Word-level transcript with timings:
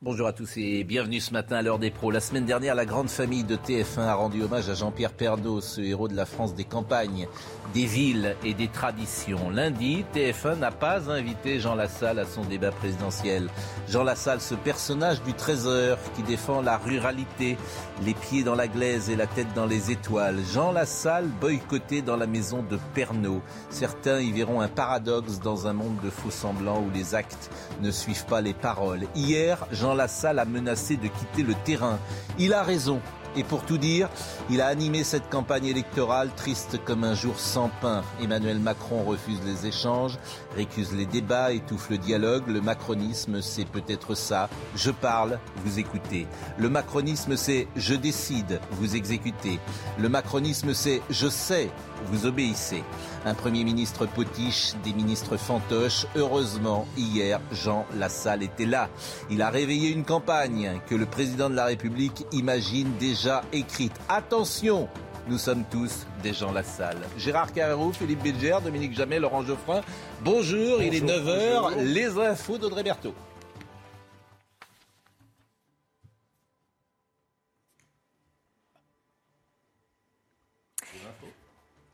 Bonjour 0.00 0.28
à 0.28 0.32
tous 0.32 0.56
et 0.58 0.84
bienvenue 0.84 1.18
ce 1.18 1.32
matin 1.32 1.56
à 1.56 1.62
l'heure 1.62 1.80
des 1.80 1.90
pros. 1.90 2.12
La 2.12 2.20
semaine 2.20 2.44
dernière, 2.44 2.76
la 2.76 2.86
grande 2.86 3.10
famille 3.10 3.42
de 3.42 3.56
TF1 3.56 4.02
a 4.02 4.14
rendu 4.14 4.44
hommage 4.44 4.70
à 4.70 4.74
Jean-Pierre 4.74 5.12
Pernaut, 5.12 5.60
ce 5.60 5.80
héros 5.80 6.06
de 6.06 6.14
la 6.14 6.24
France 6.24 6.54
des 6.54 6.62
campagnes, 6.62 7.26
des 7.74 7.84
villes 7.84 8.36
et 8.44 8.54
des 8.54 8.68
traditions. 8.68 9.50
Lundi, 9.50 10.04
TF1 10.14 10.60
n'a 10.60 10.70
pas 10.70 11.10
invité 11.10 11.58
Jean 11.58 11.74
Lassalle 11.74 12.20
à 12.20 12.26
son 12.26 12.42
débat 12.42 12.70
présidentiel. 12.70 13.48
Jean 13.88 14.04
Lassalle, 14.04 14.40
ce 14.40 14.54
personnage 14.54 15.20
du 15.24 15.34
trésor 15.34 15.98
qui 16.14 16.22
défend 16.22 16.62
la 16.62 16.78
ruralité, 16.78 17.58
les 18.04 18.14
pieds 18.14 18.44
dans 18.44 18.54
la 18.54 18.68
glaise 18.68 19.10
et 19.10 19.16
la 19.16 19.26
tête 19.26 19.52
dans 19.56 19.66
les 19.66 19.90
étoiles. 19.90 20.38
Jean 20.54 20.70
Lassalle 20.70 21.26
boycotté 21.40 22.02
dans 22.02 22.16
la 22.16 22.28
maison 22.28 22.62
de 22.62 22.78
Pernaut. 22.94 23.42
Certains 23.68 24.20
y 24.20 24.30
verront 24.30 24.60
un 24.60 24.68
paradoxe 24.68 25.40
dans 25.40 25.66
un 25.66 25.72
monde 25.72 25.96
de 26.04 26.10
faux 26.10 26.30
semblants 26.30 26.84
où 26.84 26.90
les 26.94 27.16
actes 27.16 27.50
ne 27.82 27.90
suivent 27.90 28.26
pas 28.26 28.40
les 28.40 28.54
paroles. 28.54 29.08
Hier, 29.16 29.66
Lassalle 29.94 30.38
a 30.38 30.44
menacé 30.44 30.96
de 30.96 31.08
quitter 31.08 31.42
le 31.42 31.54
terrain. 31.64 31.98
Il 32.38 32.52
a 32.52 32.62
raison. 32.62 33.00
Et 33.36 33.44
pour 33.44 33.62
tout 33.62 33.78
dire, 33.78 34.08
il 34.50 34.60
a 34.60 34.66
animé 34.66 35.04
cette 35.04 35.28
campagne 35.28 35.66
électorale 35.66 36.30
triste 36.34 36.82
comme 36.84 37.04
un 37.04 37.14
jour 37.14 37.38
sans 37.38 37.70
pain. 37.80 38.02
Emmanuel 38.20 38.58
Macron 38.58 39.04
refuse 39.04 39.40
les 39.44 39.66
échanges, 39.66 40.18
récuse 40.58 40.92
les 40.92 41.06
débats, 41.06 41.52
étouffe 41.52 41.88
le 41.88 41.98
dialogue. 41.98 42.48
Le 42.48 42.60
macronisme, 42.60 43.40
c'est 43.40 43.64
peut-être 43.64 44.16
ça. 44.16 44.50
Je 44.74 44.90
parle, 44.90 45.38
vous 45.64 45.78
écoutez. 45.78 46.26
Le 46.58 46.68
macronisme, 46.68 47.36
c'est 47.36 47.68
je 47.76 47.94
décide, 47.94 48.60
vous 48.72 48.96
exécutez. 48.96 49.60
Le 49.98 50.08
macronisme, 50.08 50.74
c'est 50.74 51.00
je 51.10 51.28
sais, 51.28 51.70
vous 52.06 52.26
obéissez. 52.26 52.82
Un 53.24 53.34
Premier 53.34 53.62
ministre 53.62 54.06
potiche, 54.06 54.74
des 54.82 54.92
ministres 54.92 55.36
fantoches. 55.36 56.06
Heureusement, 56.16 56.88
hier, 56.96 57.40
Jean 57.52 57.86
Lassalle 57.96 58.42
était 58.42 58.66
là. 58.66 58.88
Il 59.30 59.42
a 59.42 59.50
réveillé 59.50 59.90
une 59.90 60.04
campagne 60.04 60.80
que 60.88 60.96
le 60.96 61.06
président 61.06 61.50
de 61.50 61.54
la 61.54 61.66
République 61.66 62.26
imagine 62.32 62.90
déjà 62.98 63.42
écrite. 63.52 63.94
Attention 64.08 64.88
nous 65.28 65.38
sommes 65.38 65.64
tous 65.70 66.06
des 66.22 66.32
gens 66.32 66.52
Lassalle. 66.52 66.98
Gérard 67.16 67.52
Carreau, 67.52 67.92
Philippe 67.92 68.22
Bilger, 68.22 68.56
Dominique 68.64 68.94
Jamais, 68.94 69.18
Laurent 69.18 69.42
Geoffrin. 69.44 69.82
Bonjour, 70.22 70.82
il 70.82 70.94
est 70.94 71.04
9h. 71.04 71.82
Les 71.82 72.18
infos 72.18 72.58
d'Audrey 72.58 72.82
Berthaud. 72.82 73.14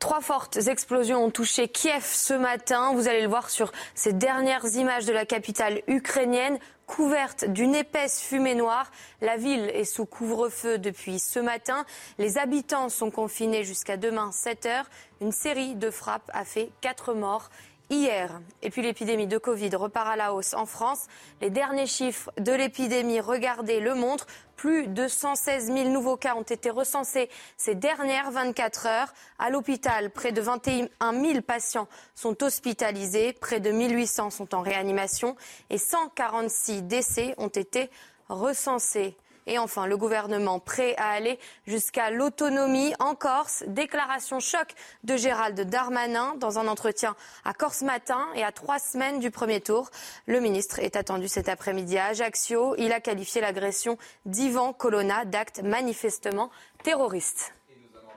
Trois 0.05 0.21
fortes 0.21 0.59
explosions 0.69 1.25
ont 1.25 1.31
touché 1.31 1.67
Kiev 1.67 2.05
ce 2.05 2.35
matin. 2.35 2.93
Vous 2.93 3.09
allez 3.09 3.23
le 3.23 3.29
voir 3.29 3.49
sur 3.49 3.73
ces 3.95 4.13
dernières 4.13 4.67
images 4.75 5.07
de 5.07 5.15
la 5.15 5.25
capitale 5.25 5.81
ukrainienne, 5.87 6.59
couverte 6.87 7.47
d'une 7.47 7.75
épaisse 7.75 8.21
fumée 8.21 8.55
noire. 8.55 8.93
La 9.23 9.39
ville 9.39 9.71
est 9.73 9.87
sous 9.87 10.05
couvre-feu 10.05 10.77
depuis 10.77 11.19
ce 11.19 11.39
matin. 11.39 11.87
Les 12.19 12.37
habitants 12.37 12.91
sont 12.91 13.11
confinés 13.11 13.65
jusqu'à 13.65 13.97
demain 13.97 14.31
7 14.31 14.67
heures. 14.67 14.91
Une 15.23 15.33
série 15.33 15.75
de 15.75 15.91
frappes 15.91 16.31
a 16.35 16.45
fait 16.45 16.71
quatre 16.83 17.15
morts 17.15 17.49
hier. 17.95 18.41
Et 18.63 18.71
puis 18.71 18.83
l'épidémie 18.83 19.27
de 19.27 19.39
Covid 19.39 19.75
repart 19.77 20.09
à 20.09 20.17
la 20.17 20.35
hausse 20.35 20.55
en 20.55 20.67
France. 20.67 21.07
Les 21.41 21.51
derniers 21.51 21.87
chiffres 21.87 22.31
de 22.39 22.53
l'épidémie, 22.53 23.21
regardez, 23.21 23.81
le 23.81 23.95
montrent. 23.95 24.27
Plus 24.57 24.87
de 24.87 25.09
116 25.09 25.67
000 25.67 25.89
nouveaux 25.91 26.17
cas 26.17 26.37
ont 26.37 26.43
été 26.43 26.71
recensés 26.71 27.29
ces 27.57 27.75
dernières 27.75 28.31
24 28.31 28.87
heures. 28.87 29.15
À 29.39 29.51
l'hôpital, 29.51 30.11
près 30.11 30.33
de 30.33 30.41
21 30.41 30.89
000 31.01 31.43
patients 31.43 31.89
sont 32.15 32.43
hospitalisés, 32.43 33.33
près 33.33 33.61
de 33.61 33.71
1800 33.71 34.31
sont 34.31 34.55
en 34.55 34.63
réanimation 34.63 35.37
et 35.71 35.79
146 35.79 36.83
décès 36.83 37.35
ont 37.39 37.49
été 37.49 37.91
recensés. 38.29 39.17
Et 39.47 39.59
enfin, 39.59 39.87
le 39.87 39.97
gouvernement 39.97 40.59
prêt 40.59 40.95
à 40.97 41.11
aller 41.11 41.39
jusqu'à 41.67 42.11
l'autonomie 42.11 42.95
en 42.99 43.15
Corse. 43.15 43.65
Déclaration 43.67 44.41
choc 44.41 44.69
de 45.05 45.17
Gérald 45.17 45.61
Darmanin 45.61 46.35
dans 46.37 46.59
un 46.59 46.67
entretien 46.67 47.15
à 47.45 47.53
Corse 47.53 47.83
Matin 47.83 48.27
et 48.35 48.43
à 48.43 48.53
trois 48.53 48.79
semaines 48.79 49.19
du 49.19 49.31
premier 49.31 49.61
tour. 49.61 49.91
Le 50.27 50.41
ministre 50.41 50.79
est 50.79 50.97
attendu 50.97 51.29
cet 51.29 51.49
après-midi 51.49 51.99
à 51.99 52.07
Ajaccio. 52.07 52.75
Il 52.79 52.93
a 52.93 53.01
qualifié 53.01 53.41
l'agression 53.41 53.99
d'Ivan 54.27 54.73
Colonna 54.73 55.25
d'acte 55.25 55.63
manifestement 55.63 56.51
terroriste 56.83 57.53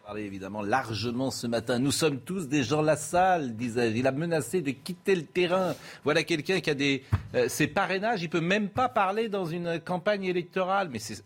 parler 0.08 0.24
évidemment 0.24 0.62
largement 0.62 1.32
ce 1.32 1.48
matin. 1.48 1.80
Nous 1.80 1.92
sommes 1.92 2.22
tous 2.22 2.48
des 2.48 2.64
gens 2.64 2.82
la 2.82 2.96
salle, 2.96 3.58
disais-je. 3.58 3.98
Il 3.98 4.08
a 4.08 4.14
menacé 4.14 4.62
de 4.62 4.72
quitter 4.72 5.16
le 5.16 5.26
terrain. 5.26 5.76
Voilà 6.06 6.24
quelqu'un 6.24 6.62
qui 6.62 6.70
a 6.70 6.76
des 6.76 7.04
euh, 7.36 7.50
ses 7.50 7.68
parrainages. 7.68 8.24
Il 8.24 8.30
peut 8.30 8.40
même 8.40 8.70
pas 8.70 8.88
parler 8.88 9.28
dans 9.28 9.46
une 9.46 9.82
campagne 9.82 10.24
électorale. 10.24 10.88
Mais 10.90 11.00
c'est 11.00 11.22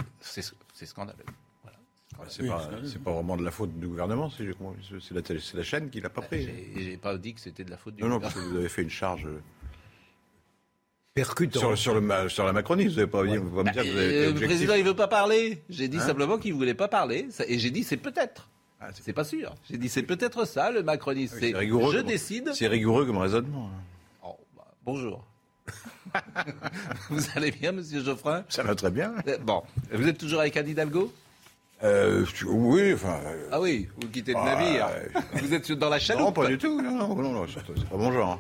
scandaleux. 0.88 1.20
Voilà. 1.64 2.32
C'est 2.32 2.48
pas, 2.48 2.70
pas, 3.04 3.12
vraiment 3.12 3.38
de 3.38 3.46
la 3.46 3.52
faute 3.52 3.80
du 3.80 3.88
gouvernement, 3.88 4.32
c'est 4.32 4.46
la, 5.12 5.22
la, 5.54 5.64
chaîne 5.64 5.92
qui 5.92 6.02
l'a 6.02 6.10
pas 6.10 6.24
pris. 6.24 6.50
J'ai 6.76 6.98
pas 6.98 7.16
dit 7.20 7.36
que 7.36 7.40
c'était 7.40 7.64
de 7.64 7.70
la 7.70 7.78
faute 7.78 7.96
du 7.96 8.02
non, 8.02 8.16
gouvernement. 8.16 8.30
Non, 8.30 8.34
parce 8.34 8.48
que 8.48 8.52
vous 8.52 8.58
avez 8.58 8.70
fait 8.70 8.82
une 8.82 8.90
charge 8.90 9.28
percutant. 11.14 11.60
Sur, 11.60 11.78
sur, 11.78 12.02
le, 12.02 12.30
sur 12.30 12.46
la 12.46 12.54
Macronie, 12.54 12.88
vous 12.88 12.96
n'avez 12.96 13.06
pas, 13.06 13.22
vous 13.22 13.64
pas 13.64 13.64
me 13.64 13.74
dire 13.74 13.84
que 13.84 13.92
vous 13.92 13.98
avez 13.98 14.26
bah, 14.26 14.40
Le 14.40 14.46
président, 14.48 14.74
il 14.74 14.84
veut 14.84 14.96
pas 14.96 15.08
parler. 15.08 15.62
J'ai 15.70 15.88
dit 15.88 15.98
hein 15.98 16.08
simplement 16.08 16.40
qu'il 16.40 16.56
voulait 16.56 16.74
pas 16.74 16.88
parler. 16.88 17.28
Et 17.48 17.60
j'ai 17.60 17.70
dit 17.70 17.84
c'est 17.84 17.98
peut-être. 17.98 18.50
Ah, 18.82 18.88
c'est 19.00 19.14
pas 19.14 19.24
sûr. 19.24 19.54
J'ai 19.70 19.78
dit 19.78 19.90
c'est 19.90 20.02
peut-être 20.02 20.46
ça 20.46 20.72
le 20.72 20.82
macronisme. 20.82 21.38
c'est 21.40 21.56
rigoureux. 21.56 21.94
Je 21.94 22.00
comme, 22.00 22.08
décide. 22.08 22.52
C'est 22.54 22.68
rigoureux 22.68 23.06
comme 23.06 23.18
raisonnement. 23.18 23.70
Oh, 24.24 24.36
bah, 24.58 24.66
bonjour. 24.84 25.24
vous 27.10 27.22
allez 27.36 27.52
bien, 27.52 27.72
Monsieur 27.72 28.04
Geoffrin? 28.04 28.44
Ça 28.50 28.64
va 28.64 28.74
très 28.74 28.90
bien. 28.90 29.14
Bon, 29.44 29.62
vous 29.92 30.08
êtes 30.08 30.18
toujours 30.18 30.40
avec 30.40 30.58
Anne 30.58 30.68
Hidalgo? 30.68 31.14
Euh, 31.84 32.26
oui, 32.48 32.94
enfin. 32.94 33.20
ah 33.52 33.60
oui, 33.60 33.88
vous 34.00 34.08
quittez 34.08 34.34
le 34.34 34.40
navire. 34.40 34.90
vous 35.34 35.54
êtes 35.54 35.72
dans 35.72 35.90
la 35.90 36.00
chaloupe. 36.00 36.26
Non, 36.26 36.32
pas 36.32 36.48
du 36.48 36.58
tout. 36.58 36.82
Non, 36.82 36.92
non, 36.92 37.16
non, 37.16 37.32
non 37.32 37.46
c'est 37.48 37.90
pas 37.90 37.98
mon 37.98 38.12
genre. 38.12 38.40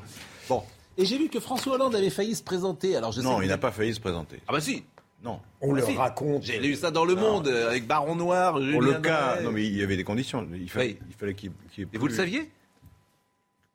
Bon. 0.50 0.63
Et 0.97 1.06
j'ai 1.06 1.18
vu 1.18 1.29
que 1.29 1.40
François 1.40 1.75
Hollande 1.75 1.96
avait 1.96 2.09
failli 2.09 2.35
se 2.35 2.44
présenter. 2.44 2.96
Alors 2.96 3.12
je 3.12 3.22
non, 3.22 3.41
il 3.41 3.47
n'a 3.47 3.58
pas 3.58 3.72
failli 3.72 3.94
se 3.94 4.00
présenter. 4.00 4.40
Ah 4.47 4.53
bah 4.53 4.62
si. 4.62 4.84
Non. 5.23 5.39
On 5.61 5.73
bah 5.73 5.79
le 5.81 5.85
si. 5.85 5.95
raconte. 5.95 6.43
J'ai 6.43 6.59
lu 6.59 6.75
ça 6.75 6.89
dans 6.91 7.05
Le 7.05 7.15
Monde 7.15 7.47
non. 7.47 7.67
avec 7.67 7.85
Baron 7.85 8.15
Noir. 8.15 8.53
Pour 8.53 8.81
le 8.81 8.95
cas, 8.95 9.39
non 9.41 9.51
mais 9.51 9.65
il 9.67 9.77
y 9.77 9.83
avait 9.83 9.95
des 9.97 10.03
conditions. 10.03 10.47
Il 10.55 10.69
fallait, 10.69 10.85
Oui. 10.87 10.97
il 11.09 11.15
fallait 11.15 11.33
qu'il. 11.35 11.51
qu'il 11.71 11.83
y 11.83 11.87
ait 11.87 11.89
Et 11.93 11.97
vous 11.99 12.07
le 12.07 12.13
saviez 12.13 12.49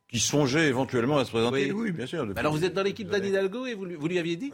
Qu'il 0.08 0.20
songeait 0.20 0.66
éventuellement 0.68 1.18
à 1.18 1.24
se 1.24 1.30
présenter. 1.30 1.70
Oui. 1.72 1.82
Oui, 1.82 1.92
bien 1.92 2.06
sûr. 2.06 2.26
Alors 2.36 2.52
vous 2.52 2.64
êtes 2.64 2.74
dans 2.74 2.82
l'équipe 2.82 3.08
d'Anne 3.08 3.24
Hidalgo 3.24 3.66
et 3.66 3.74
vous, 3.74 3.84
lui- 3.84 3.94
vous 3.94 4.08
lui 4.08 4.18
aviez 4.18 4.36
dit? 4.36 4.52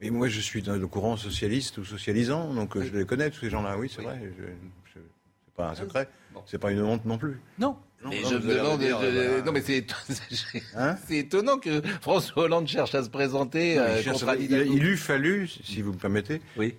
Mais 0.00 0.10
moi, 0.10 0.28
je 0.28 0.40
suis 0.40 0.62
dans 0.62 0.76
le 0.76 0.86
courant 0.86 1.16
socialiste 1.16 1.78
ou 1.78 1.84
socialisant, 1.84 2.54
donc 2.54 2.76
euh, 2.76 2.82
je 2.84 2.96
les 2.96 3.04
connais 3.04 3.30
tous 3.30 3.40
ces 3.40 3.50
gens-là. 3.50 3.76
Oui, 3.76 3.90
c'est 3.92 4.02
vrai. 4.02 4.20
Je, 4.38 4.44
je- 4.44 5.00
c'est 5.44 5.54
pas 5.56 5.70
un 5.70 5.74
secret. 5.74 6.08
Bon. 6.32 6.42
C'est 6.46 6.58
pas 6.58 6.70
une 6.70 6.82
honte 6.82 7.04
non 7.04 7.18
plus. 7.18 7.40
Non. 7.58 7.76
Non, 8.04 8.10
mais 8.10 8.20
non, 8.22 8.28
je 8.30 8.34
vous 8.36 8.46
me 8.46 8.50
allez 8.52 8.60
demande. 8.60 8.78
dire, 8.80 9.00
je- 9.00 9.06
voilà. 9.26 9.42
Non 9.42 9.52
mais 9.52 9.60
c'est 9.60 9.86
Hein 10.76 10.96
étonnant 11.10 11.58
que 11.58 11.82
François 12.00 12.44
Hollande 12.44 12.68
cherche 12.68 12.94
à 12.94 13.02
se 13.02 13.10
présenter 13.10 13.74
Non, 13.76 13.82
euh, 13.82 14.00
il, 14.04 14.12
contre 14.12 14.36
il- 14.40 14.84
eût 14.84 14.96
fallu, 14.96 15.48
si 15.48 15.82
vous 15.82 15.92
me 15.92 15.98
permettez, 15.98 16.40
Oui. 16.56 16.74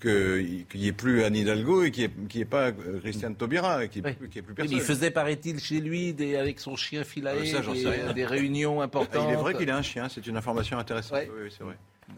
qu'il 0.00 0.64
n'y 0.80 0.86
ait 0.86 0.92
plus 0.92 1.24
Anne 1.24 1.34
Hidalgo 1.34 1.82
et 1.82 1.90
qu'il 1.90 2.08
n'y 2.34 2.40
ait, 2.40 2.44
pas 2.44 2.70
Christiane 3.02 3.34
Taubira, 3.34 3.84
et 3.84 3.88
qu'il 3.88 4.02
n'y 4.02 4.08
ait, 4.08 4.16
Oui. 4.20 4.28
plus- 4.28 4.38
ait 4.38 4.42
Oui, 4.42 4.46
mais 4.50 4.54
personne. 4.54 4.76
il 4.76 4.82
faisait, 4.82 5.10
paraît-il, 5.10 5.58
chez 5.60 5.80
lui, 5.80 6.12
des, 6.14 6.36
avec 6.36 6.60
son 6.60 6.76
chien 6.76 7.02
filaé, 7.04 7.52
Ah, 7.56 7.62
ça, 7.62 8.12
des, 8.12 8.24
réunions 8.24 8.80
Ah, 8.80 8.84
importantes. 8.84 9.24
il 9.28 9.32
est 9.32 9.36
vrai 9.36 9.54
qu'il 9.54 9.68
a 9.70 9.76
un 9.76 9.82
chien, 9.82 10.08
c'est 10.08 10.26
une 10.26 10.36
information 10.36 10.78
intéressante. 10.78 11.18
Ouais. 11.18 11.28
Oui, 11.34 11.42
oui, 11.44 11.54
c'est 11.56 11.64
vrai. 11.64 11.76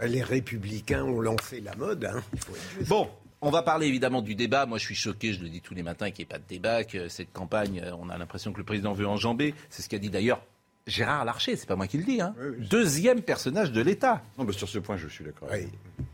Les 0.08 0.22
républicains 0.22 1.04
ont 1.04 1.20
lancé 1.20 1.60
la 1.60 1.74
mode. 1.76 2.04
Hein. 2.04 2.22
Il 2.34 2.40
faut 2.40 2.52
être 2.54 2.70
juste. 2.78 2.88
Bon, 2.88 3.08
on 3.44 3.50
va 3.50 3.62
parler 3.62 3.86
évidemment 3.86 4.22
du 4.22 4.34
débat. 4.34 4.66
Moi, 4.66 4.78
je 4.78 4.84
suis 4.84 4.94
choqué, 4.94 5.32
je 5.32 5.42
le 5.42 5.48
dis 5.48 5.60
tous 5.60 5.74
les 5.74 5.82
matins, 5.82 6.10
qu'il 6.10 6.24
n'y 6.24 6.30
ait 6.30 6.34
pas 6.34 6.38
de 6.38 6.48
débat, 6.48 6.84
que 6.84 7.08
cette 7.08 7.32
campagne, 7.32 7.80
euh, 7.84 7.92
on 8.00 8.08
a 8.08 8.16
l'impression 8.16 8.52
que 8.52 8.58
le 8.58 8.64
président 8.64 8.94
veut 8.94 9.06
enjamber. 9.06 9.54
C'est 9.68 9.82
ce 9.82 9.88
qu'a 9.88 9.98
dit 9.98 10.10
d'ailleurs 10.10 10.40
Gérard 10.86 11.24
Larcher, 11.24 11.56
c'est 11.56 11.66
pas 11.66 11.76
moi 11.76 11.86
qui 11.86 11.96
le 11.96 12.04
dis, 12.04 12.20
hein. 12.20 12.34
Oui, 12.38 12.56
oui. 12.58 12.66
deuxième 12.68 13.22
personnage 13.22 13.72
de 13.72 13.80
l'État. 13.80 14.22
Non, 14.36 14.44
mais 14.44 14.52
sur 14.52 14.68
ce 14.68 14.78
point, 14.78 14.98
je 14.98 15.08
suis 15.08 15.24
d'accord. 15.24 15.48
Oui. 15.50 15.66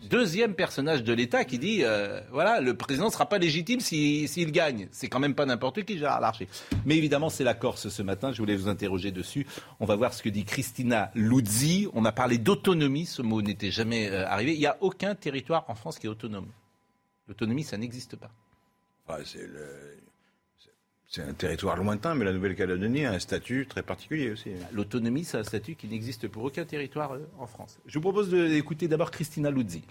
Deuxième 0.08 0.54
personnage 0.54 1.02
de 1.02 1.12
l'État 1.12 1.44
qui 1.44 1.58
dit 1.58 1.80
euh, 1.82 2.20
voilà, 2.30 2.60
le 2.60 2.74
président 2.74 3.06
ne 3.06 3.10
sera 3.10 3.28
pas 3.28 3.38
légitime 3.38 3.80
s'il 3.80 4.28
s'il 4.28 4.52
gagne. 4.52 4.86
C'est 4.92 5.08
quand 5.08 5.18
même 5.18 5.34
pas 5.34 5.44
n'importe 5.44 5.82
qui, 5.84 5.98
Gérard 5.98 6.20
Larcher. 6.20 6.46
Mais 6.84 6.96
évidemment, 6.96 7.30
c'est 7.30 7.42
la 7.42 7.54
Corse 7.54 7.88
ce 7.88 8.02
matin. 8.02 8.32
Je 8.32 8.38
voulais 8.38 8.54
vous 8.54 8.68
interroger 8.68 9.10
dessus. 9.10 9.44
On 9.80 9.86
va 9.86 9.96
voir 9.96 10.14
ce 10.14 10.22
que 10.22 10.28
dit 10.28 10.44
Christina 10.44 11.10
Luzzi. 11.16 11.88
On 11.92 12.04
a 12.04 12.12
parlé 12.12 12.38
d'autonomie. 12.38 13.06
Ce 13.06 13.22
mot 13.22 13.42
n'était 13.42 13.72
jamais 13.72 14.08
euh, 14.08 14.24
arrivé. 14.28 14.54
Il 14.54 14.60
n'y 14.60 14.66
a 14.66 14.76
aucun 14.80 15.16
territoire 15.16 15.64
en 15.66 15.74
France 15.74 15.98
qui 15.98 16.06
est 16.06 16.10
autonome. 16.10 16.46
L'autonomie, 17.30 17.62
ça 17.62 17.76
n'existe 17.78 18.16
pas. 18.16 18.30
Enfin, 19.06 19.22
c'est 19.24 19.46
le- 19.46 19.96
c'est- 20.58 20.70
c'est 21.06 21.22
un 21.22 21.32
territoire 21.32 21.76
lointain, 21.76 22.16
mais 22.16 22.24
la 22.24 22.32
Nouvelle-Calédonie 22.32 23.04
a 23.06 23.12
un 23.12 23.18
statut 23.20 23.66
très 23.68 23.84
particulier 23.84 24.32
aussi. 24.32 24.50
L'autonomie, 24.72 25.24
c'est 25.24 25.38
un 25.38 25.44
statut 25.44 25.76
qui 25.76 25.86
n'existe 25.86 26.26
pour 26.26 26.42
aucun 26.42 26.64
territoire 26.64 27.12
euh, 27.12 27.24
en 27.38 27.46
France. 27.46 27.78
Je 27.86 27.94
vous 27.98 28.02
propose 28.02 28.30
d'écouter 28.30 28.88
d'abord 28.88 29.12
Christina 29.12 29.48
Luzzi. 29.52 29.82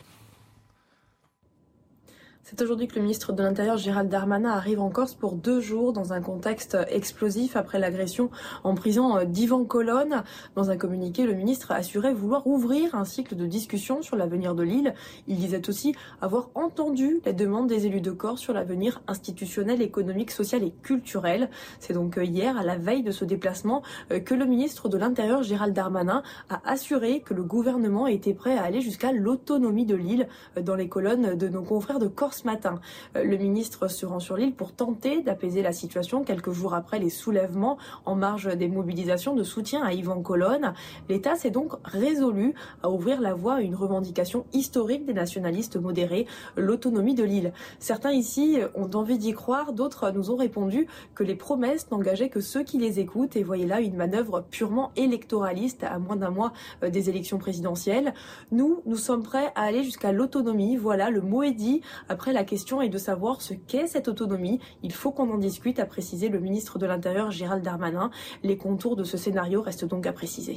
C'est 2.43 2.63
aujourd'hui 2.63 2.87
que 2.87 2.95
le 2.95 3.01
ministre 3.01 3.31
de 3.31 3.43
l'Intérieur 3.43 3.77
Gérald 3.77 4.09
Darmanin 4.09 4.49
arrive 4.49 4.79
en 4.79 4.89
Corse 4.89 5.13
pour 5.13 5.35
deux 5.35 5.59
jours 5.59 5.93
dans 5.93 6.13
un 6.13 6.21
contexte 6.21 6.75
explosif 6.89 7.55
après 7.55 7.77
l'agression 7.77 8.31
en 8.63 8.73
prison 8.73 9.23
d'Ivan 9.23 9.65
Colonne. 9.65 10.23
Dans 10.55 10.71
un 10.71 10.77
communiqué, 10.77 11.27
le 11.27 11.33
ministre 11.33 11.71
a 11.71 11.75
assuré 11.75 12.11
vouloir 12.11 12.47
ouvrir 12.47 12.95
un 12.95 13.05
cycle 13.05 13.35
de 13.35 13.45
discussion 13.45 14.01
sur 14.01 14.15
l'avenir 14.15 14.55
de 14.55 14.63
l'île. 14.63 14.95
Il 15.27 15.35
disait 15.35 15.69
aussi 15.69 15.93
avoir 16.21 16.49
entendu 16.55 17.21
les 17.23 17.33
demandes 17.33 17.67
des 17.67 17.85
élus 17.85 18.01
de 18.01 18.09
Corse 18.09 18.41
sur 18.41 18.53
l'avenir 18.53 19.01
institutionnel, 19.07 19.83
économique, 19.83 20.31
social 20.31 20.63
et 20.63 20.73
culturel. 20.81 21.51
C'est 21.79 21.93
donc 21.93 22.19
hier, 22.19 22.57
à 22.57 22.63
la 22.63 22.77
veille 22.77 23.03
de 23.03 23.11
ce 23.11 23.25
déplacement, 23.25 23.83
euh, 24.11 24.19
que 24.19 24.33
le 24.33 24.45
ministre 24.45 24.89
de 24.89 24.97
l'Intérieur 24.97 25.43
Gérald 25.43 25.75
Darmanin 25.75 26.23
a 26.49 26.61
assuré 26.65 27.21
que 27.21 27.35
le 27.35 27.43
gouvernement 27.43 28.07
était 28.07 28.33
prêt 28.33 28.57
à 28.57 28.63
aller 28.63 28.81
jusqu'à 28.81 29.11
l'autonomie 29.11 29.85
de 29.85 29.95
l'île 29.95 30.27
euh, 30.57 30.61
dans 30.61 30.75
les 30.75 30.89
colonnes 30.89 31.35
de 31.35 31.47
nos 31.47 31.61
confrères 31.61 31.99
de 31.99 32.07
Corse 32.07 32.38
Matin. 32.45 32.79
Euh, 33.15 33.23
Le 33.23 33.37
ministre 33.37 33.87
se 33.87 34.05
rend 34.05 34.19
sur 34.19 34.37
l'île 34.37 34.53
pour 34.53 34.73
tenter 34.73 35.21
d'apaiser 35.21 35.61
la 35.61 35.71
situation 35.71 36.23
quelques 36.23 36.51
jours 36.51 36.73
après 36.73 36.99
les 36.99 37.09
soulèvements 37.09 37.77
en 38.05 38.15
marge 38.15 38.55
des 38.55 38.67
mobilisations 38.67 39.35
de 39.35 39.43
soutien 39.43 39.83
à 39.83 39.93
Yvan 39.93 40.21
Colonne. 40.21 40.73
L'État 41.07 41.35
s'est 41.35 41.51
donc 41.51 41.73
résolu 41.83 42.53
à 42.83 42.89
ouvrir 42.89 43.21
la 43.21 43.33
voie 43.33 43.55
à 43.55 43.61
une 43.61 43.75
revendication 43.75 44.45
historique 44.53 45.05
des 45.05 45.13
nationalistes 45.13 45.77
modérés, 45.77 46.27
l'autonomie 46.55 47.15
de 47.15 47.23
l'île. 47.23 47.53
Certains 47.79 48.11
ici 48.11 48.59
ont 48.75 48.89
envie 48.93 49.17
d'y 49.17 49.33
croire, 49.33 49.73
d'autres 49.73 50.11
nous 50.11 50.31
ont 50.31 50.35
répondu 50.35 50.87
que 51.15 51.23
les 51.23 51.35
promesses 51.35 51.89
n'engageaient 51.91 52.29
que 52.29 52.41
ceux 52.41 52.63
qui 52.63 52.77
les 52.77 52.99
écoutent 52.99 53.35
et 53.35 53.43
voyaient 53.43 53.65
là 53.65 53.81
une 53.81 53.95
manœuvre 53.95 54.45
purement 54.49 54.91
électoraliste 54.95 55.83
à 55.83 55.99
moins 55.99 56.15
d'un 56.15 56.29
mois 56.29 56.53
euh, 56.83 56.89
des 56.89 57.09
élections 57.09 57.37
présidentielles. 57.37 58.13
Nous, 58.51 58.81
nous 58.85 58.95
sommes 58.95 59.23
prêts 59.23 59.51
à 59.55 59.63
aller 59.63 59.83
jusqu'à 59.83 60.11
l'autonomie. 60.11 60.77
Voilà, 60.77 61.09
le 61.09 61.21
mot 61.21 61.43
est 61.43 61.51
dit. 61.51 61.81
Après, 62.07 62.18
la 62.27 62.43
question 62.43 62.81
est 62.81 62.89
de 62.89 62.97
savoir 62.97 63.41
ce 63.41 63.53
qu'est 63.53 63.87
cette 63.87 64.07
autonomie. 64.07 64.59
Il 64.83 64.91
faut 64.91 65.11
qu'on 65.11 65.31
en 65.31 65.37
discute, 65.37 65.79
a 65.79 65.85
précisé 65.85 66.29
le 66.29 66.39
ministre 66.39 66.77
de 66.77 66.85
l'Intérieur 66.85 67.31
Gérald 67.31 67.63
Darmanin. 67.63 68.11
Les 68.43 68.57
contours 68.57 68.95
de 68.95 69.03
ce 69.03 69.17
scénario 69.17 69.61
restent 69.61 69.85
donc 69.85 70.05
à 70.05 70.13
préciser. 70.13 70.55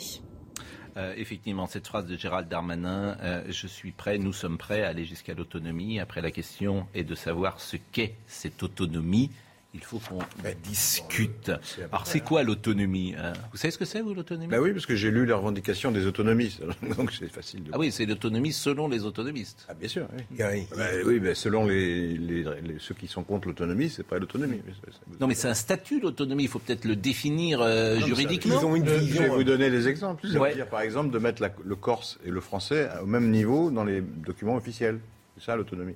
Euh, 0.97 1.15
effectivement, 1.17 1.67
cette 1.67 1.87
phrase 1.87 2.07
de 2.07 2.17
Gérald 2.17 2.49
Darmanin, 2.49 3.17
euh, 3.23 3.43
je 3.49 3.67
suis 3.67 3.93
prêt, 3.93 4.19
nous 4.19 4.33
sommes 4.33 4.59
prêts 4.59 4.83
à 4.83 4.89
aller 4.89 5.05
jusqu'à 5.05 5.33
l'autonomie. 5.33 5.99
Après, 6.01 6.21
la 6.21 6.31
question 6.31 6.87
est 6.95 7.05
de 7.05 7.15
savoir 7.15 7.61
ce 7.61 7.77
qu'est 7.93 8.15
cette 8.27 8.63
autonomie. 8.63 9.31
Il 9.75 9.83
faut 9.83 9.99
qu'on 9.99 10.19
discute. 10.63 11.51
Alors, 11.91 12.07
c'est 12.07 12.21
quoi 12.21 12.43
l'autonomie 12.43 13.15
hein? 13.19 13.33
Vous 13.53 13.57
savez 13.57 13.71
ce 13.71 13.79
que 13.79 13.87
c'est, 13.87 14.03
vous, 14.03 14.13
l'autonomie? 14.13 14.49
Bah 14.49 14.61
oui, 14.61 14.73
parce 14.73 14.85
que 14.85 14.95
j'ai 14.95 15.11
lu 15.11 15.25
les 15.25 15.33
revendications 15.33 15.91
des 15.91 16.07
autonomistes, 16.07 16.61
donc 16.97 17.11
c'est 17.13 17.29
facile 17.33 17.65
de. 17.65 17.71
Ah 17.73 17.79
oui, 17.79 17.91
c'est 17.91 18.05
l'autonomie 18.05 18.53
selon 18.53 18.87
les 18.89 19.05
autonomistes. 19.05 19.65
Ah, 19.71 19.75
bien 19.75 19.89
sûr, 19.89 20.07
oui. 20.15 20.23
Oui. 20.39 20.67
Bah 20.77 20.85
oui, 21.07 21.21
mais 21.21 21.35
selon 21.35 21.67
les, 21.67 22.09
les- 22.19 22.43
les- 22.43 22.79
ceux 22.79 22.95
qui 22.95 23.07
sont 23.09 23.23
contre 23.23 23.49
l'autonomie, 23.49 23.89
c'est 23.89 24.03
pas 24.07 24.19
l'autonomie. 24.19 24.61
Mais 24.67 24.73
c'est- 24.85 24.93
c'est- 24.93 25.21
Non, 25.21 25.27
mais 25.27 25.35
c'est 25.35 25.49
un 25.49 25.55
statut, 25.55 26.01
l'autonomie. 26.01 26.45
Il 26.45 26.49
faut 26.49 26.59
peut-être 26.59 26.85
le 26.85 26.95
définir 26.97 27.63
euh, 27.63 27.99
Non, 27.99 28.07
juridiquement. 28.07 28.61
Ils 28.61 28.67
ont 28.67 28.77
une 28.77 28.85
Je 28.85 28.91
vais 28.91 28.99
vision. 28.99 29.35
vous 29.35 29.45
donner 29.45 29.71
des 29.71 29.89
exemples. 29.89 30.27
Ça 30.29 30.39
Ouais. 30.39 30.51
veut 30.51 30.57
dire, 30.57 30.67
par 30.69 30.83
exemple, 30.83 31.11
de 31.11 31.19
mettre 31.19 31.41
la- 31.41 31.55
le 31.65 31.77
corse 31.77 32.19
et 32.27 32.31
le 32.31 32.41
français 32.43 32.91
au 33.03 33.07
même 33.07 33.31
niveau 33.31 33.71
dans 33.71 33.85
les 33.85 34.03
documents 34.03 34.57
officiels. 34.57 35.01
C'est 35.39 35.45
ça 35.47 35.57
l'autonomie. 35.57 35.95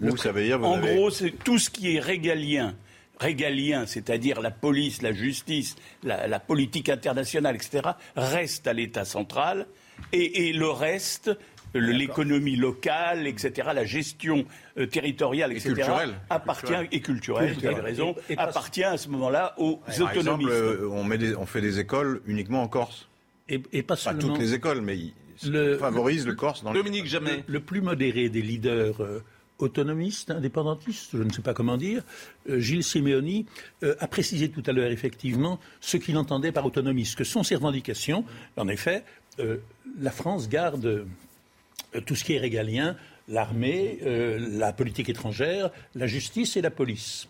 Ou 0.00 0.16
ça 0.16 0.32
veut 0.32 0.42
dire 0.44 0.58
vous 0.58 0.64
En 0.66 0.74
avez- 0.78 0.94
gros, 0.94 1.10
c'est 1.10 1.30
tout 1.30 1.58
ce 1.58 1.68
qui 1.70 1.94
est 1.96 2.00
régalien. 2.00 2.74
Régalien, 3.20 3.86
c'est-à-dire 3.86 4.40
la 4.40 4.50
police, 4.50 5.02
la 5.02 5.12
justice, 5.12 5.76
la, 6.02 6.26
la 6.26 6.40
politique 6.40 6.88
internationale, 6.88 7.54
etc., 7.56 7.82
reste 8.16 8.66
à 8.66 8.72
l'État 8.72 9.04
central. 9.04 9.66
Et, 10.12 10.48
et 10.48 10.52
le 10.52 10.68
reste, 10.68 11.30
l'économie 11.74 12.56
locale, 12.56 13.26
etc., 13.26 13.68
la 13.74 13.84
gestion 13.84 14.44
euh, 14.78 14.86
territoriale, 14.86 15.52
etc., 15.52 15.74
culturelle. 15.74 16.14
appartient, 16.30 16.66
Culturelle. 16.66 16.88
et 16.92 17.00
culturelle, 17.00 17.54
vous 17.60 17.66
avez 17.66 17.80
raison, 17.80 18.14
Et- 18.28 18.32
et 18.32 18.36
pas- 18.36 18.42
appartient 18.44 18.84
à 18.84 18.96
ce 18.96 19.08
moment-là 19.08 19.54
aux 19.58 19.76
Par 19.76 19.90
exemple, 19.90 20.18
autonomistes. 20.18 20.50
euh, 20.50 20.88
on, 20.90 21.04
met 21.04 21.18
des- 21.18 21.34
on 21.36 21.46
fait 21.46 21.60
des 21.60 21.78
écoles 21.80 22.20
uniquement 22.26 22.62
en 22.62 22.68
Corse. 22.68 23.08
Et, 23.48 23.62
et 23.72 23.82
pas 23.82 23.94
Pas 23.94 23.96
seulement. 23.96 24.20
toutes 24.20 24.38
les 24.38 24.54
écoles, 24.54 24.80
mais 24.80 24.96
ils 24.96 25.12
Le- 25.50 25.76
favorisent 25.78 26.26
le 26.26 26.34
corse 26.34 26.62
dans 26.64 26.72
le. 26.72 26.78
Dominique 26.78 27.06
Jamais. 27.06 27.44
Le 27.46 27.60
plus 27.60 27.80
modéré 27.82 28.28
des 28.28 28.40
leaders 28.40 29.02
euh, 29.02 29.22
autonomistes, 29.58 30.30
indépendantistes, 30.30 31.10
je 31.12 31.22
ne 31.22 31.30
sais 31.30 31.42
pas 31.42 31.54
comment 31.54 31.76
dire, 31.76 32.02
euh, 32.48 32.58
Gilles 32.58 32.82
Simeoni, 32.84 33.46
euh, 33.82 33.94
a 34.00 34.08
précisé 34.08 34.50
tout 34.50 34.62
à 34.66 34.72
l'heure 34.72 34.90
effectivement 34.90 35.60
ce 35.80 35.96
qu'il 35.96 36.16
entendait 36.16 36.52
par 36.52 36.66
autonomie, 36.66 37.04
ce 37.06 37.16
que 37.16 37.24
sont 37.24 37.42
ses 37.42 37.54
revendications. 37.54 38.24
En 38.56 38.68
effet, 38.68 39.04
euh, 39.38 39.58
la 40.00 40.10
France 40.10 40.48
garde 40.48 41.06
tout 42.06 42.16
ce 42.16 42.24
qui 42.24 42.32
est 42.34 42.38
régalien, 42.38 42.96
l'armée, 43.28 44.00
la 44.02 44.72
politique 44.72 45.08
étrangère, 45.08 45.70
la 45.94 46.06
justice 46.08 46.56
et 46.56 46.60
la 46.60 46.70
police. 46.70 47.28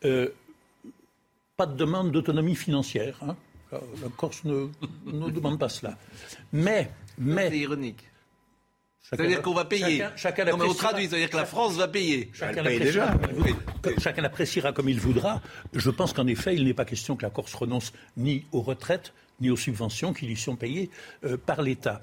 Pas 0.00 1.66
de 1.66 1.76
demande 1.76 2.10
d'autonomie 2.12 2.56
financière. 2.56 3.18
hein. 3.22 3.36
La 3.72 3.78
la 4.02 4.08
Corse 4.16 4.44
ne, 4.44 4.68
ne 5.06 5.30
demande 5.30 5.58
pas 5.58 5.68
cela. 5.68 5.96
Mais, 6.52 6.90
mais 7.18 7.48
C'est 7.50 7.58
ironique. 7.58 8.04
C'est-à-dire 9.10 9.40
qu'on 9.42 9.54
va 9.54 9.64
payer. 9.64 9.98
Chacun, 9.98 10.16
chacun 10.16 10.44
non, 10.44 10.48
mais 10.48 10.52
on 10.52 10.64
appréciera- 10.66 10.88
traduit, 10.88 11.08
c'est-à-dire 11.08 11.30
que 11.30 11.36
la 11.36 11.46
France 11.46 11.74
va 11.76 11.88
payer. 11.88 12.30
Chacun 12.32 12.62
paye 12.64 12.78
l'appréciera 12.78 13.06
déjà. 13.06 13.18
comme 13.18 13.30
il 13.30 13.34
voudra. 13.54 13.72
Comme- 13.82 13.98
chacun 14.00 14.22
l'appréciera 14.22 14.72
comme 14.72 14.88
il 14.88 15.00
voudra. 15.00 15.42
Je 15.72 15.90
pense 15.90 16.12
qu'en 16.12 16.26
effet, 16.26 16.54
il 16.56 16.64
n'est 16.64 16.74
pas 16.74 16.84
question 16.84 17.14
que 17.16 17.22
la 17.22 17.30
Corse 17.30 17.54
renonce 17.54 17.92
ni 18.16 18.44
aux 18.52 18.62
retraites, 18.62 19.12
ni 19.40 19.50
aux 19.50 19.56
subventions 19.56 20.12
qui 20.12 20.26
lui 20.26 20.36
sont 20.36 20.56
payées 20.56 20.90
euh, 21.24 21.36
par 21.36 21.62
l'État. 21.62 22.02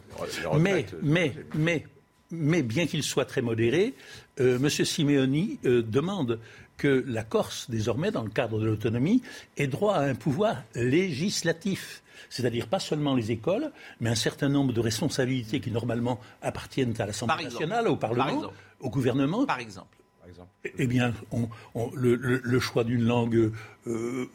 Mais, 0.59 0.85
euh, 0.93 0.97
mais, 1.01 1.33
mais, 1.55 1.85
mais, 2.31 2.61
bien 2.63 2.85
qu'il 2.87 3.03
soit 3.03 3.25
très 3.25 3.41
modéré, 3.41 3.93
euh, 4.39 4.57
M. 4.57 4.69
Simeoni 4.69 5.59
euh, 5.65 5.81
demande 5.81 6.39
que 6.77 7.03
la 7.07 7.23
Corse, 7.23 7.69
désormais, 7.69 8.11
dans 8.11 8.23
le 8.23 8.29
cadre 8.29 8.59
de 8.59 8.65
l'autonomie, 8.65 9.21
ait 9.57 9.67
droit 9.67 9.95
à 9.95 10.01
un 10.03 10.15
pouvoir 10.15 10.63
législatif. 10.75 12.02
C'est-à-dire 12.29 12.67
pas 12.67 12.79
seulement 12.79 13.15
les 13.15 13.31
écoles, 13.31 13.71
mais 13.99 14.09
un 14.09 14.15
certain 14.15 14.49
nombre 14.49 14.73
de 14.73 14.79
responsabilités 14.79 15.59
qui 15.59 15.71
normalement 15.71 16.19
appartiennent 16.41 16.93
à 16.99 17.05
l'Assemblée 17.05 17.35
nationale, 17.45 17.87
au 17.87 17.95
Par 17.95 18.11
Parlement, 18.11 18.51
au 18.79 18.89
gouvernement. 18.89 19.45
Par 19.45 19.59
exemple. 19.59 19.97
Par 20.19 20.29
exemple. 20.29 20.49
Eh 20.77 20.87
bien, 20.87 21.13
on- 21.31 21.49
on- 21.75 21.91
le, 21.95 22.15
le- 22.15 22.41
le 22.43 22.59
choix 22.59 22.83
d'une 22.85 23.03
langue 23.03 23.51
euh, 23.87 24.25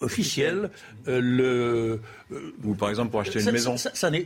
officielle, 0.00 0.70
euh, 1.08 1.20
le, 1.20 2.00
euh, 2.32 2.52
Ou 2.64 2.74
par 2.74 2.90
exemple 2.90 3.10
pour 3.10 3.20
acheter 3.20 3.40
une 3.42 3.50
maison. 3.50 3.76
ça- 3.76 3.90
euh, 4.04 4.20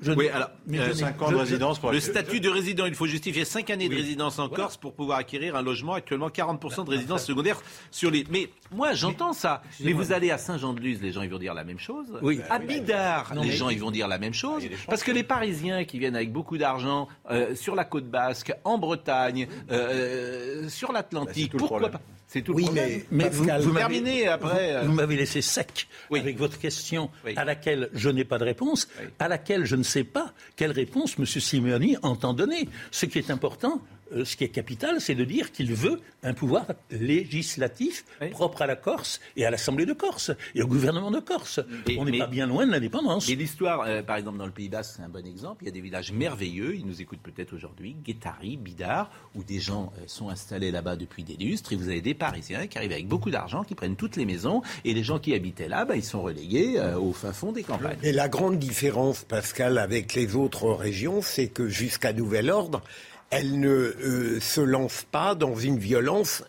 je 0.00 0.12
Oui, 0.12 0.28
alors, 0.28 0.50
mais 0.66 0.78
euh, 0.78 0.84
je 0.86 0.88
n'ai- 0.90 0.94
Cinq 0.98 1.22
ans 1.22 1.26
de 1.26 1.32
je- 1.32 1.36
je- 1.36 1.40
résidence 1.42 1.78
pour 1.78 1.90
Le 1.90 1.98
acheter- 1.98 2.10
statut 2.12 2.40
de 2.40 2.48
résident, 2.48 2.86
il 2.86 2.94
faut 2.94 3.06
justifier 3.06 3.44
5 3.44 3.70
années 3.70 3.88
de 3.88 3.94
résidence 3.94 4.38
en 4.38 4.48
Voilà. 4.48 4.64
Corse 4.64 4.76
pour 4.76 4.94
pouvoir 4.94 5.18
acquérir 5.18 5.56
un 5.56 5.62
logement. 5.62 5.94
Actuellement, 5.94 6.28
40% 6.30 6.84
de 6.84 6.90
résidence 6.90 7.24
secondaire 7.24 7.60
sur 7.90 8.10
les. 8.10 8.24
Mais 8.30 8.48
moi, 8.72 8.92
j'entends 8.94 9.32
ça. 9.32 9.62
Mais 9.80 9.92
vous 9.92 10.12
allez 10.12 10.30
à 10.30 10.38
Saint-Jean-de-Luz, 10.38 11.00
les 11.02 11.12
gens 11.12 11.22
ils 11.22 11.30
vont 11.30 11.38
dire 11.38 11.54
la 11.54 11.64
même 11.64 11.78
chose. 11.78 12.06
Oui. 12.22 12.40
À 12.50 12.58
Bidart, 12.58 13.34
Non, 13.34 13.42
les 13.42 13.48
mais- 13.48 13.54
gens 13.56 13.68
ils 13.70 13.80
vont 13.80 13.90
dire 13.90 14.08
la 14.08 14.18
même 14.18 14.34
chose. 14.34 14.62
Parce 14.88 15.02
que 15.02 15.12
les 15.12 15.22
Parisiens 15.22 15.84
qui 15.84 15.98
viennent 15.98 16.16
avec 16.16 16.32
beaucoup 16.32 16.58
d'argent 16.58 17.08
euh, 17.30 17.54
sur 17.54 17.74
la 17.74 17.84
côte 17.84 18.08
basque, 18.08 18.52
en 18.64 18.78
Bretagne, 18.78 19.48
euh, 19.70 20.68
sur 20.68 20.88
Bah, 20.88 20.94
l'Atlantique, 20.94 21.56
pourquoi 21.56 21.88
pas 21.90 22.00
C'est 22.30 22.42
tout 22.42 22.52
le 22.52 22.56
Oui, 22.56 22.64
problème. 22.64 22.88
mais, 23.10 23.24
Mais 23.24 23.28
vous, 23.30 23.38
Pascal, 23.46 23.62
vous 23.62 23.72
m'avez- 23.72 23.94
Terminé 24.02 24.28
après. 24.28 24.74
euh, 24.76 24.80
Vous, 24.82 24.88
vous 24.88 24.92
m'avez 24.92 25.16
laissé 25.16 25.40
sec 25.40 25.88
Oui. 26.10 26.20
avec 26.20 26.36
votre 26.36 26.58
question 26.58 27.10
Oui. 27.24 27.32
à 27.36 27.44
laquelle 27.46 27.88
je 27.94 28.10
n'ai 28.10 28.24
pas 28.24 28.36
de 28.36 28.44
réponse, 28.44 28.86
à 29.18 29.28
laquelle 29.28 29.64
je 29.64 29.76
ne 29.76 29.82
sais 29.82 30.04
pas 30.04 30.34
quelle 30.54 30.72
réponse 30.72 31.14
M. 31.18 31.24
Simeoni 31.24 31.96
entend 32.02 32.34
donner. 32.34 32.68
Ce 32.90 33.06
qui 33.06 33.18
est 33.18 33.30
important, 33.30 33.80
euh, 34.12 34.24
ce 34.24 34.36
qui 34.36 34.44
est 34.44 34.48
capital, 34.48 35.00
c'est 35.00 35.14
de 35.14 35.24
dire 35.24 35.52
qu'il 35.52 35.72
veut 35.74 36.00
un 36.22 36.34
pouvoir 36.34 36.66
législatif 36.90 38.04
propre 38.30 38.62
à 38.62 38.66
la 38.66 38.76
Corse 38.76 39.20
et 39.36 39.44
à 39.44 39.50
l'Assemblée 39.50 39.86
de 39.86 39.92
Corse 39.92 40.30
et 40.54 40.62
au 40.62 40.66
gouvernement 40.66 41.10
de 41.10 41.20
Corse. 41.20 41.60
Et- 41.88 41.98
On 41.98 42.04
n'est 42.04 42.18
pas 42.18 42.26
bien 42.26 42.46
loin 42.46 42.66
de 42.66 42.72
l'indépendance. 42.72 43.28
Et 43.28 43.36
l'histoire, 43.36 43.82
euh, 43.86 44.02
par 44.02 44.16
exemple, 44.16 44.38
dans 44.38 44.46
le 44.46 44.52
Pays 44.52 44.68
Basque, 44.68 44.94
c'est 44.96 45.02
un 45.02 45.08
bon 45.08 45.26
exemple. 45.26 45.62
Il 45.64 45.66
y 45.66 45.68
a 45.68 45.72
des 45.72 45.80
villages 45.80 46.12
merveilleux, 46.12 46.74
ils 46.76 46.86
nous 46.86 47.00
écoutent 47.02 47.20
peut-être 47.22 47.52
aujourd'hui, 47.54 47.96
Guétari, 48.04 48.56
Bidar, 48.56 49.10
où 49.34 49.42
des 49.44 49.60
gens 49.60 49.92
euh, 49.98 50.02
sont 50.06 50.28
installés 50.28 50.70
là-bas 50.70 50.96
depuis 50.96 51.24
des 51.24 51.34
lustres, 51.36 51.72
et 51.72 51.76
vous 51.76 51.88
avez 51.88 52.00
des 52.00 52.14
Parisiens 52.14 52.66
qui 52.66 52.78
arrivent 52.78 52.92
avec 52.92 53.08
beaucoup 53.08 53.30
d'argent, 53.30 53.64
qui 53.64 53.74
prennent 53.74 53.96
toutes 53.96 54.16
les 54.16 54.24
maisons, 54.24 54.62
et 54.84 54.94
les 54.94 55.02
gens 55.04 55.18
qui 55.18 55.34
habitaient 55.34 55.68
là, 55.68 55.84
bah, 55.84 55.96
ils 55.96 56.04
sont 56.04 56.22
relégués 56.22 56.74
euh, 56.78 56.98
au 56.98 57.12
fin 57.12 57.32
fond 57.32 57.52
des 57.52 57.62
campagnes. 57.62 57.98
Et 58.02 58.12
la 58.12 58.28
grande 58.28 58.58
différence, 58.58 59.24
Pascal, 59.24 59.78
avec 59.78 60.14
les 60.14 60.34
autres 60.36 60.70
régions, 60.72 61.20
c'est 61.22 61.48
que 61.48 61.68
jusqu'à 61.68 62.12
nouvel 62.12 62.50
ordre, 62.50 62.82
elle 63.30 63.60
ne 63.60 63.68
euh, 63.68 64.40
se 64.40 64.60
lance 64.60 65.04
pas 65.10 65.34
dans 65.34 65.54
une 65.54 65.78
violence 65.78 66.42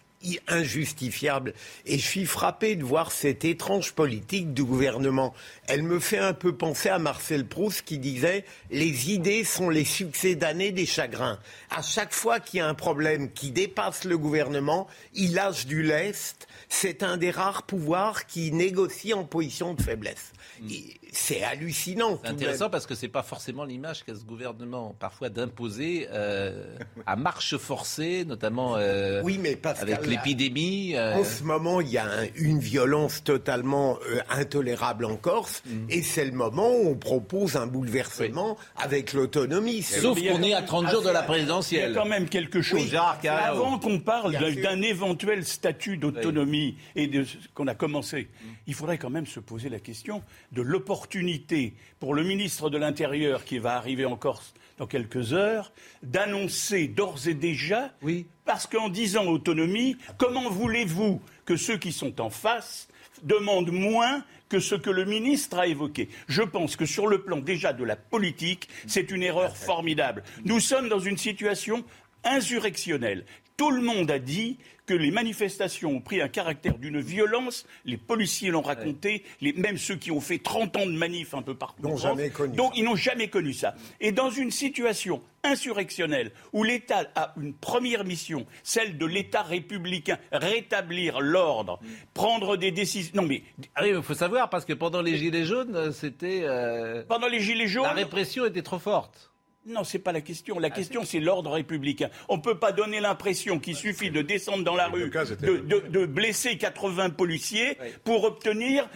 injustifiable. 0.47 1.53
Et 1.85 1.97
je 1.97 2.05
suis 2.05 2.25
frappé 2.25 2.75
de 2.75 2.83
voir 2.83 3.11
cette 3.11 3.45
étrange 3.45 3.93
politique 3.93 4.53
du 4.53 4.63
gouvernement. 4.63 5.33
Elle 5.67 5.83
me 5.83 5.99
fait 5.99 6.17
un 6.17 6.33
peu 6.33 6.55
penser 6.55 6.89
à 6.89 6.99
Marcel 6.99 7.45
Proust 7.45 7.83
qui 7.83 7.99
disait 7.99 8.45
Les 8.71 9.11
idées 9.11 9.43
sont 9.43 9.69
les 9.69 9.85
succès 9.85 10.35
d'années 10.35 10.71
des 10.71 10.85
chagrins. 10.85 11.39
À 11.69 11.81
chaque 11.81 12.13
fois 12.13 12.39
qu'il 12.39 12.59
y 12.59 12.61
a 12.61 12.67
un 12.67 12.73
problème 12.73 13.31
qui 13.31 13.51
dépasse 13.51 14.03
le 14.03 14.17
gouvernement, 14.17 14.87
il 15.13 15.35
lâche 15.35 15.65
du 15.65 15.83
lest. 15.83 16.47
C'est 16.67 17.03
un 17.03 17.17
des 17.17 17.31
rares 17.31 17.63
pouvoirs 17.63 18.25
qui 18.25 18.51
négocie 18.51 19.13
en 19.13 19.23
position 19.23 19.73
de 19.73 19.81
faiblesse. 19.81 20.33
Et 20.69 20.98
C'est 21.11 21.43
hallucinant. 21.43 22.19
C'est 22.23 22.29
intéressant 22.29 22.65
même. 22.65 22.71
parce 22.71 22.85
que 22.85 22.95
c'est 22.95 23.07
pas 23.07 23.23
forcément 23.23 23.63
l'image 23.65 24.03
qu'a 24.03 24.15
ce 24.15 24.23
gouvernement, 24.23 24.95
parfois 24.99 25.29
d'imposer 25.29 26.07
euh, 26.11 26.75
à 27.05 27.15
marche 27.15 27.57
forcée, 27.57 28.25
notamment 28.25 28.75
euh, 28.77 29.21
Oui, 29.23 29.39
mais 29.41 29.55
Pascal, 29.55 29.91
avec 29.93 30.07
l'épidémie. 30.07 30.95
euh, 30.95 31.15
En 31.15 31.23
ce 31.23 31.43
moment, 31.43 31.81
il 31.81 31.89
y 31.89 31.97
a 31.97 32.05
un- 32.05 32.27
une 32.35 32.59
violence 32.59 33.23
totalement 33.23 33.97
euh, 34.09 34.19
intolérable 34.29 35.05
en 35.05 35.15
Corse, 35.15 35.63
Mm. 35.65 35.85
et 35.89 36.01
c'est 36.01 36.25
le 36.25 36.31
moment 36.31 36.69
où 36.71 36.89
on 36.89 36.95
propose 36.95 37.55
un 37.55 37.67
bouleversement 37.67 38.57
avec 38.77 39.13
l'autonomie. 39.13 39.81
Sauf 39.81 40.17
il 40.19 40.25
y 40.25 40.29
a 40.29 40.33
qu'on 40.33 40.43
est 40.43 40.53
à 40.53 40.61
30 40.61 40.89
jours 40.89 41.01
de 41.01 41.07
la 41.07 41.11
Il 41.11 41.15
y 41.15 41.17
a 41.17 41.23
présidentielle. 41.23 41.93
quand 41.93 42.05
même 42.05 42.29
quelque 42.29 42.61
chose. 42.61 42.87
Gérard 42.87 43.19
Carreau. 43.19 43.63
Avant 43.65 43.79
qu'on 43.79 43.99
parle 43.99 44.33
d'un 44.33 44.81
éventuel 44.81 45.43
statut 45.45 45.97
d'autonomie 45.97 46.77
et 46.95 47.07
de 47.07 47.23
ce 47.23 47.35
qu'on 47.53 47.67
a 47.67 47.75
commencé, 47.75 48.27
Mm. 48.29 48.47
il 48.67 48.73
faudrait 48.73 48.97
quand 48.97 49.09
même 49.09 49.25
se 49.27 49.39
poser 49.39 49.69
la 49.69 49.79
question 49.79 50.21
de 50.51 50.61
l'opportunité 50.99 51.73
pour 52.01 52.13
le 52.13 52.23
ministre 52.23 52.69
de 52.69 52.77
l'Intérieur 52.77 53.45
qui 53.45 53.57
va 53.57 53.75
arriver 53.77 54.03
en 54.05 54.17
Corse 54.17 54.53
dans 54.77 54.85
quelques 54.87 55.31
heures 55.33 55.71
d'annoncer 56.03 56.87
d'ores 56.87 57.27
et 57.27 57.33
déjà, 57.33 57.93
Oui. 58.01 58.25
parce 58.45 58.67
qu'en 58.67 58.89
disant 58.89 59.25
autonomie, 59.27 59.95
comment 60.17 60.49
voulez-vous 60.49 61.21
que 61.45 61.55
ceux 61.55 61.77
qui 61.77 61.91
sont 61.93 62.19
en 62.19 62.29
face 62.29 62.89
demandent 63.23 63.71
moins 63.71 64.23
que 64.49 64.59
ce 64.59 64.75
que 64.75 64.89
le 64.89 65.05
ministre 65.05 65.59
a 65.59 65.67
évoqué? 65.67 66.09
Je 66.27 66.41
pense 66.41 66.75
que 66.75 66.85
sur 66.85 67.07
le 67.07 67.21
plan 67.21 67.37
déjà 67.37 67.71
de 67.71 67.83
la 67.85 67.95
politique, 67.95 68.67
c'est 68.85 69.09
une 69.11 69.23
erreur 69.23 69.55
formidable. 69.55 70.23
Nous 70.43 70.59
sommes 70.59 70.89
dans 70.89 70.99
une 70.99 71.17
situation 71.17 71.83
insurrectionnelle. 72.25 73.23
Tout 73.55 73.71
le 73.71 73.81
monde 73.81 74.11
a 74.11 74.19
dit 74.19 74.57
que 74.89 74.95
les 74.95 75.11
manifestations 75.11 75.91
ont 75.91 76.01
pris 76.01 76.19
un 76.19 76.27
caractère 76.27 76.79
d'une 76.79 76.99
violence. 76.99 77.67
Les 77.85 77.95
policiers 77.95 78.49
l'ont 78.49 78.63
raconté, 78.63 79.23
les, 79.39 79.53
même 79.53 79.77
ceux 79.77 79.95
qui 79.95 80.09
ont 80.09 80.19
fait 80.19 80.39
30 80.39 80.77
ans 80.77 80.85
de 80.87 80.97
manif 80.97 81.35
un 81.35 81.43
peu 81.43 81.53
partout. 81.53 81.83
N'ont 81.83 81.95
jamais 81.95 82.31
connu 82.31 82.55
Donc, 82.55 82.75
ils 82.75 82.83
n'ont 82.83 82.95
jamais 82.95 83.27
connu 83.27 83.53
ça. 83.53 83.75
Et 84.01 84.11
dans 84.11 84.31
une 84.31 84.49
situation 84.49 85.21
insurrectionnelle 85.43 86.31
où 86.53 86.63
l'État 86.63 87.03
a 87.13 87.35
une 87.39 87.53
première 87.53 88.03
mission, 88.03 88.47
celle 88.63 88.97
de 88.97 89.05
l'État 89.05 89.43
républicain, 89.43 90.17
rétablir 90.31 91.21
l'ordre, 91.21 91.79
prendre 92.15 92.57
des 92.57 92.71
décisions. 92.71 93.11
Non 93.13 93.27
mais 93.27 93.43
Ah 93.75 93.81
oui, 93.83 93.91
il 93.95 94.01
faut 94.01 94.15
savoir 94.15 94.49
parce 94.49 94.65
que 94.65 94.73
pendant 94.73 95.03
les 95.03 95.17
gilets 95.17 95.45
jaunes, 95.45 95.91
c'était 95.91 96.41
euh, 96.45 97.03
pendant 97.07 97.27
les 97.27 97.41
gilets 97.41 97.67
jaunes, 97.67 97.83
la 97.83 97.93
répression 97.93 98.43
était 98.47 98.63
trop 98.63 98.79
forte. 98.79 99.28
Non, 99.65 99.83
c'est 99.83 99.99
pas 99.99 100.11
la 100.13 100.21
question. 100.21 100.57
La 100.57 100.69
question, 100.69 101.03
c'est 101.03 101.19
l'ordre 101.19 101.51
républicain. 101.51 102.09
On 102.29 102.37
ne 102.37 102.41
peut 102.41 102.57
pas 102.57 102.71
donner 102.71 102.99
l'impression 103.01 103.59
qu'il 103.59 103.75
suffit 103.75 104.09
de 104.09 104.21
descendre 104.21 104.63
dans 104.63 104.75
la 104.75 104.87
rue, 104.87 105.09
cas, 105.11 105.25
de, 105.25 105.57
de- 105.57 105.83
de 105.89 106.05
blesser 106.05 106.57
80 106.57 107.11
policiers 107.11 107.77
pour 108.03 108.23
obtenir 108.23 108.89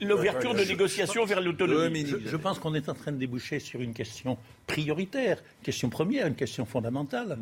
l'ouverture 0.00 0.54
de 0.54 0.64
négociations 0.64 1.24
vers 1.24 1.40
l'autonomie. 1.40 2.04
Je, 2.06 2.28
je 2.28 2.36
pense 2.36 2.58
qu'on 2.58 2.74
est 2.74 2.88
en 2.88 2.94
train 2.94 3.12
de 3.12 3.16
déboucher 3.18 3.58
sur 3.60 3.80
une 3.80 3.94
question 3.94 4.36
prioritaire, 4.66 5.42
question 5.62 5.88
première, 5.88 6.26
une 6.26 6.34
question 6.34 6.66
fondamentale. 6.66 7.38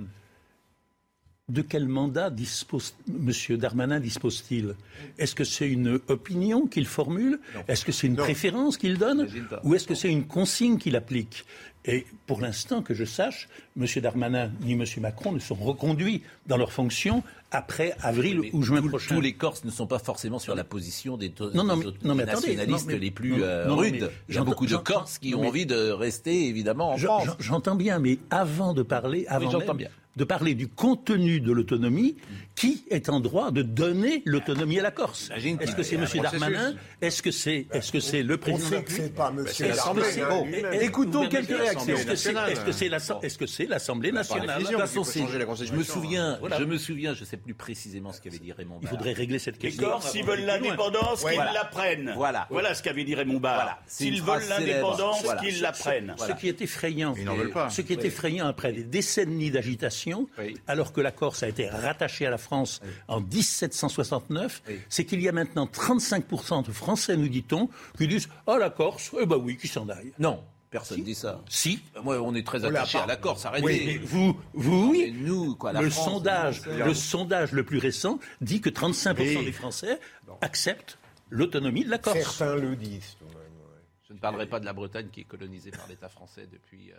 De 1.49 1.63
quel 1.63 1.89
mandat 1.89 2.31
dispose 2.31 2.95
M. 3.09 3.57
Darmanin 3.57 3.99
dispose-t-il? 3.99 4.77
Est-ce 5.19 5.35
que 5.35 5.43
c'est 5.43 5.69
une 5.69 5.99
opinion 6.07 6.69
qu'il 6.69 6.87
formule? 6.87 7.41
Est-ce 7.67 7.85
que 7.85 7.91
c'est 7.91 8.07
une 8.07 8.15
préférence 8.15 8.77
qu'il 8.77 8.99
donne? 8.99 9.27
Ou 9.65 9.75
est-ce 9.75 9.89
que 9.89 9.97
c'est 9.97 10.13
une 10.13 10.29
consigne 10.29 10.79
qu'il 10.79 10.95
applique? 10.95 11.45
Et 11.85 12.07
pour 12.27 12.41
l'instant, 12.41 12.83
que 12.83 12.95
je 12.95 13.05
sache, 13.05 13.49
M. 13.79 13.87
Darmanin 14.03 14.51
ni 14.61 14.73
M. 14.73 14.85
Macron 14.99 15.33
ne 15.33 15.39
sont 15.39 15.55
reconduits 15.55 16.23
dans 16.47 16.57
leurs 16.57 16.73
fonctions 16.73 17.23
après 17.51 17.95
avril 18.03 18.41
Mais 18.43 18.51
ou 18.53 18.63
juin 18.63 18.81
tous- 18.81 18.89
prochain. 18.89 19.15
Tous 19.15 19.21
les 19.21 19.33
Corses 19.33 19.65
ne 19.65 19.71
sont 19.71 19.87
pas 19.87 19.99
forcément 19.99 20.39
sur 20.39 20.55
la 20.55 20.65
position 20.65 21.17
des, 21.17 21.33
Non, 21.55 21.65
non, 21.65 21.75
des 21.75 21.81
mais- 21.81 21.87
autres 21.87 21.97
non, 22.05 22.15
mais 22.15 22.23
attendez, 22.25 22.49
nationalistes 22.57 22.87
non, 22.87 22.93
mais- 22.93 22.99
les 22.99 23.11
plus 23.11 23.31
non, 23.33 23.43
euh, 23.43 23.73
rudes. 23.75 23.95
Il 23.95 24.01
y 24.01 24.05
a 24.05 24.11
j'entends- 24.29 24.51
beaucoup 24.51 24.67
de 24.67 24.77
Corses 24.77 25.19
qui 25.19 25.35
ont 25.35 25.41
mais- 25.43 25.49
envie 25.49 25.67
de 25.67 25.91
rester 25.91 26.47
évidemment 26.47 26.93
en 26.93 26.97
Je- 26.97 27.07
France. 27.07 27.25
j'en- 27.27 27.37
J'entends 27.39 27.75
bien, 27.77 27.99
mais 27.99 28.19
avant 28.31 28.73
de 28.75 28.83
parler, 28.83 29.27
avant 29.29 29.51
j'entends 29.51 29.69
même 29.69 29.77
bien. 29.79 29.89
de 30.17 30.25
parler 30.25 30.55
du 30.55 30.67
contenu 30.69 31.41
de 31.41 31.53
l'autonomie, 31.53 32.17
qui 32.55 32.85
est 32.91 33.09
en 33.09 33.21
droit 33.21 33.51
de 33.53 33.63
donner 33.63 34.23
l'autonomie 34.27 34.79
à 34.79 34.83
la 34.83 34.91
Corse? 34.91 35.31
Est-ce 35.35 35.75
que 35.75 35.83
c'est 35.83 35.95
M. 35.97 36.07
Darmanin? 36.23 36.75
Est-ce 37.01 37.23
que 37.23 37.31
c'est 37.31 37.67
est-ce 37.73 37.91
que 37.93 38.01
c'est 38.01 38.23
le 38.23 38.37
président 38.37 38.83
pas 39.17 39.33
est- 39.33 40.77
est- 40.77 40.85
Écoutons 40.85 41.29
quelques 41.29 41.49
réactions. 41.49 41.95
Est-ce 41.95 42.07
que 42.07 42.15
c'est 42.17 42.33
nationale. 42.33 42.51
est-ce 42.53 42.61
que 42.65 42.73
c'est 42.73 42.89
l'Asse- 42.89 43.13
est-ce 43.23 43.39
que 43.39 43.47
c'est 43.47 43.67
l'Assemblée 43.67 44.13
nationale? 44.13 44.61
Je 44.65 45.73
me 45.75 45.83
souviens, 45.85 46.39
je 46.59 46.65
me 46.65 46.79
souviens, 46.79 47.15
je 47.15 47.25
sais 47.25 47.37
plus 47.41 47.55
précisément 47.55 48.13
ce 48.13 48.21
qu'avait 48.21 48.39
dit 48.39 48.53
Raymond 48.53 48.79
Il 48.81 48.85
Barre. 48.85 48.91
faudrait 48.95 49.13
régler 49.13 49.39
cette 49.39 49.63
Les 49.63 49.71
question. 49.71 49.89
Corses, 49.89 50.13
s'ils 50.13 50.25
veulent 50.25 50.45
l'indépendance, 50.45 51.25
qu'ils 51.25 51.35
Voilà. 51.35 51.53
la 51.53 51.65
prennent. 51.65 52.13
Voilà. 52.17 52.47
Voilà 52.51 52.75
ce 52.75 52.83
qu'avait 52.83 53.05
dit 53.05 53.15
Raymond 53.15 53.41
Barre. 53.41 53.55
Voilà. 53.57 53.79
S'ils 53.87 54.23
veulent 54.23 54.47
l'indépendance, 54.49 55.23
Voilà. 55.25 55.41
qu'ils 55.41 55.61
la 55.61 55.73
prennent. 55.73 56.15
Ce 56.19 56.33
qui 56.33 56.49
est 56.49 56.61
effrayant, 56.63 57.15
Ils 57.17 57.25
n'en 57.25 57.35
veulent 57.35 57.51
pas. 57.51 57.71
ce 57.71 57.81
qui 57.83 57.93
est 57.93 58.05
effrayant 58.05 58.47
après 58.47 58.73
des 58.73 58.85
décennies 58.85 59.51
d'agitation, 59.51 60.29
Oui. 60.39 60.57
alors 60.67 60.93
que 60.93 61.01
la 61.01 61.11
Corse 61.13 61.43
a 61.43 61.49
été 61.49 61.69
rattachée 61.69 62.27
à 62.27 62.31
la 62.31 62.39
France 62.39 62.81
en 63.09 63.21
1769, 63.21 64.63
Oui. 64.69 64.81
c'est 64.89 65.05
qu'il 65.05 65.21
y 65.21 65.29
a 65.29 65.33
maintenant 65.33 65.67
35% 65.67 66.63
de 66.63 66.73
Français, 66.73 67.17
nous 67.17 67.29
dit-on, 67.29 67.69
qui 67.99 68.07
disent 68.09 68.29
Ah, 68.47 68.59
la 68.59 68.71
Corse, 68.71 69.11
eh 69.21 69.27
ben 69.27 69.37
oui, 69.37 69.57
qui 69.57 69.69
s'en 69.69 69.89
aille. 69.89 70.13
Non, 70.19 70.43
personne 70.71 70.99
ne 71.01 71.05
dit 71.05 71.15
ça. 71.15 71.41
Si. 71.49 71.81
Moi, 72.03 72.19
on 72.21 72.35
est 72.35 72.47
très 72.47 72.65
attaché 72.65 72.99
à 72.99 73.07
la 73.07 73.17
Corse. 73.17 73.45
Arrêtez. 73.47 73.65
Oui, 73.65 73.83
mais 73.87 73.99
vous, 73.99 74.37
vous, 74.55 74.91
oui. 74.93 75.15
nous, 75.19 75.55
quoi, 75.57 75.73
la 75.73 75.83
le 75.83 75.91
France, 75.91 76.05
sondage, 76.07 76.63
le 76.67 76.95
sondage 76.95 77.53
le 77.53 77.65
plus 77.65 77.79
récent 77.79 78.19
dit 78.41 78.61
que 78.61 78.71
35% 78.71 79.45
des 79.45 79.53
Français 79.53 79.99
acceptent 80.41 80.99
l'autonomie 81.29 81.85
de 81.85 81.91
la 81.91 81.99
Corse. 81.99 82.19
Certains 82.19 82.57
le 82.57 82.77
disent. 82.77 83.17
tout 83.19 83.25
de 83.27 83.31
même, 83.31 83.39
ouais. 83.39 83.83
Je 84.09 84.15
ne 84.15 84.19
parlerai 84.19 84.47
pas 84.47 84.61
de 84.61 84.65
la 84.65 84.73
Bretagne 84.73 85.09
qui 85.13 85.21
est 85.21 85.25
colonisée 85.25 85.71
par 85.71 85.87
l'État 85.89 86.09
français 86.09 86.47
depuis. 86.51 86.91
euh, 86.93 86.97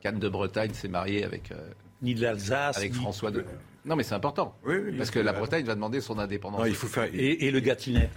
Cannes 0.00 0.18
de 0.18 0.28
Bretagne 0.28 0.72
s'est 0.74 0.88
marié 0.88 1.24
avec, 1.24 1.50
euh, 1.50 1.56
Ni 2.02 2.14
de 2.14 2.20
l'Alsace, 2.22 2.76
avec 2.76 2.92
ni- 2.92 2.98
François 2.98 3.30
de. 3.30 3.44
Non, 3.86 3.96
mais 3.96 4.02
c'est 4.02 4.14
important. 4.14 4.54
Oui, 4.64 4.74
oui, 4.76 4.96
parce 4.98 5.10
que 5.10 5.18
la. 5.18 5.32
Bretagne 5.32 5.64
va 5.64 5.74
demander 5.74 6.00
son 6.02 6.18
indépendance. 6.18 6.60
Non, 6.60 6.66
il 6.66 6.74
faut 6.74 6.86
faire. 6.88 7.04
et, 7.14 7.46
et 7.46 7.50
le 7.50 7.60
Gâtinais. 7.60 8.10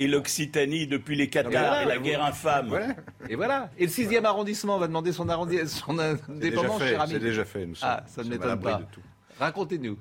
Et 0.00 0.06
l'Occitanie 0.08 0.86
depuis 0.86 1.14
les 1.14 1.28
Qatars 1.28 1.50
voilà, 1.52 1.82
et 1.82 1.86
la 1.86 1.98
vous- 1.98 2.04
guerre 2.04 2.24
infâme. 2.24 2.68
Voilà. 2.68 2.88
Et 3.28 3.34
voilà. 3.36 3.70
Et 3.78 3.84
le 3.84 3.90
6e 3.92 4.24
arrondissement 4.24 4.78
va 4.78 4.86
demander 4.88 5.12
son, 5.12 5.26
arrondi- 5.28 5.66
son 5.68 5.98
indépendance, 5.98 6.80
fait. 6.80 6.88
cher 6.88 7.00
ami. 7.02 7.12
C'est 7.12 7.18
déjà 7.20 7.44
fait. 7.44 7.66
Nous 7.66 7.74
sommes, 7.74 7.88
Ah, 7.90 8.04
ça 8.08 8.24
ne 8.24 8.30
m'étonne 8.30 8.58
pas. 8.60 8.74
de 8.78 8.84
tout. 8.90 9.00
Racontez-nous. 9.38 9.98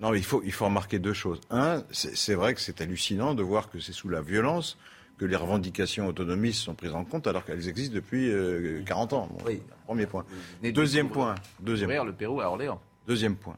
Non, 0.00 0.10
mais 0.12 0.18
il 0.18 0.24
faut, 0.24 0.42
il 0.44 0.52
faut 0.52 0.66
remarquer 0.66 0.98
deux 0.98 1.12
choses. 1.14 1.40
Un, 1.50 1.82
c'est 1.90 2.16
c'est 2.16 2.34
vrai 2.34 2.54
que 2.54 2.60
c'est 2.60 2.80
hallucinant 2.80 3.34
de 3.34 3.42
voir 3.42 3.68
que 3.70 3.80
c'est 3.80 3.92
sous 3.92 4.08
la 4.08 4.20
violence 4.22 4.78
que 5.18 5.24
les 5.26 5.36
revendications 5.36 6.06
autonomistes 6.06 6.62
sont 6.62 6.74
prises 6.74 6.94
en 6.94 7.04
compte 7.04 7.26
alors 7.26 7.44
qu'elles 7.44 7.68
existent 7.68 7.94
depuis 7.94 8.30
euh, 8.30 8.82
40 8.86 9.12
ans. 9.12 9.28
Bon, 9.30 9.44
Oui. 9.46 9.60
Premier 9.86 10.06
point. 10.06 10.24
de 10.62 10.70
Deuxième 10.70 11.08
point. 11.10 11.34
Deuxième 11.60 11.90
point. 11.90 12.04
le 12.04 12.12
Pérou 12.14 12.40
à 12.40 12.46
Orléans. 12.48 12.80
Deuxième 13.06 13.36
point. 13.36 13.56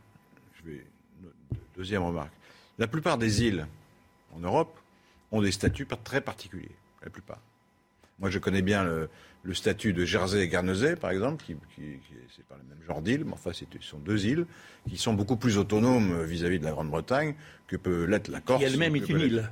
Je 0.65 0.71
vais, 0.71 0.85
deuxième 1.77 2.03
remarque. 2.03 2.33
La 2.79 2.87
plupart 2.89 3.19
des 3.19 3.43
îles 3.45 3.67
en 4.35 4.41
Europe 4.41 4.77
ont 5.33 5.43
des 5.43 5.51
statuts 5.53 5.87
très 6.05 6.21
particuliers. 6.21 6.71
La 7.03 7.11
plupart. 7.11 7.41
Moi, 8.21 8.31
je 8.31 8.39
connais 8.39 8.63
bien 8.63 8.85
le, 8.85 9.09
le 9.43 9.55
statut 9.55 9.93
de 9.93 10.05
Jersey 10.05 10.43
et 10.45 10.49
Guernesey, 10.49 10.95
par 10.95 11.11
exemple, 11.11 11.43
qui, 11.45 11.55
qui, 11.75 11.81
qui- 11.83 12.15
c'est 12.37 12.45
pas 12.47 12.57
le 12.57 12.69
même 12.69 12.87
genre 12.87 13.03
d'île, 13.03 13.25
mais 13.25 13.33
enfin, 13.33 13.51
c'est- 13.53 13.67
ce 13.81 13.85
sont 13.89 13.99
deux 13.99 14.25
îles 14.27 14.47
qui 14.89 14.97
sont 14.97 15.15
beaucoup 15.15 15.37
plus 15.37 15.59
autonomes 15.59 16.23
vis-à-vis 16.23 16.61
de 16.61 16.65
la 16.65 16.71
Grande-Bretagne 16.71 17.35
que 17.67 17.77
peut 17.77 18.05
l'être 18.05 18.29
la 18.29 18.41
Corse. 18.41 18.61
qui 18.61 18.67
elle-même 18.67 18.95
est 18.95 19.09
une 19.09 19.19
île. 19.21 19.51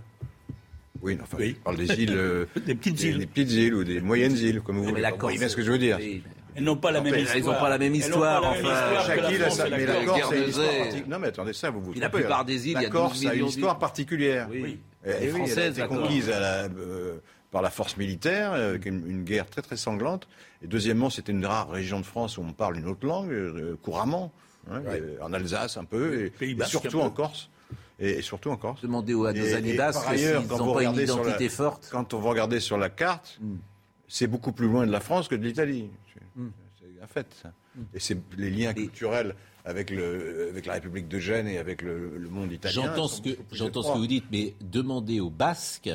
Oui, 1.03 1.19
enfin, 1.23 1.39
Oui. 1.41 1.55
je 1.57 1.63
parle 1.65 1.77
des 1.79 1.91
îles, 2.03 2.13
euh, 2.15 2.45
Des 2.67 2.75
petites 2.75 2.97
des, 2.97 3.07
îles. 3.09 3.19
des 3.19 3.27
petites 3.27 3.51
îles 3.53 3.75
ou 3.75 3.85
des 3.85 4.01
moyennes 4.01 4.37
îles, 4.37 4.61
comme 4.61 4.77
vous 4.77 4.83
mais 4.85 4.91
voulez. 4.91 5.01
la 5.03 5.11
Vous 5.11 5.17
Corse, 5.17 5.23
voyez 5.33 5.39
bien 5.39 5.49
ce 5.49 5.57
que 5.57 5.63
je 5.63 5.73
veux 5.73 5.79
dire. 5.79 5.97
oui, 5.99 6.23
Elles 6.55 6.63
n'ont 6.65 6.77
pas 6.77 6.91
la 6.93 7.01
même 7.01 7.15
histoire. 7.17 7.55
n'ont 7.55 7.61
pas 7.61 7.69
la 7.71 7.79
même 7.79 7.95
Elles 7.95 8.11
n'ont 8.11 8.21
pas 8.21 8.41
la 8.41 8.51
même 8.51 8.57
histoire 8.65 9.07
Chaque 9.07 9.21
la 9.23 9.33
île 9.33 9.43
a 9.43 9.51
sa- 9.51 9.71
mais 9.71 9.85
Corse. 9.87 9.99
la 9.99 10.05
Corse 10.05 10.33
a 10.33 10.37
une 10.37 10.49
histoire 10.49 10.69
particulière. 10.69 11.09
Non, 11.09 11.19
mais 11.19 11.29
attendez, 11.29 11.53
ça, 11.55 11.71
vous 11.71 11.81
vous 11.81 11.93
la 11.95 12.11
plupart 12.11 12.45
des 12.45 12.69
îles, 12.69 12.73
il 12.73 12.73
y 12.75 12.77
a 12.77 12.81
La 12.83 12.89
12 12.91 12.93
Corse 12.93 13.25
a 13.27 13.35
une 13.35 13.47
histoire 13.47 13.79
particulière. 13.79 14.49
Oui. 14.51 14.79
Elle 15.05 15.11
est 15.11 15.17
oui, 15.19 15.25
elle 15.27 15.31
a 15.31 15.37
française, 15.47 15.79
été 15.79 15.89
Corse. 15.89 16.01
conquise 16.01 16.31
à 16.31 16.41
la- 16.41 16.65
euh, 16.65 17.19
par 17.51 17.63
la 17.63 17.71
force 17.71 17.97
militaire, 17.97 18.53
euh, 18.53 18.71
avec 18.71 18.87
une, 18.87 19.05
une 19.11 19.25
guerre 19.25 19.49
très 19.49 19.63
très 19.63 19.77
sanglante. 19.77 20.29
Et 20.63 20.67
deuxièmement, 20.67 21.11
c'était 21.11 21.33
une 21.33 21.45
rare 21.47 21.71
région 21.71 21.99
de 22.01 22.05
France 22.07 22.39
où 22.39 22.43
on 22.43 22.53
parle 22.53 22.77
une 22.79 22.87
autre 22.87 23.07
langue 23.07 23.31
euh, 23.33 23.77
couramment, 23.83 24.31
hein, 24.71 24.83
euh, 24.87 25.17
en 25.23 25.33
Alsace 25.33 25.77
un 25.77 25.85
peu, 25.85 26.31
et, 26.41 26.57
surtout 26.67 26.99
peu. 26.99 27.05
en 27.05 27.11
Corse. 27.11 27.49
Et, 27.99 28.11
et 28.19 28.23
surtout 28.23 28.51
en 28.51 28.57
Corse. 28.57 28.83
Demandez 28.83 29.15
aux- 29.15 29.25
à 29.27 29.33
nos 29.33 29.55
amis 29.55 29.71
s'ils 29.73 29.81
ailleurs, 29.81 30.43
quand 30.49 30.57
vous 30.59 30.65
n'ont 30.67 30.75
pas 30.75 30.85
une 30.85 30.97
la- 30.97 31.03
identité 31.03 31.49
forte. 31.49 31.89
Quand 31.91 32.15
on 32.15 32.21
va 32.21 32.31
regarder 32.31 32.61
sur 32.61 32.79
la 32.79 32.89
carte, 32.89 33.39
Hmm. 33.41 33.57
c'est 34.09 34.27
beaucoup 34.27 34.53
plus 34.53 34.67
loin 34.69 34.87
de 34.87 34.93
la 34.93 35.01
France 35.01 35.27
que 35.29 35.35
de 35.35 35.43
l'Italie. 35.45 35.91
C'est 36.15 36.21
c'est 36.81 37.03
un 37.03 37.07
fait. 37.07 37.27
ça. 37.43 37.53
Hmm. 37.77 37.83
Et 37.95 38.01
c'est 38.01 38.17
les 38.39 38.51
liens 38.51 38.73
culturels 38.75 39.35
avec, 39.65 39.91
le, 39.91 40.49
avec 40.51 40.67
la 40.67 40.75
République 40.75 41.09
de 41.09 41.19
Gênes 41.19 41.49
et 41.49 41.59
avec 41.59 41.83
le, 41.83 42.17
le 42.17 42.29
monde 42.29 42.53
italien. 42.53 42.83
J'entends 42.87 43.09
ce 43.09 43.21
que 43.21 43.31
j'entends 43.53 43.83
ce 43.83 43.93
vous 43.99 44.07
dites, 44.07 44.25
mais 44.31 44.55
demandez 44.61 45.21
aux 45.21 45.31
Basques. 45.31 45.91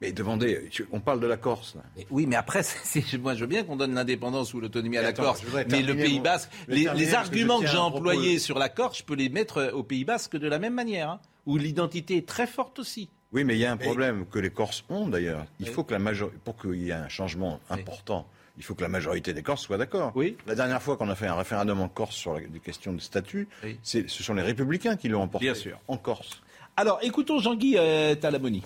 Mais 0.00 0.12
demandez, 0.12 0.68
on 0.92 1.00
parle 1.00 1.20
de 1.20 1.26
la 1.26 1.36
Corse. 1.36 1.76
Là. 1.76 1.82
Oui, 2.10 2.26
mais 2.26 2.36
après, 2.36 2.62
c'est- 2.64 3.16
moi 3.18 3.34
je 3.34 3.40
veux 3.40 3.46
bien 3.46 3.64
qu'on 3.64 3.76
donne 3.76 3.94
l'indépendance 3.94 4.52
ou 4.52 4.60
l'autonomie 4.60 4.98
à 4.98 5.02
la 5.02 5.08
attends, 5.08 5.22
Corse, 5.22 5.42
mais 5.70 5.82
le 5.82 5.94
Pays 5.94 6.20
Basque, 6.20 6.50
les, 6.68 6.84
que 6.84 7.14
arguments 7.14 7.60
que 7.60 7.66
j'ai 7.66 7.76
employés 7.78 8.38
sur 8.38 8.58
la 8.58 8.68
Corse, 8.68 8.98
je 8.98 9.04
peux 9.04 9.14
les 9.14 9.28
mettre 9.28 9.58
euh, 9.58 9.70
au 9.72 9.82
Pays 9.82 10.04
Basque 10.04 10.36
de 10.36 10.48
la 10.48 10.58
même 10.58 10.74
manière, 10.74 11.10
hein, 11.10 11.20
où 11.46 11.56
l'identité 11.56 12.16
est 12.16 12.28
très 12.28 12.46
forte 12.46 12.78
aussi. 12.78 13.08
Oui, 13.32 13.44
mais 13.44 13.54
il 13.56 13.60
y 13.60 13.64
a 13.64 13.72
un 13.72 13.76
problème 13.76 14.26
que 14.26 14.38
les 14.38 14.50
Corses 14.50 14.84
ont 14.88 15.08
d'ailleurs. 15.08 15.44
Il 15.58 15.68
faut 15.68 15.82
que 15.84 15.92
la 15.92 15.98
major... 15.98 16.30
pour 16.44 16.56
qu'il 16.56 16.74
y 16.82 16.90
ait 16.90 16.92
un 16.92 17.08
changement 17.08 17.58
important, 17.70 18.28
il 18.56 18.62
faut 18.64 18.74
que 18.74 18.82
la 18.82 18.88
majorité 18.88 19.32
des 19.32 19.42
Corses 19.42 19.62
soient 19.62 19.78
d'accord. 19.78 20.12
Oui. 20.14 20.36
La 20.46 20.54
dernière 20.54 20.80
fois 20.82 20.96
qu'on 20.96 21.08
a 21.08 21.14
fait 21.14 21.26
un 21.26 21.34
référendum 21.34 21.80
en 21.80 21.88
Corse 21.88 22.14
sur 22.16 22.34
la- 22.34 22.40
des 22.40 22.60
questions 22.60 22.92
de 22.92 23.00
statut, 23.00 23.48
Oui. 23.62 23.78
ce 23.82 24.06
sont 24.08 24.34
les 24.34 24.42
Républicains 24.42 24.96
qui 24.96 25.08
l'ont 25.08 25.22
emporté. 25.22 25.46
Bien 25.46 25.54
sûr. 25.54 25.78
En 25.88 25.96
Corse. 25.96 26.40
Alors, 26.76 26.98
écoutons 27.02 27.38
Jean-Guy 27.38 27.76
euh, 27.78 28.14
Talamoni. 28.14 28.62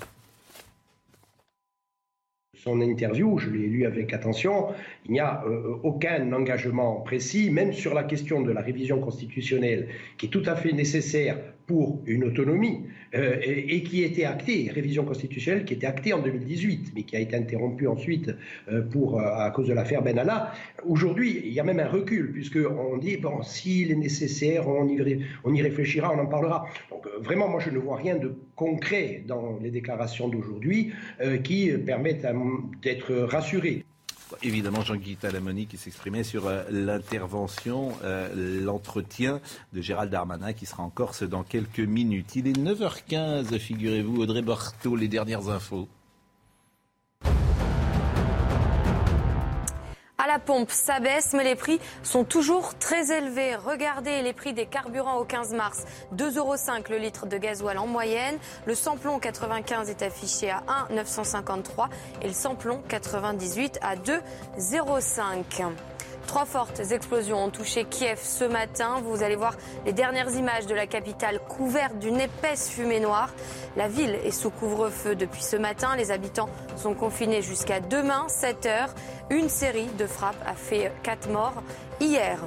son 2.65 2.81
interview, 2.81 3.39
je 3.39 3.51
l'ai 3.51 3.67
lu 3.69 3.87
avec 3.87 4.13
attention, 4.13 4.69
il 5.07 5.13
n'y 5.13 5.21
a 5.21 5.43
euh, 5.47 5.77
aucun 5.85 6.33
engagement 6.33 6.97
précis, 7.01 7.51
même 7.51 7.73
sur 7.73 7.95
la 7.95 8.03
question 8.03 8.41
de 8.43 8.51
la 8.51 8.61
révision 8.61 9.01
constitutionnelle, 9.01 9.89
qui 10.19 10.27
est 10.27 10.29
tout 10.29 10.43
à 10.45 10.57
fait 10.57 10.73
nécessaire 10.73 11.39
pour 11.69 12.03
une 12.07 12.25
autonomie, 12.25 12.87
euh, 13.15 13.37
et, 13.43 13.83
qui 13.83 14.03
était 14.03 14.25
actée, 14.25 14.71
révision 14.75 15.05
constitutionnelle 15.05 15.67
qui 15.67 15.75
était 15.75 15.87
actée 15.87 16.15
en 16.15 16.19
2018, 16.19 16.93
mais 16.95 17.03
qui 17.03 17.15
a 17.15 17.21
été 17.21 17.37
interrompue 17.37 17.87
ensuite 17.87 18.35
euh, 18.73 18.83
pour, 18.83 19.21
euh, 19.21 19.25
à 19.25 19.51
cause 19.51 19.69
de 19.69 19.75
l'affaire 19.75 20.03
Benalla. 20.03 20.53
Aujourd'hui, 20.87 21.43
il 21.45 21.53
y 21.53 21.61
a 21.61 21.65
même 21.65 21.79
un 21.79 21.87
recul, 21.87 22.33
puisqu'on 22.33 22.97
dit, 22.97 23.19
bon, 23.19 23.43
s'il 23.43 23.93
est 23.93 23.97
nécessaire, 23.97 24.67
on 24.67 24.89
y, 24.89 25.25
on 25.45 25.55
y 25.55 25.61
réfléchira, 25.61 26.11
on 26.13 26.19
en 26.19 26.27
parlera. 26.27 26.67
Donc 26.91 27.07
vraiment, 27.21 27.49
moi, 27.49 27.61
je 27.61 27.71
ne 27.71 27.79
vois 27.79 27.97
rien 27.97 28.17
de 28.17 28.35
concret 28.57 29.23
dans 29.27 29.59
les 29.63 29.71
déclarations 29.71 30.29
d'aujourd'hui 30.29 30.93
qui 31.45 31.71
permettent 31.85 32.27
d'être 32.83 33.15
rassuré. 33.15 33.85
Évidemment, 34.43 34.83
Jean-Guy 34.83 35.17
Talamoni 35.17 35.67
qui 35.67 35.77
s'exprimait 35.77 36.25
sur 36.25 36.47
euh, 36.47 36.65
l'intervention, 36.71 37.93
euh, 38.05 38.63
l'entretien 38.63 39.41
de 39.73 39.81
Gérald 39.81 40.11
Darmanin 40.11 40.53
qui 40.53 40.67
sera 40.67 40.83
en 40.83 40.91
Corse 40.91 41.23
dans 41.23 41.43
quelques 41.43 41.81
minutes. 41.81 42.37
Il 42.37 42.47
est 42.47 42.59
9h15, 42.59 43.59
figurez-vous, 43.59 44.23
Audrey 44.23 44.43
Barthaud, 44.43 44.97
les 44.97 45.09
dernières 45.09 45.49
infos. 45.49 45.89
La 50.39 50.45
pompe, 50.45 50.71
ça 50.71 51.01
baisse, 51.01 51.33
mais 51.33 51.43
les 51.43 51.57
prix 51.57 51.81
sont 52.05 52.23
toujours 52.23 52.79
très 52.79 53.11
élevés. 53.11 53.57
Regardez 53.57 54.23
les 54.23 54.33
prix 54.33 54.53
des 54.53 54.67
carburants 54.67 55.17
au 55.17 55.25
15 55.25 55.53
mars. 55.53 55.85
2,5 56.15 56.39
euros 56.39 56.55
le 56.91 56.99
litre 56.99 57.27
de 57.27 57.37
gasoil 57.39 57.77
en 57.77 57.89
moyenne. 57.89 58.39
Le 58.65 58.77
samplon 58.77 59.19
95 59.19 59.91
est 59.91 60.03
affiché 60.03 60.51
à 60.51 60.63
1,953 60.91 61.89
et 62.23 62.29
le 62.29 62.33
samplon 62.33 62.81
98 62.89 63.81
à 63.83 63.97
2,05. 63.97 65.73
Trois 66.29 66.45
fortes 66.45 66.83
explosions 66.93 67.43
ont 67.43 67.51
touché 67.51 67.85
Kiev 67.85 68.21
ce 68.23 68.45
matin. 68.45 69.01
Vous 69.03 69.23
allez 69.23 69.35
voir 69.35 69.57
les 69.87 69.95
dernières 69.95 70.31
images 70.37 70.67
de 70.67 70.75
la 70.75 70.87
capitale 70.87 71.41
couverte 71.49 71.99
d'une 71.99 72.21
épaisse 72.21 72.69
fumée 72.69 73.01
noire. 73.01 73.31
La 73.79 73.89
ville 73.89 74.15
est 74.23 74.31
sous 74.31 74.51
couvre-feu 74.51 75.17
depuis 75.17 75.43
ce 75.43 75.57
matin. 75.57 75.97
Les 75.97 76.11
habitants 76.11 76.51
sont 76.77 76.93
confinés 76.93 77.41
jusqu'à 77.41 77.81
demain, 77.81 78.29
7 78.29 78.67
heures. 78.67 78.95
Une 79.31 79.49
série 79.49 79.89
de 79.99 80.07
frappes 80.07 80.37
a 80.47 80.53
fait 80.53 80.93
quatre 81.03 81.31
morts 81.31 81.63
hier. 81.99 82.39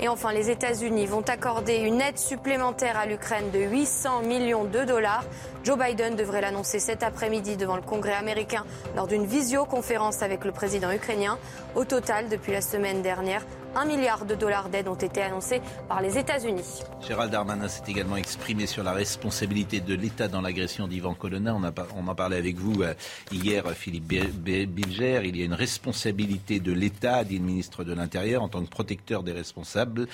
Et 0.00 0.06
enfin, 0.06 0.32
les 0.32 0.48
États-Unis 0.48 1.06
vont 1.06 1.22
accorder 1.22 1.78
une 1.78 2.00
aide 2.00 2.18
supplémentaire 2.18 2.96
à 2.96 3.06
l'Ukraine 3.06 3.50
de 3.50 3.58
800 3.58 4.22
millions 4.22 4.62
de 4.62 4.84
dollars. 4.84 5.24
Joe 5.64 5.76
Biden 5.76 6.14
devrait 6.14 6.40
l'annoncer 6.40 6.78
cet 6.78 7.02
après-midi 7.02 7.56
devant 7.56 7.74
le 7.74 7.82
Congrès 7.82 8.14
américain 8.14 8.64
lors 8.94 9.08
d'une 9.08 9.26
visioconférence 9.26 10.22
avec 10.22 10.44
le 10.44 10.52
président 10.52 10.92
ukrainien. 10.92 11.36
Au 11.74 11.84
total, 11.84 12.28
depuis 12.28 12.52
la 12.52 12.60
semaine 12.60 13.02
dernière, 13.02 13.44
un 13.74 13.84
milliard 13.84 14.24
de 14.24 14.34
dollars 14.34 14.68
d'aide 14.68 14.88
ont 14.88 14.94
été 14.94 15.22
annoncés 15.22 15.60
par 15.88 16.00
les 16.02 16.18
États-Unis. 16.18 16.82
Gérald 17.06 17.30
Darmanin 17.32 17.68
s'est 17.68 17.82
également 17.88 18.16
exprimé 18.16 18.66
sur 18.66 18.82
la 18.82 18.92
responsabilité 18.92 19.80
de 19.80 19.94
l'État 19.94 20.28
dans 20.28 20.40
l'agression 20.40 20.88
d'Ivan 20.88 21.14
Colonna. 21.14 21.54
On, 21.54 21.64
a 21.64 21.72
en 22.10 22.14
parlait 22.14 22.36
avec 22.36 22.56
vous 22.56 22.82
euh, 22.82 22.94
hier, 23.32 23.68
Philippe 23.72 24.04
Bi- 24.04 24.26
Bi- 24.26 24.66
Bilger. 24.66 25.22
Il 25.24 25.36
y 25.36 25.42
a 25.42 25.44
une 25.44 25.54
responsabilité 25.54 26.60
de 26.60 26.72
l'État, 26.72 27.24
dit 27.24 27.38
le 27.38 27.44
ministre 27.44 27.84
de 27.84 27.92
l'Intérieur, 27.92 28.42
en 28.42 28.48
tant 28.48 28.62
que 28.62 28.68
protecteur 28.68 29.22
des 29.22 29.32
responsables, 29.32 30.08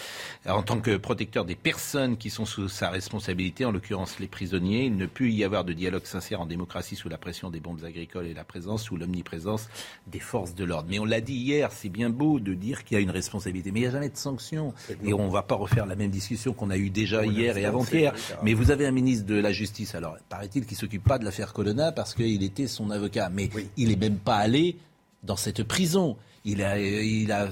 euh, 0.47 0.51
en 0.51 0.63
tant 0.63 0.81
que 0.81 0.97
protecteur 0.97 1.45
des 1.45 1.55
personnes 1.55 2.17
qui 2.17 2.31
sont 2.31 2.45
sous 2.47 2.69
sa 2.69 2.91
responsabilité, 2.91 3.65
en 3.65 3.73
l'occurrence 3.73 4.19
les 4.19 4.29
prisonniers. 4.29 4.85
Il 4.85 4.97
ne 4.97 5.07
peut 5.07 5.29
y 5.31 5.45
avoir 5.45 5.65
de 5.65 5.73
dialogue 5.73 6.05
sincère 6.07 6.41
en 6.41 6.47
démocratie 6.47 6.97
sous 6.97 7.09
la 7.09 7.19
pression 7.19 7.51
des 7.51 7.61
bombes 7.61 7.85
agricoles 7.85 8.27
et 8.27 8.35
la 8.35 8.45
présence, 8.45 8.83
sous 8.83 8.97
l'omniprésence 8.97 9.69
des 10.07 10.21
forces 10.21 10.55
de 10.55 10.65
l'ordre. 10.65 10.89
Mais 10.91 10.99
on 10.99 11.05
l'a 11.05 11.21
dit 11.21 11.35
hier, 11.35 11.71
c'est 11.73 11.89
bien 11.89 12.11
beau 12.11 12.41
de 12.41 12.55
dire 12.55 12.85
qu'il 12.85 12.97
y 12.97 12.99
a 12.99 13.03
une 13.03 13.11
responsabilité, 13.11 13.44
mais 13.53 13.61
il 13.65 13.73
n'y 13.73 13.87
a 13.87 13.91
jamais 13.91 14.09
de 14.09 14.17
sanction. 14.17 14.73
Et 15.05 15.13
on 15.13 15.27
ne 15.27 15.33
va 15.33 15.43
pas 15.43 15.55
refaire 15.55 15.87
la 15.87 15.97
même 15.97 16.11
discussion 16.11 16.53
qu'on 16.53 16.71
a 16.71 16.77
eue 16.77 16.91
déjà 16.91 17.25
hier 17.25 17.57
et 17.57 17.65
avant-hier. 17.65 18.13
Mais 18.43 18.55
vous 18.55 18.71
avez 18.71 18.87
un 18.87 18.93
ministre 18.93 19.27
de 19.27 19.37
la 19.37 19.53
Justice, 19.53 19.95
alors 19.95 20.17
paraît-il 20.29 20.67
qu'il 20.67 20.77
s'occupe 20.77 21.05
pas 21.05 21.19
de 21.19 21.25
l'affaire 21.25 21.53
Colonna 21.53 21.93
parce 21.93 22.15
qu'il 22.15 22.43
était 22.43 22.67
son 22.67 22.91
avocat, 22.91 23.31
mais 23.31 23.51
il 23.77 23.89
n'est 23.89 23.97
même 23.97 24.19
pas 24.19 24.37
allé 24.37 24.77
dans 25.23 25.37
cette 25.37 25.63
prison. 25.65 26.17
Il 26.47 26.63
a, 26.63 26.79
il 26.79 27.33
a 27.33 27.49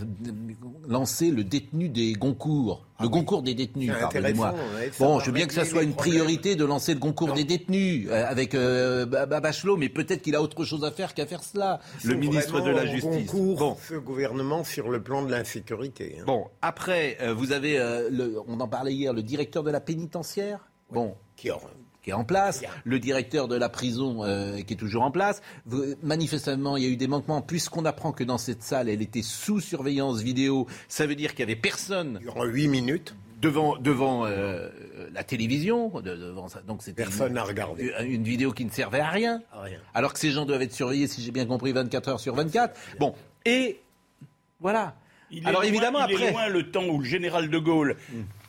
lancé 0.87 1.31
le 1.31 1.45
détenu 1.45 1.89
des 1.89 2.13
Goncourt, 2.13 2.85
le 3.01 3.09
Goncourt 3.09 3.41
des 3.43 3.55
détenus, 3.55 3.91
pardonnez-moi. 3.99 4.53
ouais, 4.77 4.91
Bon, 4.99 5.19
je 5.19 5.27
veux 5.27 5.33
bien 5.33 5.47
que 5.47 5.55
ça 5.55 5.65
soit 5.65 5.83
une 5.83 5.95
problèmes. 5.95 6.13
priorité 6.19 6.57
de 6.57 6.65
lancer 6.67 6.93
le 6.93 7.01
concours 7.01 7.33
des 7.33 7.45
détenus 7.45 8.07
euh, 8.11 8.27
avec 8.29 8.55
euh, 8.55 9.07
Ba- 9.07 9.25
Ba- 9.25 9.41
Bachelot, 9.41 9.79
mais 9.79 9.89
peut-être 9.89 10.21
qu'il 10.21 10.35
a 10.37 10.43
autre 10.43 10.63
chose 10.67 10.85
à 10.85 10.91
faire 10.91 11.15
qu'à 11.15 11.25
faire 11.25 11.43
cela, 11.43 11.81
le 12.05 12.15
ministre 12.17 12.61
de 12.61 12.71
la 12.71 12.85
Justice. 12.85 13.31
concours, 13.31 13.57
Bon. 13.57 13.77
ce 13.89 13.95
gouvernement 13.95 14.63
sur 14.63 14.91
le 14.91 15.03
plan 15.03 15.23
de 15.25 15.31
l'insécurité. 15.31 16.19
hein. 16.21 16.25
Bon, 16.27 16.45
après, 16.61 17.17
euh, 17.23 17.33
vous 17.33 17.53
avez, 17.53 17.79
euh, 17.79 18.11
le- 18.11 18.39
on 18.47 18.61
en 18.61 18.69
parlait 18.69 18.93
hier, 18.93 19.15
le 19.15 19.23
directeur 19.23 19.63
de 19.63 19.71
la 19.71 19.81
pénitentiaire, 19.81 20.69
bon, 20.91 21.15
Qui 21.37 21.51
aura- 21.51 21.71
qui 22.03 22.11
est 22.11 22.15
en 22.15 22.25
place, 22.25 22.63
le 22.85 22.99
directeur 22.99 23.47
de 23.49 23.55
la 23.57 23.69
prison 23.69 24.25
euh, 24.25 24.61
qui 24.63 24.75
est 24.75 24.77
toujours 24.77 25.03
en 25.05 25.11
place. 25.11 25.41
Vous- 25.67 25.95
manifestement, 26.03 26.77
il 26.77 26.83
y 26.83 26.87
a 26.87 26.91
eu 26.91 26.97
des 26.97 27.07
manquements 27.07 27.43
puisqu'on 27.43 27.85
apprend 27.85 28.13
que 28.13 28.25
dans 28.25 28.39
cette 28.39 28.63
salle, 28.63 28.89
elle 28.89 29.03
était 29.03 29.23
sous 29.23 29.61
surveillance 29.61 30.21
vidéo. 30.21 30.67
Ça 30.89 31.07
veut 31.07 31.15
dire 31.15 31.31
qu'il 31.31 31.41
y 31.41 31.43
avait 31.45 31.55
personne 31.57 32.19
Durant 32.21 32.45
huit 32.45 32.67
minutes, 32.69 33.15
devant 33.41 33.77
devant 33.77 34.27
euh, 34.27 34.69
la 35.13 35.23
télévision, 35.25 35.89
de- 36.01 36.17
devant 36.17 36.49
ça. 36.49 36.61
Donc 36.63 36.83
c'était 36.83 37.03
personne 37.05 37.29
une, 37.29 37.35
n'a 37.35 37.45
regardé. 37.45 37.93
une- 38.01 38.13
une 38.13 38.25
vidéo 38.25 38.53
qui 38.53 38.65
ne 38.65 38.71
servait 38.71 39.01
à 39.01 39.09
rien. 39.09 39.41
Rien. 39.53 39.79
Alors 39.95 40.13
que 40.13 40.19
ces 40.19 40.31
gens 40.31 40.45
doivent 40.45 40.63
être 40.63 40.73
surveillés, 40.75 41.07
si 41.07 41.23
j'ai 41.23 41.31
bien 41.31 41.47
compris, 41.47 41.73
24 41.73 42.09
heures 42.09 42.21
sur 42.21 42.35
24. 42.35 42.79
Bon, 42.99 43.15
et 43.45 43.81
voilà. 44.61 44.95
Il 45.31 45.45
est 45.45 45.47
Alors 45.47 45.63
loin- 45.63 45.69
évidemment, 45.69 45.99
il 46.07 46.15
après. 46.15 46.27
est 46.27 46.33
loin 46.33 46.49
le 46.49 46.71
temps 46.71 46.85
où 46.85 46.99
le 46.99 47.05
général 47.05 47.49
de 47.49 47.59
Gaulle 47.59 47.97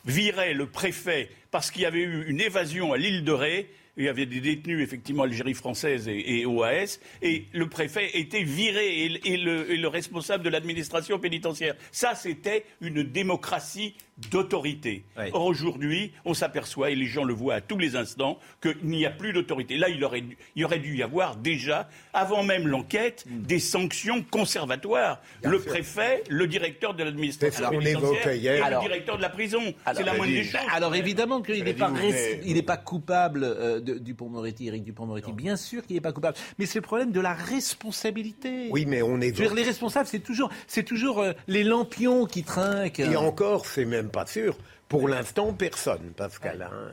virait 0.04 0.54
le 0.54 0.66
préfet 0.66 1.30
parce 1.50 1.70
qu'il 1.70 1.82
y 1.82 1.86
avait 1.86 2.02
eu 2.02 2.24
une 2.26 2.40
évasion 2.40 2.92
à 2.92 2.96
l'île 2.96 3.24
de 3.24 3.32
Ré. 3.32 3.70
Il 3.96 4.04
y 4.04 4.08
avait 4.08 4.26
des 4.26 4.40
détenus, 4.40 4.82
effectivement, 4.82 5.22
Algérie 5.22 5.54
française 5.54 6.08
et, 6.08 6.44
OAS, 6.46 6.98
et 7.22 7.44
le 7.52 7.68
préfet 7.68 8.18
était 8.18 8.42
viré 8.42 9.04
et, 9.04 9.32
et 9.32 9.36
le, 9.36 9.70
et 9.70 9.76
le 9.76 9.86
responsable 9.86 10.42
de 10.42 10.50
l'administration 10.50 11.20
pénitentiaire. 11.20 11.76
Ça, 11.92 12.16
c'était 12.16 12.64
une 12.80 13.04
démocratie 13.04 13.94
d'autorité. 14.30 15.04
Ouais. 15.16 15.30
Or, 15.32 15.44
aujourd'hui, 15.46 16.12
on 16.24 16.34
s'aperçoit, 16.34 16.90
et 16.90 16.94
les 16.94 17.06
gens 17.06 17.24
le 17.24 17.34
voient 17.34 17.54
à 17.54 17.60
tous 17.60 17.78
les 17.78 17.96
instants, 17.96 18.38
qu'il 18.62 18.76
n'y 18.82 19.06
a 19.06 19.10
plus 19.10 19.32
d'autorité. 19.32 19.76
Là, 19.76 19.88
il 19.88 20.02
aurait, 20.04 20.20
dû, 20.20 20.36
il 20.56 20.64
aurait 20.64 20.78
dû 20.78 20.96
y 20.96 21.02
avoir 21.02 21.36
déjà, 21.36 21.88
avant 22.12 22.42
même 22.42 22.66
l'enquête, 22.68 23.24
Hmm. 23.28 23.42
des 23.42 23.58
sanctions 23.58 24.22
conservatoires. 24.30 25.20
le 25.42 25.58
préfet, 25.60 26.22
le 26.28 26.46
directeur 26.46 26.94
de 26.94 27.04
l'administration 27.04 27.70
pénitentiaire 27.70 28.28
et 28.32 28.60
Alors- 28.60 28.82
le 28.82 28.88
directeur 28.88 29.16
de 29.16 29.22
la 29.22 29.28
prison. 29.28 29.60
C'est 29.94 30.02
la 30.02 30.14
moindre 30.14 30.32
des 30.32 30.44
choses. 30.44 30.60
Alors 30.72 30.94
évidemment 30.94 31.42
qu'il 31.42 31.62
n'est 31.64 32.62
pas, 32.62 32.76
coupable 32.76 33.44
euh, 33.44 33.80
de- 33.80 33.98
Dupont-Moretti, 33.98 34.68
Éric 34.68 34.84
Dupont-Moretti. 34.84 35.32
Bien 35.32 35.56
sûr 35.56 35.84
qu'il 35.86 35.96
n'est 35.96 36.00
pas 36.00 36.12
coupable. 36.12 36.36
Mais 36.58 36.66
c'est 36.66 36.78
le 36.78 36.82
problème 36.82 37.12
de 37.12 37.20
la 37.20 37.34
responsabilité. 37.34 38.68
Oui, 38.70 38.84
mais 38.86 39.02
on 39.02 39.14
Je 39.16 39.20
veux 39.20 39.24
évoque. 39.24 39.40
dire, 39.46 39.54
les 39.54 39.62
responsables, 39.62 40.06
c'est 40.06 40.20
toujours, 40.20 40.50
c'est 40.66 40.82
toujours 40.82 41.20
euh, 41.20 41.32
les 41.46 41.64
lampions 41.64 42.26
qui 42.26 42.42
trinquent. 42.42 43.00
Et 43.00 43.16
encore, 43.16 43.66
c'est 43.66 43.84
même 43.84 44.03
pas 44.08 44.26
sûr. 44.26 44.56
Pour 44.88 45.08
l'instant, 45.08 45.52
personne, 45.52 46.12
Pascal. 46.16 46.62
hein. 46.62 46.90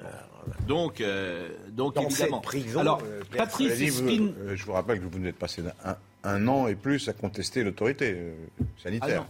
Donc, 0.68 1.02
euh, 1.02 1.50
donc 1.70 1.96
Dans 1.96 2.04
évidemment. 2.04 2.42
cette 2.42 2.46
prison, 2.62 2.80
Alors, 2.80 3.02
euh, 3.06 3.22
Patrice 3.36 3.92
vous- 3.92 4.08
euh, 4.10 4.56
je 4.56 4.66
vous 4.66 4.72
rappelle 4.74 5.00
que 5.00 5.04
vous 5.04 5.10
venez 5.12 5.32
de 5.32 5.38
passer 5.38 5.62
un, 5.86 5.96
un 6.24 6.48
an 6.48 6.68
et 6.68 6.76
plus 6.76 7.08
à 7.10 7.14
contester 7.14 7.64
l'autorité 7.64 8.14
euh, 8.16 8.34
Ah 8.60 8.64
sanitaire. 8.82 9.22
non. 9.22 9.28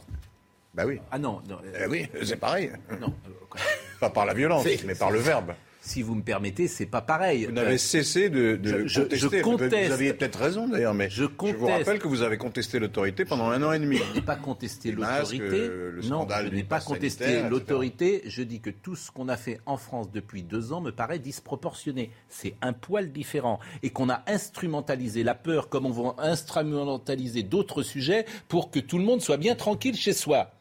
bah 0.73 0.83
oui. 0.85 0.99
Ah 1.11 1.19
non, 1.19 1.41
non, 1.49 1.57
euh, 1.65 1.81
Eh 1.83 1.87
oui, 1.87 2.07
c'est 2.23 2.37
pareil. 2.37 2.71
non. 3.01 3.13
Pas 3.99 4.09
par 4.09 4.25
la 4.25 4.33
violence, 4.33 4.65
mais 4.85 4.95
par 4.95 5.11
le 5.11 5.19
verbe. 5.19 5.53
Si 5.83 6.03
vous 6.03 6.13
me 6.13 6.21
permettez, 6.21 6.67
c'est 6.67 6.85
pas 6.85 7.01
pareil. 7.01 7.45
Vous 7.45 7.51
n'avez 7.53 7.73
Euh, 7.73 7.77
cessé 7.79 8.29
de, 8.29 8.55
de 8.55 8.85
je- 8.85 8.87
je- 8.87 8.99
contester. 9.01 9.17
je 9.17 9.41
conteste. 9.43 9.87
Vous 9.87 9.93
aviez 9.93 10.13
peut-être 10.13 10.37
raison 10.37 10.67
d'ailleurs, 10.67 10.93
mais 10.93 11.09
Je 11.09 11.23
vous 11.23 11.65
rappelle 11.65 11.97
que 11.97 12.07
vous 12.07 12.21
avez 12.21 12.37
contesté 12.37 12.77
l'autorité 12.77 13.25
pendant 13.25 13.49
un 13.49 13.63
an 13.63 13.71
et 13.71 13.79
demi. 13.79 13.97
Je 13.97 14.13
n'ai 14.13 14.21
pas 14.21 14.35
contesté 14.35 14.91
l'autorité. 14.91 15.69
Non, 16.03 16.27
je 16.29 16.49
n'ai 16.49 16.63
pas 16.63 16.81
contesté 16.81 17.41
l'autorité. 17.49 18.21
Je 18.27 18.43
dis 18.43 18.59
que 18.61 18.69
tout 18.69 18.95
ce 18.95 19.09
qu'on 19.09 19.27
a 19.27 19.37
fait 19.37 19.59
en 19.65 19.77
France 19.77 20.11
depuis 20.11 20.43
deux 20.43 20.71
ans 20.71 20.81
me 20.81 20.91
paraît 20.91 21.17
disproportionné. 21.17 22.11
C'est 22.29 22.53
un 22.61 22.73
poil 22.73 23.11
différent. 23.11 23.59
Et 23.81 23.89
qu'on 23.89 24.09
a 24.09 24.21
instrumentalisé 24.27 25.23
la 25.23 25.33
peur 25.33 25.67
comme 25.67 25.87
on 25.87 25.89
va 25.89 26.13
instrumentaliser 26.23 27.41
d'autres 27.41 27.81
sujets 27.81 28.25
pour 28.49 28.69
que 28.69 28.79
tout 28.79 28.99
le 28.99 29.03
monde 29.03 29.21
soit 29.21 29.37
bien 29.37 29.55
tranquille 29.55 29.95
chez 29.97 30.13
soi. 30.13 30.51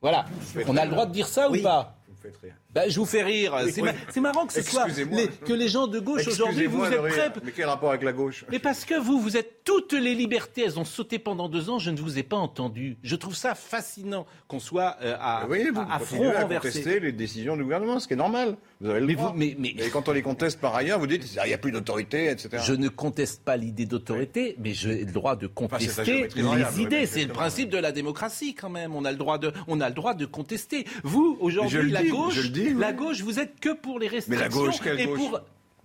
Voilà. 0.00 0.26
On 0.68 0.76
a 0.76 0.84
le 0.84 0.92
droit 0.92 1.06
de 1.06 1.12
dire 1.12 1.26
ça 1.26 1.50
Oui. 1.50 1.58
ou 1.58 1.62
pas? 1.64 1.98
Vous 2.08 2.14
faites 2.22 2.36
rire. 2.36 2.54
Ben, 2.76 2.90
je 2.90 3.00
vous 3.00 3.06
fais 3.06 3.22
rire. 3.22 3.56
C'est 3.72 3.80
ma- 3.80 3.92
c'est 4.10 4.20
marrant 4.20 4.46
que 4.46 4.52
ce 4.52 4.60
soit 4.62 4.86
les- 4.88 5.28
que 5.46 5.52
les 5.54 5.68
gens 5.68 5.86
de 5.86 5.98
gauche 5.98 6.26
aujourd'hui 6.28 6.66
vous 6.66 6.80
Excusez-moi 6.84 7.08
êtes 7.08 7.32
prêts. 7.32 7.40
Mais 7.44 7.52
quel 7.52 7.64
rapport 7.66 7.88
avec 7.88 8.02
la 8.02 8.12
gauche 8.12 8.44
Mais 8.50 8.58
parce 8.58 8.84
que 8.84 8.94
vous, 9.00 9.18
vous 9.18 9.36
êtes 9.38 9.64
toutes 9.64 9.94
les 9.94 10.14
libertés, 10.14 10.62
elles 10.66 10.78
ont 10.78 10.84
sauté 10.84 11.18
pendant 11.18 11.48
deux 11.48 11.70
ans, 11.70 11.78
je 11.78 11.90
ne 11.90 11.98
vous 11.98 12.18
ai 12.18 12.22
pas 12.22 12.36
entendu. 12.36 12.98
Je 13.02 13.16
trouve 13.16 13.34
ça 13.34 13.54
fascinant 13.54 14.26
qu'on 14.46 14.60
soit 14.60 14.96
euh, 15.02 15.16
à, 15.18 15.46
Oui, 15.48 15.66
vous 15.72 15.80
à- 15.80 15.94
à 15.94 15.98
front 15.98 16.28
à 16.30 16.42
renversé. 16.42 16.68
contester 16.68 17.00
les 17.00 17.12
décisions 17.12 17.56
du 17.56 17.62
gouvernement, 17.62 17.98
ce 17.98 18.06
qui 18.06 18.12
est 18.12 18.16
normal. 18.16 18.56
Vous 18.82 18.90
avez 18.90 19.00
le 19.00 19.06
Mais 19.06 19.14
droit. 19.14 19.30
vous- 19.32 19.38
mais- 19.38 19.56
mais- 19.58 19.70
Et 19.78 19.88
quand 19.88 20.06
on 20.08 20.12
les 20.12 20.20
conteste 20.20 20.60
par 20.60 20.76
ailleurs, 20.76 20.98
vous 20.98 21.06
dites 21.06 21.24
Ah, 21.38 21.46
il 21.46 21.48
n'y 21.48 21.54
a 21.54 21.58
plus 21.58 21.72
d'autorité, 21.72 22.30
etc. 22.30 22.62
Je 22.62 22.74
ne 22.74 22.88
conteste 22.88 23.42
pas 23.42 23.56
l'idée 23.56 23.86
d'autorité, 23.86 24.54
mais 24.58 24.74
j'ai 24.74 25.04
le 25.04 25.12
droit 25.12 25.34
de 25.34 25.46
contester 25.46 26.28
variable, 26.36 26.76
les 26.76 26.82
idées. 26.82 27.06
C'est 27.06 27.24
le 27.24 27.32
principe 27.32 27.70
de 27.70 27.78
la 27.78 27.90
démocratie 27.92 28.54
quand 28.54 28.68
même. 28.68 28.94
On 28.94 29.04
a 29.06 29.10
le 29.12 29.16
droit 29.16 29.38
de, 29.38 29.50
on 29.66 29.80
a 29.80 29.88
le 29.88 29.94
droit 29.94 30.12
de 30.12 30.26
contester. 30.26 30.84
Vous, 31.04 31.38
aujourd'hui, 31.40 31.90
la 31.90 32.02
dis, 32.02 32.08
gauche, 32.10 32.34
je 32.34 32.42
le 32.42 32.48
dis. 32.50 32.65
La 32.74 32.92
gauche, 32.92 33.20
vous 33.22 33.38
êtes 33.38 33.60
que 33.60 33.72
pour 33.72 33.98
les 33.98 34.08
restrictions. 34.08 34.34
Mais 34.36 34.48
la 34.48 34.48
gauche, 34.48 34.80
quelle 34.82 35.00
et 35.00 35.06
gauche 35.06 35.18
pour 35.18 35.40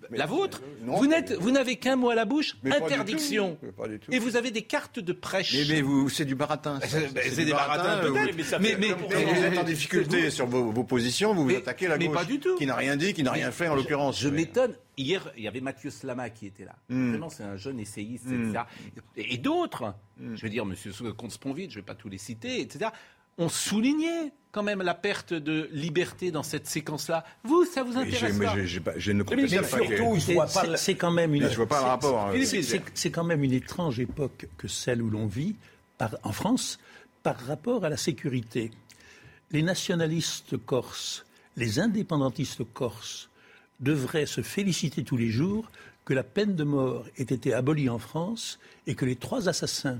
la 0.09 0.25
vôtre. 0.25 0.61
non, 0.83 0.97
vous 0.97 1.07
n'êtes, 1.07 1.39
n'avez 1.39 1.77
qu'un 1.77 1.95
mot 1.95 2.09
à 2.09 2.15
la 2.15 2.25
bouche 2.25 2.57
Mais 2.63 2.71
pas 2.71 2.79
du 2.79 2.85
interdiction. 2.85 3.51
tout, 3.55 3.65
mais 3.65 3.71
pas 3.71 3.87
du 3.87 3.99
tout. 3.99 4.11
Et 4.11 4.19
vous 4.19 4.35
avez 4.35 4.51
des 4.51 4.63
cartes 4.63 4.99
de 4.99 5.13
prêche. 5.13 5.53
Mais, 5.55 5.75
mais 5.75 5.81
vous, 5.81 6.09
c'est 6.09 6.25
du 6.25 6.35
baratin. 6.35 6.79
ça. 6.81 6.99
Ben, 7.13 7.23
c'est 7.31 7.45
des 7.45 7.51
baratins, 7.51 8.05
vous- 8.07 8.13
peut-être, 8.13 8.35
mais 8.35 8.43
ça 8.43 8.59
mais, 8.59 8.69
fait- 8.69 8.77
mais, 8.77 8.89
Quand 8.89 9.07
vous 9.33 9.43
êtes 9.43 9.57
en 9.57 9.63
difficulté 9.63 10.29
sur 10.29 10.47
vos, 10.47 10.71
vos 10.71 10.83
positions, 10.83 11.33
vous 11.33 11.45
vous 11.47 11.55
attaquez 11.55 11.87
la 11.87 11.97
mais 11.97 12.07
gauche. 12.07 12.15
pas 12.17 12.25
du 12.25 12.39
tout. 12.39 12.55
Qui 12.57 12.65
n'a 12.65 12.75
rien 12.75 12.97
dit, 12.97 13.13
qui 13.13 13.23
n'a 13.23 13.31
rien 13.31 13.51
fait 13.51 13.69
en 13.69 13.75
l'occurrence. 13.75 14.19
Je 14.19 14.27
m'étonne. 14.29 14.73
Hier, 14.97 15.31
il 15.37 15.43
y 15.43 15.47
avait 15.47 15.61
Mathieu 15.61 15.89
Slama 15.89 16.29
qui 16.29 16.47
était 16.47 16.65
là. 16.65 16.75
Hmm. 16.89 17.11
Vraiment, 17.11 17.29
c'est 17.29 17.43
un 17.43 17.55
jeune 17.55 17.79
essayiste, 17.79 18.25
etc. 18.27 18.63
Et, 19.15 19.35
et 19.35 19.37
d'autres, 19.37 19.93
je 20.19 20.41
veux 20.41 20.49
dire, 20.49 20.65
Monsieur 20.65 20.91
Comte-Sponville, 21.13 21.69
je 21.69 21.77
ne 21.77 21.81
vais 21.81 21.85
pas 21.85 21.95
tous 21.95 22.09
les 22.09 22.17
citer, 22.17 22.59
etc., 22.59 22.89
ont 23.41 23.49
souligné 23.49 24.31
quand 24.51 24.63
même 24.63 24.81
la 24.81 24.93
perte 24.93 25.33
de 25.33 25.69
liberté 25.71 26.29
dans 26.31 26.43
cette 26.43 26.67
séquence-là. 26.67 27.23
Vous, 27.43 27.63
ça 27.65 27.83
vous 27.83 27.93
Mais 27.93 27.99
intéresse 28.01 28.35
mais 28.37 28.45
pas 28.45 28.65
j'ai 28.65 28.79
pas- 28.81 28.97
je 28.97 29.11
ne 29.13 29.19
Mais 29.19 29.23
conteste 29.23 29.61
pas 29.61 29.67
surtout, 29.77 30.09
que- 30.11 30.15
je 30.15 30.19
C'est- 30.25 30.33
vois 30.33 30.45
pas 30.45 30.49
c'est- 30.61 30.67
le- 30.67 30.77
C'est 30.77 30.95
quand 30.95 31.11
même 31.11 31.33
une. 31.33 31.49
Je 31.49 31.55
vois 31.55 31.67
pas 31.67 31.79
le 31.81 31.85
rapport, 31.87 32.19
hein. 32.27 32.33
c'est- 32.93 33.11
quand 33.11 33.23
même 33.23 33.43
une 33.43 33.53
étrange 33.53 33.99
époque 33.99 34.47
que 34.57 34.67
celle 34.67 35.01
où 35.01 35.09
l'on 35.09 35.25
vit 35.27 35.55
par- 35.97 36.17
en 36.23 36.33
France 36.33 36.79
par 37.23 37.37
rapport 37.45 37.85
à 37.85 37.89
la 37.89 37.95
sécurité. 37.97 38.71
Les 39.51 39.61
nationalistes 39.63 40.57
corses, 40.57 41.25
les 41.55 41.79
indépendantistes 41.79 42.63
corses 42.73 43.29
devraient 43.79 44.25
se 44.25 44.41
féliciter 44.41 45.03
tous 45.03 45.17
les 45.17 45.29
jours 45.29 45.71
que 46.03 46.13
la 46.13 46.23
peine 46.23 46.55
de 46.55 46.63
mort 46.65 47.05
ait 47.17 47.23
été 47.23 47.53
abolie 47.53 47.89
en 47.89 47.99
France 47.99 48.59
et 48.85 48.95
que 48.95 49.05
les 49.05 49.15
trois 49.15 49.47
assassins 49.47 49.99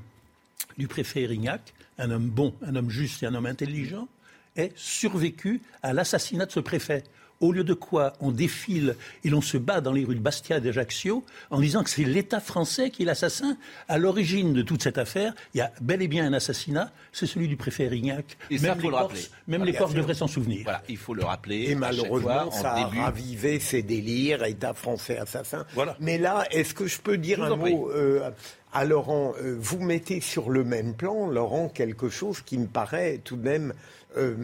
du 0.77 0.88
préfet 0.88 1.21
Erignac, 1.21 1.73
un 2.02 2.12
homme 2.12 2.30
bon, 2.30 2.54
un 2.66 2.76
homme 2.76 2.90
juste 2.90 3.24
et 3.24 3.28
un 3.28 3.36
homme 3.36 3.46
intelligent, 3.46 4.08
aient 4.56 4.74
survécu 4.76 5.62
à 5.84 5.94
l'assassinat 5.94 6.46
de 6.46 6.52
ce 6.52 6.60
préfet. 6.60 7.04
Au 7.40 7.52
lieu 7.52 7.64
de 7.64 7.74
quoi 7.74 8.14
on 8.20 8.30
défile 8.30 8.96
et 9.24 9.30
l'on 9.30 9.42
se 9.42 9.58
bat 9.58 9.82
dans 9.82 9.94
les 9.94 10.06
rues 10.06 10.14
de 10.14 10.20
Bastia 10.20 10.58
et 10.58 10.62
d'Ajaccio 10.62 11.26
en 11.50 11.60
disant 11.60 11.84
que 11.84 11.90
c'est 11.90 12.04
l'État 12.04 12.40
français 12.40 12.92
qui 12.92 13.02
est 13.02 13.06
l'assassin. 13.06 13.58
À 13.88 13.98
l'origine 13.98 14.54
de 14.54 14.62
toute 14.62 14.84
cette 14.84 15.00
affaire, 15.00 15.34
il 15.56 15.58
y 15.58 15.62
a 15.62 15.72
bel 15.82 16.04
et 16.04 16.08
bien 16.08 16.28
un 16.28 16.34
assassinat, 16.34 16.92
c'est 17.12 17.26
celui 17.26 17.48
du 17.48 17.58
préfet 17.58 17.86
Erignac. 17.86 18.38
Et 18.52 18.60
ça, 18.60 18.68
même 18.68 18.76
faut 18.76 18.82
les 18.82 18.88
le 18.90 18.92
Corses, 18.92 19.02
rappeler. 19.02 19.28
même 19.48 19.62
Ah, 19.64 19.66
les 19.66 19.74
Corses 19.74 19.94
devraient 19.96 20.14
s'en 20.14 20.28
souvenir. 20.28 20.62
Voilà, 20.66 20.84
il 20.88 20.98
faut 20.98 21.16
le 21.16 21.24
rappeler. 21.24 21.72
Et 21.72 21.74
malheureusement, 21.74 22.52
fois, 22.52 22.62
ça 22.62 22.74
a 22.74 22.84
début. 22.84 23.00
ravivé 23.02 23.60
ces 23.60 23.82
délires, 23.82 24.44
État 24.44 24.76
français 24.76 25.18
assassin. 25.18 25.66
Voilà. 25.74 25.98
Mais 26.00 26.20
là, 26.20 26.46
est-ce 26.52 26.76
que 26.76 26.86
je 26.86 27.00
peux 27.02 27.18
dire 27.18 27.40
Je 27.40 27.52
un 27.52 27.56
mot 27.56 27.90
euh, 27.90 28.30
à 28.74 28.86
Laurent 28.86 29.34
Euh, 29.42 29.56
Vous 29.60 29.80
mettez 29.80 30.22
sur 30.22 30.50
le 30.50 30.64
même 30.64 30.94
plan, 30.94 31.28
Laurent, 31.28 31.70
quelque 31.70 32.10
chose 32.10 32.42
qui 32.42 32.58
me 32.58 32.68
paraît 32.68 33.20
tout 33.24 33.36
de 33.38 33.44
même 33.44 33.74
euh, 34.18 34.36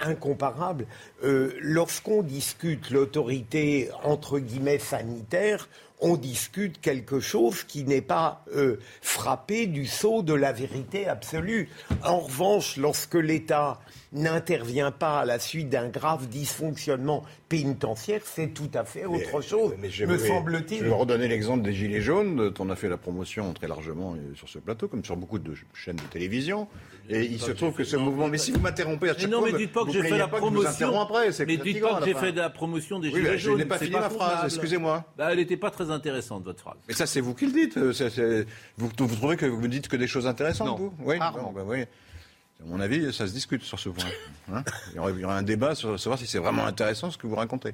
incomparable. 0.00 0.86
Euh, 1.24 1.52
Lorsqu'on 1.60 2.22
discute 2.22 2.90
l'autorité, 2.90 3.90
entre 4.04 4.38
guillemets, 4.38 4.78
sanitaire, 4.78 5.68
on 6.00 6.16
discute 6.16 6.80
quelque 6.80 7.20
chose 7.20 7.64
qui 7.64 7.84
n'est 7.84 8.00
pas 8.00 8.44
euh, 8.54 8.78
frappé 9.02 9.66
du 9.66 9.86
sceau 9.86 10.22
de 10.22 10.34
la 10.34 10.52
vérité 10.52 11.06
absolue. 11.06 11.68
En 12.04 12.18
revanche, 12.20 12.76
lorsque 12.76 13.14
l'État 13.14 13.78
n'intervient 14.12 14.90
pas 14.90 15.20
à 15.20 15.24
la 15.24 15.38
suite 15.38 15.68
d'un 15.68 15.88
grave 15.88 16.26
dysfonctionnement 16.28 17.22
pénitentiaire, 17.48 18.22
c'est 18.24 18.48
tout 18.48 18.70
à 18.74 18.84
fait 18.84 19.04
autre 19.04 19.36
Mais- 19.36 19.42
chose, 19.42 19.74
mais 19.78 19.88
me 20.06 20.14
vais- 20.16 20.26
semble-t-il. 20.28 20.78
Je 20.80 20.84
vais 20.84 20.90
redonner 20.92 21.28
l'exemple 21.28 21.62
des 21.62 21.72
Gilets 21.72 22.00
jaunes, 22.00 22.34
dont 22.36 22.64
on 22.64 22.70
a 22.70 22.76
fait 22.76 22.88
la 22.88 22.96
promotion 22.96 23.52
très 23.52 23.68
largement 23.68 24.14
euh, 24.14 24.34
sur 24.34 24.48
ce 24.48 24.58
plateau, 24.58 24.88
comme 24.88 25.04
sur 25.04 25.16
beaucoup 25.16 25.38
de 25.38 25.52
chaînes 25.74 25.96
de 25.96 26.02
télévision. 26.10 26.66
Et 27.12 27.24
il 27.24 27.40
se 27.40 27.50
trouve 27.50 27.72
que 27.74 27.82
ce 27.82 27.96
mouvement. 27.96 28.28
Mais 28.28 28.38
si 28.38 28.52
vous 28.52 28.60
m'interrompez 28.60 29.10
à 29.10 29.18
chaque 29.18 29.28
non, 29.28 29.38
fois. 29.38 29.48
mais 29.48 29.52
me- 29.52 29.58
dites 29.58 29.72
pas 29.72 29.80
que 29.80 29.86
vous 29.86 29.92
j'ai 29.92 30.02
fait 30.02 30.16
la 30.16 30.28
promotion. 30.28 31.00
après, 31.00 31.30
mais 31.44 31.56
dites 31.56 31.80
pas 31.80 31.98
que 31.98 32.04
j'ai 32.06 32.14
fait 32.14 32.32
de 32.32 32.38
la 32.38 32.50
promotion 32.50 33.00
des 33.00 33.10
Gilets 33.10 33.22
bah, 33.22 33.36
je 33.36 33.38
jaunes. 33.38 33.58
n'ai 33.58 33.64
pas 33.64 33.78
fini 33.78 33.90
ma 33.90 34.08
phrase, 34.08 34.54
excusez-moi. 34.54 35.04
Bah, 35.18 35.32
elle 35.32 35.38
n'était 35.38 35.56
pas 35.56 35.70
très 35.70 35.90
intéressante, 35.90 36.44
votre 36.44 36.60
phrase. 36.60 36.76
Mais 36.86 36.94
ça, 36.94 37.06
c'est 37.06 37.20
vous 37.20 37.34
qui 37.34 37.46
le 37.46 37.52
dites. 37.52 37.76
euh, 37.76 38.44
Vous, 38.78 38.88
trouvez 38.92 39.36
que 39.36 39.46
vous 39.46 39.60
me 39.60 39.68
dites 39.68 39.88
que 39.88 39.96
des 39.96 40.06
choses 40.06 40.26
intéressantes, 40.26 40.78
vous? 40.78 40.94
Oui, 41.04 41.18
bah 41.18 41.34
oui. 41.66 41.82
À 41.82 42.66
mon 42.66 42.78
avis, 42.78 43.12
ça 43.12 43.26
se 43.26 43.32
discute 43.32 43.62
sur 43.62 43.80
ce 43.80 43.88
point. 43.88 44.04
Hein 44.52 44.62
il, 44.90 44.96
y 44.96 44.98
aurait, 44.98 45.12
il 45.12 45.20
y 45.20 45.24
aurait 45.24 45.34
un 45.34 45.42
débat 45.42 45.74
sur 45.74 45.98
savoir 45.98 46.18
si 46.18 46.26
c'est 46.26 46.38
vraiment 46.38 46.66
intéressant 46.66 47.10
ce 47.10 47.16
que 47.18 47.26
vous 47.26 47.36
racontez. 47.36 47.72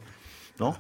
Non? 0.60 0.74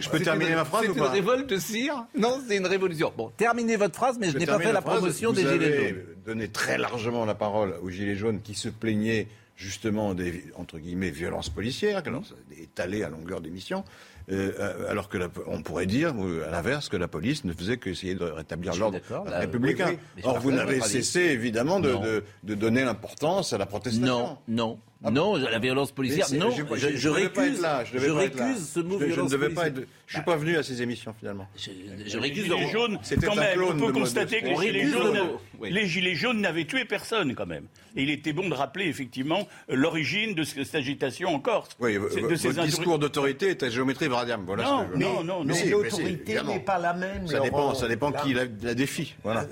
Je 0.00 0.08
peux 0.10 0.20
terminer 0.20 0.54
ma 0.54 0.64
phrase 0.64 0.82
C'est 0.84 0.88
ou 0.90 0.94
une 0.94 0.98
pas 0.98 1.10
révolte, 1.10 1.58
sire 1.58 2.04
Non, 2.16 2.40
c'est 2.46 2.56
une 2.56 2.66
révolution. 2.66 3.12
Bon, 3.16 3.30
terminez 3.36 3.76
votre 3.76 3.96
phrase, 3.96 4.16
mais 4.20 4.28
je, 4.28 4.32
Je 4.32 4.38
n'ai 4.38 4.46
pas 4.46 4.58
fait 4.58 4.72
la 4.72 4.82
promotion 4.82 5.30
Vous 5.30 5.36
des 5.36 5.42
Gilets 5.42 5.64
avez 5.66 5.88
jaunes. 5.90 5.96
donné 6.26 6.48
très 6.48 6.78
largement 6.78 7.24
la 7.24 7.34
parole 7.34 7.74
aux 7.82 7.90
Gilets 7.90 8.16
jaunes 8.16 8.40
qui 8.42 8.54
se 8.54 8.68
plaignaient 8.68 9.26
justement 9.56 10.14
des, 10.14 10.44
entre 10.56 10.78
guillemets, 10.78 11.10
violences 11.10 11.50
policières, 11.50 12.02
que 12.02 12.08
alors, 12.08 12.24
ça 12.24 12.34
est 12.58 12.62
étalé 12.62 13.02
à 13.02 13.10
longueur 13.10 13.42
d'émission, 13.42 13.84
euh, 14.32 14.88
alors 14.88 15.10
que 15.10 15.18
la- 15.18 15.28
on 15.48 15.60
pourrait 15.62 15.84
dire, 15.84 16.14
euh, 16.18 16.46
à 16.48 16.50
l'inverse, 16.50 16.88
que 16.88 16.96
la 16.96 17.08
police 17.08 17.44
ne 17.44 17.52
faisait 17.52 17.76
qu'essayer 17.76 18.14
de 18.14 18.24
rétablir 18.24 18.74
l'ordre 18.76 18.98
républicain. 19.26 19.90
oui, 20.16 20.22
Or, 20.24 20.40
vous 20.40 20.50
n'avez 20.52 20.80
cessé, 20.80 21.20
évidemment, 21.20 21.78
de, 21.78 21.92
de- 21.92 22.24
de 22.42 22.54
donner 22.54 22.84
l'importance 22.84 23.52
à 23.52 23.58
la 23.58 23.66
protestation. 23.66 24.06
Non, 24.06 24.38
non, 24.48 24.78
non, 25.02 25.36
la 25.36 25.58
violence 25.58 25.92
policière, 25.92 26.26
non. 26.34 26.50
je, 26.50 26.62
Je, 26.76 26.88
je- 26.90 26.96
je 26.96 27.08
récuse, 27.08 27.60
là. 27.60 27.84
Je, 27.84 28.10
récuse 28.10 28.68
ce 28.70 28.80
mot 28.80 28.98
Je- 28.98 29.04
je, 29.04 29.08
ne 29.08 29.12
violence 29.14 29.30
devais 29.30 29.48
pas 29.48 29.68
être. 29.68 29.82
Je 30.06 30.14
suis 30.16 30.24
pas 30.24 30.36
venu 30.36 30.56
à 30.58 30.62
ces 30.62 30.82
émissions 30.82 31.14
finalement. 31.18 31.48
Je, 31.56 31.70
je 32.06 32.18
récuse 32.18 32.48
Les 32.48 32.56
gilets 32.56 32.70
jaunes, 32.70 32.98
quand 33.24 33.32
un 33.32 33.40
même, 33.40 33.54
clone 33.54 33.82
on 33.82 33.86
peut 33.86 33.92
constater 33.92 34.40
que 34.42 34.46
les 34.48 34.56
gilets, 34.56 34.86
jaunes, 34.90 35.18
les 35.62 35.86
gilets 35.86 36.32
n'avaient 36.34 36.66
tué 36.66 36.84
personne 36.84 37.34
quand 37.34 37.46
même. 37.46 37.64
Et 37.96 38.02
il 38.02 38.10
était 38.10 38.32
bon 38.34 38.48
de 38.48 38.54
rappeler 38.54 38.86
effectivement 38.86 39.48
l'origine 39.68 40.34
de 40.34 40.44
cette 40.44 40.74
agitation 40.74 41.34
en 41.34 41.40
Corse. 41.40 41.70
Oui, 41.80 41.94
de 41.94 42.08
ces 42.10 42.20
votre 42.20 42.32
insurrections. 42.34 42.64
discours 42.64 42.98
d'autorité 42.98 43.48
est 43.50 43.62
à 43.62 43.70
géométrie 43.70 44.08
variable. 44.08 44.42
Voilà 44.46 44.64
Non, 44.64 44.80
ce 44.80 44.84
que 44.84 44.92
je- 44.92 44.98
mais- 44.98 45.04
non, 45.04 45.24
non, 45.24 45.44
mais 45.44 45.64
l'autorité 45.66 46.42
n'est 46.42 46.60
pas 46.60 46.78
la 46.78 46.92
même. 46.92 47.26
Ça 47.26 47.40
dépend, 47.40 47.74
ça 47.74 47.88
dépend 47.88 48.12
qui 48.12 48.34
la, 48.34 48.46
défie. 48.74 49.14
Voilà. 49.24 49.46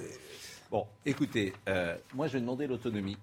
Bon, 0.70 0.84
écoutez, 1.06 1.54
euh, 1.68 1.96
moi 2.14 2.26
je 2.26 2.34
vais 2.34 2.40
demander 2.40 2.66
l'autonomie. 2.66 3.16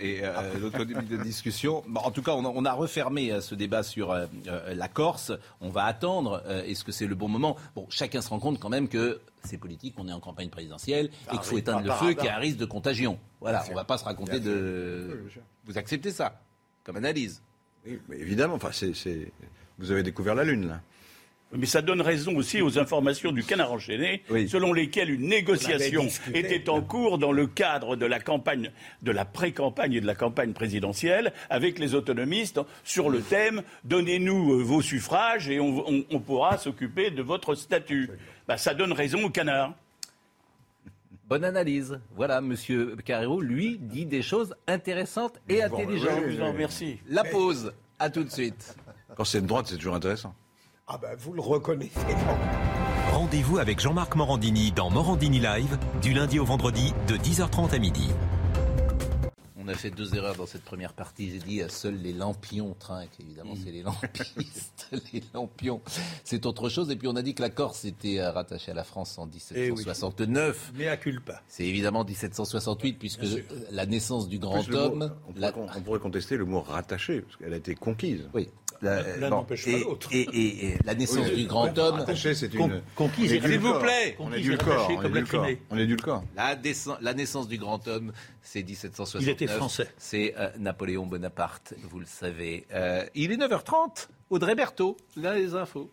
Et 0.00 0.20
euh, 0.22 0.58
l'autonomie 0.60 1.06
de 1.06 1.16
discussion. 1.18 1.84
Bon, 1.86 2.00
en 2.00 2.10
tout 2.10 2.22
cas, 2.22 2.32
on 2.32 2.44
a, 2.44 2.48
on 2.48 2.64
a 2.64 2.72
refermé 2.72 3.30
euh, 3.30 3.40
ce 3.40 3.54
débat 3.54 3.82
sur 3.82 4.10
euh, 4.10 4.26
euh, 4.48 4.74
la 4.74 4.88
Corse. 4.88 5.32
On 5.60 5.68
va 5.70 5.84
attendre. 5.84 6.42
Euh, 6.46 6.64
Est-ce 6.64 6.84
que 6.84 6.90
c'est 6.92 7.06
le 7.06 7.14
bon 7.14 7.28
moment? 7.28 7.56
Bon, 7.76 7.86
chacun 7.88 8.20
se 8.22 8.28
rend 8.28 8.38
compte 8.40 8.58
quand 8.58 8.68
même 8.70 8.88
que 8.88 9.20
c'est 9.44 9.58
politique, 9.58 9.94
on 9.98 10.08
est 10.08 10.12
en 10.12 10.20
campagne 10.20 10.48
présidentielle 10.48 11.10
et 11.28 11.36
qu'il 11.36 11.42
faut 11.42 11.58
éteindre 11.58 11.84
le 11.86 11.92
feu, 11.92 12.14
qu'il 12.14 12.24
y 12.24 12.28
a 12.28 12.36
un 12.36 12.40
risque 12.40 12.58
de 12.58 12.64
contagion. 12.64 13.18
Voilà, 13.40 13.64
on 13.70 13.74
va 13.74 13.84
pas 13.84 13.98
se 13.98 14.04
raconter 14.04 14.40
de. 14.40 15.24
Vous 15.64 15.78
acceptez 15.78 16.10
ça 16.10 16.40
comme 16.84 16.96
analyse? 16.96 17.42
Oui, 17.86 18.00
mais 18.08 18.18
évidemment, 18.18 18.54
enfin, 18.54 18.70
c'est- 18.72 19.32
vous 19.78 19.90
avez 19.90 20.02
découvert 20.02 20.34
la 20.34 20.44
Lune, 20.44 20.68
là. 20.68 20.80
Mais 21.54 21.66
ça 21.66 21.82
donne 21.82 22.00
raison 22.00 22.34
aussi 22.36 22.62
aux 22.62 22.78
informations 22.78 23.30
du 23.30 23.44
Canard 23.44 23.72
enchaîné, 23.72 24.22
Oui. 24.30 24.48
selon 24.48 24.72
lesquelles 24.72 25.10
une 25.10 25.26
négociation 25.28 26.04
discuté. 26.04 26.38
était 26.38 26.68
en 26.70 26.80
cours 26.80 27.18
dans 27.18 27.32
le 27.32 27.46
cadre 27.46 27.94
de 27.96 28.06
la 28.06 28.20
campagne, 28.20 28.70
de 29.02 29.12
la 29.12 29.24
pré-campagne 29.26 29.92
et 29.92 30.00
de 30.00 30.06
la 30.06 30.14
campagne 30.14 30.52
présidentielle 30.54 31.32
avec 31.50 31.78
les 31.78 31.94
autonomistes 31.94 32.60
sur 32.84 33.10
le 33.10 33.20
thème 33.20 33.62
Donnez-nous 33.84 34.52
euh, 34.54 34.62
vos 34.62 34.80
suffrages 34.80 35.48
et 35.50 35.60
on, 35.60 35.86
on- 35.88 36.04
on 36.10 36.20
pourra 36.20 36.56
s'occuper 36.56 37.10
de 37.10 37.22
votre 37.22 37.54
statut. 37.54 38.08
Bah, 38.48 38.56
ça 38.56 38.72
donne 38.72 38.92
raison 38.92 39.22
au 39.24 39.30
Canard. 39.30 39.74
Bonne 41.28 41.44
analyse. 41.44 41.98
Voilà, 42.16 42.40
Monsieur 42.40 42.96
Carrero, 43.04 43.40
lui, 43.40 43.78
dit 43.78 44.06
des 44.06 44.22
choses 44.22 44.54
intéressantes 44.66 45.40
et 45.48 45.62
intelligentes. 45.62 46.20
Je 46.28 46.36
vous 46.36 46.42
en 46.42 46.52
remercie. 46.52 46.98
La 47.08 47.24
pause. 47.24 47.72
À 47.98 48.10
tout 48.10 48.24
de 48.24 48.30
suite. 48.30 48.74
Quand 49.16 49.24
c'est 49.24 49.40
de 49.42 49.46
droite, 49.46 49.66
c'est 49.68 49.76
toujours 49.76 49.94
intéressant. 49.94 50.34
Ah 50.94 50.98
ben, 51.00 51.16
vous 51.18 51.32
le 51.32 51.40
reconnaissez. 51.40 51.90
Rendez-vous 53.12 53.56
avec 53.58 53.80
Jean-Marc 53.80 54.14
Morandini 54.14 54.72
dans 54.72 54.90
Morandini 54.90 55.40
Live, 55.40 55.78
du 56.02 56.12
lundi 56.12 56.38
au 56.38 56.44
vendredi, 56.44 56.92
de 57.08 57.16
10h30 57.16 57.74
à 57.74 57.78
midi. 57.78 58.08
On 59.56 59.68
a 59.68 59.74
fait 59.74 59.90
deux 59.90 60.14
erreurs 60.16 60.34
dans 60.34 60.44
cette 60.44 60.64
première 60.64 60.92
partie. 60.92 61.30
J'ai 61.30 61.38
dit 61.38 61.62
euh, 61.62 61.68
seuls 61.68 61.94
les 61.94 62.12
lampions 62.12 62.74
trinquent. 62.78 63.20
Évidemment, 63.20 63.54
c'est 63.62 63.70
les 63.70 63.82
lampistes. 63.82 64.88
les 65.12 65.22
lampions, 65.32 65.80
c'est 66.24 66.44
autre 66.46 66.68
chose. 66.68 66.90
Et 66.90 66.96
puis 66.96 67.06
on 67.06 67.14
a 67.14 67.22
dit 67.22 67.34
que 67.34 67.42
la 67.42 67.48
Corse 67.48 67.84
était 67.84 68.18
euh, 68.18 68.32
rattachée 68.32 68.72
à 68.72 68.74
la 68.74 68.82
France 68.84 69.16
en 69.18 69.26
1769. 69.26 70.72
Mais 70.76 70.88
à 70.88 70.96
culpa. 70.96 71.40
C'est 71.46 71.64
évidemment 71.64 72.04
1768 72.04 72.94
puisque 72.98 73.22
la 73.70 73.86
naissance 73.86 74.28
du 74.28 74.38
grand 74.40 74.68
mot- 74.68 74.76
homme. 74.76 75.12
on, 75.28 75.32
pourrait, 75.32 75.40
la- 75.40 75.52
on 75.76 75.80
pourrait 75.80 76.00
contester 76.00 76.36
le 76.36 76.44
mot 76.44 76.60
rattaché, 76.60 77.20
parce 77.22 77.36
qu'elle 77.36 77.52
a 77.54 77.56
été 77.56 77.76
conquise. 77.76 78.28
Oui. 78.34 78.48
La- 78.82 79.16
L'un 79.16 79.30
bon, 79.30 79.36
n'empêche 79.36 79.64
pas 79.64 79.70
et, 79.70 79.80
l'autre. 79.84 80.08
et- 80.12 80.20
et- 80.22 80.66
et 80.66 80.78
la 80.84 80.94
naissance 80.96 81.28
Oui, 81.30 81.42
du 81.42 81.46
grand 81.46 81.78
homme. 81.78 82.04
C'est 82.16 82.52
une. 82.54 82.82
conquise. 82.96 83.30
S'il 83.30 83.58
vous 83.60 83.78
plaît. 83.78 84.16
On 84.18 84.32
édulcore. 84.32 84.90
On 84.90 85.00
la 85.00 85.08
édulcore. 85.08 85.46
On 85.70 85.78
édulcore. 85.78 86.24
La, 86.36 86.56
la 87.00 87.14
naissance 87.14 87.46
du 87.48 87.58
grand 87.58 87.86
homme, 87.86 88.12
c'est 88.42 88.62
1769. 88.64 89.22
Il 89.22 89.28
était 89.30 89.46
français. 89.46 89.88
C'est 89.98 90.34
euh, 90.36 90.48
Napoléon 90.58 91.06
Bonaparte, 91.06 91.74
vous 91.90 92.00
le 92.00 92.06
savez. 92.06 92.66
Euh, 92.72 93.04
il 93.14 93.30
est 93.30 93.36
9h30. 93.36 94.08
Audrey 94.30 94.54
Berthaud, 94.54 94.96
là 95.16 95.34
les 95.36 95.54
infos. 95.54 95.90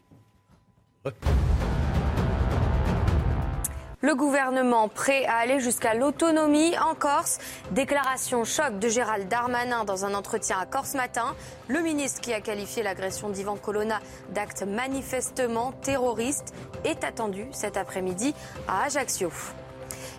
Le 4.01 4.15
gouvernement 4.15 4.87
prêt 4.87 5.25
à 5.25 5.39
aller 5.39 5.59
jusqu'à 5.59 5.93
l'autonomie 5.93 6.73
en 6.79 6.95
Corse. 6.95 7.37
Déclaration 7.71 8.45
choc 8.45 8.79
de 8.79 8.87
Gérald 8.87 9.27
Darmanin 9.27 9.83
dans 9.83 10.05
un 10.05 10.13
entretien 10.13 10.57
à 10.57 10.65
Corse 10.65 10.93
Matin. 10.93 11.35
Le 11.67 11.81
ministre 11.81 12.21
qui 12.21 12.33
a 12.33 12.39
qualifié 12.39 12.81
l'agression 12.81 13.27
d'Ivan 13.27 13.57
Colonna 13.57 13.99
d'acte 14.29 14.63
manifestement 14.63 15.73
terroriste 15.81 16.53
est 16.85 17.03
attendu 17.03 17.45
cet 17.51 17.75
après-midi 17.75 18.33
à 18.69 18.85
Ajaccio. 18.85 19.31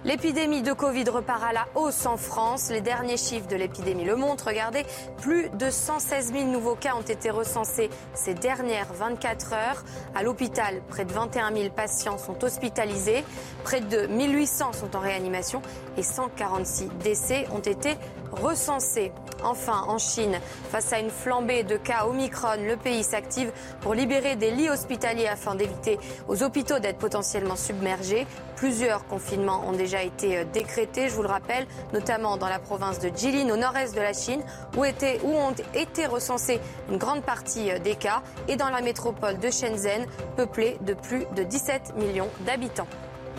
L'épidémie 0.03 0.63
de 0.63 0.73
Covid 0.73 1.05
repart 1.11 1.43
à 1.43 1.53
la 1.53 1.67
hausse 1.75 2.07
en 2.07 2.17
France. 2.17 2.71
Les 2.71 2.81
derniers 2.81 3.19
chiffres 3.19 3.47
de 3.49 3.57
l'épidémie 3.57 4.05
le 4.05 4.17
montrent. 4.17 4.47
Regardez, 4.47 4.87
plus 5.21 5.51
de 5.51 5.69
116 5.69 6.33
000 6.33 6.45
nouveaux 6.47 6.75
cas 6.75 6.95
ont 6.95 7.03
été 7.03 7.29
recensés 7.29 7.91
ces 8.15 8.33
dernières 8.33 8.91
24 8.95 9.53
heures. 9.53 9.85
À 10.15 10.23
l'hôpital, 10.23 10.81
près 10.89 11.05
de 11.05 11.13
21 11.13 11.55
000 11.55 11.75
patients 11.75 12.17
sont 12.17 12.43
hospitalisés. 12.43 13.25
Près 13.63 13.83
de 13.83 14.07
1800 14.07 14.73
sont 14.73 14.97
en 14.97 15.01
réanimation 15.01 15.61
et 15.99 16.03
146 16.03 16.89
décès 17.05 17.47
ont 17.53 17.59
été 17.59 17.99
recensés. 18.33 19.13
Enfin, 19.43 19.85
en 19.89 19.97
Chine, 19.97 20.39
face 20.71 20.93
à 20.93 20.99
une 20.99 21.09
flambée 21.11 21.63
de 21.63 21.77
cas 21.79 22.05
Omicron, 22.07 22.57
le 22.67 22.77
pays 22.77 23.03
s'active 23.03 23.51
pour 23.81 23.95
libérer 23.95 24.37
des 24.37 24.51
lits 24.51 24.69
hospitaliers 24.69 25.27
afin 25.29 25.55
d'éviter 25.55 25.99
aux 26.29 26.43
hôpitaux 26.43 26.79
d'être 26.79 26.99
potentiellement 26.99 27.57
submergés. 27.57 28.27
Plusieurs 28.57 29.07
confinements 29.07 29.63
ont 29.67 29.73
déjà 29.73 30.03
été 30.03 30.37
euh, 30.39 30.45
décrétés, 30.45 31.09
je 31.09 31.15
vous 31.15 31.23
le 31.23 31.29
rappelle, 31.29 31.67
notamment 31.95 32.37
dans 32.37 32.49
la 32.49 32.59
province 32.59 32.99
de 32.99 33.11
Jilin, 33.17 33.51
au 33.51 33.57
nord-est 33.57 33.95
de 33.95 34.01
la 34.03 34.13
Chine, 34.13 34.43
où, 34.77 34.85
était- 34.85 35.19
où 35.25 35.31
ont 35.31 35.55
été 35.75 36.05
recensés 36.07 36.61
une 36.91 36.99
grande 36.99 37.23
partie 37.23 37.71
euh, 37.71 37.79
des 37.79 37.95
cas, 37.95 38.21
et 38.49 38.57
dans 38.57 38.69
la 38.69 38.83
métropole 38.83 39.39
de 39.39 39.51
Shenzhen, 39.51 40.05
peuplée 40.37 40.77
de 40.83 40.93
plus 40.93 41.25
de 41.35 41.43
17 41.43 41.95
millions 41.97 42.29
d'habitants. 42.41 42.87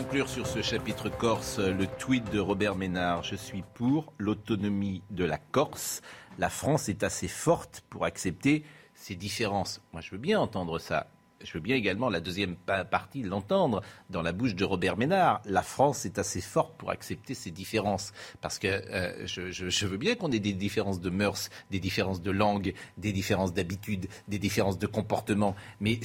Conclure 0.02 0.28
sur 0.28 0.48
ce 0.48 0.62
chapitre 0.62 1.08
Corse, 1.10 1.58
le 1.60 1.86
tweet 1.86 2.28
de 2.32 2.40
Robert 2.40 2.74
Ménard. 2.74 3.22
Je 3.22 3.36
suis 3.36 3.62
pour 3.74 4.12
l'autonomie 4.18 5.00
de 5.10 5.24
la 5.24 5.38
Corse. 5.38 6.02
La 6.38 6.48
France 6.48 6.88
est 6.88 7.04
assez 7.04 7.28
forte 7.28 7.84
pour 7.88 8.04
accepter 8.04 8.64
ces 8.94 9.14
différences. 9.14 9.80
Moi, 9.92 10.02
je 10.02 10.10
veux 10.10 10.18
bien 10.18 10.40
entendre 10.40 10.80
ça. 10.80 11.06
Je 11.44 11.52
veux 11.52 11.60
bien 11.60 11.76
également 11.76 12.10
la 12.10 12.20
deuxième 12.20 12.56
pa- 12.56 12.84
partie 12.84 13.22
l'entendre 13.22 13.80
dans 14.10 14.22
la 14.22 14.32
bouche 14.32 14.56
de 14.56 14.64
Robert 14.64 14.96
Ménard. 14.96 15.40
La 15.44 15.62
France 15.62 16.04
est 16.04 16.18
assez 16.18 16.40
forte 16.40 16.74
pour 16.78 16.90
accepter 16.90 17.34
ces 17.34 17.52
différences. 17.52 18.12
Parce 18.40 18.58
que 18.58 18.66
euh, 18.68 19.24
je, 19.26 19.52
je- 19.52 19.68
je 19.70 19.86
veux 19.86 19.98
bien 19.98 20.16
qu'on 20.16 20.32
ait 20.32 20.40
des 20.40 20.52
différences 20.52 21.00
de 21.00 21.10
mœurs, 21.10 21.48
des 21.70 21.80
différences 21.80 22.20
de 22.22 22.30
langue, 22.32 22.74
des 22.98 23.12
différences 23.12 23.54
d'habitude, 23.54 24.08
des 24.26 24.40
différences 24.40 24.78
de 24.80 24.86
comportement. 24.88 25.54
Mais 25.80 26.00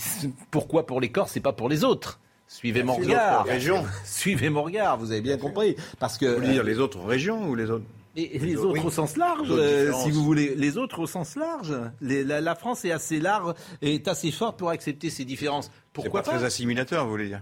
pourquoi 0.52 0.86
pour 0.86 1.02
les 1.02 1.10
Corses 1.12 1.36
et 1.36 1.42
pas 1.42 1.54
pour 1.54 1.68
les 1.68 1.84
autres? 1.84 2.20
Suivez 2.48 2.84
mon 2.84 2.96
regard. 2.96 3.46
régions. 3.46 3.86
Suivez 4.06 4.50
mon 4.50 4.64
regard, 4.64 4.98
vous 5.00 5.12
avez 5.12 5.22
bien 5.22 5.38
compris. 5.38 5.76
Parce 6.00 6.18
que 6.18 6.26
Vous 6.26 6.36
voulez 6.36 6.54
dire 6.54 6.64
les 6.64 6.80
autres 6.80 7.00
régions 7.04 7.48
ou 7.50 7.56
les 7.56 7.70
autres 7.70 7.86
et 8.20 8.40
les 8.40 8.56
autres 8.56 8.84
au 8.84 8.90
sens 8.90 9.16
large, 9.16 9.48
euh, 9.52 9.94
si 10.04 10.10
vous 10.10 10.24
voulez, 10.24 10.56
les 10.56 10.78
autres 10.78 10.98
au 11.02 11.06
sens 11.06 11.36
large. 11.36 11.72
Les- 12.02 12.24
la, 12.24 12.42
la 12.42 12.56
France 12.56 12.84
est 12.84 12.92
assez 12.92 13.20
large 13.20 13.54
et 13.84 13.94
est 13.94 14.08
assez 14.08 14.32
forte 14.32 14.58
pour 14.58 14.70
accepter 14.72 15.12
ces 15.12 15.24
différences. 15.24 15.70
Pourquoi 15.94 16.24
pas 16.24 16.32
pas, 16.32 16.38
très 16.38 16.46
assimilateur, 16.48 17.04
vous 17.06 17.12
voulez 17.12 17.28
dire 17.28 17.42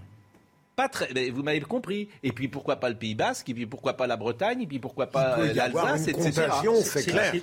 Pas 0.74 0.90
très. 0.90 1.08
mais 1.14 1.30
vous 1.30 1.42
m'avez 1.42 1.60
compris. 1.62 2.10
Et 2.22 2.30
puis 2.32 2.48
pourquoi 2.48 2.76
pas 2.76 2.90
le 2.90 2.94
Pays 2.96 3.14
Basque 3.14 3.48
Et 3.48 3.54
puis 3.54 3.64
pourquoi 3.64 3.94
pas 3.94 4.06
la 4.06 4.18
Bretagne 4.18 4.60
Et 4.60 4.66
puis 4.66 4.78
pourquoi 4.78 5.06
pas 5.06 5.38
euh, 5.38 5.54
l'Alsace, 5.54 6.08
etc. 6.08 6.42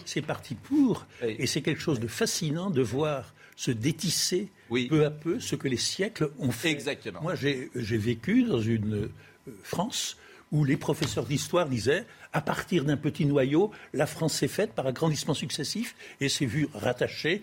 c'est 0.05 0.21
parti 0.21 0.53
pour. 0.53 1.07
Et 1.23 1.47
c'est 1.47 1.63
quelque 1.63 1.81
chose 1.81 1.99
de 1.99 2.07
fascinant 2.07 2.69
de 2.69 2.83
voir 2.83 3.33
se 3.55 3.71
détisser 3.71 4.49
Oui. 4.69 4.87
peu 4.87 5.05
à 5.05 5.11
peu 5.11 5.39
ce 5.39 5.55
que 5.55 5.67
les 5.67 5.77
siècles 5.77 6.29
ont 6.39 6.51
fait. 6.51 6.71
Exactement. 6.71 7.21
Moi, 7.21 7.35
j'ai 7.35 7.69
vécu 7.75 8.43
dans 8.43 8.61
une 8.61 8.95
euh, 8.95 9.11
France 9.63 10.17
où 10.51 10.63
les 10.65 10.77
professeurs 10.77 11.25
d'histoire 11.25 11.67
disaient, 11.67 12.05
à 12.31 12.41
partir 12.41 12.83
d'un 12.85 12.97
petit 12.97 13.25
noyau, 13.25 13.71
la 13.93 14.05
France 14.07 14.33
s'est 14.35 14.47
faite 14.47 14.73
par 14.73 14.85
agrandissement 14.87 15.33
successif 15.33 15.95
et 16.21 16.29
s'est 16.29 16.45
vue 16.45 16.67
rattachée 16.73 17.41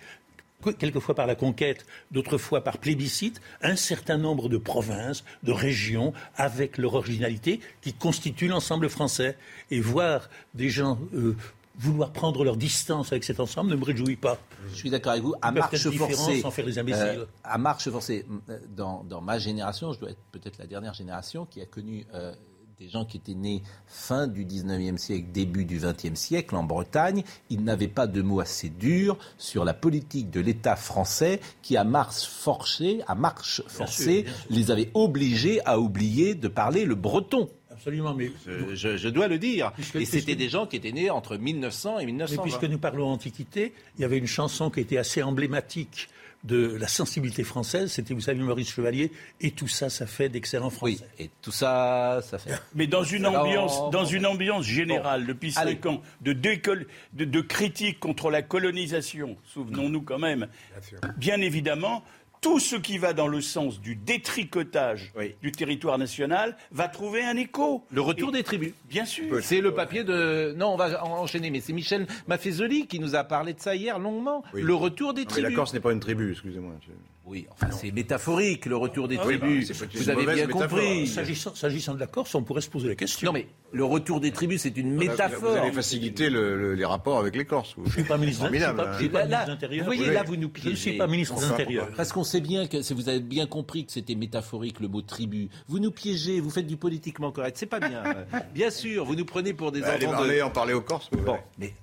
que- 0.62 0.70
quelquefois 0.70 1.14
par 1.14 1.26
la 1.26 1.34
conquête, 1.34 1.86
d'autres 2.10 2.36
fois 2.38 2.62
par 2.62 2.78
plébiscite, 2.78 3.40
un 3.62 3.76
certain 3.76 4.18
nombre 4.18 4.48
de 4.48 4.58
provinces, 4.58 5.24
de 5.42 5.52
régions, 5.52 6.12
avec 6.36 6.76
leur 6.78 6.94
originalité, 6.94 7.60
qui 7.82 7.94
constituent 7.94 8.48
l'ensemble 8.48 8.88
français. 8.90 9.36
Et 9.70 9.80
voir 9.80 10.28
des 10.54 10.68
gens 10.68 10.98
euh, 11.14 11.34
vouloir 11.80 12.12
prendre 12.12 12.44
leur 12.44 12.56
distance 12.56 13.10
avec 13.12 13.24
cet 13.24 13.40
ensemble 13.40 13.70
ne 13.70 13.76
me 13.76 13.84
réjouit 13.84 14.16
pas. 14.16 14.38
Je 14.70 14.76
suis 14.76 14.90
d'accord 14.90 15.12
avec 15.12 15.24
vous. 15.24 15.34
À 15.42 15.50
marche 15.50 15.88
forcée. 15.88 16.40
sans 16.40 16.50
faire 16.50 16.66
des 16.66 16.78
imbéciles. 16.78 17.02
euh, 17.20 17.26
à 17.42 17.58
marche 17.58 17.88
forcée. 17.88 18.26
euh, 18.50 18.58
Dans, 18.76 19.02
dans 19.04 19.20
ma 19.20 19.38
génération, 19.38 19.92
je 19.92 19.98
dois 20.00 20.10
être 20.10 20.20
peut-être 20.32 20.58
la 20.58 20.66
dernière 20.66 20.94
génération 20.94 21.46
qui 21.46 21.60
a 21.60 21.66
connu 21.66 22.06
euh, 22.14 22.34
des 22.78 22.88
gens 22.88 23.04
qui 23.04 23.18
étaient 23.18 23.34
nés 23.34 23.62
fin 23.86 24.26
du 24.26 24.44
19e 24.46 24.96
siècle, 24.96 25.26
début 25.32 25.64
du 25.66 25.78
20e 25.80 26.14
siècle 26.14 26.54
en 26.56 26.62
Bretagne. 26.64 27.24
Ils 27.50 27.62
n'avaient 27.62 27.88
pas 27.88 28.06
de 28.06 28.22
mots 28.22 28.40
assez 28.40 28.68
durs 28.70 29.18
sur 29.38 29.64
la 29.66 29.74
politique 29.74 30.30
de 30.30 30.40
l'État 30.40 30.76
français 30.76 31.40
qui, 31.62 31.76
à 31.76 31.84
marche 31.84 32.22
forcée, 32.26 33.02
à 33.06 33.14
marche 33.14 33.62
forcée, 33.68 34.22
bien 34.22 34.32
sûr. 34.32 34.46
les 34.50 34.70
avait 34.70 34.90
obligés 34.94 35.60
à 35.66 35.78
oublier 35.78 36.34
de 36.34 36.48
parler 36.48 36.84
le 36.86 36.94
breton. 36.94 37.48
Absolument, 37.80 38.14
mais, 38.14 38.30
Je, 38.74 39.08
dois 39.08 39.26
le 39.28 39.38
dire. 39.38 39.72
Puisque- 39.72 39.96
Et 39.96 40.04
c'était 40.04 40.22
puisque- 40.26 40.38
des 40.38 40.48
gens 40.50 40.66
qui 40.66 40.76
étaient 40.76 40.92
nés 40.92 41.08
entre 41.10 41.36
1900 41.38 41.98
et 41.98 42.04
mais 42.04 42.12
1920. 42.12 42.42
puisque 42.42 42.64
nous 42.64 42.78
parlons 42.78 43.08
Antiquité, 43.08 43.72
il 43.98 44.02
y 44.02 44.04
avait 44.04 44.18
une 44.18 44.26
chanson 44.26 44.68
qui 44.70 44.80
était 44.80 44.98
assez 44.98 45.22
emblématique 45.22 46.08
de 46.44 46.74
la 46.80 46.88
sensibilité 46.88 47.44
française, 47.44 47.92
c'était, 47.92 48.14
vous 48.14 48.22
savez, 48.22 48.38
Maurice 48.40 48.72
Chevalier, 48.72 49.12
et 49.42 49.50
tout 49.50 49.68
ça, 49.68 49.90
ça 49.90 50.06
fait 50.06 50.30
d'excellents 50.30 50.70
français. 50.70 50.96
Oui, 51.18 51.24
et 51.24 51.28
tout 51.42 51.50
ça, 51.52 52.20
ça 52.22 52.38
fait. 52.38 52.52
Mais 52.74 52.86
dans 52.86 53.04
une 53.04 53.26
Alors, 53.26 53.44
ambiance, 53.44 53.90
dans 53.90 54.06
une 54.06 54.24
ambiance 54.24 54.64
générale 54.64 55.26
depuis 55.26 55.52
Allez. 55.56 55.72
cinq 55.72 55.84
ans 55.86 56.00
de, 56.22 56.32
décol- 56.32 56.86
de, 57.12 57.26
de 57.26 57.40
critique 57.42 58.00
contre 58.00 58.30
la 58.30 58.40
colonisation, 58.40 59.36
souvenons-nous 59.52 60.00
quand 60.00 60.18
même, 60.18 60.46
bien 61.18 61.42
évidemment, 61.42 62.02
tout 62.40 62.58
ce 62.58 62.76
qui 62.76 62.96
va 62.98 63.12
dans 63.12 63.28
le 63.28 63.40
sens 63.40 63.80
du 63.80 63.96
détricotage 63.96 65.12
du 65.42 65.52
territoire 65.52 65.98
national 65.98 66.56
va 66.72 66.88
trouver 66.88 67.22
un 67.22 67.36
écho. 67.36 67.84
Le 67.90 68.00
retour 68.00 68.32
des 68.32 68.42
tribus. 68.42 68.72
Bien 68.88 69.04
sûr. 69.04 69.42
C'est 69.42 69.60
le 69.60 69.74
papier 69.74 70.04
de. 70.04 70.54
Non, 70.56 70.68
on 70.74 70.76
va 70.76 71.04
en- 71.04 71.18
enchaîner, 71.20 71.50
mais 71.50 71.60
c'est 71.60 71.72
Michel 71.72 72.06
Maffezoli 72.28 72.86
qui 72.86 72.98
nous 72.98 73.14
a 73.14 73.24
parlé 73.24 73.52
de 73.52 73.60
ça 73.60 73.74
hier 73.74 73.98
longuement. 73.98 74.42
Oui. 74.54 74.62
Le 74.62 74.74
retour 74.74 75.12
des 75.14 75.22
Non, 75.22 75.26
mais 75.28 75.32
tribus. 75.34 75.50
la 75.50 75.56
Corse 75.56 75.74
n'est 75.74 75.80
pas 75.80 75.92
une 75.92 76.00
tribu, 76.00 76.30
excusez-moi. 76.32 76.72
Oui, 77.30 77.46
enfin, 77.52 77.70
c'est 77.70 77.92
métaphorique, 77.92 78.66
le 78.66 78.74
retour 78.76 79.06
des 79.06 79.16
Ah 79.16 79.22
oui, 79.24 79.38
tribus. 79.38 79.70
bah, 79.70 79.86
Vous 79.94 80.08
avez 80.10 80.24
bien 80.24 80.46
métaphore. 80.48 80.62
compris. 80.68 81.06
S'agissant, 81.06 81.54
s'agissant 81.54 81.94
de 81.94 82.00
la 82.00 82.08
Corse, 82.08 82.34
on 82.34 82.42
pourrait 82.42 82.60
se 82.60 82.68
poser 82.68 82.88
la 82.88 82.96
question. 82.96 83.26
Non, 83.26 83.32
mais 83.32 83.46
le 83.72 83.84
retour 83.84 84.18
des 84.18 84.32
tribus, 84.32 84.62
c'est 84.62 84.76
une 84.76 84.94
Vous 84.94 84.98
métaphore. 84.98 85.56
allez 85.56 85.70
faciliter 85.70 86.28
le- 86.28 86.56
le- 86.58 86.74
les 86.74 86.84
rapports 86.84 87.20
avec 87.20 87.36
les 87.36 87.44
Corses. 87.44 87.74
vous. 87.76 87.84
Je 87.84 87.90
ne 87.90 87.94
suis 87.94 88.02
pas 88.04 88.18
ministre, 88.18 88.48
je 88.50 88.58
je 88.58 89.06
de 89.06 89.12
l'Intérieur. 89.46 89.84
vous 89.84 89.92
voyez, 89.92 90.08
Oui. 90.08 90.14
là, 90.14 90.24
vous 90.24 90.34
nous 90.34 90.48
Je 90.48 90.60
piégez. 90.60 90.70
ne 90.70 90.74
suis 90.76 90.92
pas 90.98 91.06
ministre 91.06 91.36
de 91.36 91.42
l'Intérieur. 91.48 91.88
Parce 91.96 92.12
qu'on 92.12 92.24
sait 92.24 92.40
bien 92.40 92.66
que 92.66 92.82
si 92.82 92.94
vous 92.94 93.08
avez 93.08 93.20
bien 93.20 93.46
compris 93.46 93.86
que 93.86 93.92
c'était 93.92 94.16
métaphorique 94.16 94.80
le 94.80 94.88
mot 94.88 95.02
tribu. 95.02 95.48
Vous 95.68 95.78
nous 95.78 95.92
piégez, 95.92 96.40
vous 96.40 96.50
faites 96.50 96.66
du 96.66 96.76
politiquement 96.76 97.30
correct. 97.30 97.56
C'est 97.58 97.66
pas 97.66 97.78
bien. 97.78 98.02
bien 98.54 98.70
sûr, 98.70 99.04
vous 99.04 99.14
nous 99.14 99.24
prenez 99.24 99.54
pour 99.54 99.70
des 99.70 99.84
Allez, 99.84 100.06
enfants 100.06 100.16
parlez, 100.16 100.38
de. 100.38 100.42
en 100.42 100.50
parler 100.50 100.72
aux 100.74 100.80
Corses. 100.80 101.08
vous 101.12 101.22
Bon, 101.22 101.38
mais 101.58 101.74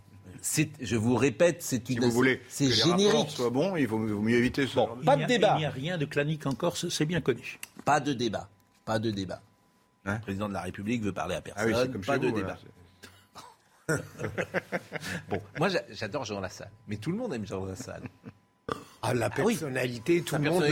je 0.81 0.95
vous 0.95 1.15
répète, 1.15 1.61
c'est 1.61 1.85
Si 1.85 1.93
une. 1.93 2.01
vous 2.05 2.11
voulez 2.11 2.41
c'est 2.47 2.65
que 2.67 2.73
les 2.73 2.81
rapports 2.83 2.99
générique. 2.99 3.29
soient 3.31 3.49
bons, 3.49 3.75
il 3.75 3.87
faut 3.87 3.97
vaut 3.99 4.21
mieux 4.21 4.37
éviter 4.37 4.65
ce 4.67 4.75
Bon, 4.75 4.85
genre 4.87 4.97
de- 4.97 5.03
pas 5.05 5.15
de 5.17 5.23
a- 5.23 5.25
débat. 5.27 5.53
Il 5.55 5.59
n'y 5.59 5.65
a 5.65 5.69
rien 5.69 5.97
de 5.97 6.05
clanique 6.05 6.45
en 6.45 6.53
Corse, 6.53 6.89
c'est 6.89 7.05
bien 7.05 7.21
connu. 7.21 7.59
Pas 7.85 7.99
de 7.99 8.13
débat. 8.13 8.47
Pas 8.85 8.99
de 8.99 9.11
débat. 9.11 9.41
Hein 10.05 10.15
le 10.15 10.21
président 10.21 10.47
de 10.47 10.53
la 10.53 10.61
République 10.61 11.01
veut 11.03 11.11
parler 11.11 11.35
à 11.35 11.39
Ah 11.39 11.41
personne. 11.41 11.67
oui, 11.67 11.73
c'est 11.81 11.91
comme 11.91 12.01
pas 12.05 12.17
de 12.17 12.27
vous, 12.27 12.35
débat. 12.35 12.57
voilà. 13.87 14.01
Bon, 15.29 15.41
moi 15.59 15.69
j'a- 15.69 15.83
j'adore 15.91 16.25
Jean 16.25 16.39
Lassalle, 16.41 16.71
mais 16.87 16.97
tout 16.97 17.11
le 17.11 17.17
monde 17.17 17.33
aime 17.33 17.45
Jean 17.45 17.65
Lassalle. 17.65 18.03
Ah, 19.01 19.13
la 19.13 19.29
oui. 19.39 19.53
personnalité, 19.55 20.21
tout 20.23 20.35
le 20.35 20.49
monde 20.49 20.63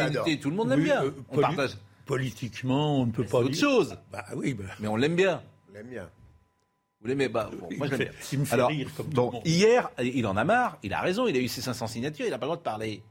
tout 0.41 0.49
le 0.49 0.55
monde 0.55 0.69
l'aime 0.69 0.79
Oui, 0.79 0.85
bien. 0.85 1.03
euh, 1.03 1.11
On 1.29 1.35
poli- 1.35 1.41
partage. 1.55 1.77
Politiquement, 2.05 3.01
on 3.01 3.05
ne 3.07 3.11
peut 3.11 3.23
C'est 3.23 3.31
pas 3.31 3.37
autre 3.39 3.49
dire- 3.49 3.61
chose. 3.61 3.97
Bah 4.11 4.25
oui, 4.35 4.53
bah, 4.53 4.65
Mais 4.79 4.87
on 4.87 4.95
l'aime 4.95 5.15
bien. 5.15 5.41
On 5.69 5.73
l'aime 5.73 5.87
bien. 5.87 6.09
Vous 7.05 7.09
l'aimez 7.09 7.29
pas 7.29 7.51
Bon, 7.53 7.67
Il 7.69 7.77
Moi, 7.77 7.85
me 7.85 7.91
je 7.91 7.97
l'aime 7.97 8.07
fait- 8.07 8.13
bien. 8.17 8.27
il 8.31 8.39
me 8.39 8.45
fait 8.45 8.53
Alors, 8.55 8.69
rire 8.69 8.89
comme 8.97 9.05
tout 9.09 9.13
donc, 9.13 9.31
le 9.33 9.37
monde. 9.37 9.47
hier, 9.47 9.91
il 10.01 10.25
en 10.25 10.35
a 10.37 10.43
marre, 10.43 10.79
il 10.81 10.91
a 10.91 11.01
raison, 11.01 11.27
il 11.27 11.35
a 11.35 11.39
eu 11.39 11.47
ses 11.47 11.61
500 11.61 11.85
signatures, 11.85 12.25
il 12.25 12.31
n'a 12.31 12.39
pas 12.39 12.45
le 12.45 12.47
droit 12.47 12.57
de 12.57 12.63
parler. 12.63 13.03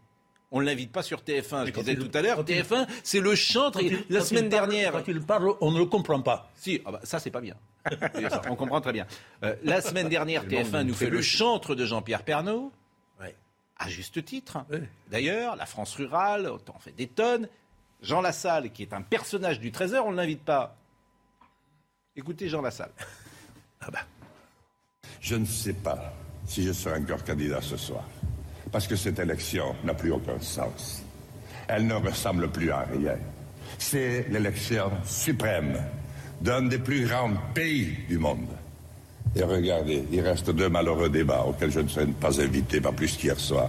On 0.50 0.60
ne 0.60 0.66
l'invite 0.66 0.90
pas 0.90 1.04
sur 1.04 1.22
TF1. 1.22 1.66
Je 1.66 1.70
quand 1.70 1.80
disais 1.82 1.92
il- 1.92 1.98
tout 2.08 2.10
à 2.18 2.20
l'heure, 2.20 2.38
quand 2.38 2.48
il- 2.48 2.56
TF1, 2.56 2.88
c'est 3.04 3.20
le 3.20 3.36
chantre. 3.36 3.80
il- 3.80 4.04
la 4.10 4.20
semaine 4.20 4.46
il 4.46 4.50
parle- 4.50 4.68
dernière. 4.68 4.90
Quand 4.92 5.04
il 5.06 5.20
parle, 5.20 5.54
on 5.60 5.70
ne 5.70 5.78
le 5.78 5.84
comprend 5.86 6.20
pas. 6.22 6.50
Si, 6.56 6.82
ah 6.84 6.90
bah, 6.90 7.00
ça 7.04 7.20
c'est 7.20 7.30
pas 7.30 7.40
bien. 7.40 7.54
Ça, 7.88 8.42
on 8.50 8.56
comprend 8.56 8.80
très 8.80 8.92
bien. 8.92 9.06
Euh, 9.44 9.54
la 9.62 9.80
semaine 9.80 10.08
dernière, 10.08 10.42
C'est 10.42 10.48
le 10.50 10.56
manque 10.56 10.66
TF1 10.66 10.78
d'une 10.80 10.88
nous 10.88 10.94
fait 10.94 11.10
le 11.10 11.22
chantre 11.22 11.76
de 11.76 11.84
Jean-Pierre 11.86 12.24
Pernaud, 12.24 12.72
Ouais. 13.20 13.36
à 13.78 13.88
juste 13.88 14.24
titre. 14.24 14.58
Ouais. 14.72 14.82
D'ailleurs, 15.08 15.54
la 15.54 15.66
France 15.66 15.94
rurale, 15.94 16.50
on 16.50 16.78
fait 16.80 16.96
des 16.96 17.06
tonnes. 17.06 17.48
Jean 18.02 18.20
Lassalle, 18.20 18.72
qui 18.72 18.82
est 18.82 18.92
un 18.92 19.02
personnage 19.02 19.60
du 19.60 19.70
Trésor, 19.70 20.04
on 20.04 20.10
ne 20.10 20.16
l'invite 20.16 20.42
pas. 20.42 20.74
Écoutez 22.16 22.48
Jean 22.48 22.60
Lassalle. 22.62 22.90
Je 25.20 25.36
ne 25.36 25.46
sais 25.46 25.72
pas 25.72 26.12
si 26.46 26.62
je 26.64 26.72
serai 26.72 26.98
encore 26.98 27.24
candidat 27.24 27.60
ce 27.62 27.76
soir. 27.76 28.04
Parce 28.70 28.86
que 28.86 28.96
cette 28.96 29.18
élection 29.18 29.74
n'a 29.84 29.94
plus 29.94 30.12
aucun 30.12 30.38
sens. 30.40 31.02
Elle 31.68 31.86
ne 31.86 31.94
ressemble 31.94 32.50
plus 32.50 32.70
à 32.70 32.80
rien. 32.80 33.16
C'est 33.78 34.26
l'élection 34.28 34.90
suprême 35.04 35.78
d'un 36.40 36.62
des 36.62 36.78
plus 36.78 37.06
grands 37.06 37.32
pays 37.54 37.96
du 38.08 38.18
monde. 38.18 38.48
Et 39.36 39.42
regardez, 39.42 40.04
il 40.12 40.20
reste 40.20 40.50
deux 40.50 40.68
malheureux 40.68 41.08
débats 41.08 41.44
auxquels 41.46 41.70
je 41.70 41.80
ne 41.80 41.88
serai 41.88 42.06
pas 42.06 42.40
invité, 42.40 42.80
pas 42.80 42.92
plus 42.92 43.16
qu'hier 43.16 43.38
soir. 43.38 43.66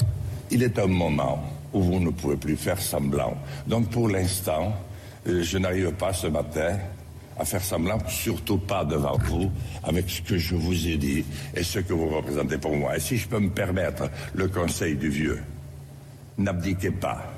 Il 0.51 0.61
est 0.61 0.77
un 0.77 0.87
moment 0.87 1.43
où 1.73 1.81
vous 1.81 1.99
ne 1.99 2.09
pouvez 2.09 2.35
plus 2.35 2.55
faire 2.55 2.79
semblant. 2.79 3.35
Donc 3.65 3.89
pour 3.89 4.09
l'instant, 4.09 4.75
euh, 5.27 5.41
je 5.41 5.57
n'arrive 5.57 5.91
pas 5.93 6.13
ce 6.13 6.27
matin 6.27 6.77
à 7.37 7.45
faire 7.45 7.63
semblant, 7.63 7.97
surtout 8.07 8.57
pas 8.57 8.85
devant 8.85 9.17
vous, 9.17 9.51
avec 9.83 10.09
ce 10.09 10.21
que 10.21 10.37
je 10.37 10.55
vous 10.55 10.87
ai 10.87 10.97
dit 10.97 11.25
et 11.55 11.63
ce 11.63 11.79
que 11.79 11.93
vous 11.93 12.09
représentez 12.09 12.57
pour 12.57 12.75
moi. 12.75 12.95
Et 12.97 12.99
si 12.99 13.17
je 13.17 13.27
peux 13.27 13.39
me 13.39 13.49
permettre 13.49 14.09
le 14.33 14.47
conseil 14.47 14.95
du 14.95 15.09
vieux, 15.09 15.41
n'abdiquez 16.37 16.91
pas. 16.91 17.31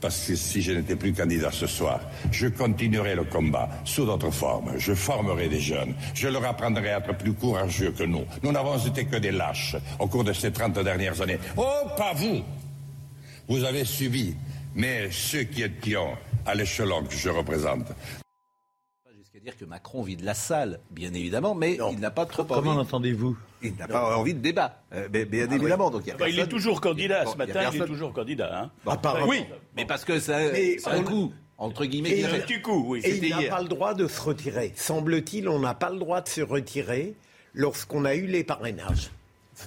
Parce 0.00 0.26
que 0.26 0.36
si 0.36 0.60
je 0.60 0.72
n'étais 0.72 0.94
plus 0.94 1.12
candidat 1.12 1.50
ce 1.50 1.66
soir, 1.66 2.00
je 2.30 2.48
continuerai 2.48 3.14
le 3.14 3.24
combat 3.24 3.68
sous 3.84 4.04
d'autres 4.04 4.30
formes. 4.30 4.72
Je 4.76 4.94
formerai 4.94 5.48
des 5.48 5.60
jeunes. 5.60 5.94
Je 6.14 6.28
leur 6.28 6.44
apprendrai 6.44 6.90
à 6.90 6.98
être 6.98 7.16
plus 7.16 7.32
courageux 7.32 7.92
que 7.92 8.04
nous. 8.04 8.24
Nous 8.42 8.52
n'avons 8.52 8.78
été 8.78 9.06
que 9.06 9.16
des 9.16 9.32
lâches 9.32 9.76
au 9.98 10.06
cours 10.06 10.24
de 10.24 10.32
ces 10.34 10.52
30 10.52 10.78
dernières 10.80 11.20
années. 11.22 11.38
Oh, 11.56 11.88
pas 11.96 12.12
vous 12.14 12.42
Vous 13.48 13.64
avez 13.64 13.84
subi, 13.84 14.36
mais 14.74 15.08
ceux 15.10 15.44
qui 15.44 15.62
étions 15.62 16.10
à 16.44 16.54
l'échelon 16.54 17.02
que 17.04 17.16
je 17.16 17.30
représente. 17.30 17.86
Dire 19.46 19.56
que 19.56 19.64
Macron 19.64 20.02
vit 20.02 20.16
de 20.16 20.24
la 20.24 20.34
salle, 20.34 20.80
bien 20.90 21.14
évidemment, 21.14 21.54
mais 21.54 21.78
il 21.92 22.00
n'a 22.00 22.10
pas 22.10 22.26
trop 22.26 22.42
Comment 22.42 22.70
envie. 22.70 22.78
l'entendez-vous 22.78 23.36
Il 23.62 23.76
n'a 23.76 23.86
pas 23.86 24.16
envie 24.16 24.34
de 24.34 24.40
débat, 24.40 24.82
euh, 24.92 25.06
bien, 25.06 25.24
bien 25.24 25.48
évidemment. 25.48 25.88
Donc 25.88 26.02
il, 26.04 26.08
y 26.08 26.10
a 26.10 26.16
Bah, 26.16 26.28
il 26.28 26.40
est 26.40 26.48
toujours 26.48 26.80
candidat. 26.80 27.22
Bon, 27.22 27.30
Ce 27.30 27.36
matin, 27.36 27.70
il 27.72 27.80
est 27.80 27.86
toujours 27.86 28.12
candidat. 28.12 28.62
Hein. 28.62 28.70
Apparemment. 28.84 29.28
Oui, 29.28 29.44
mais 29.76 29.84
parce 29.86 30.04
que 30.04 30.18
ça, 30.18 30.36
Mais 30.50 30.78
un 30.86 31.00
coup, 31.04 31.32
entre 31.58 31.84
guillemets. 31.84 32.18
Et. 32.18 32.24
Un 32.24 32.40
petit 32.40 32.60
coup, 32.60 32.86
oui. 32.88 33.02
Et 33.04 33.12
C'était 33.12 33.28
il 33.28 33.36
n'a 33.36 33.48
pas 33.48 33.62
le 33.62 33.68
droit 33.68 33.94
de 33.94 34.08
se 34.08 34.20
retirer. 34.20 34.72
Semble-t-il, 34.74 35.48
on 35.48 35.60
n'a 35.60 35.74
pas 35.74 35.90
le 35.90 36.00
droit 36.00 36.22
de 36.22 36.28
se 36.28 36.40
retirer 36.40 37.14
lorsqu'on 37.54 38.04
a 38.04 38.16
eu 38.16 38.26
les 38.26 38.42
parrainages. 38.42 39.12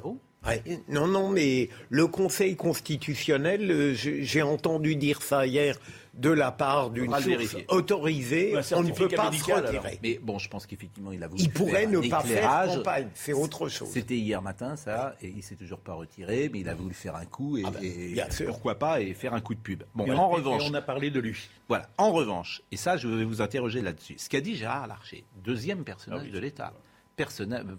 Oh. 0.04 0.18
Ouais, 0.46 0.62
non, 0.90 1.08
non, 1.08 1.30
mais 1.30 1.70
le 1.90 2.08
Conseil 2.08 2.58
constitutionnel, 2.58 3.72
euh, 3.72 3.94
j'ai 3.94 4.42
entendu 4.42 4.98
dire 4.98 5.22
ça 5.22 5.46
hier 5.46 5.78
de 6.20 6.30
la 6.30 6.52
part 6.52 6.90
d'une 6.90 7.14
source 7.18 7.56
autorisée, 7.70 8.56
Un 8.56 8.62
on 8.78 8.84
ne 8.84 8.92
peut 8.92 9.08
pas 9.08 9.30
médical, 9.32 9.64
se 9.64 9.68
alors. 9.70 9.84
retirer. 9.84 10.00
Mais 10.04 10.20
bon, 10.22 10.38
je 10.38 10.50
pense 10.50 10.66
qu'effectivement, 10.66 11.12
il 11.12 11.24
a 11.24 11.28
voulu 11.28 11.42
Il 11.42 11.50
pourrait 11.52 11.82
faire 11.88 11.90
ne 11.90 11.98
un 11.98 12.10
pas 12.10 12.20
faire 12.22 12.38
éclairage. 12.38 12.76
campagne, 12.76 13.10
c'est 13.14 13.34
autre 13.34 13.70
chose. 13.70 13.90
C'était 13.90 14.18
hier 14.18 14.42
matin, 14.42 14.76
ça, 14.76 15.16
et 15.22 15.30
il 15.30 15.42
s'est 15.42 15.56
toujours 15.56 15.80
pas 15.80 15.94
retiré, 15.94 16.50
mais 16.52 16.60
il 16.60 16.70
a 16.70 16.76
voulu 16.76 16.94
faire 16.94 17.16
un 17.16 17.26
coup, 17.26 17.58
et, 17.58 17.64
Ah 17.66 17.72
ben, 17.72 17.82
et 17.84 18.46
pourquoi 18.46 18.78
pas, 18.78 19.00
et 19.02 19.14
faire 19.14 19.34
un 19.34 19.40
coup 19.42 19.56
de 19.56 19.60
pub. 19.62 19.84
Bon, 19.96 20.06
Et 20.06 20.12
en 20.12 20.30
on- 20.30 20.34
et 20.34 20.36
revanche, 20.36 20.64
on 20.70 20.74
a 20.74 20.82
parlé 20.82 21.10
de 21.10 21.20
lui. 21.20 21.50
voilà, 21.68 21.90
en 21.98 22.12
revanche, 22.12 22.62
et 22.72 22.78
ça, 22.78 22.98
je 22.98 23.08
vais 23.08 23.24
vous 23.24 23.42
interroger 23.42 23.82
là-dessus. 23.82 24.16
Ce 24.18 24.28
qu'a 24.30 24.42
dit 24.42 24.56
Gérard 24.56 24.88
Larcher, 24.88 25.24
deuxième 25.44 25.84
personnage 25.84 26.20
Ah 26.22 26.26
oui, 26.26 26.32
de 26.32 26.40
l'État, 26.40 26.74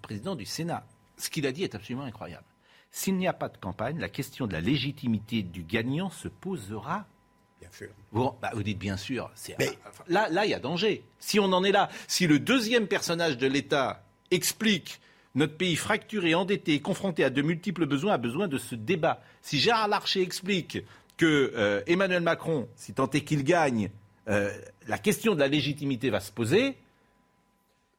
président 0.02 0.34
du 0.34 0.44
Sénat, 0.46 0.84
ce 1.16 1.28
qu'il 1.30 1.46
a 1.46 1.52
dit 1.52 1.64
est 1.64 1.74
absolument 1.74 2.04
incroyable. 2.04 2.44
S'il 2.90 3.16
n'y 3.16 3.28
a 3.28 3.32
pas 3.32 3.48
de 3.48 3.56
campagne, 3.56 3.98
la 3.98 4.08
question 4.08 4.46
de 4.46 4.52
la 4.52 4.60
légitimité 4.60 5.42
du 5.42 5.62
gagnant 5.62 6.10
se 6.10 6.28
posera. 6.28 7.06
Bien 7.60 7.68
sûr. 7.72 7.88
Vous, 8.12 8.30
bah, 8.40 8.50
vous 8.54 8.62
dites 8.62 8.78
bien 8.78 8.96
sûr. 8.96 9.30
c'est- 9.34 9.56
Mais- 9.58 9.70
là, 10.08 10.28
là, 10.30 10.44
il 10.46 10.50
y 10.50 10.54
a 10.54 10.58
danger. 10.58 11.02
Si 11.18 11.38
on 11.38 11.44
en 11.52 11.62
est 11.64 11.72
là, 11.72 11.88
si 12.08 12.26
le 12.26 12.38
deuxième 12.38 12.86
personnage 12.86 13.36
de 13.36 13.46
l'État 13.46 14.02
explique 14.30 15.00
notre 15.34 15.56
pays 15.56 15.76
fracturé, 15.76 16.34
endetté, 16.34 16.80
confronté 16.80 17.22
à 17.22 17.30
de 17.30 17.42
multiples 17.42 17.86
besoins, 17.86 18.14
a 18.14 18.18
besoin 18.18 18.48
de 18.48 18.58
ce 18.58 18.74
débat. 18.74 19.22
Si 19.42 19.58
Gérard 19.60 19.88
Larcher 19.88 20.22
explique 20.22 20.78
que 21.16 21.52
euh, 21.54 21.82
Emmanuel 21.86 22.22
Macron, 22.22 22.66
si 22.76 22.94
tant 22.94 23.08
est 23.10 23.20
qu'il 23.20 23.44
gagne, 23.44 23.90
euh, 24.28 24.50
la 24.88 24.98
question 24.98 25.34
de 25.34 25.40
la 25.40 25.48
légitimité 25.48 26.10
va 26.10 26.20
se 26.20 26.32
poser, 26.32 26.76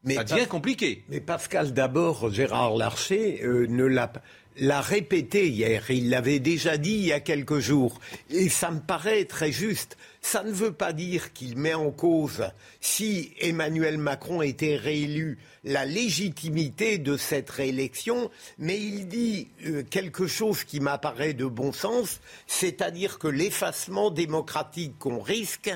Mais 0.04 0.15
ça 0.15 0.24
pas- 0.26 0.34
devient 0.36 0.47
compliqué. 0.47 1.04
Mais 1.10 1.21
Pascal, 1.21 1.74
d'abord, 1.74 2.32
Gérard 2.32 2.76
Larcher 2.76 3.41
euh, 3.43 3.67
ne 3.67 3.86
l'a 3.86 4.12
l'a 4.57 4.81
répété 4.81 5.49
hier. 5.49 5.89
Il 5.89 6.09
l'avait 6.09 6.39
déjà 6.39 6.77
dit 6.77 6.91
il 6.93 7.05
y 7.05 7.13
a 7.13 7.19
quelques 7.19 7.59
jours. 7.59 7.99
Et 8.29 8.49
ça 8.49 8.71
me 8.71 8.79
paraît 8.79 9.25
très 9.25 9.51
juste. 9.51 9.97
Ça 10.21 10.43
ne 10.43 10.51
veut 10.51 10.73
pas 10.73 10.93
dire 10.93 11.33
qu'il 11.33 11.57
met 11.57 11.73
en 11.73 11.89
cause, 11.89 12.43
si 12.79 13.33
Emmanuel 13.39 13.97
Macron 13.97 14.41
était 14.41 14.75
réélu, 14.75 15.39
la 15.63 15.85
légitimité 15.85 16.99
de 16.99 17.17
cette 17.17 17.49
réélection, 17.49 18.29
mais 18.59 18.79
il 18.79 19.07
dit 19.07 19.47
euh, 19.65 19.83
quelque 19.83 20.27
chose 20.27 20.63
qui 20.63 20.79
m'apparaît 20.79 21.33
de 21.33 21.45
bon 21.45 21.71
sens, 21.71 22.19
c'est-à-dire 22.45 23.19
que 23.19 23.27
l'effacement 23.27 24.11
démocratique 24.11 24.97
qu'on 24.99 25.19
risque 25.19 25.71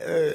euh, 0.00 0.32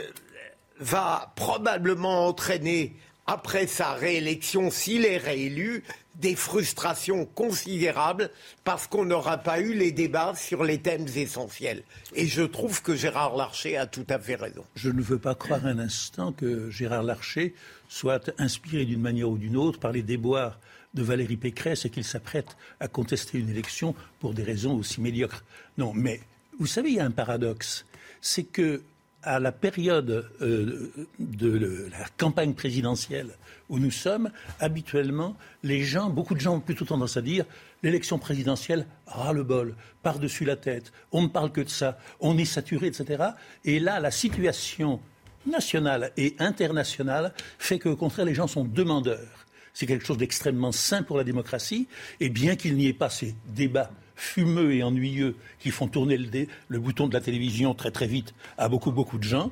va 0.80 1.34
probablement 1.36 2.28
entraîner, 2.28 2.94
après 3.28 3.68
sa 3.68 3.94
réélection, 3.94 4.70
s'il 4.70 5.06
est 5.06 5.18
réélu, 5.18 5.84
des 6.16 6.36
frustrations 6.36 7.26
considérables 7.26 8.30
parce 8.64 8.88
qu'on 8.88 9.06
n'aura 9.06 9.38
pas 9.38 9.60
eu 9.60 9.74
les 9.74 9.92
débats 9.92 10.34
sur 10.36 10.64
les 10.64 10.80
thèmes 10.80 11.08
essentiels. 11.16 11.84
Et 12.14 12.28
je 12.28 12.44
trouve 12.44 12.82
que 12.82 12.96
Gérard 12.96 13.36
Larcher 13.36 13.78
a 13.78 13.86
tout 13.86 14.06
à 14.10 14.20
fait 14.20 14.36
raison. 14.36 14.64
Je 14.76 14.90
ne 14.90 15.02
veux 15.02 15.18
pas 15.18 15.36
croire 15.36 15.66
un 15.66 15.80
instant 15.80 16.32
que 16.32 16.70
Gérard 16.70 17.04
Larcher 17.04 17.54
soit 17.90 18.32
inspiré 18.38 18.86
d'une 18.86 19.02
manière 19.02 19.30
ou 19.30 19.38
d'une 19.38 19.58
autre 19.58 19.80
par 19.80 19.92
les 19.92 20.04
déboires 20.04 20.60
de 20.94 21.04
Valérie 21.04 21.36
Pécresse 21.36 21.86
et 21.86 21.90
qu'il 21.90 22.06
s'apprête 22.06 22.56
à 22.80 22.88
contester 22.88 23.38
une 23.38 23.50
élection 23.50 23.96
pour 24.20 24.34
des 24.34 24.44
raisons 24.44 24.76
aussi 24.76 25.02
médiocres. 25.02 25.44
Non, 25.78 25.92
mais 25.94 26.22
vous 26.58 26.68
savez, 26.68 26.90
il 26.90 26.96
y 26.96 27.00
a 27.02 27.06
un 27.06 27.12
paradoxe. 27.12 27.86
C'est 28.22 28.44
que 28.44 28.82
à 29.26 29.40
la 29.40 29.52
période 29.52 30.30
euh, 30.42 30.92
de 31.20 31.90
la 31.92 32.06
campagne 32.18 32.54
présidentielle 32.54 33.32
où 33.68 33.80
nous 33.80 33.92
sommes, 33.92 34.30
habituellement, 34.60 35.36
les 35.64 35.82
gens, 35.82 36.10
beaucoup 36.10 36.36
de 36.36 36.40
gens 36.40 36.56
ont 36.56 36.60
plutôt 36.60 36.86
tendance 36.86 37.18
à 37.18 37.22
dire 37.22 37.46
l'élection 37.84 38.20
présidentielle, 38.20 38.86
ras 39.08 39.34
le 39.34 39.44
bol, 39.44 39.76
par-dessus 40.04 40.46
la 40.46 40.56
tête, 40.56 40.94
on 41.12 41.24
ne 41.24 41.28
parle 41.28 41.52
que 41.52 41.62
de 41.62 41.70
ça, 41.70 41.98
on 42.20 42.38
est 42.38 42.46
saturé, 42.46 42.88
etc. 42.88 43.24
Et 43.66 43.80
là, 43.80 44.00
la 44.00 44.12
situation 44.12 45.02
nationale 45.48 46.12
et 46.18 46.36
internationale 46.40 47.34
fait 47.58 47.80
qu'au 47.80 47.96
contraire, 47.96 48.26
les 48.26 48.36
gens 48.36 48.48
sont 48.48 48.64
demandeurs. 48.64 49.46
C'est 49.74 49.88
quelque 49.88 50.06
chose 50.06 50.18
d'extrêmement 50.18 50.72
sain 50.72 51.04
pour 51.04 51.18
la 51.18 51.24
démocratie, 51.24 51.88
et 52.20 52.30
bien 52.30 52.56
qu'il 52.56 52.76
n'y 52.76 52.88
ait 52.88 52.94
pas 52.94 53.10
ces 53.10 53.36
débats 53.48 53.92
fumeux 54.16 54.74
et 54.74 54.84
ennuyeux 54.84 55.36
qui 55.60 55.72
font 55.72 55.88
tourner 55.88 56.18
le, 56.18 56.80
bouton 56.80 57.08
de 57.08 57.14
la 57.14 57.22
télévision 57.22 57.74
très 57.74 57.92
très 57.92 58.08
vite 58.08 58.34
à 58.58 58.70
beaucoup 58.70 58.92
beaucoup 58.92 59.18
de 59.18 59.24
gens, 59.24 59.52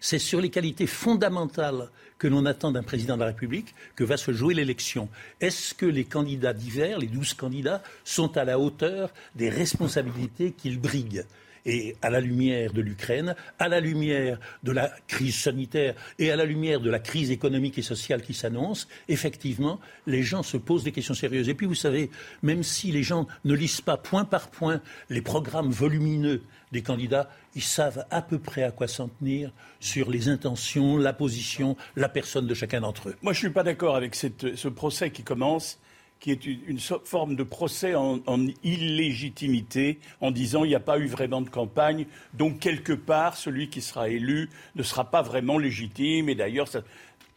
c'est 0.00 0.18
sur 0.18 0.40
les 0.40 0.50
qualités 0.50 0.86
fondamentales 0.86 1.88
que 2.18 2.26
l'on 2.26 2.46
attend 2.46 2.72
d'un 2.72 2.82
président 2.82 3.14
de 3.14 3.20
la 3.20 3.26
République 3.26 3.74
que 3.94 4.04
va 4.04 4.16
se 4.16 4.32
jouer 4.32 4.54
l'élection. 4.54 5.08
Est-ce 5.40 5.72
que 5.74 5.86
les 5.86 6.04
candidats 6.04 6.52
divers, 6.52 6.98
les 6.98 7.06
douze 7.06 7.34
candidats, 7.34 7.82
sont 8.04 8.36
à 8.36 8.44
la 8.44 8.58
hauteur 8.58 9.10
des 9.36 9.48
responsabilités 9.48 10.52
qu'ils 10.52 10.80
briguent? 10.80 11.24
Et 11.66 11.96
à 12.02 12.10
la 12.10 12.20
lumière 12.20 12.72
de 12.72 12.80
l'Ukraine, 12.80 13.34
à 13.58 13.68
la 13.68 13.80
lumière 13.80 14.38
de 14.62 14.72
la 14.72 14.90
crise 15.06 15.36
sanitaire 15.36 15.94
et 16.18 16.30
à 16.30 16.36
la 16.36 16.44
lumière 16.44 16.80
de 16.80 16.90
la 16.90 16.98
crise 16.98 17.30
économique 17.30 17.78
et 17.78 17.82
sociale 17.82 18.22
qui 18.22 18.34
s'annonce, 18.34 18.88
effectivement, 19.08 19.80
les 20.06 20.22
gens 20.22 20.42
se 20.42 20.56
posent 20.56 20.84
des 20.84 20.92
questions 20.92 21.14
sérieuses. 21.14 21.48
Et 21.48 21.54
puis, 21.54 21.66
vous 21.66 21.74
savez, 21.74 22.10
même 22.42 22.62
si 22.62 22.92
les 22.92 23.02
gens 23.02 23.26
ne 23.44 23.54
lisent 23.54 23.80
pas 23.80 23.96
point 23.96 24.24
par 24.24 24.48
point 24.48 24.80
les 25.10 25.22
programmes 25.22 25.70
volumineux 25.70 26.42
des 26.72 26.82
candidats, 26.82 27.30
ils 27.54 27.62
savent 27.62 28.04
à 28.10 28.22
peu 28.22 28.38
près 28.38 28.62
à 28.62 28.70
quoi 28.70 28.88
s'en 28.88 29.08
tenir 29.08 29.50
sur 29.80 30.10
les 30.10 30.28
intentions, 30.28 30.96
la 30.96 31.12
position, 31.12 31.76
la 31.96 32.08
personne 32.08 32.46
de 32.46 32.54
chacun 32.54 32.80
d'entre 32.80 33.08
eux. 33.08 33.16
Moi, 33.22 33.32
je 33.32 33.38
ne 33.38 33.46
suis 33.46 33.54
pas 33.54 33.62
d'accord 33.62 33.96
avec 33.96 34.14
ce 34.14 34.68
procès 34.68 35.10
qui 35.10 35.22
commence 35.22 35.78
qui 36.20 36.32
est 36.32 36.44
une, 36.46 36.78
forme 36.78 37.36
de 37.36 37.42
procès 37.42 37.94
en, 37.94 38.20
illégitimité, 38.64 39.98
en 40.20 40.30
disant 40.30 40.64
il 40.64 40.68
n'y 40.68 40.74
a 40.74 40.80
pas 40.80 40.98
eu 40.98 41.06
vraiment 41.06 41.40
de 41.40 41.48
campagne, 41.48 42.06
donc 42.34 42.58
quelque 42.58 42.92
part, 42.92 43.36
celui 43.36 43.68
qui 43.68 43.80
sera 43.80 44.08
élu 44.08 44.50
ne 44.74 44.82
sera 44.82 45.10
pas 45.10 45.22
vraiment 45.22 45.58
légitime. 45.58 46.28
Et 46.28 46.34
d'ailleurs, 46.34 46.68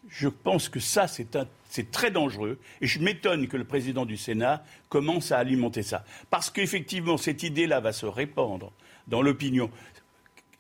je 0.09 0.27
pense 0.27 0.69
que 0.69 0.79
ça, 0.79 1.07
c'est 1.07 1.91
très 1.91 2.11
dangereux. 2.11 2.59
Et 2.81 2.87
je 2.87 2.99
m'étonne 2.99 3.47
que 3.47 3.57
le 3.57 3.65
président 3.65 4.05
du 4.05 4.17
Sénat 4.17 4.63
commence 4.89 5.31
à 5.31 5.37
alimenter 5.37 5.83
ça. 5.83 6.03
Parce 6.29 6.49
qu'effectivement, 6.49 7.17
cette 7.17 7.43
idée-là 7.43 7.79
va 7.79 7.93
se 7.93 8.05
répandre 8.05 8.71
dans 9.07 9.21
l'opinion 9.21 9.69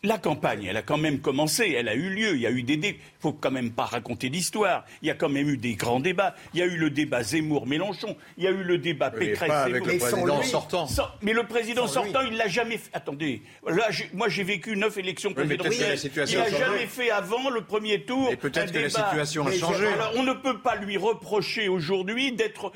la 0.03 0.17
campagne, 0.17 0.65
elle 0.65 0.77
a 0.77 0.81
quand 0.81 0.97
même 0.97 1.19
commencé, 1.19 1.75
elle 1.77 1.87
a 1.87 1.93
eu 1.93 2.09
lieu, 2.09 2.35
il 2.35 2.41
y 2.41 2.47
a 2.47 2.51
eu 2.51 2.63
des 2.63 2.75
débats. 2.75 2.97
Il 2.97 3.21
faut 3.21 3.33
quand 3.33 3.51
même 3.51 3.71
pas 3.71 3.85
raconter 3.85 4.29
d'histoire. 4.29 4.83
Il 5.03 5.07
y 5.07 5.11
a 5.11 5.13
quand 5.13 5.29
même 5.29 5.47
eu 5.47 5.57
des 5.57 5.75
grands 5.75 5.99
débats. 5.99 6.33
Il 6.55 6.59
y 6.59 6.63
a 6.63 6.65
eu 6.65 6.75
le 6.75 6.89
débat 6.89 7.21
Zemmour-Mélenchon. 7.21 8.15
Il 8.37 8.43
y 8.43 8.47
a 8.47 8.49
eu 8.49 8.63
le 8.63 8.79
débat 8.79 9.11
Pécresse. 9.11 9.51
avec 9.51 9.85
le 9.85 9.97
président 9.99 10.41
sortant. 10.41 10.87
mais 11.21 11.33
le 11.33 11.43
président 11.43 11.85
sortant, 11.85 12.21
il 12.21 12.35
l'a 12.35 12.47
jamais 12.47 12.77
fait. 12.77 12.89
Attendez, 12.93 13.43
là, 13.67 13.89
moi 14.13 14.27
j'ai 14.27 14.43
vécu 14.43 14.75
neuf 14.75 14.97
élections 14.97 15.33
présidentielles. 15.33 15.99
il 16.03 16.37
n'a 16.37 16.49
jamais 16.49 16.87
fait 16.87 17.11
avant 17.11 17.51
le 17.51 17.61
premier 17.61 18.01
tour. 18.01 18.31
Et 18.31 18.37
peut-être 18.37 18.73
que 18.73 18.79
la 18.79 18.89
situation 18.89 19.45
a 19.45 19.51
changé. 19.51 19.85
Alors, 19.87 20.13
on 20.15 20.23
ne 20.23 20.33
peut 20.33 20.59
pas 20.59 20.77
lui 20.77 20.97
reprocher 20.97 21.69
aujourd'hui 21.69 22.31
d'être 22.31 22.71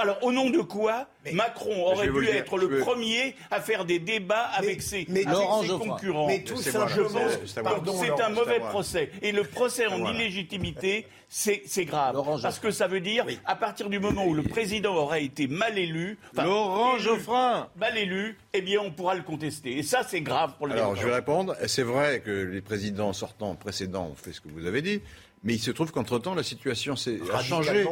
alors, 0.00 0.18
au 0.22 0.32
nom 0.32 0.48
de 0.48 0.60
quoi 0.60 1.08
Macron 1.32 1.84
aurait 1.84 2.08
dû 2.08 2.26
être 2.28 2.56
le 2.56 2.78
premier 2.78 3.34
à 3.50 3.60
faire 3.60 3.84
des 3.84 3.98
débats 3.98 4.48
avec 4.54 4.80
ses, 4.80 5.04
concurrents 5.04 6.26
Mais 6.26 6.42
tout 6.42 6.56
simplement, 6.56 7.20
c'est 7.46 8.22
un 8.22 8.30
mauvais 8.30 8.60
procès. 8.60 9.10
Et 9.20 9.32
le 9.32 9.44
procès 9.44 9.86
en 9.86 10.12
illégitimité, 10.12 11.06
c'est 11.28 11.84
grave. 11.84 12.16
parce 12.42 12.58
que 12.58 12.70
ça 12.70 12.86
veut 12.86 13.00
dire, 13.00 13.26
à 13.44 13.56
partir 13.56 13.90
du 13.90 13.98
moment 13.98 14.24
où 14.24 14.34
le 14.34 14.42
président 14.42 14.94
aurait 14.94 15.24
été 15.24 15.48
mal 15.48 15.78
élu, 15.78 16.18
Laurent 16.34 16.98
Geoffrin 16.98 17.68
mal 17.76 17.98
élu, 17.98 18.38
eh 18.54 18.62
bien, 18.62 18.80
on 18.80 18.90
pourra 18.90 19.14
le 19.14 19.22
contester. 19.22 19.76
Et 19.76 19.82
ça, 19.82 20.02
c'est 20.06 20.22
grave 20.22 20.54
pour 20.56 20.66
le 20.66 20.74
Alors, 20.74 20.96
je 20.96 21.06
vais 21.06 21.14
répondre. 21.14 21.54
C'est 21.66 21.82
vrai 21.82 22.20
que 22.20 22.30
les 22.30 22.62
présidents 22.62 23.12
sortants 23.12 23.54
précédents 23.54 24.08
ont 24.12 24.14
fait 24.14 24.32
ce 24.32 24.40
que 24.40 24.48
vous 24.48 24.66
avez 24.66 24.82
dit. 24.82 25.02
Mais 25.42 25.54
il 25.54 25.58
se 25.58 25.70
trouve 25.70 25.90
qu'entre-temps, 25.90 26.34
la 26.34 26.42
situation 26.42 26.94
a 26.94 27.42
changé, 27.42 27.86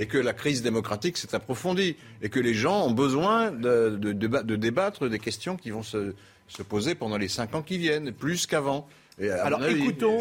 et 0.00 0.06
que 0.06 0.18
la 0.18 0.32
crise 0.32 0.62
démocratique 0.62 1.16
s'est 1.16 1.34
approfondie 1.34 1.96
et 2.20 2.28
que 2.28 2.38
les 2.38 2.54
gens 2.54 2.86
ont 2.86 2.92
besoin 2.92 3.50
de, 3.50 3.96
de, 3.96 4.56
débattre 4.56 5.08
des 5.08 5.18
questions 5.18 5.56
qui 5.56 5.70
vont 5.70 5.82
se, 5.82 6.14
se, 6.46 6.62
poser 6.62 6.94
pendant 6.94 7.16
les 7.16 7.26
cinq 7.26 7.54
ans 7.56 7.62
qui 7.62 7.78
viennent, 7.78 8.12
plus 8.12 8.46
qu'avant. 8.46 8.86
Alors 9.20 9.64
écoutons, 9.66 10.20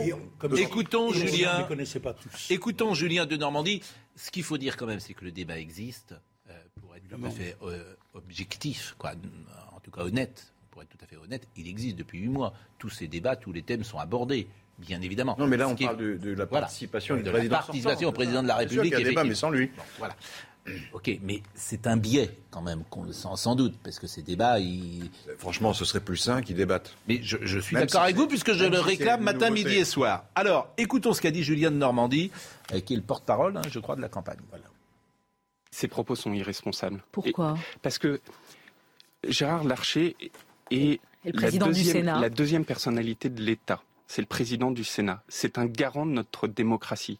écoutons 0.58 1.14
Julien. 1.14 1.68
Pas 2.02 2.14
tous. 2.14 2.50
Écoutons 2.50 2.94
Julien 2.94 3.26
de 3.26 3.38
Normandie. 3.38 3.82
Ce 4.16 4.32
qu'il 4.32 4.44
faut 4.44 4.58
dire 4.58 4.76
quand 4.76 4.88
même, 4.88 5.00
c'est 5.00 5.14
que 5.14 5.24
le 5.24 5.32
débat 5.32 5.58
existe 5.58 6.16
euh, 6.50 6.54
pour 6.82 6.96
être 6.96 7.08
tout 7.08 7.26
à 7.26 7.30
fait 7.30 7.56
euh, 7.64 7.96
objectif, 8.14 8.96
quoi, 8.98 9.14
en 9.74 9.80
tout 9.80 9.92
cas 9.92 10.02
honnête. 10.02 10.54
Pour 10.72 10.82
être 10.82 10.90
tout 10.90 10.98
à 11.04 11.06
fait 11.06 11.18
honnête, 11.18 11.48
il 11.58 11.68
existe 11.68 11.98
depuis 11.98 12.20
huit 12.20 12.30
mois. 12.30 12.54
Tous 12.80 12.90
ces 12.90 13.08
débats, 13.08 13.36
tous 13.36 13.52
les 13.52 13.62
thèmes 13.62 13.84
sont 13.84 14.00
abordés 14.00 14.48
bien 14.82 15.02
évidemment. 15.02 15.36
Non, 15.40 15.48
mais 15.48 15.58
là, 15.58 15.68
on 15.68 15.76
parle 15.76 15.98
de, 15.98 16.34
la 16.34 16.46
participation 16.46 17.16
du 17.16 17.24
président. 17.24 17.52
La 17.52 17.58
participation 17.62 18.10
au 18.10 18.12
président 18.12 18.44
de 18.44 18.48
la 18.48 18.56
République. 18.56 18.94
Il 18.98 19.00
y 19.00 19.06
a 19.06 19.10
débat, 19.10 19.24
mais 19.24 19.36
sans 19.36 19.50
lui. 19.50 19.72
voilà. 19.98 20.16
Ok, 20.94 21.10
mais 21.24 21.42
c'est 21.56 21.88
un 21.88 21.98
biais 21.98 22.30
quand 22.52 22.62
même, 22.62 22.84
sans, 23.12 23.36
sans, 23.36 23.56
doute, 23.56 23.74
parce 23.84 23.98
que 23.98 24.06
ces 24.06 24.22
débats, 24.22 24.60
ils... 24.60 25.10
Franchement, 25.40 25.74
ce 25.74 25.86
serait 25.86 26.00
plus 26.00 26.18
sain 26.18 26.44
qu'ils 26.44 26.56
débattent. 26.56 26.96
Mais 27.08 27.20
je, 27.24 27.60
suis 27.60 27.76
d'accord 27.76 28.02
avec 28.02 28.16
vous, 28.16 28.28
puisque 28.28 28.54
je 28.54 28.66
le 28.66 28.80
réclame 28.80 29.22
matin, 29.22 29.50
midi 29.50 29.74
et 29.74 29.86
soir. 29.86 30.26
Alors, 30.36 30.72
écoutons 30.78 31.14
ce 31.14 31.22
qu'a 31.22 31.32
dit 31.32 31.42
Julien 31.42 31.72
de 31.72 31.78
Normandie, 31.78 32.32
euh, 32.74 32.80
qui 32.80 32.94
est 32.94 32.98
le 32.98 33.02
porte-parole, 33.02 33.58
hein, 33.58 33.64
je 33.72 33.80
crois, 33.80 33.96
de 33.96 34.02
la 34.02 34.10
campagne. 34.10 34.38
Voilà. 34.50 34.66
Ces 35.72 35.88
propos 35.88 36.16
sont 36.16 36.32
irresponsables. 36.32 37.02
Pourquoi? 37.12 37.58
Parce 37.82 37.98
que 37.98 38.22
Gérard 39.28 39.64
Larcher 39.64 40.16
est 40.70 41.00
la 41.24 42.30
deuxième 42.30 42.66
personnalité 42.66 43.30
de 43.30 43.42
l'État 43.42 43.82
c'est 44.12 44.22
le 44.22 44.28
président 44.28 44.72
du 44.72 44.84
Sénat. 44.84 45.24
C'est 45.30 45.58
un 45.58 45.66
garant 45.66 46.06
de 46.06 46.12
notre 46.12 46.50
démocratie. 46.50 47.18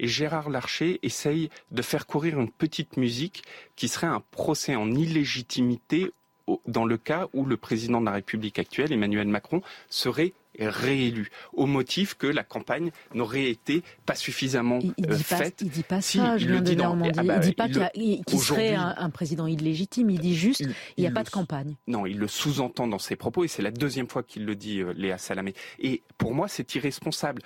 Et 0.00 0.08
Gérard 0.08 0.50
Larcher 0.50 0.98
essaye 1.04 1.50
de 1.70 1.82
faire 1.82 2.04
courir 2.04 2.40
une 2.40 2.50
petite 2.50 2.96
musique 2.96 3.44
qui 3.76 3.86
serait 3.86 4.08
un 4.08 4.20
procès 4.32 4.74
en 4.74 4.90
illégitimité 4.90 6.10
dans 6.66 6.84
le 6.84 6.96
cas 6.96 7.28
où 7.32 7.44
le 7.44 7.56
président 7.56 8.00
de 8.00 8.06
la 8.06 8.12
République 8.12 8.58
actuelle, 8.58 8.92
Emmanuel 8.92 9.28
Macron, 9.28 9.62
serait 9.88 10.32
réélu, 10.58 11.30
au 11.52 11.66
motif 11.66 12.14
que 12.14 12.26
la 12.26 12.44
campagne 12.44 12.90
n'aurait 13.14 13.50
été 13.50 13.82
pas 14.06 14.14
suffisamment 14.14 14.78
il, 14.80 14.94
il 14.98 15.10
euh, 15.10 15.16
dit 15.16 15.22
faite. 15.22 15.60
il 15.62 15.70
dit 15.70 15.82
pas 15.82 16.00
ça, 16.00 16.36
Julien 16.38 16.60
de 16.60 16.74
Normandie. 16.74 17.18
Ah 17.18 17.22
bah, 17.22 17.36
il 17.36 17.40
dit 17.40 17.52
pas 17.52 17.68
qu'il 17.68 18.40
serait 18.40 18.74
un, 18.74 19.10
président 19.10 19.46
illégitime. 19.46 20.10
Il 20.10 20.20
dit 20.20 20.36
juste 20.36 20.64
il 20.96 21.00
n'y 21.00 21.06
a 21.06 21.10
pas 21.10 21.24
de 21.24 21.30
campagne. 21.30 21.76
Non, 21.86 22.06
il 22.06 22.18
le 22.18 22.28
sous-entend 22.28 22.86
dans 22.86 22.98
ses 22.98 23.16
propos 23.16 23.44
et 23.44 23.48
c'est 23.48 23.62
la 23.62 23.70
deuxième 23.70 24.08
fois 24.08 24.22
qu'il 24.22 24.44
le 24.44 24.54
dit, 24.54 24.80
euh, 24.80 24.92
Léa 24.96 25.18
Salamé. 25.18 25.54
Et 25.78 26.02
pour 26.18 26.34
moi, 26.34 26.48
c'est 26.48 26.74
irresponsable. 26.74 27.42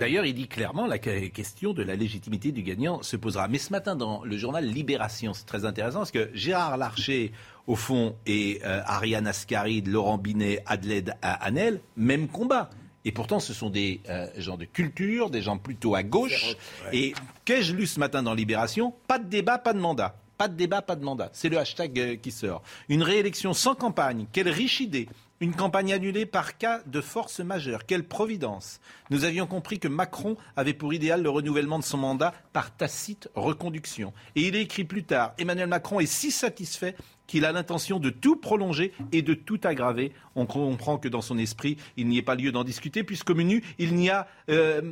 D'ailleurs, 0.00 0.24
il 0.24 0.34
dit 0.34 0.48
clairement 0.48 0.86
la 0.86 0.98
question 0.98 1.72
de 1.72 1.82
la 1.82 1.96
légitimité 1.96 2.52
du 2.52 2.62
gagnant 2.62 3.02
se 3.02 3.16
posera. 3.16 3.48
Mais 3.48 3.58
ce 3.58 3.70
matin, 3.70 3.96
dans 3.96 4.24
le 4.24 4.36
journal 4.36 4.64
Libération, 4.64 5.32
c'est 5.34 5.46
très 5.46 5.64
intéressant 5.64 5.98
parce 5.98 6.10
que 6.10 6.30
Gérard 6.34 6.76
Larcher 6.76 7.32
au 7.66 7.76
fond, 7.76 8.16
et 8.26 8.60
euh, 8.64 8.80
Ariane 8.86 9.26
Ascaride, 9.26 9.88
Laurent 9.88 10.18
Binet, 10.18 10.62
Adelaide 10.66 11.14
Hanel, 11.22 11.80
même 11.96 12.28
combat. 12.28 12.70
Et 13.04 13.12
pourtant, 13.12 13.40
ce 13.40 13.52
sont 13.52 13.70
des 13.70 14.00
euh, 14.08 14.26
gens 14.36 14.56
de 14.56 14.64
culture, 14.64 15.30
des 15.30 15.42
gens 15.42 15.58
plutôt 15.58 15.94
à 15.94 16.02
gauche. 16.02 16.56
Et 16.92 17.14
qu'ai-je 17.44 17.74
lu 17.74 17.86
ce 17.86 17.98
matin 17.98 18.22
dans 18.22 18.34
Libération? 18.34 18.94
Pas 19.08 19.18
de 19.18 19.28
débat, 19.28 19.58
pas 19.58 19.72
de 19.72 19.80
mandat. 19.80 20.16
Pas 20.38 20.48
de 20.48 20.54
débat, 20.54 20.82
pas 20.82 20.96
de 20.96 21.04
mandat. 21.04 21.30
C'est 21.32 21.48
le 21.48 21.58
hashtag 21.58 21.98
euh, 21.98 22.16
qui 22.16 22.30
sort. 22.30 22.62
Une 22.88 23.02
réélection 23.02 23.52
sans 23.52 23.74
campagne. 23.74 24.26
Quelle 24.32 24.48
riche 24.48 24.80
idée. 24.80 25.08
Une 25.40 25.54
campagne 25.54 25.92
annulée 25.92 26.26
par 26.26 26.56
cas 26.56 26.80
de 26.86 27.00
force 27.00 27.40
majeure. 27.40 27.86
Quelle 27.86 28.04
providence. 28.04 28.80
Nous 29.10 29.24
avions 29.24 29.48
compris 29.48 29.80
que 29.80 29.88
Macron 29.88 30.36
avait 30.56 30.72
pour 30.72 30.94
idéal 30.94 31.22
le 31.22 31.30
renouvellement 31.30 31.80
de 31.80 31.84
son 31.84 31.98
mandat 31.98 32.32
par 32.52 32.76
tacite 32.76 33.28
reconduction. 33.34 34.12
Et 34.36 34.42
il 34.42 34.54
est 34.54 34.62
écrit 34.62 34.84
plus 34.84 35.02
tard, 35.02 35.34
Emmanuel 35.38 35.66
Macron 35.66 35.98
est 35.98 36.06
si 36.06 36.30
satisfait 36.30 36.94
qu'il 37.32 37.46
a 37.46 37.52
l'intention 37.52 37.98
de 37.98 38.10
tout 38.10 38.36
prolonger 38.36 38.92
et 39.10 39.22
de 39.22 39.32
tout 39.32 39.58
aggraver. 39.64 40.12
On 40.36 40.44
comprend 40.44 40.98
que 40.98 41.08
dans 41.08 41.22
son 41.22 41.38
esprit, 41.38 41.78
il 41.96 42.06
n'y 42.06 42.18
ait 42.18 42.22
pas 42.22 42.34
lieu 42.34 42.52
d'en 42.52 42.62
discuter, 42.62 43.04
puisqu'au 43.04 43.34
menu, 43.34 43.64
il 43.78 43.94
n'y 43.94 44.10
a, 44.10 44.28
euh, 44.50 44.82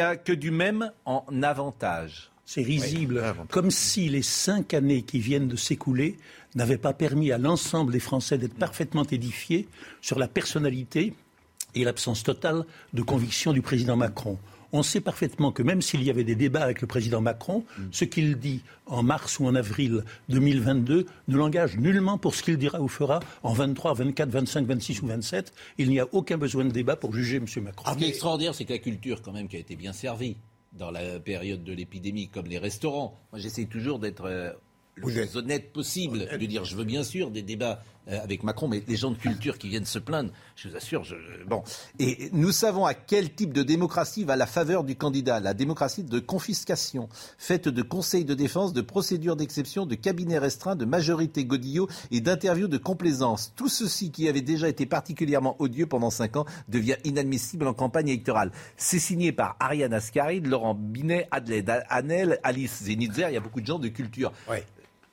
a 0.00 0.14
que 0.14 0.32
du 0.32 0.52
même 0.52 0.92
en 1.04 1.24
avantage. 1.42 2.30
C'est 2.46 2.62
risible, 2.62 3.20
comme 3.50 3.72
si 3.72 4.08
les 4.08 4.22
cinq 4.22 4.72
années 4.72 5.02
qui 5.02 5.18
viennent 5.18 5.48
de 5.48 5.56
s'écouler 5.56 6.16
n'avaient 6.54 6.78
pas 6.78 6.92
permis 6.92 7.32
à 7.32 7.38
l'ensemble 7.38 7.92
des 7.92 7.98
Français 7.98 8.38
d'être 8.38 8.54
parfaitement 8.54 9.04
édifiés 9.04 9.66
sur 10.00 10.16
la 10.16 10.28
personnalité 10.28 11.12
et 11.74 11.82
l'absence 11.82 12.22
totale 12.22 12.66
de 12.94 13.02
conviction 13.02 13.52
du 13.52 13.62
président 13.62 13.96
Macron. 13.96 14.38
On 14.72 14.82
sait 14.82 15.00
parfaitement 15.00 15.52
que 15.52 15.62
même 15.62 15.82
s'il 15.82 16.02
y 16.02 16.10
avait 16.10 16.24
des 16.24 16.34
débats 16.34 16.62
avec 16.62 16.80
le 16.80 16.86
président 16.86 17.20
Macron, 17.20 17.64
mm. 17.78 17.82
ce 17.92 18.04
qu'il 18.04 18.36
dit 18.36 18.62
en 18.86 19.02
mars 19.02 19.38
ou 19.38 19.46
en 19.46 19.54
avril 19.54 20.04
2022 20.28 21.06
ne 21.28 21.36
l'engage 21.36 21.76
nullement 21.76 22.18
pour 22.18 22.34
ce 22.34 22.42
qu'il 22.42 22.56
dira 22.56 22.80
ou 22.80 22.88
fera 22.88 23.20
en 23.42 23.52
23, 23.52 23.94
24, 23.94 24.28
25, 24.28 24.66
26 24.66 25.02
ou 25.02 25.06
27. 25.06 25.52
Il 25.78 25.90
n'y 25.90 26.00
a 26.00 26.06
aucun 26.12 26.38
besoin 26.38 26.64
de 26.64 26.70
débat 26.70 26.96
pour 26.96 27.14
juger 27.14 27.36
M. 27.36 27.46
Macron. 27.62 27.92
Ce 27.92 27.98
qui 27.98 28.04
est 28.04 28.08
extraordinaire, 28.08 28.54
c'est 28.54 28.64
que 28.64 28.72
la 28.72 28.78
culture, 28.78 29.22
quand 29.22 29.32
même, 29.32 29.48
qui 29.48 29.56
a 29.56 29.60
été 29.60 29.76
bien 29.76 29.92
servie 29.92 30.36
dans 30.72 30.90
la 30.90 31.18
période 31.18 31.64
de 31.64 31.72
l'épidémie, 31.72 32.28
comme 32.28 32.46
les 32.46 32.58
restaurants. 32.58 33.18
Moi, 33.32 33.40
j'essaie 33.40 33.64
toujours 33.64 33.98
d'être 33.98 34.24
euh, 34.24 34.52
le 34.94 35.02
plus 35.02 35.36
honnête 35.36 35.72
possible, 35.72 36.28
de 36.30 36.46
dire 36.46 36.64
je 36.64 36.76
veux 36.76 36.84
bien 36.84 37.02
sûr 37.02 37.30
des 37.30 37.42
débats 37.42 37.82
avec 38.06 38.42
Macron, 38.42 38.68
mais 38.68 38.82
les 38.88 38.96
gens 38.96 39.10
de 39.10 39.16
culture 39.16 39.58
qui 39.58 39.68
viennent 39.68 39.84
se 39.84 39.98
plaindre, 39.98 40.30
je 40.56 40.68
vous 40.68 40.76
assure, 40.76 41.04
je, 41.04 41.14
bon. 41.46 41.62
Et 41.98 42.30
nous 42.32 42.52
savons 42.52 42.84
à 42.84 42.94
quel 42.94 43.32
type 43.32 43.52
de 43.52 43.62
démocratie 43.62 44.24
va 44.24 44.36
la 44.36 44.46
faveur 44.46 44.84
du 44.84 44.96
candidat. 44.96 45.40
La 45.40 45.54
démocratie 45.54 46.02
de 46.02 46.18
confiscation, 46.18 47.08
faite 47.38 47.68
de 47.68 47.82
conseils 47.82 48.24
de 48.24 48.34
défense, 48.34 48.72
de 48.72 48.80
procédures 48.80 49.36
d'exception, 49.36 49.86
de 49.86 49.94
cabinets 49.94 50.38
restreints, 50.38 50.76
de 50.76 50.84
majorité 50.84 51.44
godillot 51.44 51.88
et 52.10 52.20
d'interviews 52.20 52.68
de 52.68 52.78
complaisance. 52.78 53.52
Tout 53.56 53.68
ceci 53.68 54.10
qui 54.10 54.28
avait 54.28 54.40
déjà 54.40 54.68
été 54.68 54.86
particulièrement 54.86 55.56
odieux 55.58 55.86
pendant 55.86 56.10
cinq 56.10 56.36
ans 56.36 56.46
devient 56.68 56.96
inadmissible 57.04 57.66
en 57.66 57.74
campagne 57.74 58.08
électorale. 58.08 58.50
C'est 58.76 58.98
signé 58.98 59.32
par 59.32 59.56
Ariane 59.60 59.94
Ascaride, 59.94 60.46
Laurent 60.46 60.74
Binet, 60.74 61.28
Adelaide 61.30 61.84
Hanel, 61.88 62.40
Alice 62.42 62.82
Zenitzer. 62.82 63.26
Il 63.28 63.34
y 63.34 63.36
a 63.36 63.40
beaucoup 63.40 63.60
de 63.60 63.66
gens 63.66 63.78
de 63.78 63.88
culture 63.88 64.32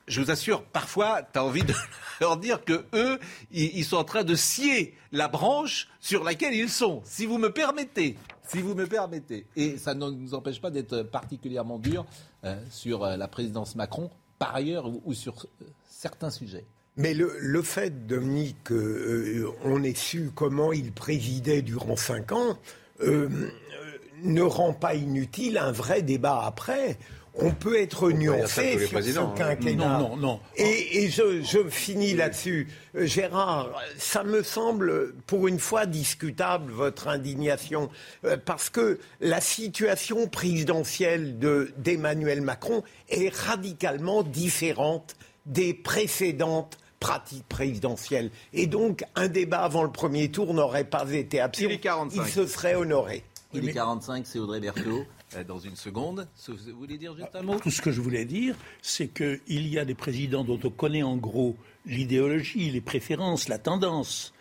je 0.07 0.21
vous 0.21 0.31
assure, 0.31 0.63
parfois, 0.63 1.21
tu 1.21 1.39
as 1.39 1.43
envie 1.43 1.63
de 1.63 1.73
leur 2.21 2.37
dire 2.37 2.63
que 2.63 2.85
eux, 2.93 3.19
ils 3.51 3.83
sont 3.83 3.97
en 3.97 4.03
train 4.03 4.23
de 4.23 4.35
scier 4.35 4.95
la 5.11 5.27
branche 5.27 5.87
sur 5.99 6.23
laquelle 6.23 6.53
ils 6.53 6.69
sont. 6.69 7.01
Si 7.03 7.25
vous 7.25 7.37
me 7.37 7.51
permettez, 7.51 8.17
si 8.47 8.61
vous 8.61 8.73
me 8.73 8.87
permettez. 8.87 9.45
Et 9.55 9.77
ça 9.77 9.93
ne 9.93 10.09
nous 10.09 10.33
empêche 10.33 10.61
pas 10.61 10.71
d'être 10.71 11.03
particulièrement 11.03 11.79
dur 11.79 12.05
euh, 12.43 12.55
sur 12.69 13.03
euh, 13.03 13.17
la 13.17 13.27
présidence 13.27 13.75
Macron, 13.75 14.09
par 14.39 14.55
ailleurs, 14.55 14.89
ou, 15.05 15.13
sur 15.13 15.45
euh, 15.61 15.65
certains 15.89 16.29
sujets. 16.29 16.65
Mais 16.95 17.13
le, 17.13 17.61
fait, 17.61 18.07
Dominique, 18.07 18.57
qu'on 18.63 19.83
ait 19.83 19.93
su 19.93 20.31
comment 20.33 20.73
il 20.73 20.91
présidait 20.91 21.61
durant 21.61 21.95
cinq 21.95 22.31
ans, 22.31 22.57
ne 22.99 24.41
rend 24.41 24.73
pas 24.73 24.95
inutile 24.95 25.59
un 25.59 25.71
vrai 25.71 26.01
débat 26.01 26.41
après 26.43 26.97
on 27.39 27.51
peut 27.51 27.79
être 27.79 28.11
nuancé 28.11 28.87
sur 28.87 29.03
ce 29.03 29.19
hein. 29.19 29.33
quinquennat. 29.35 29.99
Non, 29.99 30.09
non, 30.09 30.17
non. 30.17 30.39
Et, 30.55 31.09
je, 31.09 31.67
finis 31.69 32.13
là-dessus. 32.13 32.67
Euh, 32.95 33.05
Gérard, 33.05 33.71
ça 33.97 34.23
me 34.23 34.43
semble 34.43 35.13
pour 35.27 35.47
une 35.47 35.59
fois 35.59 35.85
discutable 35.85 36.71
votre 36.71 37.07
indignation, 37.07 37.89
euh, 38.25 38.37
parce 38.43 38.69
que 38.69 38.99
la 39.21 39.41
situation 39.41 40.27
présidentielle 40.27 41.37
d'Emmanuel 41.77 42.41
Macron 42.41 42.83
est 43.09 43.33
radicalement 43.33 44.23
différente 44.23 45.15
des 45.45 45.73
précédentes 45.73 46.77
pratiques 46.99 47.47
présidentielles. 47.47 48.31
Et 48.53 48.67
donc, 48.67 49.03
un 49.15 49.27
débat 49.27 49.59
avant 49.59 49.83
le 49.83 49.91
premier 49.91 50.31
tour 50.31 50.53
n'aurait 50.53 50.83
pas 50.83 51.09
été 51.11 51.39
absurde. 51.39 51.71
Il, 51.71 52.21
Il 52.21 52.25
se 52.25 52.47
serait 52.47 52.75
honoré. 52.75 53.23
Il 53.53 53.69
est 53.69 53.73
45, 53.73 54.25
c'est 54.25 54.39
Audrey 54.39 54.59
Berthaud. 54.59 55.05
Euh, 55.35 55.43
dans 55.43 55.59
une 55.59 55.75
seconde. 55.75 56.25
Vous 56.47 56.77
voulez 56.77 56.97
dire 56.97 57.15
juste 57.15 57.35
un 57.35 57.41
mot? 57.41 57.59
Tout 57.59 57.69
ce 57.69 57.81
que 57.81 57.91
je 57.91 57.99
voulais 57.99 58.23
dire, 58.23 58.55
c'est 58.81 59.09
qu'il 59.09 59.67
y 59.67 59.77
a 59.77 59.83
des 59.83 59.93
présidents 59.93 60.45
dont 60.45 60.59
on 60.63 60.69
connaît 60.69 61.03
en 61.03 61.17
gros 61.17 61.57
l'idéologie, 61.85 62.71
les 62.71 62.79
préférences, 62.79 63.49
la 63.49 63.57
tendance. 63.57 64.33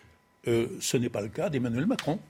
Euh, 0.47 0.69
ce 0.81 0.97
n'est 0.97 1.09
pas 1.09 1.23
le 1.23 1.29
cas 1.29 1.51
d'Emmanuel 1.51 1.87
Macron. 1.87 2.21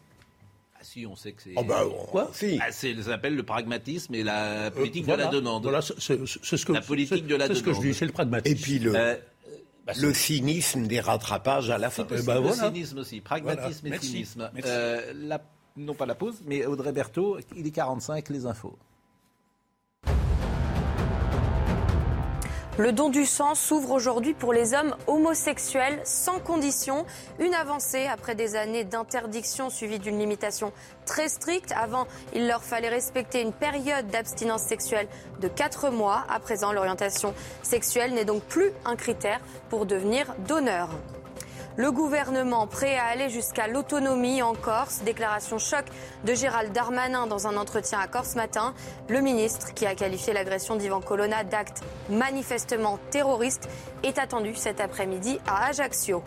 Ah 0.75 0.79
si, 0.81 1.05
on 1.05 1.15
sait 1.17 1.33
que 1.33 1.43
c'est. 1.43 1.53
Oh 1.57 1.65
bah, 1.65 1.85
Quoi 2.11 2.31
si. 2.33 2.59
ah, 2.63 2.73
C'est 2.73 2.95
le 2.95 3.43
pragmatisme 3.43 4.15
et 4.15 4.23
la 4.23 4.45
euh, 4.45 4.71
politique 4.71 5.07
de 5.07 5.13
la 5.13 5.27
demande. 5.27 5.65
Voilà, 5.65 5.83
c'est 5.83 5.99
ce 5.99 6.65
que, 6.65 6.73
la 6.73 6.81
politique 6.81 7.27
de 7.27 7.37
la 7.37 7.49
demande. 7.49 7.59
ce 7.59 7.63
que 7.63 7.75
je 7.75 7.81
dis, 7.81 7.93
c'est 7.93 8.07
le 8.07 8.13
pragmatisme. 8.13 8.57
Et 8.57 8.59
puis 8.59 8.79
le. 8.79 8.93
Bah, 8.93 9.93
le 10.01 10.13
cynisme 10.13 10.89
des 10.89 10.99
rattrapages 10.99 11.71
à 11.71 11.79
la 11.79 11.91
fin. 11.91 12.05
Bah, 12.25 12.41
le 12.41 12.53
cynisme 12.53 12.99
aussi, 12.99 13.21
pragmatisme 13.21 13.87
et 13.93 13.99
cynisme. 13.99 14.51
la 15.15 15.41
non 15.77 15.95
pas 15.95 16.07
la 16.07 16.15
pause, 16.15 16.43
mais 16.47 16.67
Audrey 16.67 16.93
Berthaud, 16.93 17.39
il 17.57 17.67
est 17.67 17.71
45, 17.71 18.29
les 18.31 18.47
infos. 18.47 18.77
Le 22.79 22.93
don 22.93 23.09
du 23.09 23.25
sang 23.25 23.55
s'ouvre 23.55 23.93
aujourd'hui 23.93 24.35
pour 24.35 24.53
les 24.53 24.75
hommes 24.75 24.95
homosexuels 25.07 25.99
sans 26.05 26.41
condition. 26.41 27.07
Une 27.39 27.55
avancée 27.55 28.07
après 28.07 28.35
des 28.35 28.55
années 28.55 28.85
d'interdiction 28.85 29.71
suivie 29.71 29.99
d'une 29.99 30.19
limitation 30.19 30.75
très 31.07 31.31
stricte. 31.31 31.73
Avant, 31.73 32.07
il 32.35 32.47
leur 32.47 32.63
fallait 32.63 32.91
respecter 32.91 33.41
une 33.41 33.55
période 33.55 34.09
d'abstinence 34.09 34.61
sexuelle 34.61 35.09
de 35.41 35.49
4 35.49 35.89
mois. 35.89 36.25
À 36.29 36.39
présent, 36.39 36.71
l'orientation 36.71 37.33
sexuelle 37.63 38.13
n'est 38.13 38.27
donc 38.27 38.43
plus 38.43 38.73
un 38.85 38.97
critère 38.97 39.41
pour 39.71 39.87
devenir 39.87 40.35
donneur. 40.47 40.91
Le 41.79 41.93
gouvernement 41.93 42.67
prêt 42.67 42.97
à 42.97 43.05
aller 43.05 43.29
jusqu'à 43.29 43.69
l'autonomie 43.69 44.41
en 44.41 44.55
Corse. 44.55 45.03
Déclaration 45.05 45.59
choc 45.59 45.85
de 46.25 46.33
Gérald 46.33 46.73
Darmanin 46.73 47.27
dans 47.27 47.47
un 47.47 47.59
entretien 47.59 47.99
à 47.99 48.07
Corse 48.07 48.35
matin. 48.35 48.73
Le 49.11 49.21
ministre, 49.21 49.75
qui 49.75 49.85
a 49.85 49.95
qualifié 49.95 50.33
l'agression 50.33 50.77
d'Ivan 50.77 51.03
Colonna 51.03 51.45
d'acte 51.45 51.83
manifestement 52.09 52.99
terroriste, 53.11 53.69
est 54.03 54.19
attendu 54.19 54.55
cet 54.55 54.81
après-midi 54.81 55.39
à 55.47 55.67
Ajaccio. 55.67 56.23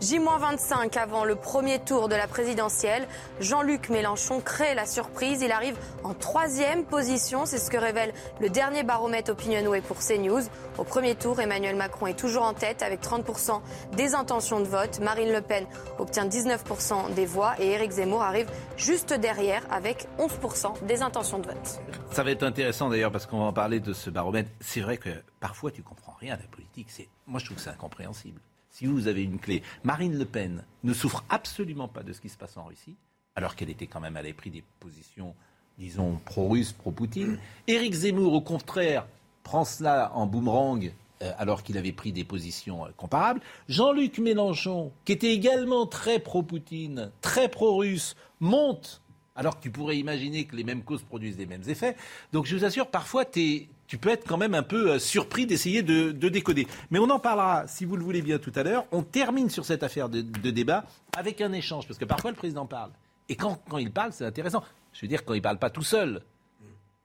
J-25 0.00 0.96
avant 0.96 1.24
le 1.24 1.34
premier 1.34 1.80
tour 1.80 2.08
de 2.08 2.14
la 2.14 2.28
présidentielle. 2.28 3.06
Jean-Luc 3.40 3.88
Mélenchon 3.88 4.40
crée 4.40 4.74
la 4.74 4.86
surprise. 4.86 5.42
Il 5.42 5.50
arrive 5.50 5.76
en 6.04 6.14
troisième 6.14 6.84
position. 6.84 7.46
C'est 7.46 7.58
ce 7.58 7.68
que 7.68 7.76
révèle 7.76 8.12
le 8.40 8.48
dernier 8.48 8.84
baromètre 8.84 9.32
Opinionway 9.32 9.80
pour 9.80 9.98
CNews. 9.98 10.42
Au 10.78 10.84
premier 10.84 11.16
tour, 11.16 11.40
Emmanuel 11.40 11.74
Macron 11.74 12.06
est 12.06 12.18
toujours 12.18 12.44
en 12.44 12.54
tête 12.54 12.82
avec 12.82 13.02
30% 13.02 13.60
des 13.96 14.14
intentions 14.14 14.60
de 14.60 14.66
vote. 14.66 15.00
Marine 15.00 15.32
Le 15.32 15.40
Pen 15.40 15.66
obtient 15.98 16.26
19% 16.26 17.14
des 17.14 17.26
voix 17.26 17.54
et 17.58 17.72
Éric 17.72 17.90
Zemmour 17.90 18.22
arrive 18.22 18.48
juste 18.76 19.12
derrière 19.12 19.62
avec 19.70 20.06
11% 20.20 20.84
des 20.86 21.02
intentions 21.02 21.40
de 21.40 21.46
vote. 21.46 21.80
Ça 22.12 22.22
va 22.22 22.30
être 22.30 22.44
intéressant 22.44 22.88
d'ailleurs 22.88 23.10
parce 23.10 23.26
qu'on 23.26 23.40
va 23.40 23.46
en 23.46 23.52
parler 23.52 23.80
de 23.80 23.92
ce 23.92 24.10
baromètre. 24.10 24.50
C'est 24.60 24.80
vrai 24.80 24.96
que 24.96 25.10
parfois 25.40 25.72
tu 25.72 25.82
comprends 25.82 26.16
rien 26.20 26.34
à 26.34 26.36
la 26.36 26.44
politique. 26.44 26.88
Moi 27.26 27.40
je 27.40 27.46
trouve 27.46 27.56
que 27.56 27.62
c'est 27.62 27.70
incompréhensible 27.70 28.40
si 28.78 28.86
vous 28.86 29.08
avez 29.08 29.24
une 29.24 29.40
clé, 29.40 29.64
Marine 29.82 30.16
Le 30.16 30.24
Pen 30.24 30.62
ne 30.84 30.94
souffre 30.94 31.24
absolument 31.30 31.88
pas 31.88 32.04
de 32.04 32.12
ce 32.12 32.20
qui 32.20 32.28
se 32.28 32.36
passe 32.36 32.56
en 32.56 32.62
Russie, 32.62 32.94
alors 33.34 33.56
qu'elle 33.56 33.70
était 33.70 33.88
quand 33.88 33.98
même, 33.98 34.16
elle 34.16 34.26
avait 34.26 34.32
pris 34.32 34.50
des 34.50 34.62
positions, 34.78 35.34
disons, 35.78 36.20
pro-russes, 36.24 36.74
pro-Poutine. 36.74 37.40
Éric 37.66 37.92
Zemmour, 37.92 38.32
au 38.32 38.40
contraire, 38.40 39.08
prend 39.42 39.64
cela 39.64 40.12
en 40.14 40.26
boomerang 40.26 40.92
euh, 41.22 41.32
alors 41.38 41.64
qu'il 41.64 41.76
avait 41.76 41.90
pris 41.90 42.12
des 42.12 42.22
positions 42.22 42.86
euh, 42.86 42.90
comparables. 42.96 43.40
Jean-Luc 43.68 44.18
Mélenchon, 44.18 44.92
qui 45.04 45.10
était 45.10 45.32
également 45.32 45.86
très 45.86 46.20
pro-Poutine, 46.20 47.10
très 47.20 47.48
pro-russe, 47.48 48.14
monte 48.38 49.02
alors 49.34 49.56
que 49.56 49.62
tu 49.62 49.70
pourrais 49.70 49.98
imaginer 49.98 50.44
que 50.44 50.54
les 50.54 50.64
mêmes 50.64 50.84
causes 50.84 51.02
produisent 51.02 51.38
les 51.38 51.46
mêmes 51.46 51.68
effets. 51.68 51.96
Donc 52.32 52.46
je 52.46 52.56
vous 52.56 52.64
assure, 52.64 52.86
parfois, 52.88 53.24
tu 53.24 53.68
peux 53.96 54.10
être 54.10 54.26
quand 54.26 54.36
même 54.36 54.54
un 54.54 54.62
peu 54.62 54.90
euh, 54.90 54.98
surpris 54.98 55.46
d'essayer 55.46 55.82
de, 55.82 56.10
décoder. 56.10 56.66
Mais 56.90 56.98
on 56.98 57.08
en 57.08 57.18
parlera, 57.18 57.66
si 57.66 57.84
vous 57.84 57.96
le 57.96 58.04
voulez 58.04 58.20
bien, 58.20 58.38
tout 58.38 58.52
à 58.54 58.62
l'heure. 58.62 58.84
On 58.92 59.02
termine 59.02 59.48
sur 59.48 59.64
cette 59.64 59.82
affaire 59.82 60.08
de, 60.10 60.20
débat 60.50 60.84
avec 61.16 61.40
un 61.40 61.52
échange, 61.52 61.86
parce 61.86 61.98
que 61.98 62.04
parfois 62.04 62.30
le 62.30 62.36
président 62.36 62.66
parle. 62.66 62.90
Et 63.30 63.36
quand, 63.36 63.58
il 63.78 63.90
parle, 63.90 64.12
c'est 64.12 64.26
intéressant. 64.26 64.62
Je 64.92 65.02
veux 65.02 65.08
dire, 65.08 65.24
quand 65.24 65.34
il 65.34 65.42
parle 65.42 65.58
pas 65.58 65.70
tout 65.70 65.82
seul, 65.82 66.22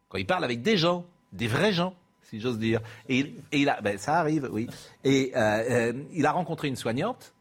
quand 0.09 0.17
il 0.17 0.25
parle 0.25 0.43
avec 0.43 0.61
des 0.61 0.77
gens, 0.77 1.05
des 1.31 1.47
vrais 1.47 1.73
gens, 1.73 1.95
si 2.23 2.39
j'ose 2.39 2.57
dire. 2.57 2.81
Et, 3.07 3.33
il 3.51 3.69
a, 3.69 3.79
ben, 3.81 3.97
ça 3.97 4.19
arrive, 4.19 4.49
oui. 4.51 4.67
Et 5.03 5.31
euh, 5.35 5.39
euh, 5.39 5.93
il 6.13 6.25
a 6.25 6.31
rencontré 6.31 6.67
une 6.67 6.75
soignante, 6.75 7.33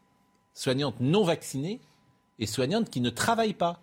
soignante 0.53 0.99
non 0.99 1.23
vaccinée, 1.23 1.79
et 2.39 2.45
soignante 2.45 2.89
qui 2.89 3.01
ne 3.01 3.09
travaille 3.09 3.53
pas. 3.53 3.79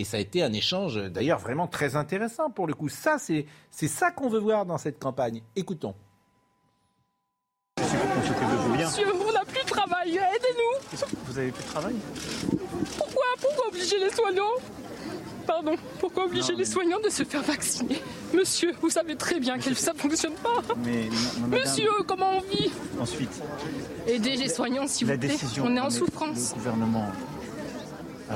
Et 0.00 0.04
ça 0.04 0.16
a 0.16 0.20
été 0.20 0.42
un 0.42 0.54
échange 0.54 0.96
d'ailleurs 1.10 1.40
vraiment 1.40 1.66
très 1.66 1.94
intéressant 1.94 2.48
pour 2.48 2.66
le 2.66 2.72
coup. 2.72 2.88
Ça, 2.88 3.18
c'est 3.18 3.46
ça 3.86 4.10
qu'on 4.10 4.30
veut 4.30 4.38
voir 4.38 4.64
dans 4.64 4.78
cette 4.78 4.98
campagne. 4.98 5.42
Écoutons. 5.54 5.94
Monsieur, 7.78 9.04
on 9.12 9.30
n'a 9.30 9.44
plus 9.44 9.62
de 9.62 9.68
travail, 9.68 10.12
aidez-nous. 10.16 10.98
Vous 11.26 11.38
avez 11.38 11.52
plus 11.52 11.62
de 11.62 11.68
travail? 11.68 11.96
Pourquoi 12.96 13.24
Pourquoi 13.42 13.68
obliger 13.68 13.98
les 13.98 14.10
soignants? 14.10 14.56
Pardon, 15.46 15.76
pourquoi 15.98 16.24
obliger 16.24 16.54
les 16.54 16.64
soignants 16.64 17.00
de 17.04 17.10
se 17.10 17.22
faire 17.24 17.42
vacciner? 17.42 18.00
Monsieur, 18.32 18.72
vous 18.80 18.88
savez 18.88 19.16
très 19.16 19.38
bien 19.38 19.58
que 19.58 19.74
ça 19.74 19.92
ne 19.92 19.98
fonctionne 19.98 20.32
pas. 20.36 20.62
Mais 20.78 21.10
Monsieur, 21.46 21.90
comment 22.06 22.38
on 22.38 22.40
vit? 22.40 22.70
Ensuite. 22.98 23.42
Aidez 24.06 24.36
les 24.36 24.48
soignants, 24.48 24.86
s'il 24.86 25.08
vous 25.08 25.18
plaît. 25.18 25.36
On 25.62 25.76
est 25.76 25.80
en 25.80 25.90
souffrance. 25.90 26.52
Le 26.52 26.56
gouvernement 26.56 27.06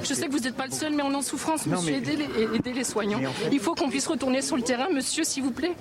je 0.02 0.14
sais 0.14 0.26
que 0.26 0.32
vous 0.32 0.40
n'êtes 0.40 0.56
pas 0.56 0.66
le 0.66 0.72
seul, 0.72 0.92
mais 0.94 1.02
on 1.02 1.12
est 1.12 1.16
en 1.16 1.22
souffrance, 1.22 1.66
monsieur. 1.66 1.94
Aidez, 1.94 2.72
les, 2.72 2.84
soignants. 2.84 3.20
il 3.52 3.60
faut 3.60 3.74
qu'on 3.74 3.88
puisse 3.88 4.06
retourner 4.06 4.42
sur 4.42 4.56
le 4.56 4.62
terrain, 4.62 4.88
monsieur, 4.92 5.24
s'il 5.24 5.42
vous 5.42 5.52
plaît. 5.52 5.74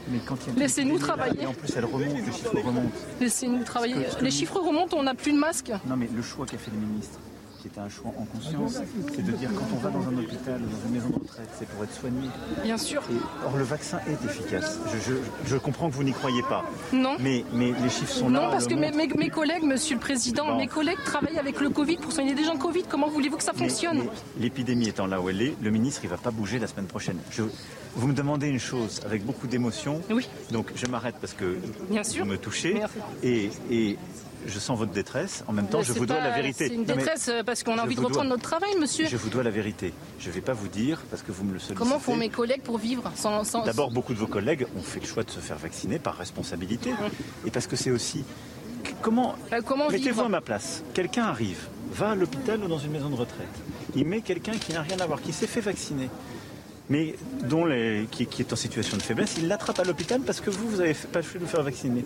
Laissez-nous 0.57 0.99
travailler. 0.99 1.43
Et 1.43 1.45
en 1.45 1.53
plus, 1.53 1.71
elle 1.75 1.85
remonte, 1.85 2.13
les 2.13 2.31
chiffres 2.31 2.55
remontent. 2.55 2.91
Laissez-nous 3.19 3.63
travailler. 3.63 3.95
les 4.21 4.31
chiffres 4.31 4.59
remontent, 4.59 4.97
on 4.97 5.03
n'a 5.03 5.15
plus 5.15 5.31
de 5.31 5.37
masques. 5.37 5.71
Non, 5.85 5.95
mais 5.97 6.09
le 6.13 6.21
choix 6.21 6.45
qu'a 6.45 6.57
fait 6.57 6.71
le 6.71 6.77
ministre, 6.77 7.19
qui 7.63 7.69
était 7.69 7.79
un 7.79 7.87
choix 7.87 8.11
en 8.19 8.25
conscience, 8.25 8.81
c'est 9.15 9.25
de 9.25 9.31
dire 9.31 9.49
quand 9.55 9.65
on 9.73 9.77
va 9.77 9.89
dans 9.89 10.05
un 10.05 10.17
hôpital 10.17 10.61
ou 10.61 10.65
dans 10.65 10.85
une 10.85 10.93
maison 10.95 11.07
de 11.07 11.13
retraite, 11.13 11.47
c'est 11.57 11.67
pour 11.69 11.81
être 11.85 11.93
soigné. 11.93 12.27
Bien 12.61 12.77
sûr. 12.77 13.01
or, 13.45 13.55
le 13.55 13.63
vaccin 13.63 13.99
est 14.05 14.25
efficace. 14.25 14.79
Je, 15.45 15.55
comprends 15.55 15.89
que 15.89 15.95
vous 15.95 16.03
n'y 16.03 16.11
croyez 16.11 16.41
pas. 16.43 16.65
Non. 16.91 17.15
Mais, 17.21 17.45
mais 17.53 17.71
les 17.81 17.89
chiffres 17.89 18.11
sont 18.11 18.29
là. 18.29 18.41
Non, 18.41 18.51
parce 18.51 18.67
que 18.67 18.73
mes, 18.73 18.91
mes, 18.91 19.29
collègues, 19.29 19.63
monsieur 19.63 19.95
le 19.95 20.01
président, 20.01 20.57
mes 20.57 20.67
collègues 20.67 21.01
travaillent 21.05 21.39
avec 21.39 21.61
le 21.61 21.69
Covid 21.69 21.95
pour 21.97 22.11
soigner 22.11 22.35
des 22.35 22.43
gens 22.43 22.57
Covid. 22.57 22.83
Comment 22.89 23.07
voulez-vous 23.07 23.37
que 23.37 23.43
ça 23.43 23.53
fonctionne 23.53 24.09
L'épidémie 24.37 24.89
étant 24.89 25.07
là 25.07 25.21
où 25.21 25.29
elle 25.29 25.41
est, 25.41 25.55
le 25.61 25.71
ministre, 25.71 26.01
il 26.03 26.07
ne 26.07 26.15
va 26.15 26.17
pas 26.17 26.31
bouger 26.31 26.59
la 26.59 26.67
semaine 26.67 26.87
prochaine. 26.87 27.17
vous 27.95 28.07
me 28.07 28.13
demandez 28.13 28.47
une 28.47 28.59
chose 28.59 28.99
avec 29.05 29.25
beaucoup 29.25 29.47
d'émotion. 29.47 30.01
Oui. 30.09 30.27
Donc 30.51 30.73
je 30.75 30.85
m'arrête 30.87 31.15
parce 31.21 31.33
que 31.33 31.57
Bien 31.89 32.01
vous 32.01 32.25
me 32.25 32.37
touchez. 32.37 32.81
Et, 33.23 33.51
et 33.71 33.97
je 34.45 34.59
sens 34.59 34.77
votre 34.77 34.91
détresse. 34.91 35.43
En 35.47 35.53
même 35.53 35.67
temps, 35.67 35.81
je 35.81 35.93
vous 35.93 36.05
dois 36.05 36.19
la 36.19 36.31
vérité. 36.31 36.67
C'est 36.67 36.75
une 36.75 36.85
détresse 36.85 37.29
euh, 37.29 37.43
parce 37.43 37.63
qu'on 37.63 37.77
a 37.77 37.83
envie 37.83 37.95
de 37.95 38.01
reprendre 38.01 38.29
notre 38.29 38.43
travail, 38.43 38.75
monsieur. 38.79 39.07
Je 39.07 39.17
vous 39.17 39.29
dois 39.29 39.43
la 39.43 39.49
vérité. 39.49 39.93
Je 40.19 40.29
ne 40.29 40.33
vais 40.33 40.41
pas 40.41 40.53
vous 40.53 40.67
dire 40.67 41.01
parce 41.09 41.21
que 41.21 41.31
vous 41.31 41.43
me 41.43 41.53
le 41.53 41.59
sollicitez. 41.59 41.77
Comment 41.77 41.99
font 41.99 42.15
mes 42.15 42.29
collègues 42.29 42.61
pour 42.61 42.77
vivre 42.77 43.11
sans, 43.15 43.43
sans... 43.43 43.63
D'abord, 43.63 43.91
beaucoup 43.91 44.13
de 44.13 44.19
vos 44.19 44.27
collègues 44.27 44.67
ont 44.77 44.81
fait 44.81 44.99
le 44.99 45.05
choix 45.05 45.23
de 45.23 45.31
se 45.31 45.39
faire 45.39 45.57
vacciner 45.57 45.99
par 45.99 46.17
responsabilité. 46.17 46.91
Et 47.45 47.51
parce 47.51 47.67
que 47.67 47.75
c'est 47.75 47.91
aussi... 47.91 48.23
Comment, 49.01 49.35
bah, 49.49 49.61
comment 49.61 49.89
Mettez-vous 49.89 50.21
à 50.21 50.29
ma 50.29 50.41
place. 50.41 50.83
Quelqu'un 50.93 51.23
arrive, 51.23 51.67
va 51.91 52.11
à 52.11 52.15
l'hôpital 52.15 52.61
ou 52.63 52.67
dans 52.67 52.79
une 52.79 52.91
maison 52.91 53.09
de 53.09 53.15
retraite. 53.15 53.47
Il 53.95 54.05
met 54.05 54.21
quelqu'un 54.21 54.53
qui 54.53 54.73
n'a 54.73 54.81
rien 54.81 54.99
à 54.99 55.05
voir, 55.05 55.21
qui 55.21 55.31
s'est 55.31 55.47
fait 55.47 55.61
vacciner 55.61 56.09
mais 56.89 57.15
dont 57.49 57.65
les, 57.65 58.07
qui, 58.11 58.23
est 58.23 58.53
en 58.53 58.55
situation 58.55 58.97
de 58.97 59.01
faiblesse, 59.01 59.35
il 59.37 59.47
l'attrape 59.47 59.79
à 59.79 59.83
l'hôpital 59.83 60.21
parce 60.21 60.41
que 60.41 60.49
vous, 60.49 60.67
vous 60.69 60.81
avez 60.81 60.93
pas 60.93 61.21
fait 61.21 61.39
de 61.39 61.45
faire 61.45 61.63
vacciner. 61.63 62.03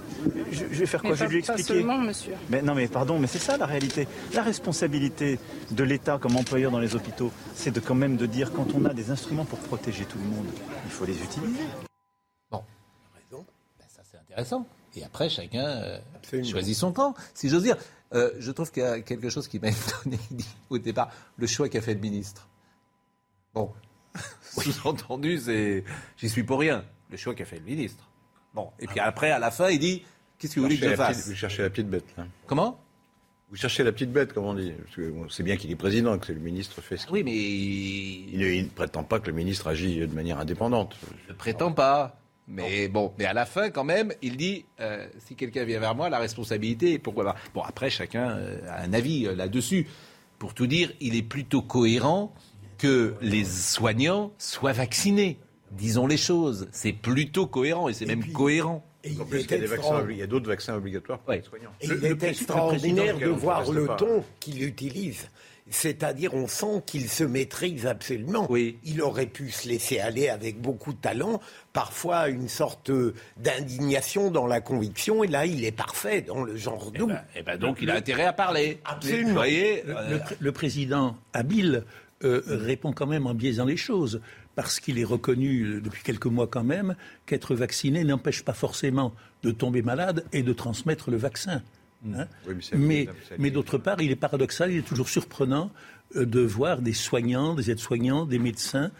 Je, 0.51 0.65
vais 0.65 0.85
faire 0.85 1.01
quoi? 1.01 1.15
Je 1.15 1.23
vais 1.23 1.29
lui 1.29 1.39
expliquer. 1.39 1.63
Pas 1.63 1.67
seulement, 1.67 1.97
monsieur. 1.97 2.33
Mais 2.49 2.61
non, 2.61 2.75
mais 2.75 2.87
pardon, 2.87 3.17
mais 3.17 3.27
c'est 3.27 3.39
ça 3.39 3.57
la 3.57 3.65
réalité. 3.65 4.07
La 4.33 4.43
responsabilité 4.43 5.39
de 5.71 5.83
l'État 5.83 6.19
comme 6.19 6.35
employeur 6.35 6.71
dans 6.71 6.79
les 6.79 6.95
hôpitaux, 6.95 7.31
c'est 7.55 7.71
de 7.71 7.79
quand 7.79 7.95
même 7.95 8.17
de 8.17 8.25
dire 8.27 8.51
quand 8.53 8.67
on 8.75 8.85
a 8.85 8.93
des 8.93 9.09
instruments 9.09 9.45
pour 9.45 9.59
protéger 9.59 10.05
tout 10.05 10.19
le 10.19 10.25
monde, 10.25 10.47
il 10.85 10.91
faut 10.91 11.05
les 11.05 11.17
utiliser. 11.23 11.63
Bon, 12.51 12.63
raison. 13.15 13.45
Ben, 13.79 13.85
ça 13.87 14.03
c'est 14.09 14.17
intéressant. 14.17 14.67
Et 14.95 15.03
après, 15.03 15.29
chacun 15.29 15.65
euh, 15.65 15.99
choisit 16.43 16.75
son 16.75 16.91
camp, 16.91 17.15
si 17.33 17.49
j'ose 17.49 17.63
dire. 17.63 17.77
Euh, 18.13 18.31
je 18.39 18.51
trouve 18.51 18.71
qu'il 18.71 18.83
y 18.83 18.85
a 18.85 19.01
quelque 19.01 19.29
chose 19.29 19.47
qui 19.47 19.59
m'a 19.59 19.67
étonné 19.69 20.19
au 20.69 20.77
départ, 20.77 21.09
le 21.37 21.47
choix 21.47 21.67
qu'a 21.67 21.81
fait 21.81 21.93
le 21.93 21.99
ministre. 21.99 22.47
Bon, 23.53 23.71
Sous-entendu, 24.61 25.37
c'est 25.37 25.83
j'y 26.17 26.29
suis 26.29 26.43
pour 26.43 26.59
rien. 26.59 26.83
Le 27.09 27.17
choix 27.17 27.35
qu'a 27.35 27.45
fait 27.45 27.59
le 27.59 27.65
ministre. 27.65 28.03
Bon, 28.53 28.71
et 28.79 28.87
puis 28.87 28.99
après, 28.99 29.31
à 29.31 29.39
la 29.39 29.51
fin, 29.51 29.69
il 29.69 29.79
dit 29.79 30.03
Qu'est-ce 30.37 30.55
que 30.55 30.59
vous 30.59 30.65
voulez 30.65 30.79
que 30.79 30.89
je 30.89 30.95
fasse 30.95 31.27
Vous 31.27 31.35
cherchez 31.35 31.63
la 31.63 31.69
petite 31.69 31.89
bête. 31.89 32.05
Là. 32.17 32.25
Comment? 32.45 32.79
Vous 33.49 33.55
cherchez 33.55 33.83
la 33.83 33.91
petite 33.91 34.11
bête, 34.11 34.33
comme 34.33 34.45
on 34.45 34.53
dit. 34.53 34.73
C'est 35.29 35.43
bien 35.43 35.55
qu'il 35.55 35.71
est 35.71 35.75
président, 35.75 36.17
que 36.19 36.33
le 36.33 36.39
ministre 36.39 36.81
fait 36.81 36.97
ce 36.97 37.09
Oui, 37.09 37.23
mais. 37.23 37.33
Il 37.33 38.63
ne, 38.63 38.67
prétend 38.67 39.03
pas 39.03 39.19
que 39.19 39.27
le 39.27 39.33
ministre 39.33 39.67
agit 39.67 39.99
de 39.99 40.13
manière 40.13 40.39
indépendante. 40.39 40.97
Il 41.27 41.31
ne 41.31 41.37
prétend 41.37 41.71
pas. 41.71 42.19
Mais 42.49 42.87
bon, 42.87 43.13
mais 43.17 43.25
à 43.25 43.33
la 43.33 43.45
fin, 43.45 43.69
quand 43.69 43.83
même, 43.83 44.13
il 44.21 44.37
dit 44.37 44.65
euh, 44.79 45.05
si 45.19 45.35
quelqu'un 45.35 45.65
vient 45.65 45.79
vers 45.79 45.95
moi, 45.95 46.09
la 46.09 46.19
responsabilité, 46.19 46.97
pourquoi 46.97 47.25
pas? 47.25 47.35
Bon, 47.53 47.61
après, 47.61 47.89
chacun 47.89 48.37
euh, 48.37 48.59
a 48.69 48.83
un 48.83 48.93
avis 48.93 49.27
euh, 49.27 49.35
là-dessus. 49.35 49.87
Pour 50.39 50.53
tout 50.53 50.67
dire, 50.67 50.93
il 51.01 51.15
est 51.15 51.23
plutôt 51.23 51.61
cohérent 51.61 52.33
que 52.77 53.15
les 53.21 53.45
soignants 53.45 54.33
soient 54.37 54.73
vaccinés. 54.73 55.39
Disons 55.71 56.07
les 56.07 56.17
choses. 56.17 56.67
C'est 56.71 56.93
plutôt 56.93 57.47
cohérent 57.47 57.89
et 57.89 57.93
c'est 57.93 58.05
même 58.05 58.25
cohérent. 58.31 58.85
il, 59.03 59.13
y 59.15 60.21
a 60.21 60.27
d'autres 60.27 60.47
vaccins 60.47 60.75
obligatoires 60.75 61.19
pour 61.19 61.33
les 61.33 61.41
soignants. 61.41 61.71
Et 61.81 61.87
il 61.87 62.05
est 62.05 62.23
extraordinaire 62.23 63.17
de 63.17 63.27
voir 63.27 63.69
le 63.71 63.87
ton 63.97 64.23
qu'il 64.39 64.63
utilise. 64.63 65.29
C'est-à-dire, 65.69 66.33
on 66.33 66.47
sent 66.47 66.81
qu'il 66.85 67.09
se 67.09 67.25
maîtrise 67.25 67.87
absolument. 67.87 68.47
Oui. 68.49 68.77
Il 68.85 69.01
aurait 69.01 69.25
pu 69.25 69.51
se 69.51 69.67
laisser 69.67 69.99
aller 69.99 70.29
avec 70.29 70.61
beaucoup 70.61 70.93
de 70.93 70.97
talent, 70.97 71.41
parfois 71.73 72.29
une 72.29 72.47
sorte 72.47 72.89
d'indignation 73.35 74.31
dans 74.31 74.47
la 74.47 74.61
conviction, 74.61 75.25
et 75.25 75.27
là, 75.27 75.45
il 75.45 75.65
est 75.65 75.73
parfait 75.73 76.21
dans 76.21 76.43
le 76.43 76.55
genre 76.55 76.91
doux. 76.91 77.11
Et, 77.35 77.43
ben, 77.43 77.57
donc, 77.57 77.79
il 77.81 77.89
a 77.89 77.95
intérêt 77.95 78.23
à 78.23 78.33
parler. 78.33 78.79
Absolument. 78.85 79.27
Vous 79.27 79.35
voyez, 79.35 79.83
le, 79.85 80.19
le, 80.39 80.51
président 80.53 81.17
habile 81.33 81.83
euh, 82.23 82.41
répond 82.47 82.93
quand 82.93 83.05
même 83.05 83.27
en 83.27 83.35
biaisant 83.35 83.65
les 83.65 83.77
choses, 83.77 84.21
parce 84.55 84.79
qu'il 84.79 84.97
est 84.97 85.03
reconnu 85.03 85.63
euh, 85.63 85.81
depuis 85.81 86.01
quelques 86.01 86.25
mois 86.25 86.47
quand 86.47 86.63
même 86.63 86.95
qu'être 87.27 87.53
vacciné 87.53 88.03
n'empêche 88.03 88.43
pas 88.43 88.53
forcément 88.53 89.13
de 89.43 89.51
tomber 89.51 89.83
malade 89.83 90.25
et 90.33 90.41
de 90.41 90.51
transmettre 90.51 91.11
le 91.11 91.17
vaccin. 91.17 91.61
Mm. 92.01 92.15
Hein. 92.15 92.27
mais, 92.73 93.07
mais, 93.37 93.51
d'autre 93.51 93.77
part, 93.77 94.01
il 94.01 94.09
est 94.09 94.15
paradoxal, 94.15 94.71
il 94.71 94.79
est 94.79 94.87
toujours 94.87 95.09
surprenant 95.09 95.71
euh, 96.15 96.25
de 96.25 96.39
voir 96.39 96.81
des 96.81 96.93
soignants, 96.93 97.53
des 97.53 97.69
aides-soignants, 97.69 98.25
des 98.25 98.39
médecins 98.39 98.91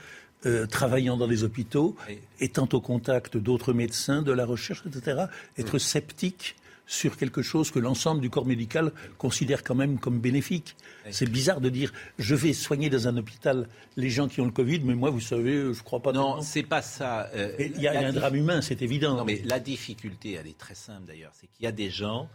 travaillant 0.70 1.18
dans 1.18 1.28
des 1.28 1.44
hôpitaux, 1.44 1.98
étant 2.40 2.70
au 2.72 2.80
contact 2.80 3.36
d'autres 3.36 3.74
médecins, 3.74 4.22
de 4.22 4.32
la 4.32 4.46
recherche, 4.46 4.82
etc., 4.86 5.26
être 5.58 5.78
sceptiques 5.78 6.56
sur 6.88 7.18
quelque 7.18 7.42
chose 7.42 7.70
que 7.70 7.80
l'ensemble 7.80 8.22
du 8.22 8.30
corps 8.30 8.46
médical 8.46 8.92
considère 9.18 9.64
quand 9.64 9.76
même 9.76 10.00
comme 10.00 10.20
bénéfique. 10.20 10.76
C'est 11.12 11.30
bizarre 11.30 11.62
de 11.62 11.70
dire 11.70 11.92
je 12.18 12.34
vais 12.34 12.54
soigner 12.54 12.90
dans 12.90 13.08
un 13.08 13.18
hôpital 13.18 13.68
les 13.98 14.10
gens 14.10 14.28
qui 14.28 14.42
ont 14.42 14.46
le 14.46 14.52
Covid, 14.52 14.80
mais 14.80 14.96
moi, 14.96 15.10
vous 15.10 15.20
savez, 15.20 15.62
je 15.62 15.68
ne 15.68 15.84
crois 15.84 16.02
pas. 16.02 16.14
Non, 16.14 16.42
c'est 16.42 16.64
pas 16.64 16.82
ça. 16.82 17.30
Euh, 17.36 17.54
il 17.60 17.82
y 17.82 17.88
a, 17.88 18.08
un 18.08 18.14
drame 18.14 18.36
humain, 18.36 18.62
c'est 18.62 18.82
évident. 18.82 19.18
Non, 19.18 19.26
mais 19.26 19.42
la 19.46 19.60
difficulté, 19.60 20.34
elle 20.34 20.48
est 20.48 20.58
très 20.58 20.76
simple 20.76 21.06
d'ailleurs, 21.06 21.32
c'est 21.34 21.48
qu'il 21.48 21.66
y 21.66 21.68
a 21.68 21.74
des 21.74 21.90
gens 21.90 22.30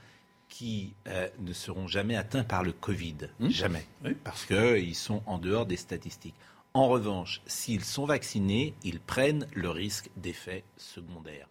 qui 0.48 0.92
euh, 1.08 1.28
ne 1.40 1.54
seront 1.54 1.86
jamais 1.86 2.14
atteints 2.14 2.44
par 2.44 2.62
le 2.62 2.72
Covid. 2.72 3.16
Hmm 3.40 3.48
jamais. 3.48 3.86
Parce 4.22 4.44
qu'ils 4.44 4.94
sont 4.94 5.22
en 5.26 5.38
dehors 5.38 5.64
des 5.64 5.78
statistiques. 5.78 6.34
En 6.74 6.88
revanche, 6.88 7.40
s'ils 7.46 7.84
sont 7.84 8.04
vaccinés, 8.04 8.74
ils 8.82 9.00
prennent 9.00 9.46
le 9.54 9.70
risque 9.70 10.10
d'effets 10.16 10.64
secondaires 10.76 11.48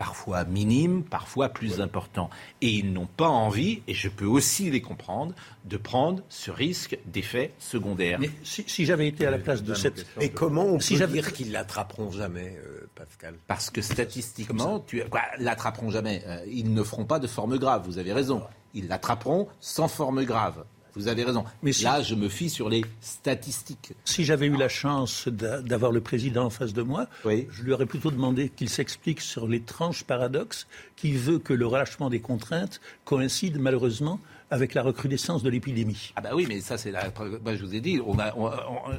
parfois 0.00 0.44
minimes, 0.44 1.04
parfois 1.04 1.50
plus 1.50 1.82
importants. 1.82 2.30
Et 2.62 2.68
ils 2.68 2.90
n'ont 2.90 3.06
pas 3.06 3.28
envie, 3.28 3.82
et 3.86 3.92
je 3.92 4.08
peux 4.08 4.24
aussi 4.24 4.70
les 4.70 4.80
comprendre, 4.80 5.34
de 5.66 5.76
prendre 5.76 6.22
ce 6.30 6.50
risque 6.50 6.98
d'effet 7.04 7.52
secondaire. 7.58 8.18
Mais 8.18 8.30
si, 8.42 8.86
j'avais 8.86 9.08
été 9.08 9.26
à 9.26 9.30
la 9.30 9.36
place 9.36 9.62
de 9.62 9.74
cette... 9.74 10.06
Et 10.18 10.30
comment 10.30 10.64
on 10.64 10.78
peut 10.78 11.06
dire 11.06 11.34
qu'ils 11.34 11.52
l'attraperont 11.52 12.10
jamais, 12.10 12.58
euh, 12.64 12.88
Pascal? 12.94 13.34
Parce 13.46 13.68
que 13.68 13.82
statistiquement, 13.82 14.80
tu... 14.80 15.02
l'attraperont 15.38 15.90
jamais. 15.90 16.22
Euh, 16.26 16.46
ils 16.50 16.72
ne 16.72 16.82
feront 16.82 17.04
pas 17.04 17.18
de 17.18 17.26
forme 17.26 17.58
grave, 17.58 17.82
vous 17.84 17.98
avez 17.98 18.14
raison. 18.14 18.42
Ils 18.72 18.88
l'attraperont 18.88 19.48
sans 19.60 19.88
forme 19.88 20.24
grave. 20.24 20.64
Vous 21.00 21.08
avez 21.08 21.24
raison. 21.24 21.44
Mais 21.62 21.72
Là, 21.82 22.02
je 22.02 22.14
me 22.14 22.28
fie 22.28 22.50
sur 22.50 22.68
les 22.68 22.84
statistiques. 23.00 23.94
Si 24.04 24.24
j'avais 24.24 24.46
eu 24.46 24.56
la 24.56 24.68
chance 24.68 25.28
d'avoir 25.28 25.92
le 25.92 26.02
président 26.02 26.44
en 26.44 26.50
face 26.50 26.74
de 26.74 26.82
moi, 26.82 27.06
je 27.24 27.62
lui 27.62 27.72
aurais 27.72 27.86
plutôt 27.86 28.10
demandé 28.10 28.50
qu'il 28.50 28.68
s'explique 28.68 29.22
sur 29.22 29.48
l'étrange 29.48 30.04
paradoxe 30.04 30.66
qui 30.96 31.12
veut 31.12 31.38
que 31.38 31.54
le 31.54 31.66
relâchement 31.66 32.10
des 32.10 32.20
contraintes 32.20 32.82
coïncide 33.04 33.58
malheureusement 33.58 34.20
avec 34.50 34.74
la 34.74 34.82
recrudescence 34.82 35.42
de 35.42 35.48
l'épidémie. 35.48 36.12
Ah 36.16 36.20
bah 36.20 36.30
oui, 36.34 36.44
mais 36.48 36.60
ça 36.60 36.76
c'est 36.76 36.90
la... 36.90 37.10
Moi, 37.42 37.54
je 37.54 37.64
vous 37.64 37.74
ai 37.74 37.80
dit, 37.80 38.00
on 38.04 38.18
a, 38.18 38.34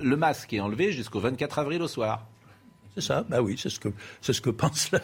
le 0.02 0.16
masque 0.18 0.54
est 0.54 0.60
enlevé 0.60 0.92
jusqu'au 0.92 1.20
24 1.20 1.60
avril 1.60 1.82
au 1.82 1.88
soir. 1.88 2.26
C'est 2.96 3.02
ça, 3.02 3.26
bah 3.30 3.42
oui, 3.42 3.58
c'est 3.58 3.70
ce 3.70 3.80
que 3.80 3.90
c'est 4.20 4.34
ce 4.34 4.42
que 4.42 4.50
pense. 4.50 4.92
La... 4.92 5.00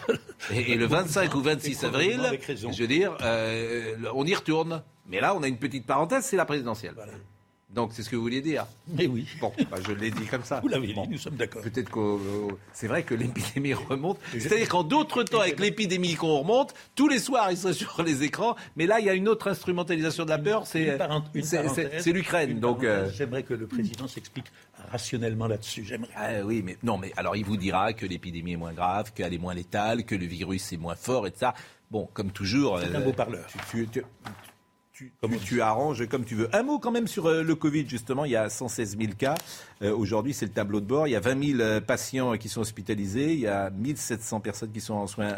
Et, 0.51 0.75
le 0.75 0.85
25 0.85 1.33
ou 1.35 1.41
26 1.41 1.85
avril, 1.85 2.39
je 2.47 2.81
veux 2.81 2.87
dire, 2.87 3.17
euh, 3.21 3.95
on 4.13 4.25
y 4.25 4.35
retourne. 4.35 4.83
Mais 5.05 5.21
là, 5.21 5.33
on 5.35 5.41
a 5.41 5.47
une 5.47 5.57
petite 5.57 5.85
parenthèse, 5.85 6.25
c'est 6.25 6.35
la 6.35 6.45
présidentielle. 6.45 6.95
Donc, 7.69 7.91
c'est 7.93 8.01
ce 8.01 8.09
que 8.09 8.15
vous 8.15 8.21
vouliez 8.21 8.41
dire 8.41 8.65
Mais 8.87 9.07
oui. 9.07 9.27
Bon, 9.41 9.51
bah, 9.69 9.77
je 9.85 9.91
l'ai 9.91 10.09
dit 10.09 10.25
comme 10.25 10.43
ça. 10.43 10.59
Vous 10.63 10.69
l'avez 10.69 10.87
dit, 10.87 10.95
nous 11.09 11.17
sommes 11.17 11.35
d'accord. 11.35 11.61
Peut-être 11.61 11.89
que 11.89 12.17
c'est 12.71 12.87
vrai 12.87 13.03
que 13.03 13.13
l'épidémie 13.13 13.73
remonte. 13.73 14.19
C'est-à-dire 14.31 14.69
qu'en 14.69 14.83
d'autres 14.83 15.23
temps, 15.23 15.41
avec 15.41 15.59
l'épidémie 15.59 16.15
qu'on 16.15 16.39
remonte, 16.39 16.73
tous 16.95 17.09
les 17.09 17.19
soirs, 17.19 17.51
ils 17.51 17.57
sont 17.57 17.73
sur 17.73 18.01
les 18.03 18.23
écrans. 18.23 18.55
Mais 18.77 18.85
là, 18.85 19.01
il 19.01 19.05
y 19.05 19.09
a 19.09 19.13
une 19.13 19.27
autre 19.27 19.49
instrumentalisation 19.49 20.23
de 20.23 20.29
la 20.29 20.37
peur, 20.37 20.65
c'est 20.65 20.97
l'Ukraine. 22.07 22.59
Donc, 22.59 22.83
euh, 22.83 23.09
j'aimerais 23.13 23.43
que 23.43 23.53
le 23.53 23.67
président 23.67 24.07
s'explique 24.07 24.47
rationnellement 24.89 25.47
là-dessus. 25.47 25.83
J'aimerais. 25.83 26.11
Ah, 26.15 26.45
oui, 26.45 26.61
mais 26.63 26.77
non, 26.83 26.97
mais 26.97 27.11
alors 27.17 27.35
il 27.35 27.43
vous 27.43 27.57
dira 27.57 27.91
que 27.91 28.05
l'épidémie 28.05 28.53
est 28.53 28.57
moins 28.57 28.73
grave, 28.73 29.11
qu'elle 29.13 29.33
est 29.33 29.39
moins 29.39 29.53
létale, 29.53 30.05
que 30.05 30.15
le 30.15 30.25
virus 30.25 30.71
est 30.71 30.77
moins 30.77 30.95
fort 30.95 31.27
et 31.27 31.33
ça. 31.35 31.53
Bon, 31.91 32.07
comme 32.13 32.31
toujours. 32.31 32.79
C'est 32.79 32.95
un 32.95 33.01
beau 33.01 33.13
parleur 33.13 33.45
tu, 33.71 33.87
tu, 33.87 34.03
arranges 35.61 36.07
comme 36.07 36.25
tu 36.25 36.35
veux. 36.35 36.53
Un 36.55 36.63
mot 36.63 36.79
quand 36.79 36.91
même 36.91 37.07
sur 37.07 37.27
euh, 37.27 37.43
le 37.43 37.55
Covid, 37.55 37.87
justement. 37.87 38.25
Il 38.25 38.31
y 38.31 38.35
a 38.35 38.49
116 38.49 38.97
000 38.97 39.13
cas. 39.17 39.35
Euh, 39.81 39.95
aujourd'hui, 39.95 40.33
c'est 40.33 40.45
le 40.45 40.51
tableau 40.51 40.79
de 40.79 40.85
bord. 40.85 41.07
Il 41.07 41.11
y 41.11 41.15
a 41.15 41.19
20 41.19 41.57
000 41.57 41.59
euh, 41.59 41.81
patients 41.81 42.37
qui 42.37 42.49
sont 42.49 42.61
hospitalisés. 42.61 43.33
Il 43.33 43.39
y 43.39 43.47
a 43.47 43.69
1700 43.69 44.39
personnes 44.39 44.71
qui 44.71 44.81
sont 44.81 44.95
en 44.95 45.07
soins 45.07 45.37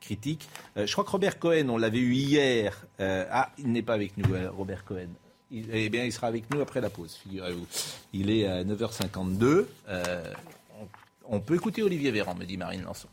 critiques. 0.00 0.48
je 0.76 0.90
crois 0.92 1.04
que 1.04 1.10
Robert 1.10 1.38
Cohen, 1.38 1.68
on 1.68 1.76
l'avait 1.76 1.98
eu 1.98 2.14
hier. 2.14 2.86
ah, 3.00 3.50
il 3.58 3.72
n'est 3.72 3.82
pas 3.82 3.94
avec 3.94 4.16
nous, 4.16 4.32
Robert 4.56 4.84
Cohen. 4.84 5.08
eh 5.50 5.88
bien, 5.88 6.04
il 6.04 6.12
sera 6.12 6.28
avec 6.28 6.44
nous 6.52 6.60
après 6.60 6.80
la 6.80 6.88
pause, 6.88 7.18
figurez-vous. 7.22 7.66
Il 8.12 8.30
est 8.30 8.46
à 8.46 8.62
9h52. 8.62 9.66
on, 9.88 10.88
on 11.24 11.40
peut 11.40 11.56
écouter 11.56 11.82
Olivier 11.82 12.12
Véran, 12.12 12.34
me 12.36 12.44
dit 12.44 12.56
Marine 12.56 12.82
Lançon. 12.82 13.08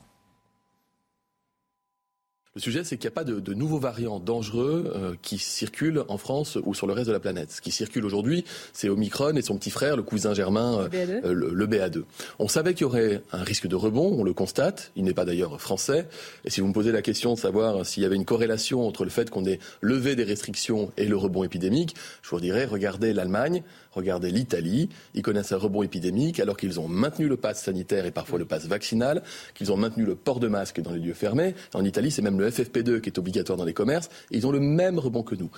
Le 2.55 2.61
sujet, 2.61 2.85
c'est 2.85 2.95
qu'il 2.95 3.09
n'y 3.09 3.11
a 3.11 3.15
pas 3.15 3.25
de, 3.25 3.53
nouveaux 3.53 3.79
variants 3.79 4.17
dangereux 4.17 4.89
euh, 4.95 5.15
qui 5.21 5.39
circulent 5.39 6.05
en 6.07 6.17
France 6.17 6.57
ou 6.63 6.73
sur 6.73 6.87
le 6.87 6.93
reste 6.93 7.07
de 7.07 7.11
la 7.11 7.19
planète. 7.19 7.51
Ce 7.51 7.59
qui 7.59 7.69
circule 7.69 8.05
aujourd'hui, 8.05 8.45
c'est 8.71 8.87
Omicron 8.87 9.35
et 9.35 9.41
son 9.41 9.57
petit 9.57 9.71
frère, 9.71 9.97
le 9.97 10.03
cousin 10.03 10.33
germain, 10.33 10.87
euh, 10.93 11.33
le, 11.33 11.67
BA2. 11.67 12.03
On 12.39 12.47
savait 12.47 12.73
qu'il 12.73 12.83
y 12.83 12.85
aurait 12.85 13.21
un 13.33 13.43
risque 13.43 13.67
de 13.67 13.75
rebond, 13.75 14.15
on 14.17 14.23
le 14.23 14.31
constate. 14.31 14.93
Il 14.95 15.03
n'est 15.03 15.13
pas 15.13 15.25
d'ailleurs 15.25 15.59
français. 15.59 16.07
Et 16.45 16.49
si 16.49 16.61
vous 16.61 16.67
me 16.67 16.73
posez 16.73 16.93
la 16.93 17.01
question 17.01 17.33
de 17.33 17.39
savoir 17.39 17.85
s'il 17.85 18.03
y 18.03 18.05
avait 18.05 18.15
une 18.15 18.23
corrélation 18.23 18.87
entre 18.87 19.03
le 19.03 19.09
fait 19.09 19.29
qu'on 19.29 19.43
ait 19.43 19.59
levé 19.81 20.15
des 20.15 20.23
restrictions 20.23 20.93
et 20.95 21.09
le 21.09 21.17
rebond 21.17 21.43
épidémique, 21.43 21.93
je 22.21 22.29
vous 22.29 22.39
dirais, 22.39 22.63
regardez 22.63 23.11
l'Allemagne, 23.11 23.63
regardez 23.95 24.29
l'Italie. 24.29 24.89
Ils 25.13 25.21
connaissent 25.21 25.51
un 25.51 25.57
rebond 25.57 25.83
épidémique 25.83 26.39
alors 26.39 26.57
qu'ils 26.57 26.79
ont 26.79 26.87
maintenu 26.87 27.27
le 27.27 27.37
pass 27.37 27.63
sanitaire 27.63 28.05
et 28.05 28.11
parfois 28.11 28.37
le 28.39 28.45
pass 28.45 28.65
vaccinal, 28.67 29.23
qu'ils 29.53 29.71
ont 29.71 29.77
maintenu 29.77 30.05
le 30.05 30.15
port 30.15 30.39
de 30.39 30.47
masque 30.47 30.81
dans 30.81 30.91
les 30.91 30.99
lieux 30.99 31.13
fermés. 31.13 31.55
En 31.73 31.83
Italie, 31.83 32.11
c'est 32.11 32.21
même 32.21 32.39
le 32.39 32.49
FFP2 32.49 33.01
qui 33.01 33.09
est 33.09 33.17
obligatoire 33.17 33.57
dans 33.57 33.65
les 33.65 33.73
commerces, 33.73 34.09
ils 34.31 34.45
ont 34.45 34.51
le 34.51 34.59
même 34.59 34.99
rebond 34.99 35.23
que 35.23 35.35
nous. 35.35 35.49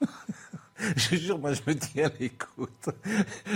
Je 0.96 1.16
jure, 1.16 1.38
moi, 1.38 1.52
je 1.52 1.60
me 1.66 1.74
tiens 1.74 2.10
l'écoute. 2.18 2.88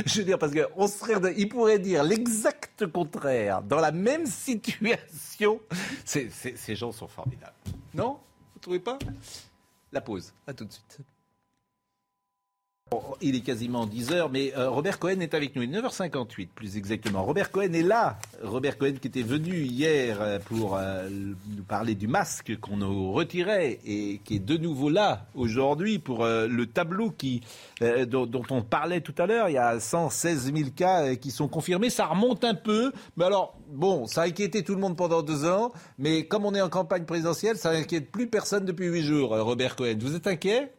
Je 0.05 0.19
veux 0.19 0.25
dire, 0.25 0.39
parce 0.39 0.53
qu'on 0.53 0.87
serait, 0.87 1.35
il 1.39 1.49
pourrait 1.49 1.79
dire 1.79 2.05
l'exact 2.05 2.87
contraire 2.87 3.63
dans 3.63 3.81
la 3.81 3.93
même 3.93 4.27
situation. 4.27 5.59
ces 6.05 6.77
gens 6.77 6.93
sont 6.93 7.09
formidables. 7.09 7.55
Non? 7.95 8.19
Vous 8.53 8.61
trouvez 8.61 8.79
pas? 8.79 8.99
La 9.91 10.01
pause. 10.01 10.35
À 10.47 10.53
tout 10.53 10.65
de 10.65 10.73
suite. 10.73 10.99
Il 13.21 13.35
est 13.37 13.41
quasiment 13.41 13.87
10 13.87 14.13
heures, 14.13 14.31
mais 14.31 14.53
euh, 14.57 14.69
Robert 14.69 14.99
Cohen 14.99 15.21
est 15.21 15.35
avec 15.35 15.57
nous. 15.57 15.63
Il 15.63 15.75
est 15.75 15.81
9h58 15.81 16.49
plus 16.55 16.77
exactement. 16.77 17.25
Robert 17.25 17.51
Cohen 17.51 17.73
est 17.73 17.83
là. 17.83 18.19
Robert 18.43 18.77
Cohen 18.77 18.95
qui 19.01 19.09
était 19.09 19.23
venu 19.23 19.63
hier 19.63 20.21
euh, 20.21 20.39
pour 20.39 20.77
euh, 20.77 21.09
nous 21.09 21.63
parler 21.63 21.95
du 21.95 22.07
masque 22.07 22.59
qu'on 22.61 22.77
nous 22.77 23.13
retirait 23.13 23.81
et 23.87 24.21
qui 24.25 24.37
est 24.37 24.45
de 24.45 24.57
nouveau 24.57 24.91
là 24.91 25.27
aujourd'hui 25.35 25.99
pour 25.99 26.25
le 26.27 26.67
tableau 26.67 27.11
qui, 27.11 27.41
dont, 27.81 28.27
dont, 28.27 28.43
on 28.51 28.63
parlait 28.63 29.01
tout 29.01 29.15
à 29.19 29.27
l'heure. 29.27 29.49
Il 29.49 29.55
y 29.55 29.59
a 29.59 29.81
116 29.81 30.53
000 30.55 30.71
cas 30.77 31.15
qui 31.17 31.31
sont 31.31 31.49
confirmés. 31.49 31.91
Ça 31.91 32.07
remonte 32.07 32.45
un 32.45 32.55
peu. 32.55 32.93
Mais 33.17 33.25
alors, 33.25 33.57
bon, 33.69 34.07
ça 34.07 34.23
a 34.23 34.27
inquiété 34.27 34.63
tout 34.63 34.75
le 34.75 34.81
monde 34.81 34.97
pendant 34.97 35.23
deux 35.23 35.47
ans. 35.47 35.73
Mais 35.99 36.27
comme 36.27 36.45
on 36.45 36.55
est 36.55 36.61
en 36.61 36.69
campagne 36.69 37.05
présidentielle, 37.05 37.57
ça 37.57 37.73
n'inquiète 37.73 38.11
plus 38.11 38.27
personne 38.27 38.65
depuis 38.65 38.87
huit 38.87 39.03
jours, 39.03 39.31
Robert 39.31 39.77
Cohen. 39.77 39.97
Vous 39.99 40.15
êtes 40.15 40.27
inquiet? 40.27 40.73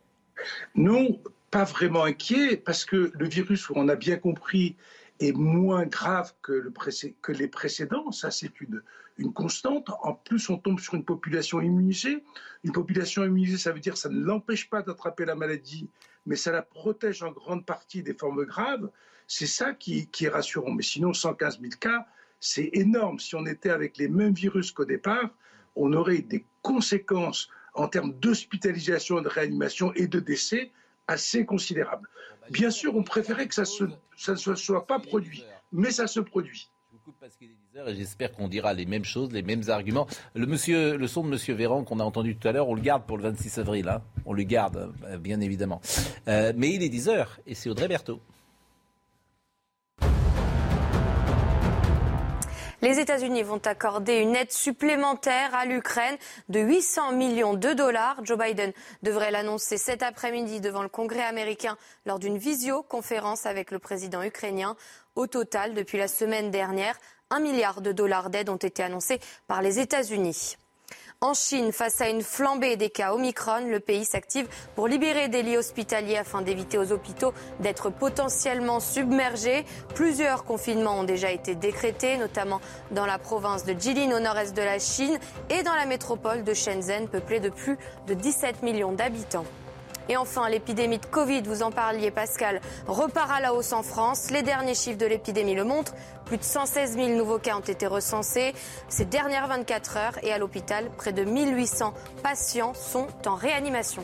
Non, 0.75 1.19
pas 1.55 1.63
vraiment 1.63 2.03
inquiet 2.03 2.57
parce 2.57 2.83
que 2.83 3.13
le 3.13 3.29
virus, 3.29 3.69
on 3.69 3.87
a 3.87 3.95
bien 3.95 4.17
compris, 4.17 4.75
est 5.21 5.31
moins 5.31 5.85
grave 5.85 6.33
que, 6.41 6.51
le 6.51 6.73
que 7.21 7.31
les 7.31 7.47
précédents. 7.47 8.11
Ça, 8.11 8.29
c'est 8.29 8.59
une, 8.59 8.83
une 9.17 9.31
constante. 9.31 9.89
En 10.03 10.15
plus, 10.15 10.49
on 10.49 10.57
tombe 10.57 10.81
sur 10.81 10.95
une 10.95 11.05
population 11.05 11.61
immunisée. 11.61 12.25
Une 12.65 12.73
population 12.73 13.23
immunisée, 13.23 13.57
ça 13.57 13.71
veut 13.71 13.79
dire 13.79 13.93
que 13.93 13.99
ça 13.99 14.09
ne 14.09 14.19
l'empêche 14.19 14.69
pas 14.69 14.81
d'attraper 14.81 15.23
la 15.23 15.35
maladie, 15.35 15.87
mais 16.25 16.35
ça 16.35 16.51
la 16.51 16.61
protège 16.61 17.23
en 17.23 17.31
grande 17.31 17.65
partie 17.65 18.03
des 18.03 18.15
formes 18.15 18.43
graves. 18.43 18.89
C'est 19.25 19.47
ça 19.47 19.73
qui, 19.73 20.09
est 20.19 20.27
rassurant. 20.27 20.73
Mais 20.73 20.83
sinon, 20.83 21.13
115 21.13 21.61
000 21.61 21.71
cas, 21.79 22.05
c'est 22.41 22.69
énorme. 22.73 23.17
Si 23.17 23.33
on 23.33 23.45
était 23.45 23.69
avec 23.69 23.95
les 23.95 24.09
mêmes 24.09 24.33
virus 24.33 24.73
qu'au 24.73 24.83
départ, 24.83 25.29
on 25.77 25.93
aurait 25.93 26.17
des 26.17 26.43
conséquences 26.61 27.47
en 27.75 27.87
termes 27.87 28.11
d'hospitalisation, 28.19 29.21
de 29.21 29.29
réanimation 29.29 29.93
et 29.93 30.07
de 30.07 30.19
décès 30.19 30.73
assez 31.07 31.45
considérable. 31.45 32.07
Bien 32.51 32.69
sûr, 32.69 32.95
on 32.95 33.03
préférait 33.03 33.47
que 33.47 33.55
ça, 33.55 33.63
ne 33.63 34.35
se 34.35 34.55
soit 34.55 34.85
pas 34.85 34.99
produit, 34.99 35.43
mais 35.71 35.91
ça 35.91 36.07
se 36.07 36.19
produit. 36.19 36.69
Je 36.91 36.97
vous 36.97 37.03
coupe 37.03 37.15
parce 37.19 37.35
qu'il 37.35 37.49
est 37.49 37.57
10 37.73 37.79
heures 37.79 37.89
et 37.89 37.95
j'espère 37.95 38.31
qu'on 38.31 38.47
dira 38.47 38.73
les 38.73 38.85
mêmes 38.85 39.05
choses, 39.05 39.31
les 39.31 39.41
mêmes 39.41 39.63
arguments. 39.67 40.07
Le, 40.35 40.45
monsieur, 40.45 40.97
le 40.97 41.07
son 41.07 41.23
de 41.23 41.33
M. 41.33 41.57
Véran 41.57 41.83
qu'on 41.83 41.99
a 41.99 42.03
entendu 42.03 42.35
tout 42.35 42.47
à 42.47 42.51
l'heure, 42.51 42.69
on 42.69 42.75
le 42.75 42.81
garde 42.81 43.03
pour 43.05 43.17
le 43.17 43.23
26 43.23 43.57
avril. 43.57 43.89
Hein. 43.89 44.01
on 44.25 44.33
le 44.33 44.43
garde, 44.43 44.93
euh, 45.05 45.17
bien 45.17 45.41
évidemment. 45.41 45.81
Euh, 46.27 46.53
mais 46.55 46.73
il 46.73 46.83
est 46.83 46.89
10 46.89 47.09
heures 47.09 47.39
et 47.47 47.55
c'est 47.55 47.69
Audrey 47.69 47.87
Berthaud. 47.87 48.21
Les 52.85 52.99
États-Unis 52.99 53.41
vont 53.41 53.61
accorder 53.65 54.17
une 54.17 54.35
aide 54.35 54.51
supplémentaire 54.51 55.55
à 55.55 55.65
l'Ukraine 55.65 56.17
de 56.49 56.59
800 56.59 57.13
millions 57.13 57.55
de 57.55 57.73
dollars. 57.73 58.23
Joe 58.23 58.37
Biden 58.37 58.73
devrait 59.01 59.31
l'annoncer 59.31 59.79
cet 59.79 60.03
après-midi 60.03 60.61
devant 60.61 60.83
le 60.83 60.87
Congrès 60.87 61.23
américain 61.23 61.79
lors 62.05 62.19
d'une 62.19 62.37
visioconférence 62.37 63.47
avec 63.47 63.71
le 63.71 63.79
président 63.79 64.21
ukrainien. 64.21 64.75
Au 65.15 65.25
total, 65.25 65.73
depuis 65.73 65.97
la 65.97 66.07
semaine 66.07 66.51
dernière, 66.51 66.95
un 67.31 67.39
milliard 67.39 67.81
de 67.81 67.91
dollars 67.91 68.29
d'aide 68.29 68.49
ont 68.49 68.55
été 68.55 68.83
annoncés 68.83 69.19
par 69.47 69.63
les 69.63 69.79
États-Unis. 69.79 70.55
En 71.21 71.33
Chine, 71.33 71.71
face 71.71 72.01
à 72.01 72.09
une 72.09 72.21
flambée 72.21 72.75
des 72.75 72.89
cas 72.89 73.13
Omicron, 73.13 73.69
le 73.69 73.79
pays 73.79 74.03
s'active 74.03 74.47
pour 74.75 74.87
libérer 74.87 75.29
des 75.29 75.43
lits 75.43 75.57
hospitaliers 75.57 76.17
afin 76.17 76.41
d'éviter 76.41 76.77
aux 76.77 76.91
hôpitaux 76.91 77.33
d'être 77.61 77.89
potentiellement 77.89 78.81
submergés. 78.81 79.65
Plusieurs 79.95 80.43
confinements 80.43 80.99
ont 80.99 81.03
déjà 81.03 81.31
été 81.31 81.55
décrétés, 81.55 82.17
notamment 82.17 82.59
dans 82.91 83.05
la 83.05 83.17
province 83.17 83.63
de 83.63 83.73
Jilin 83.79 84.15
au 84.15 84.19
nord-est 84.19 84.55
de 84.55 84.61
la 84.61 84.77
Chine 84.77 85.17
et 85.49 85.63
dans 85.63 85.73
la 85.73 85.85
métropole 85.85 86.43
de 86.43 86.53
Shenzhen, 86.53 87.07
peuplée 87.07 87.39
de 87.39 87.49
plus 87.49 87.77
de 88.07 88.13
17 88.13 88.61
millions 88.61 88.91
d'habitants. 88.91 89.45
Et 90.09 90.17
enfin, 90.17 90.49
l'épidémie 90.49 90.99
de 90.99 91.05
Covid, 91.05 91.41
vous 91.43 91.63
en 91.63 91.71
parliez 91.71 92.11
Pascal, 92.11 92.61
repart 92.87 93.31
à 93.31 93.39
la 93.39 93.53
hausse 93.53 93.73
en 93.73 93.83
France. 93.83 94.31
Les 94.31 94.43
derniers 94.43 94.75
chiffres 94.75 94.97
de 94.97 95.05
l'épidémie 95.05 95.55
le 95.55 95.63
montrent. 95.63 95.93
Plus 96.25 96.37
de 96.37 96.43
116 96.43 96.93
000 96.93 97.09
nouveaux 97.09 97.37
cas 97.39 97.55
ont 97.55 97.59
été 97.59 97.85
recensés 97.87 98.53
ces 98.89 99.05
dernières 99.05 99.47
24 99.47 99.97
heures 99.97 100.23
et 100.23 100.33
à 100.33 100.37
l'hôpital, 100.37 100.89
près 100.97 101.13
de 101.13 101.23
1800 101.23 101.93
patients 102.23 102.73
sont 102.73 103.07
en 103.25 103.35
réanimation. 103.35 104.03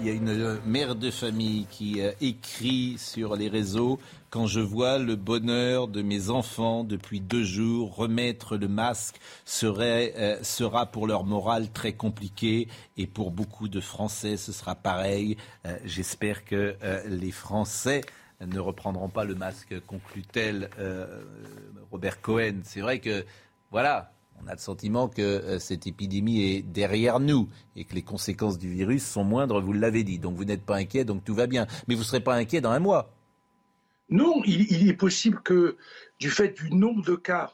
Il 0.00 0.06
y 0.06 0.10
a 0.10 0.12
une 0.12 0.28
euh, 0.28 0.58
mère 0.64 0.94
de 0.94 1.10
famille 1.10 1.66
qui 1.70 2.00
euh, 2.00 2.12
écrit 2.20 2.96
sur 2.98 3.34
les 3.34 3.48
réseaux 3.48 3.98
quand 4.30 4.46
je 4.46 4.60
vois 4.60 4.98
le 4.98 5.16
bonheur 5.16 5.88
de 5.88 6.02
mes 6.02 6.30
enfants 6.30 6.84
depuis 6.84 7.20
deux 7.20 7.42
jours, 7.42 7.96
remettre 7.96 8.56
le 8.56 8.68
masque 8.68 9.16
euh, 9.64 10.38
sera 10.42 10.86
pour 10.86 11.08
leur 11.08 11.24
morale 11.24 11.68
très 11.72 11.94
compliqué 11.94 12.68
et 12.96 13.08
pour 13.08 13.32
beaucoup 13.32 13.66
de 13.66 13.80
Français 13.80 14.36
ce 14.36 14.52
sera 14.52 14.76
pareil. 14.76 15.36
J'espère 15.84 16.44
que 16.44 16.76
les 17.06 17.32
Français 17.32 18.02
ne 18.40 18.60
reprendront 18.60 19.08
pas 19.08 19.24
le 19.24 19.34
masque, 19.34 19.80
conclut-elle 19.86 20.70
Robert 21.90 22.20
Cohen. 22.20 22.60
C'est 22.64 22.82
vrai 22.82 23.00
que, 23.00 23.24
voilà, 23.70 24.12
on 24.42 24.48
a 24.48 24.52
le 24.52 24.58
sentiment 24.58 25.08
que 25.08 25.22
euh, 25.22 25.58
cette 25.58 25.86
épidémie 25.86 26.42
est 26.42 26.62
derrière 26.62 27.20
nous 27.20 27.48
et 27.76 27.84
que 27.84 27.94
les 27.94 28.02
conséquences 28.02 28.58
du 28.58 28.70
virus 28.70 29.04
sont 29.04 29.24
moindres, 29.24 29.60
vous 29.60 29.72
l'avez 29.72 30.04
dit. 30.04 30.18
Donc 30.18 30.36
vous 30.36 30.44
n'êtes 30.44 30.64
pas 30.64 30.76
inquiet, 30.76 31.04
donc 31.04 31.24
tout 31.24 31.34
va 31.34 31.46
bien. 31.46 31.66
Mais 31.86 31.94
vous 31.94 32.02
ne 32.02 32.06
serez 32.06 32.20
pas 32.20 32.34
inquiet 32.34 32.60
dans 32.60 32.70
un 32.70 32.78
mois. 32.78 33.12
Non, 34.10 34.42
il, 34.46 34.88
est 34.88 34.94
possible 34.94 35.40
que 35.42 35.76
du 36.18 36.30
fait 36.30 36.56
du 36.56 36.70
nombre 36.72 37.04
de 37.04 37.14
cas, 37.14 37.52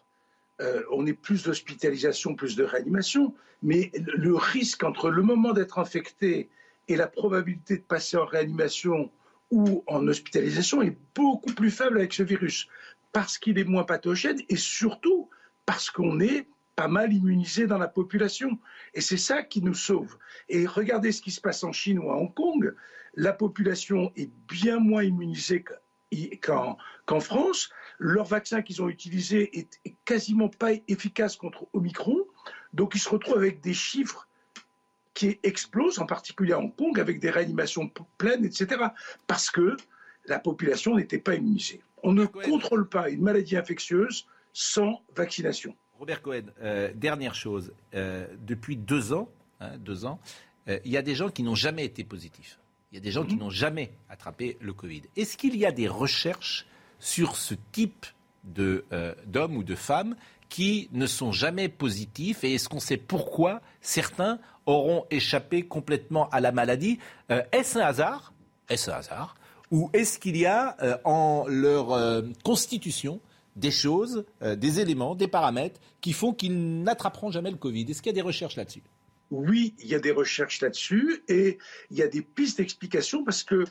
euh, 0.60 0.82
on 0.92 1.04
ait 1.04 1.12
plus 1.12 1.42
d'hospitalisation, 1.42 2.36
plus 2.36 2.54
de 2.54 2.62
réanimation, 2.62 3.34
mais 3.62 3.90
le 3.94 4.36
risque 4.36 4.84
entre 4.84 5.10
le 5.10 5.22
moment 5.22 5.52
d'être 5.52 5.80
infecté 5.80 6.48
et 6.86 6.96
la 6.96 7.08
probabilité 7.08 7.78
de 7.78 7.82
passer 7.82 8.16
en 8.16 8.24
réanimation 8.24 9.10
ou 9.50 9.82
en 9.88 10.06
hospitalisation 10.06 10.80
est 10.82 10.96
beaucoup 11.14 11.52
plus 11.54 11.72
faible 11.72 11.98
avec 11.98 12.12
ce 12.12 12.22
virus, 12.22 12.68
parce 13.12 13.36
qu'il 13.36 13.58
est 13.58 13.64
moins 13.64 13.84
pathogène 13.84 14.40
et 14.48 14.56
surtout 14.56 15.28
parce 15.66 15.90
qu'on 15.90 16.20
est 16.20 16.46
pas 16.76 16.88
mal 16.88 17.12
immunisés 17.12 17.66
dans 17.66 17.78
la 17.78 17.88
population. 17.88 18.58
Et 18.94 19.00
c'est 19.00 19.16
ça 19.16 19.42
qui 19.42 19.62
nous 19.62 19.74
sauve. 19.74 20.16
Et 20.48 20.66
regardez 20.66 21.12
ce 21.12 21.22
qui 21.22 21.30
se 21.30 21.40
passe 21.40 21.64
en 21.64 21.72
Chine 21.72 21.98
ou 21.98 22.10
à 22.10 22.16
Hong 22.16 22.34
Kong. 22.34 22.74
La 23.14 23.32
population 23.32 24.12
est 24.16 24.30
bien 24.48 24.78
moins 24.78 25.04
immunisée 25.04 25.64
qu'en 26.42 27.20
France. 27.20 27.70
Leur 27.98 28.24
vaccin 28.24 28.62
qu'ils 28.62 28.82
ont 28.82 28.88
utilisé 28.88 29.56
est 29.58 29.94
quasiment 30.04 30.48
pas 30.48 30.72
efficace 30.88 31.36
contre 31.36 31.66
Omicron. 31.72 32.18
Donc 32.72 32.94
ils 32.94 33.00
se 33.00 33.08
retrouvent 33.08 33.38
avec 33.38 33.60
des 33.60 33.74
chiffres 33.74 34.28
qui 35.14 35.38
explosent, 35.44 36.00
en 36.00 36.06
particulier 36.06 36.54
à 36.54 36.58
Hong 36.58 36.74
Kong, 36.74 36.98
avec 36.98 37.20
des 37.20 37.30
réanimations 37.30 37.88
pleines, 38.18 38.44
etc. 38.44 38.86
Parce 39.28 39.48
que 39.48 39.76
la 40.26 40.40
population 40.40 40.96
n'était 40.96 41.18
pas 41.18 41.36
immunisée. 41.36 41.82
On 42.02 42.12
ne 42.12 42.26
contrôle 42.26 42.88
pas 42.88 43.08
une 43.10 43.22
maladie 43.22 43.56
infectieuse 43.56 44.26
sans 44.52 45.02
vaccination. 45.14 45.76
Robert 46.04 46.20
Cohen, 46.20 46.42
euh, 46.62 46.90
dernière 46.94 47.34
chose. 47.34 47.72
Euh, 47.94 48.26
depuis 48.46 48.76
deux 48.76 49.14
ans, 49.14 49.26
hein, 49.60 49.70
deux 49.78 50.04
ans, 50.04 50.20
euh, 50.68 50.78
il 50.84 50.92
y 50.92 50.98
a 50.98 51.02
des 51.02 51.14
gens 51.14 51.30
qui 51.30 51.42
n'ont 51.42 51.54
jamais 51.54 51.86
été 51.86 52.04
positifs. 52.04 52.58
Il 52.92 52.96
y 52.96 52.98
a 52.98 53.00
des 53.00 53.10
gens 53.10 53.24
qui 53.24 53.36
mhm. 53.36 53.40
n'ont 53.40 53.50
jamais 53.50 53.90
attrapé 54.10 54.58
le 54.60 54.74
Covid. 54.74 55.00
Est-ce 55.16 55.38
qu'il 55.38 55.56
y 55.56 55.64
a 55.64 55.72
des 55.72 55.88
recherches 55.88 56.66
sur 56.98 57.36
ce 57.36 57.54
type 57.72 58.04
d'hommes 58.44 59.56
ou 59.56 59.64
de 59.64 59.74
femmes 59.74 60.14
qui 60.50 60.90
ne 60.92 61.06
sont 61.06 61.32
jamais 61.32 61.70
positifs 61.70 62.44
et 62.44 62.52
est-ce 62.52 62.68
qu'on 62.68 62.80
sait 62.80 62.98
pourquoi 62.98 63.62
certains 63.80 64.38
auront 64.66 65.06
échappé 65.10 65.62
complètement 65.62 66.28
à 66.28 66.40
la 66.40 66.52
maladie? 66.52 66.98
Est-ce 67.30 67.78
un 67.78 67.86
hasard? 67.86 68.34
Est-ce 68.68 68.90
un 68.90 68.96
hasard? 68.96 69.36
Ou 69.70 69.88
est-ce 69.94 70.18
qu'il 70.18 70.36
y 70.36 70.44
a 70.44 70.76
en 71.04 71.46
leur 71.48 72.22
constitution 72.42 73.22
des 73.56 73.70
choses, 73.70 74.24
euh, 74.42 74.56
des 74.56 74.80
éléments, 74.80 75.14
des 75.14 75.28
paramètres 75.28 75.80
qui 76.00 76.12
font 76.12 76.32
qu'ils 76.32 76.82
n'attraperont 76.82 77.30
jamais 77.30 77.50
le 77.50 77.56
Covid. 77.56 77.86
Est-ce 77.88 78.02
qu'il 78.02 78.10
y 78.10 78.14
a 78.14 78.20
des 78.20 78.22
recherches 78.22 78.56
là-dessus? 78.56 78.82
Oui, 79.30 79.74
il 79.80 79.88
y 79.88 79.94
a 79.94 79.98
des 79.98 80.10
recherches 80.10 80.60
là-dessus 80.60 81.22
et 81.28 81.58
il 81.90 81.96
y 81.96 82.02
a 82.02 82.08
des 82.08 82.22
pistes 82.22 82.58
d'explication 82.58 83.24
parce 83.24 83.42
que 83.42 83.64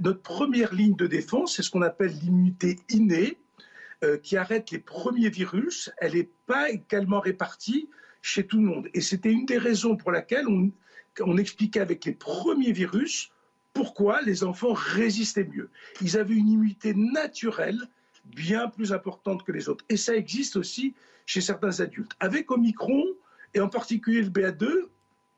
notre 0.00 0.20
première 0.20 0.74
ligne 0.74 0.96
de 0.96 1.06
défense, 1.06 1.56
c'est 1.56 1.62
ce 1.62 1.70
qu'on 1.70 1.82
appelle 1.82 2.12
l'immunité 2.22 2.76
innée, 2.88 3.38
euh, 4.04 4.18
qui 4.18 4.36
arrête 4.36 4.70
les 4.70 4.78
premiers 4.78 5.30
virus. 5.30 5.90
Elle 5.98 6.14
n'est 6.14 6.30
pas 6.46 6.70
également 6.70 7.20
répartie 7.20 7.88
chez 8.20 8.46
tout 8.46 8.58
le 8.58 8.64
monde. 8.64 8.88
Et 8.94 9.00
c'était 9.00 9.30
une 9.30 9.46
des 9.46 9.58
raisons 9.58 9.96
pour 9.96 10.12
laquelle 10.12 10.46
on, 10.48 10.70
on 11.20 11.38
expliquait 11.38 11.80
avec 11.80 12.04
les 12.04 12.12
premiers 12.12 12.72
virus 12.72 13.30
pourquoi 13.72 14.20
les 14.22 14.44
enfants 14.44 14.72
résistaient 14.72 15.44
mieux. 15.44 15.70
Ils 16.00 16.18
avaient 16.18 16.34
une 16.34 16.48
immunité 16.48 16.94
naturelle 16.94 17.80
bien 18.24 18.68
plus 18.68 18.92
importante 18.92 19.44
que 19.44 19.52
les 19.52 19.68
autres. 19.68 19.84
Et 19.88 19.96
ça 19.96 20.14
existe 20.14 20.56
aussi 20.56 20.94
chez 21.26 21.40
certains 21.40 21.80
adultes. 21.80 22.12
Avec 22.20 22.50
Omicron, 22.50 23.04
et 23.54 23.60
en 23.60 23.68
particulier 23.68 24.22
le 24.22 24.30
BA2, 24.30 24.88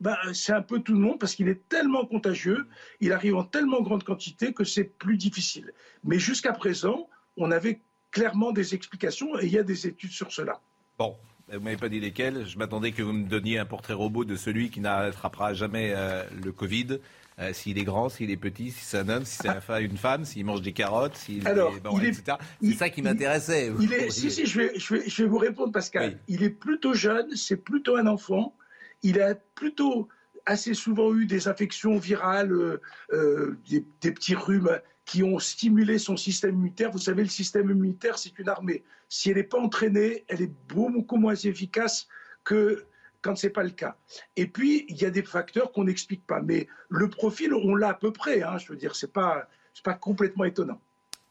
ben, 0.01 0.17
c'est 0.33 0.53
un 0.53 0.63
peu 0.63 0.81
tout 0.81 0.93
le 0.93 0.99
monde 0.99 1.19
parce 1.19 1.35
qu'il 1.35 1.49
est 1.49 1.69
tellement 1.69 2.05
contagieux, 2.05 2.67
il 3.01 3.13
arrive 3.13 3.37
en 3.37 3.45
tellement 3.45 3.81
grande 3.81 4.05
quantité 4.05 4.53
que 4.53 4.65
c'est 4.65 4.85
plus 4.85 5.17
difficile. 5.17 5.73
Mais 6.03 6.19
jusqu'à 6.19 6.53
présent, 6.53 7.09
on 7.37 7.51
avait 7.51 7.81
clairement 8.11 8.53
des 8.53 8.75
explications 8.75 9.39
et 9.39 9.47
il 9.47 9.53
y 9.53 9.59
a 9.59 9.63
des 9.63 9.87
études 9.87 10.13
sur 10.13 10.33
cela. 10.33 10.61
Bon, 10.99 11.17
vous 11.53 11.61
m'avez 11.61 11.77
pas 11.77 11.89
dit 11.89 12.01
lesquelles. 12.01 12.47
Je 12.47 12.59
m'attendais 12.59 12.93
que 12.93 13.03
vous 13.03 13.13
me 13.13 13.29
donniez 13.29 13.59
un 13.59 13.65
portrait 13.65 13.95
robot 13.95 14.25
de 14.25 14.37
celui 14.37 14.71
qui 14.71 14.81
n'attrapera 14.81 15.55
jamais 15.55 15.93
euh, 15.95 16.23
le 16.45 16.53
Covid. 16.53 16.99
Euh, 17.41 17.53
s'il 17.53 17.79
est 17.79 17.85
grand, 17.85 18.09
s'il 18.09 18.31
est 18.31 18.37
petit, 18.37 18.71
si 18.71 18.85
c'est 18.85 18.99
un 18.99 19.09
homme, 19.09 19.25
si 19.25 19.39
c'est 19.39 19.83
une 19.83 19.97
femme, 19.97 20.25
s'il 20.25 20.45
mange 20.45 20.63
des 20.63 20.73
carottes, 20.73 21.17
s'il 21.17 21.47
Alors, 21.49 21.75
est, 21.75 22.07
etc. 22.07 22.37
C'est 22.63 22.75
ça 22.75 22.91
qui 22.91 23.03
m'intéressait. 23.03 23.73
Il, 23.81 23.93
est, 23.93 24.11
si, 24.11 24.31
si, 24.31 24.47
je 24.47 24.61
vais, 24.61 24.79
je, 24.79 24.95
vais, 24.95 25.09
je 25.09 25.23
vais 25.23 25.29
vous 25.29 25.39
répondre, 25.39 25.73
Pascal. 25.73 26.21
Il 26.29 26.45
est 26.45 26.51
plutôt 26.51 26.95
jeune, 26.95 27.35
c'est 27.35 27.57
plutôt 27.57 27.97
un 27.97 28.07
enfant. 28.07 28.57
Il 29.03 29.21
a 29.21 29.35
plutôt 29.35 30.09
assez 30.47 30.75
souvent 30.75 31.13
eu 31.13 31.27
des 31.27 31.49
infections 31.49 31.99
virales, 31.99 32.53
euh, 32.53 32.81
euh, 33.13 33.59
des, 33.69 33.85
des, 34.01 34.13
petits 34.13 34.37
rhumes 34.37 34.79
qui 35.05 35.25
ont 35.25 35.41
stimulé 35.41 35.99
son 35.99 36.17
système 36.17 36.55
immunitaire. 36.55 36.93
Vous 36.93 36.99
savez, 36.99 37.23
le 37.23 37.29
système 37.29 37.69
immunitaire, 37.69 38.17
c'est 38.17 38.39
une 38.39 38.49
armée. 38.49 38.85
Si 39.09 39.31
elle 39.31 39.37
n'est 39.37 39.43
pas 39.43 39.59
entraînée, 39.59 40.25
elle 40.29 40.43
est 40.43 40.53
beaucoup 40.69 41.17
moins 41.17 41.35
efficace 41.35 42.07
que 42.45 42.87
quand 43.25 43.37
ce 43.37 43.47
n'est 43.47 43.53
pas 43.53 43.63
le 43.63 43.71
cas. 43.71 43.97
Et 44.37 44.47
puis, 44.47 44.85
il 44.89 45.01
y 45.01 45.07
a 45.07 45.11
des 45.11 45.23
facteurs 45.23 45.73
qu'on 45.73 45.85
n'explique 45.85 46.27
pas. 46.27 46.43
Mais 46.43 46.69
le 46.91 47.09
profil, 47.09 47.55
on 47.55 47.75
l'a 47.75 47.89
à 47.89 47.95
peu 47.95 48.13
près. 48.13 48.43
Hein, 48.43 48.59
je 48.59 48.69
veux 48.69 48.77
dire, 48.77 48.95
ce 48.95 49.07
n'est 49.07 49.13
pas, 49.13 49.49
pas 49.83 49.95
complètement 49.95 50.45
étonnant. 50.45 50.79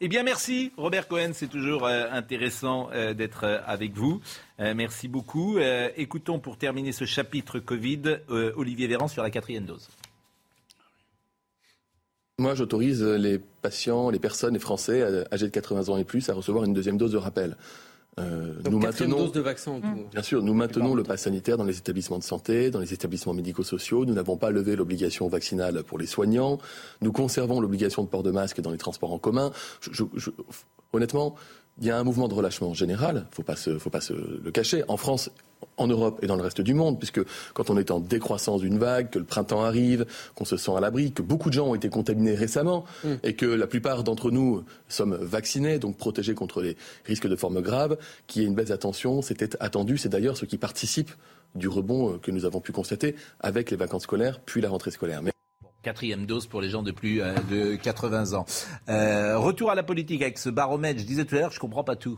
Eh 0.01 0.07
bien, 0.07 0.23
merci 0.23 0.73
Robert 0.75 1.07
Cohen. 1.07 1.31
C'est 1.33 1.47
toujours 1.47 1.85
euh, 1.85 2.07
intéressant 2.11 2.89
euh, 2.91 3.13
d'être 3.13 3.45
euh, 3.45 3.59
avec 3.65 3.93
vous. 3.93 4.21
merci 4.59 5.07
beaucoup. 5.07 5.59
écoutons 5.95 6.39
pour 6.39 6.57
terminer 6.57 6.91
ce 6.91 7.05
chapitre 7.05 7.59
Covid 7.59 8.19
Olivier 8.29 8.87
Véran 8.87 9.07
sur 9.07 9.21
la 9.21 9.29
quatrième 9.29 9.65
dose. 9.65 9.89
Moi, 12.39 12.55
j'autorise 12.55 13.03
les 13.03 13.39
patients, 13.39 14.09
les 14.09 14.19
personnes, 14.19 14.53
les 14.53 14.59
Français 14.59 15.25
âgés 15.31 15.47
de 15.47 15.51
80 15.51 15.89
ans 15.89 15.97
et 15.97 16.05
plus 16.05 16.29
à 16.29 16.33
recevoir 16.33 16.63
une 16.63 16.73
deuxième 16.73 16.97
dose 16.97 17.11
de 17.11 17.17
rappel. 17.17 17.57
Euh, 18.19 18.53
nous 18.69 18.79
maintenons, 18.79 19.17
dose 19.17 19.31
de 19.31 19.41
vaccin. 19.41 19.79
Bien 20.11 20.21
sûr, 20.21 20.43
nous 20.43 20.53
maintenons 20.53 20.93
le 20.93 21.03
pass 21.03 21.21
sanitaire 21.21 21.57
dans 21.57 21.63
les 21.63 21.77
établissements 21.77 22.19
de 22.19 22.23
santé, 22.23 22.69
dans 22.69 22.79
les 22.79 22.93
établissements 22.93 23.33
médico-sociaux. 23.33 24.05
Nous 24.05 24.13
n'avons 24.13 24.37
pas 24.37 24.51
levé 24.51 24.75
l'obligation 24.75 25.27
vaccinale 25.27 25.83
pour 25.83 25.97
les 25.97 26.05
soignants. 26.05 26.59
Nous 27.01 27.11
conservons 27.11 27.59
l'obligation 27.59 28.03
de 28.03 28.07
port 28.07 28.23
de 28.23 28.31
masque 28.31 28.61
dans 28.61 28.71
les 28.71 28.77
transports 28.77 29.11
en 29.11 29.19
commun. 29.19 29.51
honnêtement, 30.93 31.35
il 31.79 31.87
y 31.87 31.91
a 31.91 31.97
un 31.97 32.03
mouvement 32.03 32.27
de 32.27 32.33
relâchement 32.33 32.73
général, 32.73 33.15
il 33.15 33.29
ne 33.73 33.79
faut 33.79 33.89
pas 33.89 34.01
se 34.01 34.13
le 34.13 34.51
cacher. 34.51 34.83
En 34.87 34.97
France, 34.97 35.31
en 35.77 35.87
Europe 35.87 36.19
et 36.21 36.27
dans 36.27 36.35
le 36.35 36.43
reste 36.43 36.61
du 36.61 36.73
monde, 36.73 36.99
puisque 36.99 37.21
quand 37.53 37.69
on 37.69 37.77
est 37.77 37.91
en 37.91 37.99
décroissance 37.99 38.61
d'une 38.61 38.77
vague, 38.77 39.09
que 39.09 39.19
le 39.19 39.25
printemps 39.25 39.63
arrive, 39.63 40.05
qu'on 40.35 40.45
se 40.45 40.57
sent 40.57 40.71
à 40.75 40.79
l'abri, 40.79 41.11
que 41.11 41.21
beaucoup 41.21 41.49
de 41.49 41.55
gens 41.55 41.67
ont 41.67 41.75
été 41.75 41.89
contaminés 41.89 42.35
récemment 42.35 42.85
mm. 43.03 43.13
et 43.23 43.35
que 43.35 43.45
la 43.45 43.67
plupart 43.67 44.03
d'entre 44.03 44.31
nous 44.31 44.63
sommes 44.87 45.15
vaccinés, 45.15 45.79
donc 45.79 45.97
protégés 45.97 46.35
contre 46.35 46.61
les 46.61 46.77
risques 47.05 47.27
de 47.27 47.35
formes 47.35 47.61
graves, 47.61 47.97
qu'il 48.27 48.41
y 48.41 48.45
ait 48.45 48.47
une 48.47 48.55
baisse 48.55 48.69
d'attention, 48.69 49.21
c'était 49.21 49.49
attendu, 49.59 49.97
c'est 49.97 50.09
d'ailleurs 50.09 50.37
ce 50.37 50.45
qui 50.45 50.57
participe 50.57 51.11
du 51.55 51.67
rebond 51.67 52.17
que 52.17 52.31
nous 52.31 52.45
avons 52.45 52.61
pu 52.61 52.71
constater 52.71 53.15
avec 53.39 53.71
les 53.71 53.77
vacances 53.77 54.03
scolaires 54.03 54.39
puis 54.45 54.61
la 54.61 54.69
rentrée 54.69 54.91
scolaire. 54.91 55.21
Quatrième 55.83 56.25
dose 56.25 56.47
pour 56.47 56.61
les 56.61 56.69
gens 56.69 56.81
de 56.81 56.91
plus 56.91 57.21
euh, 57.21 57.35
de 57.51 57.75
80 57.75 58.35
ans. 58.35 58.45
Euh, 58.87 59.37
retour 59.37 59.69
à 59.69 59.75
la 59.75 59.83
politique 59.83 60.21
avec 60.21 60.37
ce 60.37 60.49
baromètre. 60.49 61.01
Je 61.01 61.05
disais 61.05 61.25
tout 61.25 61.35
à 61.35 61.39
l'heure, 61.39 61.51
je 61.51 61.57
ne 61.57 61.59
comprends 61.59 61.83
pas 61.83 61.97
tout. 61.97 62.17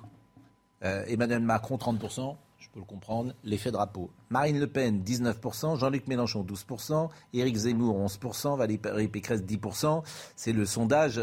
Euh, 0.83 1.03
Emmanuel 1.07 1.39
Macron, 1.39 1.77
30%, 1.77 2.35
je 2.59 2.67
peux 2.71 2.77
le 2.79 2.85
comprendre. 2.85 3.33
L'effet 3.43 3.71
drapeau. 3.71 4.11
Marine 4.29 4.59
Le 4.59 4.67
Pen, 4.67 5.01
19%. 5.03 5.79
Jean-Luc 5.79 6.05
Mélenchon, 6.05 6.43
12%. 6.43 7.09
Éric 7.33 7.55
Zemmour, 7.55 7.97
11%. 8.05 8.55
Valérie 8.55 9.07
Pécresse, 9.07 9.41
10%. 9.41 10.03
C'est 10.35 10.53
le 10.53 10.67
sondage 10.67 11.19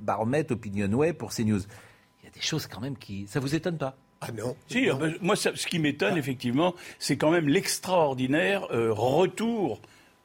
baromètre 0.00 0.52
Opinionway 0.52 1.12
pour 1.12 1.32
CNews. 1.34 1.62
Il 2.22 2.26
y 2.26 2.28
a 2.28 2.30
des 2.32 2.40
choses 2.40 2.68
quand 2.68 2.80
même 2.80 2.96
qui... 2.96 3.26
Ça 3.26 3.40
vous 3.40 3.56
étonne 3.56 3.76
pas? 3.76 3.96
Ah 4.20 4.30
non. 4.30 4.54
Si, 4.68 4.86
moi, 5.20 5.34
ce 5.34 5.66
qui 5.66 5.80
m'étonne, 5.80 6.16
effectivement, 6.16 6.76
c'est 7.00 7.16
quand 7.16 7.32
même 7.32 7.48
l'extraordinaire 7.48 8.68
retour 8.70 9.80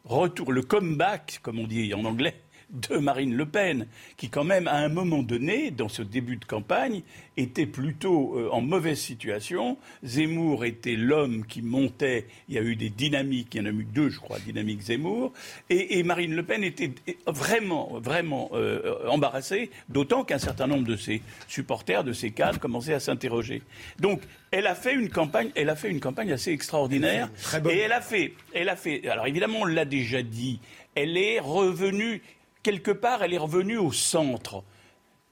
retour, 0.08 0.52
le 0.52 0.62
comeback, 0.62 1.40
comme 1.42 1.60
on 1.60 1.68
dit 1.68 1.94
en 1.94 2.06
anglais, 2.06 2.42
de 2.70 2.98
Marine 2.98 3.36
Le 3.36 3.46
Pen, 3.46 3.88
qui 4.18 4.30
quand 4.30 4.44
même, 4.44 4.68
à 4.68 4.76
un 4.76 4.90
moment 4.90 5.24
donné, 5.24 5.72
dans 5.72 5.90
ce 5.90 6.02
début 6.02 6.38
de 6.38 6.46
campagne, 6.46 7.02
était 7.38 7.66
plutôt 7.66 8.38
euh, 8.38 8.50
en 8.52 8.62
mauvaise 8.62 9.00
situation. 9.00 9.78
Zemmour 10.04 10.66
était 10.66 10.96
l'homme 10.96 11.46
qui 11.46 11.62
montait. 11.62 12.26
Il 12.50 12.56
y 12.56 12.58
a 12.58 12.62
eu 12.62 12.76
des 12.76 12.90
dynamiques, 12.90 13.56
il 13.56 13.60
y 13.60 13.62
en 13.62 13.66
a 13.66 13.74
eu 13.74 13.86
deux, 13.86 14.10
je 14.10 14.20
crois, 14.20 14.40
dynamiques 14.40 14.82
Zemmour. 14.82 15.32
Et, 15.70 16.04
Marine 16.04 16.36
Le 16.36 16.44
Pen 16.44 16.64
était 16.64 16.92
vraiment, 17.26 18.00
vraiment 18.00 18.50
euh, 18.54 19.08
embarrassée, 19.08 19.72
d'autant 19.90 20.24
qu'un 20.24 20.40
certain 20.40 20.68
nombre 20.68 20.86
de 20.86 20.96
ses 20.96 21.22
supporters, 21.48 22.04
de 22.04 22.14
ses 22.14 22.32
cadres, 22.32 22.60
commençaient 22.60 22.94
à 22.94 23.00
s'interroger. 23.00 23.62
Donc, 24.00 24.22
elle 24.52 24.68
a 24.68 24.76
fait 24.76 24.94
une 24.94 25.10
campagne, 25.10 25.52
elle 25.56 25.70
a 25.70 25.76
fait 25.76 25.90
une 25.90 26.00
campagne 26.00 26.32
assez 26.32 26.52
extraordinaire. 26.52 27.30
Et 27.70 27.78
elle 27.80 27.92
a 27.92 28.02
fait, 28.02 28.34
elle 28.54 28.70
a 28.70 28.76
fait. 28.76 29.08
Alors 29.08 29.28
évidemment, 29.28 29.60
on 29.62 29.66
l'a 29.66 29.86
déjà 29.86 30.22
dit. 30.22 30.60
Elle 30.96 31.18
est 31.18 31.40
revenue 31.40 32.22
quelque 32.68 32.92
part, 32.92 33.24
elle 33.24 33.34
est 33.34 33.38
revenue 33.38 33.78
au 33.78 33.94
centre. 33.94 34.62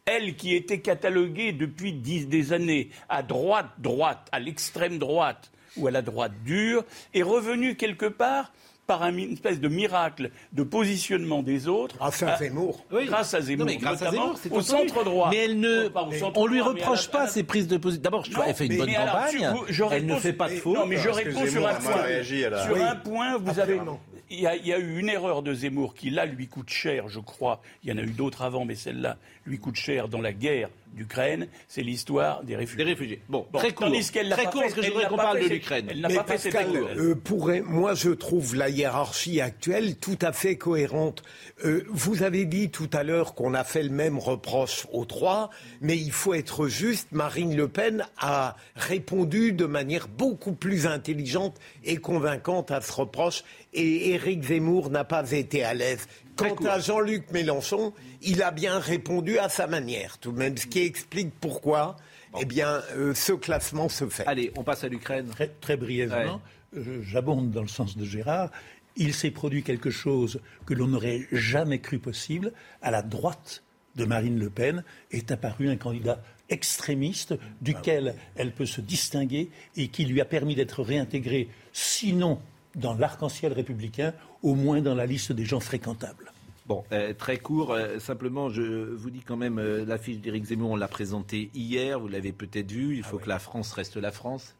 Elle 0.05 0.37
qui 0.37 0.55
était 0.55 0.79
cataloguée 0.79 1.51
depuis 1.51 1.91
dix, 1.91 2.29
des 2.29 2.53
années 2.53 2.91
à 3.09 3.23
droite, 3.23 3.65
droite, 3.77 4.29
à 4.31 4.39
l'extrême 4.39 4.99
droite 4.99 5.51
ou 5.75 5.87
à 5.87 5.91
la 5.91 6.01
droite 6.01 6.31
dure, 6.45 6.85
est 7.13 7.23
revenue 7.23 7.75
quelque 7.75 8.05
part 8.05 8.53
par 8.87 9.03
une 9.03 9.33
espèce 9.33 9.59
de 9.59 9.67
miracle 9.67 10.31
de 10.53 10.63
positionnement 10.63 11.43
des 11.43 11.67
autres. 11.67 11.97
Grâce 11.97 12.23
à 12.23 12.37
Zemmour. 12.37 12.85
Grâce 12.89 13.33
à 13.33 13.41
Zemmour, 13.41 13.67
grâce 13.81 14.01
à 14.01 14.11
Zemmour 14.11 14.39
au 14.51 14.61
centre 14.61 15.03
droit. 15.03 15.27
Mais 15.29 15.37
elle 15.39 15.59
ne, 15.59 15.89
on 16.35 16.47
lui 16.47 16.61
reproche 16.61 17.09
pas 17.09 17.27
ses 17.27 17.43
prises 17.43 17.67
de 17.67 17.75
position. 17.75 18.01
D'abord, 18.01 18.25
elle 18.47 18.55
fait 18.55 18.67
une 18.67 18.77
bonne 18.77 18.93
campagne. 18.93 19.49
elle 19.91 20.05
ne 20.05 20.15
fait 20.15 20.31
pas 20.31 20.47
de 20.47 20.55
faute. 20.55 20.77
Non, 20.77 20.85
mais 20.85 20.95
je 20.95 21.09
réponds 21.09 21.45
sur 21.47 21.67
un 21.67 21.73
point. 21.73 22.23
Sur 22.23 22.81
un 22.81 22.95
point, 22.95 23.37
vous 23.37 23.59
avez, 23.59 23.81
il 24.29 24.39
y, 24.39 24.47
a, 24.47 24.79
eu 24.79 24.99
une 24.99 25.09
erreur 25.09 25.43
de 25.43 25.53
Zemmour 25.53 25.93
qui, 25.93 26.09
là, 26.09 26.25
lui 26.25 26.47
coûte 26.47 26.69
cher, 26.69 27.09
je 27.09 27.19
crois. 27.19 27.61
Il 27.83 27.89
y 27.89 27.93
en 27.93 27.97
a 27.97 28.01
eu 28.01 28.11
d'autres 28.11 28.41
avant, 28.41 28.65
mais 28.65 28.75
celle-là 28.75 29.17
lui 29.45 29.59
coûte 29.59 29.75
cher 29.75 30.07
dans 30.07 30.21
la 30.21 30.33
guerre 30.33 30.69
d'Ukraine. 30.93 31.47
C'est 31.67 31.83
l'histoire 31.83 32.43
des 32.43 32.55
réfugiés. 32.55 32.83
Des 32.83 32.89
réfugiés. 32.91 33.21
Bon, 33.29 33.45
très 33.53 33.73
court. 33.73 33.91
qu'elle 34.11 34.29
très 34.29 34.45
court, 34.45 34.61
parce 34.61 34.73
que 34.73 34.81
je 34.81 34.89
voudrais 34.89 35.07
qu'on 35.07 35.17
parle 35.17 35.41
de 35.41 35.47
l'Ukraine. 35.47 35.87
Elle 35.89 36.01
n'a 36.01 36.09
pas 36.09 36.23
fait 36.23 36.37
cette 36.37 36.55
euh, 36.55 37.61
Moi, 37.65 37.93
je 37.93 38.09
trouve 38.09 38.55
la 38.55 38.69
hiérarchie 38.69 39.41
actuelle 39.41 39.97
tout 39.97 40.17
à 40.21 40.31
fait 40.31 40.57
cohérente. 40.57 41.21
Euh, 41.63 41.85
vous 41.89 42.23
avez 42.23 42.45
dit 42.45 42.69
tout 42.71 42.89
à 42.93 43.03
l'heure 43.03 43.35
qu'on 43.35 43.53
a 43.53 43.63
fait 43.63 43.83
le 43.83 43.89
même 43.89 44.17
reproche 44.17 44.87
aux 44.91 45.05
trois, 45.05 45.49
mais 45.81 45.97
il 45.97 46.11
faut 46.11 46.33
être 46.33 46.67
juste. 46.67 47.09
Marine 47.11 47.55
Le 47.55 47.67
Pen 47.67 48.07
a 48.17 48.55
répondu 48.75 49.51
de 49.51 49.65
manière 49.65 50.07
beaucoup 50.07 50.53
plus 50.53 50.87
intelligente 50.87 51.59
et 51.83 51.97
convaincante 51.97 52.71
à 52.71 52.81
ce 52.81 52.91
reproche 52.91 53.43
et 53.75 54.13
Éric 54.13 54.43
Zemmour 54.43 54.89
n'a 54.89 55.03
pas 55.03 55.31
été 55.31 55.63
à 55.63 55.73
l'aise. 55.73 56.07
Quant 56.35 56.55
à 56.65 56.79
Jean-Luc 56.79 57.31
Mélenchon, 57.31 57.93
il 58.21 58.41
a 58.41 58.51
bien 58.51 58.79
répondu 58.79 59.37
à 59.37 59.49
sa 59.49 59.67
manière, 59.67 60.17
tout 60.17 60.31
de 60.31 60.37
même, 60.37 60.57
ce 60.57 60.65
qui 60.65 60.79
explique 60.79 61.33
pourquoi 61.39 61.97
eh 62.41 62.45
bien, 62.45 62.81
euh, 62.97 63.13
ce 63.13 63.31
classement 63.31 63.87
se 63.87 64.07
fait. 64.07 64.27
Allez, 64.27 64.51
on 64.57 64.63
passe 64.63 64.83
à 64.83 64.89
l'Ukraine. 64.89 65.29
Très, 65.61 65.77
brièvement, 65.77 66.41
euh, 66.75 67.01
j'abonde 67.01 67.51
dans 67.51 67.61
le 67.61 67.69
sens 67.69 67.95
de 67.95 68.03
Gérard. 68.03 68.51
Il 68.97 69.13
s'est 69.13 69.31
produit 69.31 69.63
quelque 69.63 69.89
chose 69.89 70.41
que 70.65 70.73
l'on 70.73 70.87
n'aurait 70.87 71.27
jamais 71.31 71.79
cru 71.79 71.99
possible. 71.99 72.51
À 72.81 72.91
la 72.91 73.01
droite 73.01 73.63
de 73.95 74.05
Marine 74.05 74.37
Le 74.37 74.49
Pen 74.49 74.83
est 75.11 75.31
apparu 75.31 75.69
un 75.69 75.77
candidat 75.77 76.21
extrémiste 76.49 77.35
duquel 77.61 78.15
elle 78.35 78.51
peut 78.51 78.65
se 78.65 78.81
distinguer 78.81 79.49
et 79.77 79.87
qui 79.87 80.05
lui 80.05 80.21
a 80.21 80.25
permis 80.25 80.55
d'être 80.55 80.83
réintégrée, 80.83 81.47
sinon 81.71 82.39
dans 82.75 82.93
l'arc-en-ciel 82.93 83.53
républicain, 83.53 84.13
au 84.43 84.55
moins 84.55 84.81
dans 84.81 84.95
la 84.95 85.05
liste 85.05 85.31
des 85.31 85.45
gens 85.45 85.59
fréquentables. 85.59 86.31
Bon, 86.67 86.83
euh, 86.91 87.13
très 87.13 87.37
court, 87.37 87.73
euh, 87.73 87.99
simplement, 87.99 88.49
je 88.49 88.61
vous 88.95 89.11
dis 89.11 89.21
quand 89.21 89.37
même, 89.37 89.59
euh, 89.59 89.85
l'affiche 89.85 90.17
d'Éric 90.17 90.45
Zemmour, 90.45 90.71
on 90.71 90.75
l'a 90.75 90.87
présentée 90.87 91.51
hier, 91.53 91.99
vous 91.99 92.07
l'avez 92.07 92.31
peut-être 92.31 92.71
vu, 92.71 92.97
il 92.97 93.03
faut 93.03 93.17
ah 93.21 93.23
que 93.23 93.29
la 93.29 93.37
France 93.37 93.71
reste 93.73 93.97
la 93.97 94.11
France. 94.11 94.55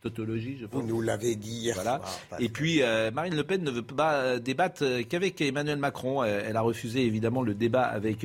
tautologie, 0.00 0.58
je 0.60 0.66
pense. 0.66 0.80
Vous 0.80 0.88
nous 0.88 1.00
l'avez 1.00 1.34
dit 1.34 1.56
hier 1.56 1.74
voilà. 1.74 2.00
Et 2.38 2.48
puis, 2.48 2.82
euh, 2.82 3.10
Marine 3.10 3.34
Le 3.34 3.42
Pen 3.42 3.64
ne 3.64 3.70
veut 3.72 3.82
pas 3.82 4.38
débattre 4.38 4.84
qu'avec 5.08 5.40
Emmanuel 5.40 5.78
Macron. 5.78 6.22
Elle 6.22 6.56
a 6.56 6.60
refusé 6.60 7.04
évidemment 7.04 7.42
le 7.42 7.54
débat 7.54 7.82
avec 7.82 8.24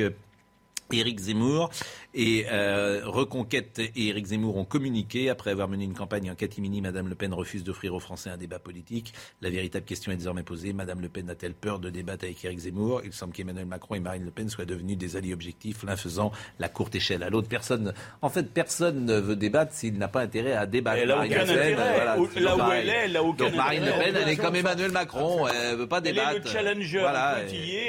Éric 0.97 1.19
Zemmour 1.19 1.69
et 2.13 2.45
euh, 2.51 3.01
Reconquête 3.05 3.79
et 3.79 4.07
Éric 4.07 4.27
Zemmour 4.27 4.57
ont 4.57 4.65
communiqué 4.65 5.29
après 5.29 5.51
avoir 5.51 5.67
mené 5.67 5.83
une 5.83 5.93
campagne 5.93 6.31
en 6.31 6.35
catimini. 6.35 6.81
Madame 6.81 7.07
Le 7.07 7.15
Pen 7.15 7.33
refuse 7.33 7.63
d'offrir 7.63 7.93
aux 7.93 7.99
Français 7.99 8.29
un 8.29 8.37
débat 8.37 8.59
politique. 8.59 9.13
La 9.41 9.49
véritable 9.49 9.85
question 9.85 10.11
est 10.11 10.17
désormais 10.17 10.43
posée. 10.43 10.73
Madame 10.73 11.01
Le 11.01 11.09
Pen 11.09 11.29
a-t-elle 11.29 11.53
peur 11.53 11.79
de 11.79 11.89
débattre 11.89 12.25
avec 12.25 12.43
Éric 12.43 12.59
Zemmour? 12.59 13.01
Il 13.05 13.13
semble 13.13 13.33
qu'Emmanuel 13.33 13.65
Macron 13.65 13.95
et 13.95 13.99
Marine 13.99 14.25
Le 14.25 14.31
Pen 14.31 14.49
soient 14.49 14.65
devenus 14.65 14.97
des 14.97 15.15
alliés 15.15 15.33
objectifs, 15.33 15.83
l'un 15.83 15.95
faisant 15.95 16.31
la 16.57 16.69
courte 16.69 16.95
échelle 16.95 17.23
à 17.23 17.29
l'autre. 17.29 17.47
Personne, 17.47 17.93
en 18.21 18.29
fait, 18.29 18.51
personne 18.51 19.05
ne 19.05 19.19
veut 19.19 19.35
débattre 19.35 19.73
s'il 19.73 19.97
n'a 19.97 20.07
pas 20.07 20.21
intérêt 20.21 20.53
à 20.53 20.65
débattre. 20.65 20.99
Elle 21.01 21.09
n'a 21.09 21.19
aucun 21.19 21.41
intérêt. 21.41 21.73
Voilà, 21.75 22.15
là 22.15 22.57
où 22.57 22.71
elle 22.71 22.89
est, 22.89 22.91
elle 23.05 23.11
n'a 23.11 23.23
aucun 23.23 23.45
Donc, 23.45 23.55
Marine 23.55 23.85
Le 23.85 23.91
Pen, 23.91 24.15
elle 24.21 24.29
est 24.29 24.37
comme 24.37 24.55
Emmanuel 24.55 24.91
Macron. 24.91 25.47
Elle 25.47 25.77
veut 25.77 25.87
pas 25.87 26.01
débattre. 26.01 26.29
Elle 26.29 26.35
est 26.37 26.39
le 26.39 26.49
challenger 26.49 26.99
voilà, 26.99 27.37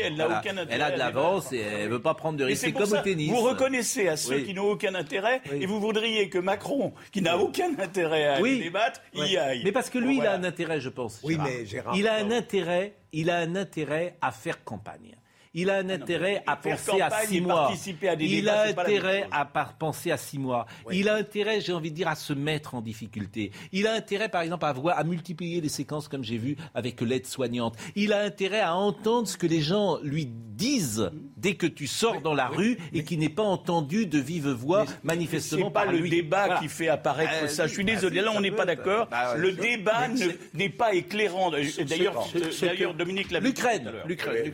elle 0.05 0.15
n'a 0.17 0.27
aucun 0.27 0.57
intérêt. 0.57 0.67
Elle 0.71 0.83
a 0.83 0.91
de 0.91 0.99
l'avance 0.99 1.53
et 1.53 1.59
elle 1.59 1.89
veut 1.89 2.03
pas 2.03 2.15
prendre 2.15 2.39
de 2.39 2.45
risques. 2.45 2.67
Tennis. 2.99 3.31
Vous 3.31 3.41
reconnaissez 3.41 4.09
à 4.09 4.17
ceux 4.17 4.41
qui 4.41 4.55
n'ont 4.55 4.71
aucun 4.71 4.95
intérêt 4.95 5.43
et 5.53 5.67
vous 5.67 5.81
voudriez 5.81 6.29
que 6.29 6.39
Macron, 6.39 6.93
qui 7.13 7.23
n'a 7.23 7.39
aucun 7.39 7.79
intérêt 7.79 8.27
à 8.27 8.43
débattre, 8.43 9.01
y 9.15 9.37
aille. 9.37 9.63
Mais 9.65 9.73
parce 9.73 9.91
que 9.91 9.99
lui, 9.99 10.19
il 10.19 10.27
a 10.27 10.33
un 10.33 10.45
intérêt, 10.45 10.81
je 10.81 10.89
pense. 10.89 11.21
Oui, 11.23 11.39
mais 11.43 11.67
Gérard, 11.67 11.97
il 11.97 12.09
a 12.09 12.15
un 12.15 12.31
intérêt, 12.31 12.95
il 13.13 13.31
a 13.31 13.39
un 13.39 13.57
intérêt 13.57 14.17
à 14.21 14.33
faire 14.33 14.65
campagne. 14.65 15.17
Il 15.53 15.69
a 15.69 15.79
un 15.79 15.89
ah 15.89 15.95
intérêt 15.95 16.45
à 16.47 16.55
penser 16.55 17.01
à 17.01 17.11
six 17.25 17.41
mois. 17.41 17.73
il 18.21 18.49
a 18.49 18.63
intérêt 18.69 19.27
à 19.33 19.45
penser 19.45 20.13
à 20.13 20.17
six 20.17 20.39
mois. 20.39 20.67
Il 20.93 21.09
a 21.09 21.17
intérêt, 21.17 21.61
j'ai 21.61 21.73
envie 21.73 21.91
de 21.91 21.97
dire, 21.97 22.07
à 22.07 22.15
se 22.15 22.33
mettre 22.33 22.77
en 22.77 22.81
difficulté. 22.81 23.51
Il 23.73 23.89
a 23.89 23.95
intérêt, 23.95 24.29
par 24.29 24.43
exemple, 24.43 24.65
à, 24.65 24.73
voir, 24.73 24.97
à 24.97 25.03
multiplier 25.03 25.61
les 25.61 25.69
séquences 25.69 26.07
comme 26.07 26.23
j'ai 26.23 26.39
vu 26.39 26.57
avec 26.73 27.01
l'aide 27.01 27.27
soignante. 27.27 27.77
Il 27.97 28.13
a 28.13 28.23
intérêt 28.23 28.61
à 28.61 28.77
entendre 28.77 29.27
ce 29.27 29.37
que 29.37 29.49
les 29.49 29.61
gens 29.61 29.99
lui 30.03 30.27
disent 30.27 31.11
dès 31.37 31.55
que 31.55 31.67
tu 31.67 31.87
sors 31.87 32.21
dans 32.21 32.35
la 32.35 32.47
rue 32.47 32.79
et 32.93 33.03
qui 33.03 33.17
n'est 33.17 33.31
pas 33.31 33.43
entendu 33.43 34.07
de 34.07 34.19
vive 34.19 34.51
voix, 34.51 34.85
manifestement 35.03 35.67
C'est 35.67 35.73
pas 35.73 35.87
le 35.87 36.09
débat 36.09 36.59
qui 36.61 36.69
fait 36.69 36.89
apparaître 36.89 37.45
euh, 37.45 37.49
ça. 37.49 37.67
Je 37.67 37.73
suis 37.73 37.85
désolé, 37.85 38.21
là 38.21 38.31
on 38.35 38.41
n'est 38.41 38.51
pas 38.51 38.67
d'accord. 38.67 39.09
Bah, 39.11 39.35
le 39.37 39.53
débat 39.53 40.09
n'est 40.55 40.69
pas 40.69 40.95
éclairant. 40.95 41.51
D'ailleurs, 41.51 42.95
Dominique 42.95 43.31
l'a 43.31 43.41
L'Ukraine. 43.41 43.91
L'Ukraine. 44.07 44.53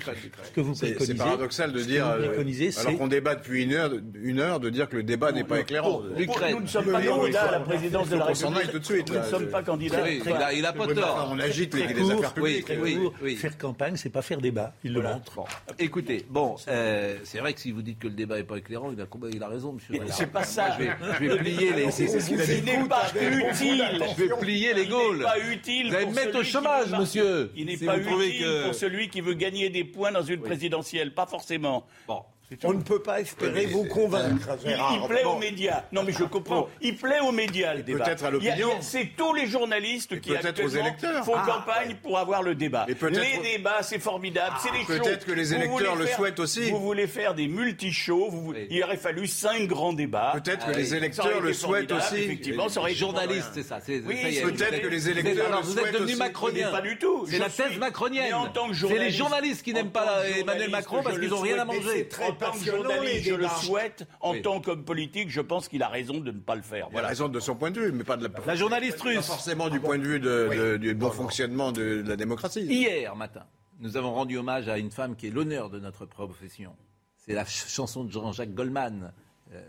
C'est 0.99 1.15
paradoxal 1.15 1.73
de 1.73 1.81
dire, 1.81 2.07
euh, 2.09 2.45
alors 2.79 2.99
qu'on 2.99 3.07
débat 3.07 3.35
depuis 3.35 3.65
une 3.65 3.73
heure, 3.73 3.91
une 4.15 4.41
heure, 4.41 4.61
de 4.61 4.71
dire 4.71 4.89
que 4.89 4.97
le 4.97 5.03
débat 5.03 5.33
n'est 5.33 5.45
pas 5.45 5.61
éclairant. 5.61 6.03
Nous 6.03 6.61
ne 6.61 6.67
sommes 6.67 6.93
pas 6.93 7.03
candidats 7.03 7.43
à 7.43 7.51
la 7.53 7.61
présidence 7.61 8.09
de 8.09 8.17
la 8.17 8.25
République. 8.27 8.71
tout 8.71 8.79
de 8.79 8.85
suite. 8.85 9.11
Nous 9.11 9.19
ne 9.19 9.25
sommes 9.25 9.47
pas 9.47 9.63
candidats. 9.63 10.09
Il 10.53 10.63
n'a 10.63 10.73
pas 10.73 10.87
tort. 10.87 11.29
On 11.33 11.39
agite 11.39 11.75
les 11.75 12.11
affaires 12.11 12.35
publiques. 12.35 12.73
Faire 13.37 13.59
campagne, 13.59 13.97
c'est 13.97 14.11
pas 14.11 14.23
faire 14.23 14.41
débat. 14.41 14.73
Il 14.85 14.93
le 14.93 15.03
montre. 15.03 15.45
Écoutez, 15.79 16.25
bon, 16.29 16.57
euh, 16.69 17.17
c'est 17.25 17.39
vrai 17.39 17.53
que 17.53 17.61
si 17.61 17.71
vous 17.71 17.83
dites 17.83 17.99
que 17.99 18.09
le 18.09 18.15
débat 18.15 18.37
n'est 18.37 18.45
pas 18.45 18.57
éclairant, 18.57 18.93
il 18.93 19.01
a, 19.01 19.07
il 19.33 19.43
a 19.43 19.49
raison, 19.49 19.73
monsieur. 19.73 19.95
C'est 20.11 20.31
pas 20.31 20.45
ça. 20.45 20.77
Je 20.79 21.25
vais, 21.25 21.37
plier 21.37 21.73
les. 21.73 21.91
C'est 21.91 22.09
ce 22.09 22.27
qu'il 22.27 22.65
n'est 22.65 22.89
pas 22.89 23.07
utile. 23.15 23.85
Je 24.17 24.23
vais 24.23 24.29
plier 24.41 24.75
les 24.75 24.87
Gaules. 24.87 25.17
Il 25.17 25.19
n'est 25.19 25.25
pas 25.25 25.53
utile. 25.53 25.89
Vous 25.89 25.95
allez 25.95 26.07
me 26.07 26.15
mettre 26.15 26.39
au 26.39 26.45
chômage, 26.45 26.91
monsieur. 26.93 27.51
Il 27.57 27.67
n'est 27.67 27.77
pas 27.77 27.99
utile 27.99 28.47
pour 28.65 28.75
celui 28.75 29.09
qui 29.09 29.21
veut 29.21 29.35
gagner 29.35 29.71
des 29.71 29.85
points 29.85 30.13
dans 30.13 30.23
une 30.23 30.41
Pas 31.15 31.27
forcément. 31.27 31.87
On 32.63 32.75
ne 32.75 32.83
peut 32.83 33.01
pas 33.01 33.21
espérer 33.21 33.67
vous 33.67 33.85
convaincre. 33.85 34.57
Il, 34.65 35.09
plaît 35.09 35.25
aux 35.25 35.39
médias. 35.39 35.85
Non, 35.91 36.05
mais 36.05 36.13
je 36.13 36.25
comprends. 36.25 36.69
Il 36.81 36.97
plaît 36.97 37.21
aux 37.21 37.33
médias, 37.33 37.75
le 37.75 37.83
débat. 37.83 38.05
Peut-être 38.05 38.25
à 38.25 38.31
l'opinion. 38.31 38.71
C'est 38.81 39.11
tous 39.17 39.35
les 39.35 39.47
journalistes 39.47 40.21
qui 40.21 40.31
aux 40.33 40.69
électeurs. 40.69 41.25
font 41.25 41.35
ah. 41.37 41.45
campagne 41.47 41.97
pour 42.03 42.19
avoir 42.19 42.43
le 42.43 42.55
débat. 42.55 42.87
Les 42.89 42.95
débats, 43.43 43.83
c'est 43.83 43.99
formidable. 43.99 44.57
c'est 44.63 44.71
des 44.71 44.79
ah. 44.83 44.99
Peut-être 44.99 45.27
que 45.27 45.33
les 45.33 45.55
électeurs 45.55 45.97
le 45.97 46.07
souhaitent 46.07 46.41
aussi. 46.41 46.71
Vous 46.71 46.81
voulez 46.81 47.07
faire 47.07 47.35
des 47.35 47.49
multi-shows. 47.49 48.55
Il 48.71 48.83
aurait 48.85 48.97
fallu 48.97 49.27
cinq 49.27 49.67
grands 49.67 49.93
débats. 49.93 50.33
Peut-être 50.35 50.67
que 50.67 50.73
ah 50.73 50.79
les 50.79 50.95
électeurs 50.95 51.41
le 51.41 51.53
souhaitent 51.53 51.93
aussi. 51.93 52.17
Effectivement, 52.17 52.69
ça 52.69 52.81
aurait 52.81 52.93
été 52.93 53.01
journalistes, 53.01 53.51
c'est 53.55 53.63
ça. 53.63 53.81
Oui, 53.89 54.41
peut-être 54.43 54.83
que 54.83 54.87
les 54.87 55.09
électeurs 55.09 55.49
le 55.49 55.67
souhaitent 55.67 55.67
aussi. 55.67 55.73
Vous 55.73 55.79
êtes 55.81 55.93
devenu 55.95 56.17
macronien. 56.17 56.71
Pas 56.71 56.81
du 56.81 56.97
tout. 56.97 57.27
C'est 57.29 57.39
la 57.39 57.51
thèse 57.51 57.77
macronienne. 57.79 58.35
C'est 58.75 58.99
les 58.99 59.11
journalistes 59.11 59.65
qui 59.65 59.75
n'aiment 59.75 59.91
pas 59.91 60.25
Emmanuel 60.29 60.71
Macron 60.71 61.03
parce 61.03 61.19
qu'ils 61.19 61.31
n'ont 61.31 61.41
rien 61.41 61.59
à 61.59 61.65
manger. 61.65 62.09
En 62.37 62.51
tant 62.51 62.59
que 62.59 62.65
journaliste, 62.65 63.25
je 63.25 63.35
le 63.35 63.49
souhaite. 63.49 64.07
En 64.21 64.41
tant 64.41 64.61
qu'homme 64.61 64.85
politique, 64.85 65.31
je 65.31 65.41
pense 65.41 65.69
qu'il 65.69 65.83
a 65.83 65.89
raison 65.89 66.21
de 66.21 66.31
ne 66.31 66.41
pas 66.41 66.55
le 66.55 66.63
faire. 66.63 66.89
Il 66.93 66.99
a 66.99 67.07
raison 67.07 67.29
de 67.29 67.41
son 67.41 67.57
point 67.57 67.71
de 67.71 67.81
vue, 67.81 67.93
mais 67.93 68.05
pas 68.05 68.17
de 68.17 68.27
la, 68.27 68.31
la 68.45 68.55
journaliste 68.55 69.01
russe. 69.01 69.17
Pas 69.17 69.23
forcément 69.23 69.69
du 69.69 69.81
point 69.81 69.99
de 69.99 70.05
vue 70.05 70.21
de, 70.21 70.77
du 70.77 70.95
bon 70.95 71.11
fonctionnement 71.11 71.73
de, 71.73 72.03
la 72.07 72.17
démocratie. 72.17 72.63
Hier 72.63 73.15
matin, 73.17 73.45
nous 73.81 73.97
avons 73.97 74.13
rendu 74.15 74.37
hommage 74.37 74.69
à 74.69 74.79
une 74.79 74.91
femme 74.91 75.17
qui 75.17 75.29
est 75.29 75.31
l'honneur 75.31 75.71
de 75.71 75.79
notre 75.79 76.07
profession. 76.07 76.75
C'est 77.17 77.35
la 77.35 77.45
chanson 77.45 78.05
de 78.05 78.13
Jean-Jacques 78.13 78.55
Goldman. 78.55 79.13
Euh, 79.53 79.63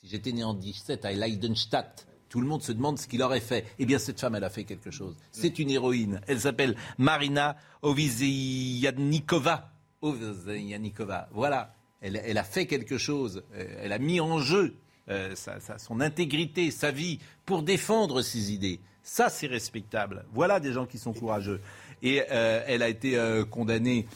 si 0.00 0.08
j'étais 0.08 0.32
né 0.32 0.44
en 0.44 0.54
17 0.54 1.04
à 1.04 1.12
Leidenstadt, 1.12 2.06
tout 2.28 2.40
le 2.40 2.46
monde 2.46 2.62
se 2.62 2.72
demande 2.72 2.98
ce 2.98 3.06
qu'il 3.06 3.22
aurait 3.22 3.40
fait. 3.40 3.64
Eh 3.78 3.86
bien, 3.86 3.98
cette 3.98 4.20
femme, 4.20 4.34
elle 4.34 4.44
a 4.44 4.50
fait 4.50 4.64
quelque 4.64 4.90
chose. 4.90 5.16
C'est 5.32 5.58
une 5.58 5.70
héroïne. 5.70 6.20
Elle 6.26 6.40
s'appelle 6.40 6.76
Marina 6.98 7.56
Ovizianikova. 7.82 9.72
Ovizianikova. 10.00 11.28
Voilà 11.32 11.74
elle, 12.00 12.38
a 12.38 12.44
fait 12.44 12.66
quelque 12.66 12.98
chose, 12.98 13.42
euh, 13.54 13.66
elle 13.82 13.92
a 13.92 13.98
mis 13.98 14.20
en 14.20 14.38
jeu 14.38 14.76
euh, 15.08 15.34
son 15.78 16.00
intégrité, 16.00 16.70
sa 16.70 16.90
vie, 16.90 17.18
pour 17.46 17.62
défendre 17.62 18.22
ses 18.22 18.52
idées. 18.52 18.80
Ça, 19.02 19.30
c'est 19.30 19.46
respectable. 19.46 20.24
Voilà 20.32 20.60
des 20.60 20.72
gens 20.72 20.84
qui 20.86 20.98
sont 20.98 21.14
courageux. 21.14 21.60
Et 22.02 22.22
euh, 22.30 22.62
elle 22.66 22.82
a 22.82 22.88
été 22.88 23.18
condamnée, 23.50 24.06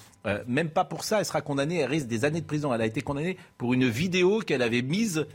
même 0.46 0.68
pas 0.68 0.84
pour 0.84 1.02
ça, 1.02 1.18
elle 1.18 1.24
sera 1.24 1.40
condamnée, 1.40 1.78
elle 1.78 1.90
risque 1.90 2.06
des 2.06 2.24
années 2.26 2.42
de 2.42 2.46
prison. 2.46 2.74
Elle 2.74 2.82
a 2.82 2.86
été 2.86 3.00
condamnée 3.00 3.38
pour 3.56 3.72
une 3.72 3.88
vidéo 3.88 4.40
qu'elle 4.40 4.62
avait 4.62 4.82
mise 4.82 5.26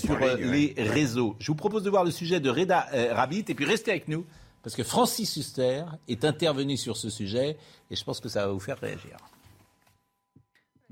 sur 0.00 0.18
les 0.18 0.74
réseaux. 0.76 1.36
Je 1.38 1.46
vous 1.46 1.54
propose 1.54 1.84
de 1.84 1.90
voir 1.90 2.04
le 2.04 2.10
sujet 2.10 2.40
de 2.40 2.50
Reda 2.50 2.88
Rabbit 3.12 3.44
et 3.48 3.54
puis 3.54 3.64
restez 3.64 3.92
avec 3.92 4.08
nous, 4.08 4.26
parce 4.64 4.74
que 4.74 4.82
Francis 4.82 5.36
Huster 5.36 5.84
est 6.08 6.24
intervenu 6.24 6.76
sur 6.76 6.96
ce 6.96 7.08
sujet 7.08 7.56
et 7.90 7.96
je 7.96 8.04
pense 8.04 8.18
que 8.18 8.28
ça 8.28 8.46
va 8.46 8.52
vous 8.52 8.60
faire 8.60 8.80
réagir. 8.80 9.16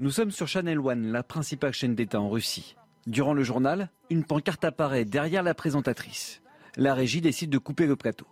Nous 0.03 0.11
sommes 0.11 0.33
sur 0.33 0.49
Channel 0.49 0.81
One, 0.81 1.13
la 1.13 1.23
principale 1.23 1.73
chaîne 1.73 1.95
d'État 1.95 2.21
en 2.21 2.29
Russie. 2.29 2.75
Durant 3.07 3.35
le 3.35 3.45
journal, 3.45 3.89
une 4.11 4.25
pancarte 4.25 4.65
apparaît 4.65 5.05
derrière 5.05 5.45
la 5.45 5.55
présentatrice. 5.55 6.43
La 6.75 6.93
régie 6.93 7.21
décide 7.21 7.51
de 7.51 7.59
couper 7.59 7.87
le 7.87 7.95
plateau. 7.95 8.27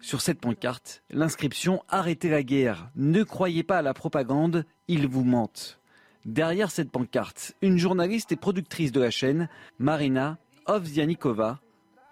Sur 0.00 0.22
cette 0.22 0.40
pancarte, 0.40 1.02
l'inscription 1.10 1.82
Arrêtez 1.90 2.30
la 2.30 2.42
guerre, 2.42 2.88
ne 2.96 3.22
croyez 3.22 3.62
pas 3.62 3.76
à 3.76 3.82
la 3.82 3.92
propagande, 3.92 4.64
ils 4.88 5.06
vous 5.06 5.22
mentent. 5.22 5.78
Derrière 6.24 6.70
cette 6.70 6.90
pancarte, 6.90 7.54
une 7.60 7.76
journaliste 7.76 8.32
et 8.32 8.36
productrice 8.36 8.90
de 8.90 9.02
la 9.02 9.10
chaîne, 9.10 9.50
Marina 9.78 10.38
Ovzianikova, 10.68 11.60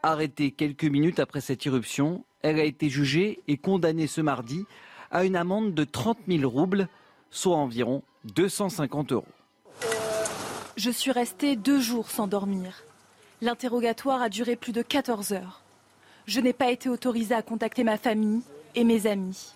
arrêtée 0.02 0.50
quelques 0.50 0.84
minutes 0.84 1.18
après 1.18 1.40
cette 1.40 1.64
irruption, 1.64 2.26
elle 2.42 2.60
a 2.60 2.64
été 2.64 2.90
jugée 2.90 3.40
et 3.48 3.56
condamnée 3.56 4.06
ce 4.06 4.20
mardi 4.20 4.66
à 5.10 5.24
une 5.24 5.34
amende 5.34 5.72
de 5.72 5.84
30 5.84 6.18
000 6.28 6.46
roubles, 6.46 6.90
soit 7.30 7.56
environ 7.56 8.02
250 8.24 9.12
euros. 9.12 9.24
Je 10.76 10.90
suis 10.90 11.10
restée 11.10 11.56
deux 11.56 11.80
jours 11.80 12.10
sans 12.10 12.28
dormir. 12.28 12.84
L'interrogatoire 13.40 14.22
a 14.22 14.28
duré 14.28 14.54
plus 14.54 14.72
de 14.72 14.82
14 14.82 15.32
heures. 15.32 15.62
Je 16.26 16.40
n'ai 16.40 16.52
pas 16.52 16.70
été 16.70 16.88
autorisée 16.88 17.34
à 17.34 17.42
contacter 17.42 17.84
ma 17.84 17.98
famille 17.98 18.42
et 18.74 18.84
mes 18.84 19.06
amis. 19.06 19.54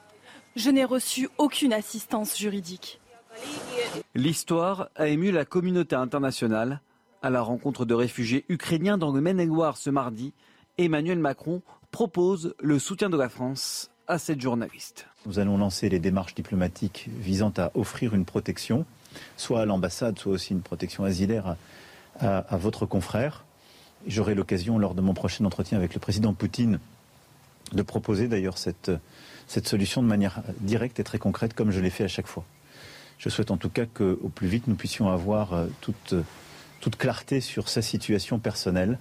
Je 0.57 0.71
n'ai 0.71 0.85
reçu 0.85 1.29
aucune 1.39 1.73
assistance 1.73 2.37
juridique. 2.37 3.01
L'histoire 4.15 4.89
a 4.97 5.07
ému 5.09 5.31
la 5.31 5.45
communauté 5.45 5.95
internationale. 5.95 6.81
À 7.23 7.31
la 7.31 7.41
rencontre 7.41 7.85
de 7.85 7.95
réfugiés 7.95 8.45
ukrainiens 8.49 8.99
dans 8.99 9.13
le 9.13 9.21
Maine-et-Loire 9.21 9.77
ce 9.77 9.91
mardi, 9.91 10.33
Emmanuel 10.77 11.21
Macron 11.21 11.63
propose 11.93 12.55
le 12.61 12.81
soutien 12.81 13.11
de 13.11 13.17
la 13.17 13.29
France 13.29 13.92
à 14.13 14.19
cette 14.19 14.43
journaliste. 14.43 15.07
Nous 15.25 15.39
allons 15.39 15.57
lancer 15.57 15.89
les 15.89 15.99
démarches 15.99 16.35
diplomatiques 16.35 17.09
visant 17.19 17.51
à 17.57 17.71
offrir 17.75 18.15
une 18.15 18.27
protection, 18.27 18.85
soit 19.39 19.63
à 19.63 19.65
l'ambassade, 19.65 20.19
soit 20.19 20.33
aussi 20.33 20.53
une 20.53 20.61
protection 20.61 21.05
asilaire 21.05 21.57
à, 22.21 22.57
votre 22.59 22.85
confrère. 22.85 23.47
J'aurai 24.07 24.35
l'occasion, 24.35 24.79
lors 24.79 24.95
de 24.95 25.01
mon 25.01 25.15
prochain 25.15 25.47
entretien 25.47 25.79
avec 25.79 25.95
le 25.95 26.01
président 26.01 26.35
Poutine, 26.35 26.79
de 27.73 27.81
proposer 27.81 28.29
d'ailleurs 28.29 28.59
cette, 28.59 28.91
cette 29.47 29.67
solution 29.67 30.03
de 30.03 30.09
manière 30.09 30.43
directe 30.61 31.01
et 31.01 31.05
très 31.05 31.19
concrète, 31.19 31.55
comme 31.55 31.71
je 31.71 31.81
l'ai 31.81 31.89
fait 31.89 32.05
à 32.05 32.09
chaque 32.09 32.27
fois. 32.27 32.45
Je 33.17 33.31
souhaite 33.31 33.51
en 33.51 33.57
tout 33.57 33.71
cas 33.71 33.87
qu'au 33.87 34.31
plus 34.35 34.47
vite, 34.47 34.67
nous 34.67 34.75
puissions 34.75 35.09
avoir 35.09 35.55
euh, 35.55 35.67
toute, 35.81 36.15
toute 36.83 36.97
clarté 36.97 37.41
sur 37.41 37.71
sa 37.71 37.81
situation 37.81 38.39
personnelle 38.39 38.99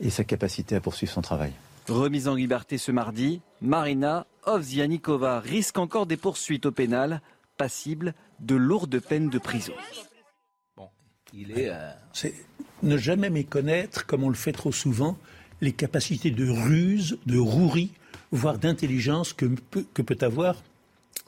et 0.00 0.08
sa 0.08 0.24
capacité 0.24 0.74
à 0.74 0.80
poursuivre 0.80 1.12
son 1.12 1.20
travail. 1.20 1.52
Remise 1.88 2.28
en 2.28 2.34
liberté 2.34 2.76
ce 2.76 2.92
mardi, 2.92 3.40
Marina 3.62 4.26
Ovzianikova 4.48 5.40
risque 5.40 5.78
encore 5.78 6.06
des 6.06 6.16
poursuites 6.16 6.66
au 6.66 6.72
pénal, 6.72 7.20
passible 7.56 8.14
de 8.40 8.54
lourdes 8.54 9.00
peines 9.00 9.30
de 9.30 9.38
prison. 9.38 9.74
Bon, 10.76 10.88
il 11.32 11.52
est. 11.52 11.70
Euh, 11.70 11.90
C'est 12.12 12.34
ne 12.82 12.96
jamais 12.96 13.30
méconnaître, 13.30 14.06
comme 14.06 14.22
on 14.22 14.28
le 14.28 14.34
fait 14.34 14.52
trop 14.52 14.72
souvent, 14.72 15.18
les 15.60 15.72
capacités 15.72 16.30
de 16.30 16.48
ruse, 16.48 17.18
de 17.26 17.38
rouerie, 17.38 17.92
voire 18.30 18.58
d'intelligence 18.58 19.32
que 19.32 19.46
peut 19.46 20.18
avoir 20.20 20.62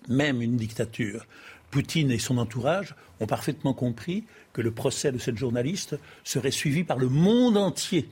même 0.09 0.43
une 0.43 0.57
dictature. 0.57 1.27
Poutine 1.71 2.11
et 2.11 2.19
son 2.19 2.39
entourage 2.39 2.95
ont 3.21 3.27
parfaitement 3.27 3.75
compris 3.75 4.25
que 4.53 4.61
le 4.61 4.73
procès 4.73 5.13
de 5.13 5.19
cette 5.19 5.37
journaliste 5.37 5.99
serait 6.25 6.51
suivi 6.51 6.85
par 6.85 6.99
le 6.99 7.09
monde 7.09 7.57
entier. 7.57 8.09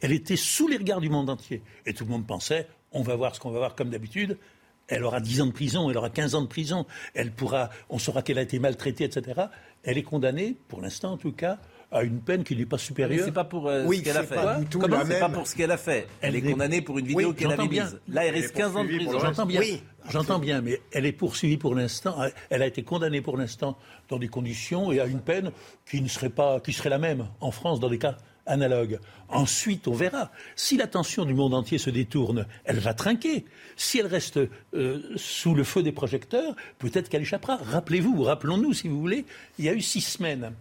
Elle 0.00 0.12
était 0.12 0.36
sous 0.36 0.66
les 0.66 0.76
regards 0.76 1.00
du 1.00 1.10
monde 1.10 1.30
entier. 1.30 1.62
Et 1.86 1.94
tout 1.94 2.04
le 2.04 2.10
monde 2.10 2.26
pensait, 2.26 2.66
on 2.92 3.02
va 3.02 3.16
voir 3.16 3.34
ce 3.34 3.40
qu'on 3.40 3.50
va 3.50 3.58
voir 3.58 3.74
comme 3.74 3.90
d'habitude. 3.90 4.38
Elle 4.88 5.04
aura 5.04 5.20
10 5.20 5.42
ans 5.42 5.46
de 5.46 5.52
prison, 5.52 5.88
elle 5.88 5.96
aura 5.96 6.10
15 6.10 6.34
ans 6.34 6.42
de 6.42 6.48
prison, 6.48 6.84
elle 7.14 7.30
pourra, 7.30 7.70
on 7.90 7.98
saura 7.98 8.22
qu'elle 8.22 8.38
a 8.38 8.42
été 8.42 8.58
maltraitée, 8.58 9.04
etc. 9.04 9.42
Elle 9.84 9.98
est 9.98 10.02
condamnée, 10.02 10.56
pour 10.66 10.80
l'instant 10.80 11.12
en 11.12 11.16
tout 11.16 11.30
cas, 11.30 11.58
à 11.92 12.02
une 12.02 12.20
peine 12.20 12.44
qui 12.44 12.56
n'est 12.56 12.66
pas 12.66 12.78
supérieure. 12.78 13.24
C'est 13.24 13.32
pas 13.32 13.44
pour 13.44 13.68
euh, 13.68 13.86
ce 13.86 14.00
qu'elle 14.00 14.16
a 14.16 14.22
fait. 14.22 14.36
Comment 14.72 15.04
c'est 15.04 15.20
pas 15.20 15.28
pour 15.28 15.46
ce 15.46 15.56
qu'elle 15.56 15.70
a 15.70 15.76
fait? 15.76 16.06
Elle, 16.20 16.36
est 16.36 16.42
condamnée 16.42 16.82
pour 16.82 16.98
une 16.98 17.06
vidéo 17.06 17.32
qu'elle 17.32 17.52
avait 17.52 17.68
mise. 17.68 18.00
Là, 18.08 18.26
elle 18.26 18.34
reste 18.34 18.54
15 18.54 18.76
ans 18.76 18.84
de 18.84 18.88
prison. 18.96 19.18
J'entends 19.20 19.46
bien. 19.46 19.60
J'entends 20.08 20.38
bien, 20.38 20.60
mais 20.60 20.80
elle 20.92 21.06
est 21.06 21.12
poursuivie 21.12 21.56
pour 21.56 21.74
l'instant. 21.74 22.16
Elle 22.48 22.62
a 22.62 22.66
été 22.66 22.82
condamnée 22.82 23.20
pour 23.20 23.36
l'instant 23.36 23.76
dans 24.08 24.18
des 24.18 24.28
conditions 24.28 24.92
et 24.92 25.00
à 25.00 25.06
une 25.06 25.20
peine 25.20 25.52
qui 25.88 26.00
ne 26.00 26.08
serait 26.08 26.30
pas, 26.30 26.60
qui 26.60 26.72
serait 26.72 26.90
la 26.90 26.98
même 26.98 27.28
en 27.40 27.50
France 27.50 27.80
dans 27.80 27.88
des 27.88 27.98
cas 27.98 28.16
analogues. 28.46 28.98
Ensuite, 29.28 29.86
on 29.88 29.94
verra. 29.94 30.30
Si 30.56 30.76
l'attention 30.76 31.24
du 31.24 31.34
monde 31.34 31.54
entier 31.54 31.78
se 31.78 31.90
détourne, 31.90 32.46
elle 32.64 32.78
va 32.78 32.94
trinquer. 32.94 33.44
Si 33.76 33.98
elle 33.98 34.06
reste 34.06 34.40
euh, 34.74 35.00
sous 35.16 35.54
le 35.54 35.64
feu 35.64 35.82
des 35.82 35.92
projecteurs, 35.92 36.54
peut-être 36.78 37.08
qu'elle 37.08 37.22
échappera. 37.22 37.56
Rappelez-vous, 37.56 38.22
rappelons-nous, 38.22 38.72
si 38.74 38.88
vous 38.88 39.00
voulez, 39.00 39.24
il 39.58 39.64
y 39.64 39.68
a 39.68 39.74
eu 39.74 39.80
six 39.80 40.00
semaines 40.00 40.52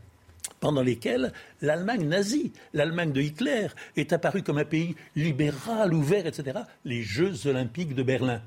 pendant 0.59 0.81
lesquelles 0.81 1.31
l'Allemagne 1.61 2.07
nazie, 2.07 2.51
l'Allemagne 2.73 3.11
de 3.11 3.21
Hitler, 3.21 3.67
est 3.95 4.13
apparue 4.13 4.43
comme 4.43 4.57
un 4.57 4.65
pays 4.65 4.95
libéral, 5.15 5.93
ouvert, 5.93 6.27
etc. 6.27 6.59
Les 6.85 7.01
Jeux 7.01 7.47
olympiques 7.47 7.95
de 7.95 8.03
Berlin. 8.03 8.41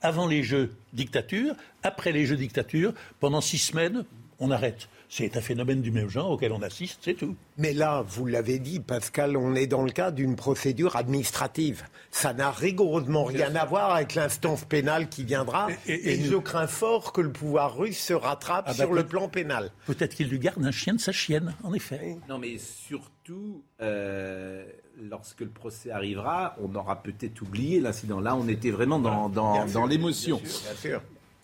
Avant 0.00 0.26
les 0.26 0.42
Jeux 0.42 0.72
dictature, 0.92 1.54
après 1.82 2.12
les 2.12 2.26
Jeux 2.26 2.36
dictature, 2.36 2.94
pendant 3.20 3.40
six 3.40 3.58
semaines, 3.58 4.04
on 4.38 4.50
arrête. 4.50 4.88
C'est 5.10 5.38
un 5.38 5.40
phénomène 5.40 5.80
du 5.80 5.90
même 5.90 6.10
genre 6.10 6.30
auquel 6.30 6.52
on 6.52 6.60
assiste, 6.60 7.00
c'est 7.02 7.14
tout. 7.14 7.34
Mais 7.56 7.72
là, 7.72 8.04
vous 8.06 8.26
l'avez 8.26 8.58
dit, 8.58 8.78
Pascal, 8.78 9.38
on 9.38 9.54
est 9.54 9.66
dans 9.66 9.82
le 9.82 9.90
cas 9.90 10.10
d'une 10.10 10.36
procédure 10.36 10.96
administrative. 10.96 11.84
Ça 12.10 12.34
n'a 12.34 12.50
rigoureusement 12.50 13.24
rien 13.24 13.54
à 13.56 13.64
voir 13.64 13.94
avec 13.94 14.14
l'instance 14.14 14.66
pénale 14.66 15.08
qui 15.08 15.24
viendra. 15.24 15.68
Et, 15.86 16.20
je 16.22 16.36
crains 16.36 16.66
fort 16.66 17.14
que 17.14 17.22
le 17.22 17.32
pouvoir 17.32 17.78
russe 17.78 17.98
se 17.98 18.12
rattrape 18.12 18.66
ah 18.68 18.72
bah 18.72 18.84
sur 18.84 18.92
le 18.92 19.06
plan 19.06 19.28
pénal. 19.28 19.70
Peut-être 19.86 20.14
qu'il 20.14 20.28
lui 20.28 20.38
garde 20.38 20.62
un 20.62 20.70
chien 20.70 20.94
de 20.94 21.00
sa 21.00 21.12
chienne, 21.12 21.54
en 21.62 21.72
effet. 21.72 22.18
Non, 22.28 22.38
mais 22.38 22.58
surtout, 22.58 23.62
euh, 23.80 24.64
lorsque 25.00 25.40
le 25.40 25.48
procès 25.48 25.90
arrivera, 25.90 26.54
on 26.60 26.74
aura 26.74 27.02
peut-être 27.02 27.40
oublié 27.40 27.80
l'incident. 27.80 28.20
Là, 28.20 28.36
on 28.36 28.46
était 28.46 28.70
vraiment 28.70 28.98
dans, 28.98 29.30
dans, 29.30 29.86
l'émotion. 29.86 30.40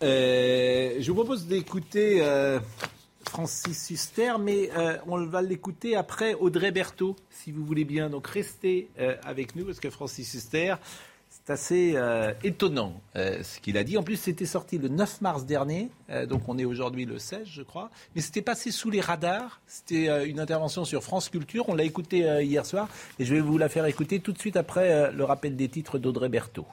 Euh, 0.03 0.97
je 0.99 1.07
vous 1.07 1.15
propose 1.15 1.47
d'écouter 1.47 2.17
euh, 2.19 2.59
Francis 3.29 3.89
Huster, 3.89 4.33
mais 4.39 4.69
euh, 4.77 4.97
on 5.07 5.25
va 5.25 5.41
l'écouter 5.41 5.95
après 5.95 6.33
Audrey 6.35 6.71
Berthaud, 6.71 7.15
si 7.29 7.51
vous 7.51 7.65
voulez 7.65 7.85
bien. 7.85 8.09
Donc 8.09 8.27
restez 8.27 8.89
euh, 8.99 9.15
avec 9.23 9.55
nous, 9.55 9.65
parce 9.65 9.79
que 9.79 9.89
Francis 9.89 10.33
Huster, 10.33 10.75
c'est 11.29 11.51
assez 11.51 11.93
euh, 11.95 12.33
étonnant 12.43 13.01
ce 13.15 13.59
qu'il 13.59 13.77
a 13.77 13.83
dit. 13.83 13.97
En 13.97 14.03
plus, 14.03 14.15
c'était 14.15 14.45
sorti 14.45 14.77
le 14.77 14.87
9 14.87 15.21
mars 15.21 15.45
dernier, 15.45 15.89
donc 16.29 16.47
on 16.47 16.57
est 16.57 16.65
aujourd'hui 16.65 17.05
le 17.05 17.19
16, 17.19 17.41
je 17.45 17.61
crois. 17.61 17.89
Mais 18.15 18.21
c'était 18.21 18.41
passé 18.41 18.71
sous 18.71 18.89
les 18.89 19.01
radars. 19.01 19.59
C'était 19.67 20.29
une 20.29 20.39
intervention 20.39 20.85
sur 20.85 21.03
France 21.03 21.29
Culture. 21.29 21.67
On 21.67 21.75
l'a 21.75 21.83
écouté 21.83 22.19
hier 22.43 22.65
soir, 22.65 22.87
et 23.19 23.25
je 23.25 23.33
vais 23.33 23.41
vous 23.41 23.57
la 23.57 23.69
faire 23.69 23.85
écouter 23.85 24.19
tout 24.19 24.31
de 24.31 24.39
suite 24.39 24.55
après 24.55 25.11
le 25.11 25.23
rappel 25.23 25.55
des 25.55 25.67
titres 25.67 25.99
d'Audrey 25.99 26.29
Berthaud. 26.29 26.67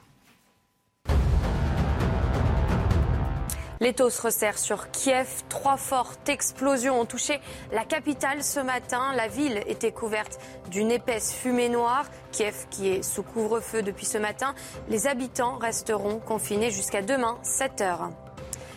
Les 3.83 3.95
taux 3.95 4.11
se 4.11 4.22
resserrent 4.22 4.61
sur 4.61 4.93
Kiev. 4.93 5.26
Trois 5.49 5.76
fortes 5.76 6.28
explosions 6.28 7.01
ont 7.01 7.05
touché 7.05 7.41
la 7.72 7.85
capitale 7.85 8.45
ce 8.45 8.61
matin. 8.61 9.12
La 9.16 9.26
ville 9.26 9.61
était 9.66 9.91
couverte 9.91 10.39
d'une 10.70 10.93
épaisse 10.93 11.35
fumée 11.35 11.68
noire. 11.68 12.05
Kiev 12.30 12.55
qui 12.70 12.91
est 12.91 13.03
sous 13.03 13.24
couvre-feu 13.24 13.83
depuis 13.83 14.07
ce 14.07 14.18
matin. 14.18 14.55
Les 14.89 15.09
habitants 15.09 15.59
resteront 15.59 16.20
confinés 16.20 16.70
jusqu'à 16.70 17.03
demain, 17.03 17.39
7 17.43 17.80
heures. 17.80 18.11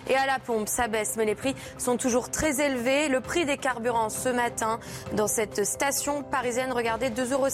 Et 0.07 0.15
à 0.15 0.25
la 0.25 0.39
pompe, 0.39 0.67
ça 0.67 0.87
baisse, 0.87 1.15
mais 1.17 1.25
les 1.25 1.35
prix 1.35 1.55
sont 1.77 1.97
toujours 1.97 2.29
très 2.29 2.61
élevés. 2.61 3.09
Le 3.09 3.21
prix 3.21 3.45
des 3.45 3.57
carburants 3.57 4.09
ce 4.09 4.29
matin 4.29 4.79
dans 5.13 5.27
cette 5.27 5.65
station 5.65 6.23
parisienne, 6.23 6.71
regardez, 6.71 7.09
2,06 7.09 7.33
euros 7.33 7.47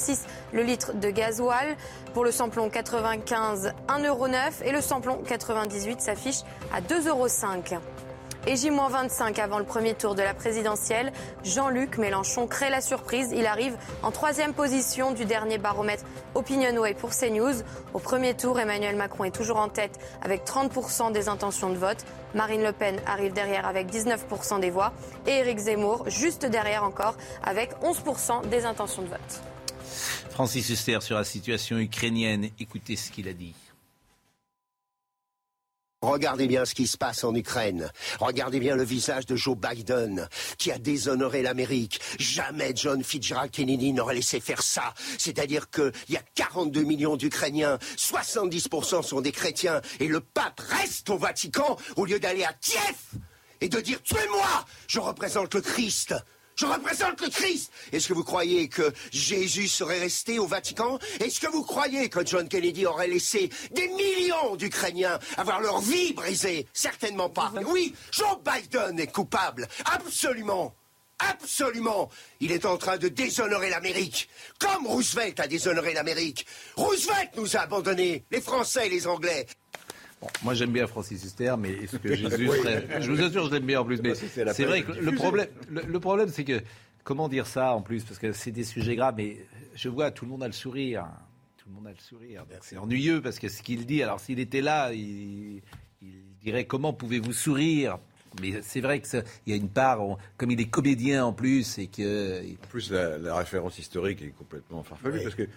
le 0.53 0.63
litre 0.63 0.93
de 0.93 1.09
gasoil. 1.09 1.75
Pour 2.13 2.25
le 2.25 2.31
samplon 2.31 2.69
95, 2.69 3.73
1,09 3.87 4.07
euros 4.07 4.27
et 4.65 4.71
le 4.71 4.81
samplon 4.81 5.21
98 5.25 6.01
s'affiche 6.01 6.41
à 6.73 6.81
2,05 6.81 7.07
euros. 7.07 7.81
Et 8.47 8.55
J-25 8.55 9.39
avant 9.39 9.59
le 9.59 9.65
premier 9.65 9.93
tour 9.93 10.15
de 10.15 10.23
la 10.23 10.33
présidentielle, 10.33 11.11
Jean-Luc 11.43 11.99
Mélenchon 11.99 12.47
crée 12.47 12.71
la 12.71 12.81
surprise. 12.81 13.31
Il 13.35 13.45
arrive 13.45 13.77
en 14.01 14.09
troisième 14.09 14.53
position 14.53 15.11
du 15.11 15.25
dernier 15.25 15.59
baromètre 15.59 16.03
Opinionway 16.33 16.95
pour 16.95 17.11
CNews. 17.11 17.61
Au 17.93 17.99
premier 17.99 18.33
tour, 18.33 18.59
Emmanuel 18.59 18.95
Macron 18.95 19.25
est 19.25 19.35
toujours 19.35 19.57
en 19.57 19.69
tête 19.69 19.99
avec 20.23 20.43
30% 20.43 21.11
des 21.11 21.29
intentions 21.29 21.69
de 21.69 21.77
vote. 21.77 22.03
Marine 22.33 22.63
Le 22.63 22.71
Pen 22.71 22.99
arrive 23.05 23.31
derrière 23.31 23.67
avec 23.67 23.91
19% 23.91 24.59
des 24.59 24.71
voix. 24.71 24.91
Et 25.27 25.31
Éric 25.31 25.59
Zemmour 25.59 26.09
juste 26.09 26.47
derrière 26.47 26.83
encore 26.83 27.15
avec 27.43 27.73
11% 27.83 28.49
des 28.49 28.65
intentions 28.65 29.03
de 29.03 29.07
vote. 29.09 29.41
Francis 30.31 30.67
Huster 30.67 30.97
sur 31.01 31.15
la 31.15 31.25
situation 31.25 31.77
ukrainienne. 31.77 32.49
Écoutez 32.59 32.95
ce 32.95 33.11
qu'il 33.11 33.27
a 33.27 33.33
dit. 33.33 33.53
Regardez 36.01 36.47
bien 36.47 36.65
ce 36.65 36.73
qui 36.73 36.87
se 36.87 36.97
passe 36.97 37.23
en 37.23 37.35
Ukraine. 37.35 37.91
Regardez 38.19 38.59
bien 38.59 38.75
le 38.75 38.83
visage 38.83 39.27
de 39.27 39.35
Joe 39.35 39.55
Biden, 39.55 40.27
qui 40.57 40.71
a 40.71 40.79
déshonoré 40.79 41.43
l'Amérique. 41.43 42.01
Jamais 42.17 42.73
John 42.75 43.03
Fitzgerald 43.03 43.51
Kennedy 43.51 43.93
n'aurait 43.93 44.15
laissé 44.15 44.39
faire 44.39 44.63
ça. 44.63 44.95
C'est-à-dire 45.19 45.69
qu'il 45.69 45.91
y 46.09 46.17
a 46.17 46.23
42 46.33 46.81
millions 46.81 47.17
d'Ukrainiens, 47.17 47.77
70% 47.97 49.03
sont 49.03 49.21
des 49.21 49.31
chrétiens, 49.31 49.79
et 49.99 50.07
le 50.07 50.21
pape 50.21 50.59
reste 50.59 51.11
au 51.11 51.19
Vatican 51.19 51.77
au 51.95 52.05
lieu 52.05 52.19
d'aller 52.19 52.45
à 52.45 52.53
Kiev 52.53 52.95
et 53.61 53.69
de 53.69 53.79
dire 53.79 54.01
tuez-moi, 54.01 54.65
je 54.87 54.99
représente 54.99 55.53
le 55.53 55.61
Christ. 55.61 56.15
Je 56.61 56.67
représente 56.67 57.19
le 57.21 57.29
Christ. 57.29 57.71
Est-ce 57.91 58.07
que 58.07 58.13
vous 58.13 58.23
croyez 58.23 58.69
que 58.69 58.93
Jésus 59.11 59.67
serait 59.67 59.97
resté 59.97 60.37
au 60.37 60.45
Vatican? 60.45 60.99
Est-ce 61.19 61.39
que 61.39 61.47
vous 61.47 61.63
croyez 61.63 62.07
que 62.07 62.23
John 62.23 62.47
Kennedy 62.47 62.85
aurait 62.85 63.07
laissé 63.07 63.49
des 63.71 63.87
millions 63.87 64.55
d'Ukrainiens 64.55 65.17
avoir 65.37 65.59
leur 65.59 65.81
vie 65.81 66.13
brisée? 66.13 66.67
Certainement 66.71 67.31
pas. 67.31 67.51
Oui, 67.65 67.95
Joe 68.11 68.37
Biden 68.45 68.99
est 68.99 69.11
coupable. 69.11 69.67
Absolument. 69.85 70.75
Absolument. 71.17 72.09
Il 72.39 72.51
est 72.51 72.65
en 72.65 72.77
train 72.77 72.97
de 72.97 73.07
déshonorer 73.07 73.71
l'Amérique, 73.71 74.29
comme 74.59 74.85
Roosevelt 74.85 75.39
a 75.39 75.47
déshonoré 75.47 75.93
l'Amérique. 75.93 76.45
Roosevelt 76.75 77.31
nous 77.37 77.57
a 77.57 77.61
abandonnés, 77.61 78.23
les 78.29 78.41
Français 78.41 78.85
et 78.85 78.89
les 78.89 79.07
Anglais 79.07 79.47
moi 80.43 80.53
j'aime 80.53 80.71
bien 80.71 80.87
Francis 80.87 81.23
Huster, 81.23 81.55
mais 81.57 81.71
est-ce 81.71 81.97
que 81.97 82.15
Jésus 82.15 82.47
serait... 82.47 83.01
Je 83.01 83.11
vous 83.11 83.21
assure, 83.21 83.47
je 83.47 83.53
l'aime 83.53 83.65
bien 83.65 83.81
en 83.81 83.85
plus. 83.85 84.01
Mais 84.01 84.13
c'est 84.15 84.65
vrai 84.65 84.83
que 84.83 84.91
le 84.91 85.11
problème, 85.13 85.47
le, 85.69 85.99
problème, 85.99 86.29
c'est 86.29 86.43
que 86.43 86.61
comment 87.03 87.27
dire 87.27 87.47
ça 87.47 87.73
en 87.73 87.81
plus, 87.81 88.03
parce 88.03 88.19
que 88.19 88.31
c'est 88.31 88.51
des 88.51 88.63
sujets 88.63 88.95
graves. 88.95 89.15
Mais 89.17 89.37
je 89.75 89.89
vois 89.89 90.11
tout 90.11 90.25
le 90.25 90.31
monde 90.31 90.43
a 90.43 90.47
le 90.47 90.53
sourire, 90.53 91.07
tout 91.57 91.69
le 91.69 91.75
monde 91.75 91.87
a 91.87 91.91
le 91.91 91.99
sourire. 91.99 92.45
C'est 92.61 92.77
ennuyeux 92.77 93.21
parce 93.21 93.39
que 93.39 93.49
ce 93.49 93.61
qu'il 93.61 93.85
dit. 93.85 94.03
Alors 94.03 94.19
s'il 94.19 94.39
était 94.39 94.61
là, 94.61 94.93
il, 94.93 95.61
dirait 96.41 96.65
comment 96.65 96.93
pouvez-vous 96.93 97.33
sourire? 97.33 97.97
Mais 98.41 98.61
c'est 98.61 98.79
vrai 98.79 99.01
qu'il 99.01 99.23
y 99.47 99.51
a 99.51 99.57
une 99.57 99.69
part, 99.69 99.99
comme 100.37 100.51
il 100.51 100.61
est 100.61 100.69
comédien 100.69 101.25
en 101.25 101.33
plus, 101.33 101.77
et 101.79 101.87
que. 101.87 102.41
En 102.41 102.67
plus, 102.69 102.89
la, 102.91 103.35
référence 103.35 103.77
historique 103.77 104.21
est 104.21 104.29
complètement 104.29 104.83
farfelue, 104.83 105.21
parce 105.21 105.35
que 105.35 105.49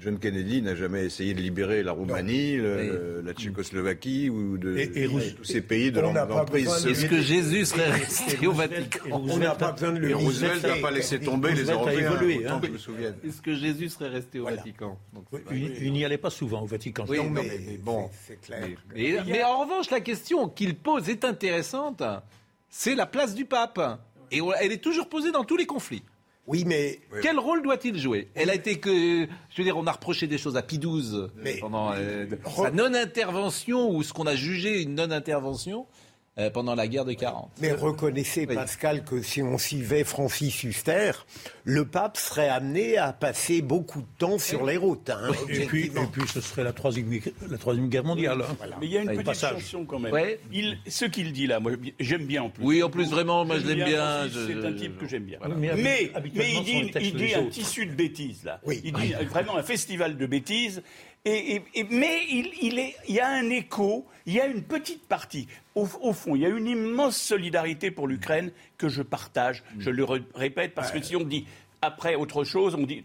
John 0.00 0.18
Kennedy 0.18 0.62
n'a 0.62 0.74
jamais 0.74 1.04
essayé 1.04 1.34
de 1.34 1.40
libérer 1.40 1.82
la 1.82 1.92
Roumanie, 1.92 2.56
la 2.56 3.32
Tchécoslovaquie 3.34 4.30
ou 4.30 4.56
de 4.56 5.34
tous 5.36 5.44
ces 5.44 5.60
pays 5.60 5.92
de 5.92 6.00
l'emprise. 6.00 6.86
Est-ce 6.86 7.06
que 7.06 7.20
Jésus 7.20 7.66
serait 7.66 7.90
resté 7.90 8.46
au 8.46 8.52
Vatican 8.52 9.00
On 9.10 9.36
n'a 9.36 9.54
pas 9.54 9.72
besoin 9.72 9.92
de 9.92 9.98
le 9.98 10.16
Roosevelt 10.16 10.62
n'a 10.62 10.76
pas 10.76 10.90
laissé 10.90 11.20
tomber 11.20 11.52
les 11.52 11.64
Européens. 11.64 12.18
Hein. 12.48 12.60
Est-ce 13.24 13.42
que 13.42 13.54
Jésus 13.54 13.90
serait 13.90 14.08
resté 14.08 14.40
au 14.40 14.44
Vatican 14.44 14.98
Il 15.52 15.92
n'y 15.92 16.04
allait 16.04 16.18
pas 16.18 16.30
souvent 16.30 16.62
au 16.62 16.66
Vatican. 16.66 17.04
Oui, 17.08 17.18
mais, 17.30 17.78
bon, 17.78 18.08
c'est 18.26 18.40
clair. 18.40 18.68
Mais, 18.94 19.42
en 19.42 19.60
revanche, 19.60 19.90
la 19.90 20.00
question 20.00 20.48
qu'il 20.48 20.76
pose 20.76 21.08
est 21.10 21.24
intéressante. 21.24 22.02
C'est 22.70 22.94
la 22.94 23.06
place 23.06 23.34
du 23.34 23.44
pape. 23.44 23.80
Et 24.30 24.40
elle 24.60 24.72
est 24.72 24.82
toujours 24.82 25.08
posée 25.08 25.32
dans 25.32 25.44
tous 25.44 25.56
les 25.56 25.66
conflits. 25.66 26.02
Oui, 26.48 26.64
mais. 26.66 26.98
Quel 27.22 27.38
rôle 27.38 27.62
doit-il 27.62 27.96
jouer? 27.98 28.28
Elle 28.34 28.50
a 28.50 28.54
été 28.54 28.78
que. 28.78 28.90
Je 29.50 29.56
veux 29.58 29.64
dire, 29.64 29.76
on 29.76 29.86
a 29.86 29.92
reproché 29.92 30.26
des 30.26 30.38
choses 30.38 30.56
à 30.56 30.62
Pidouze 30.62 31.30
pendant 31.60 31.92
euh, 31.92 32.26
sa 32.56 32.70
non-intervention 32.70 33.90
ou 33.90 34.02
ce 34.02 34.12
qu'on 34.12 34.26
a 34.26 34.34
jugé 34.34 34.82
une 34.82 34.94
non-intervention. 34.94 35.86
Euh, 36.38 36.50
pendant 36.50 36.74
la 36.74 36.86
guerre 36.86 37.04
de 37.04 37.12
40. 37.12 37.50
Mais 37.60 37.72
reconnaissez, 37.72 38.46
Pascal, 38.46 39.04
que 39.04 39.22
si 39.22 39.42
on 39.42 39.58
suivait 39.58 40.04
Francis 40.04 40.62
Huster, 40.62 41.12
le 41.64 41.84
pape 41.84 42.16
serait 42.16 42.48
amené 42.48 42.96
à 42.96 43.12
passer 43.12 43.60
beaucoup 43.60 44.00
de 44.00 44.06
temps 44.18 44.38
sur 44.38 44.64
les 44.64 44.76
routes. 44.76 45.10
Hein, 45.10 45.30
et, 45.48 45.66
puis, 45.66 45.86
et, 45.86 46.06
puis, 46.12 46.28
ce 46.28 46.40
serait 46.40 46.64
la 46.64 46.72
Troisième, 46.72 47.10
la 47.50 47.58
troisième 47.58 47.88
Guerre 47.88 48.04
mondiale. 48.04 48.42
Hein. 48.42 48.66
Mais 48.80 48.86
il 48.86 48.92
y 48.92 48.98
a 48.98 49.02
une 49.02 49.16
petite 49.16 49.40
chanson 49.40 49.84
quand 49.84 49.98
même. 49.98 50.14
Il, 50.52 50.78
ce 50.86 51.04
qu'il 51.04 51.32
dit 51.32 51.46
là, 51.46 51.58
moi 51.60 51.72
j'aime 51.98 52.24
bien 52.24 52.44
en 52.44 52.50
plus. 52.50 52.64
Oui, 52.64 52.82
en 52.82 52.90
plus 52.90 53.10
vraiment, 53.10 53.44
moi 53.44 53.58
je 53.58 53.66
l'aime 53.66 53.84
bien. 53.84 54.28
C'est 54.30 54.64
un 54.64 54.72
type 54.72 54.98
que 54.98 55.08
j'aime 55.08 55.24
bien. 55.24 55.38
Mais, 55.56 55.72
mais, 55.76 56.12
il 56.24 56.62
dit, 56.62 56.92
il 57.00 57.14
dit 57.16 57.34
un 57.34 57.46
tissu 57.46 57.86
de 57.86 57.92
bêtises 57.92 58.44
là. 58.44 58.60
Il 58.66 58.92
dit 58.92 59.12
vraiment 59.28 59.56
un 59.56 59.62
festival 59.62 60.16
de 60.16 60.26
bêtises. 60.26 60.82
Et, 61.24 61.62
mais 61.90 62.24
il, 62.30 62.50
il, 62.62 62.78
est, 62.78 62.96
il, 63.06 63.16
y 63.16 63.20
a 63.20 63.28
un 63.28 63.50
écho, 63.50 64.06
il 64.24 64.34
y 64.34 64.40
a 64.40 64.46
une 64.46 64.62
petite 64.62 65.06
partie. 65.06 65.46
Au, 65.74 65.84
fond, 65.84 66.34
il 66.34 66.42
y 66.42 66.46
a 66.46 66.48
une 66.48 66.66
immense 66.66 67.16
solidarité 67.16 67.90
pour 67.90 68.08
l'Ukraine 68.08 68.50
que 68.78 68.88
je 68.88 69.02
partage. 69.02 69.62
Je 69.78 69.90
le 69.90 70.04
répète 70.34 70.74
parce 70.74 70.90
que 70.90 71.02
si 71.02 71.16
on 71.16 71.24
dit 71.24 71.46
après 71.82 72.14
autre 72.14 72.44
chose, 72.44 72.74
on 72.74 72.84
dit 72.84 73.04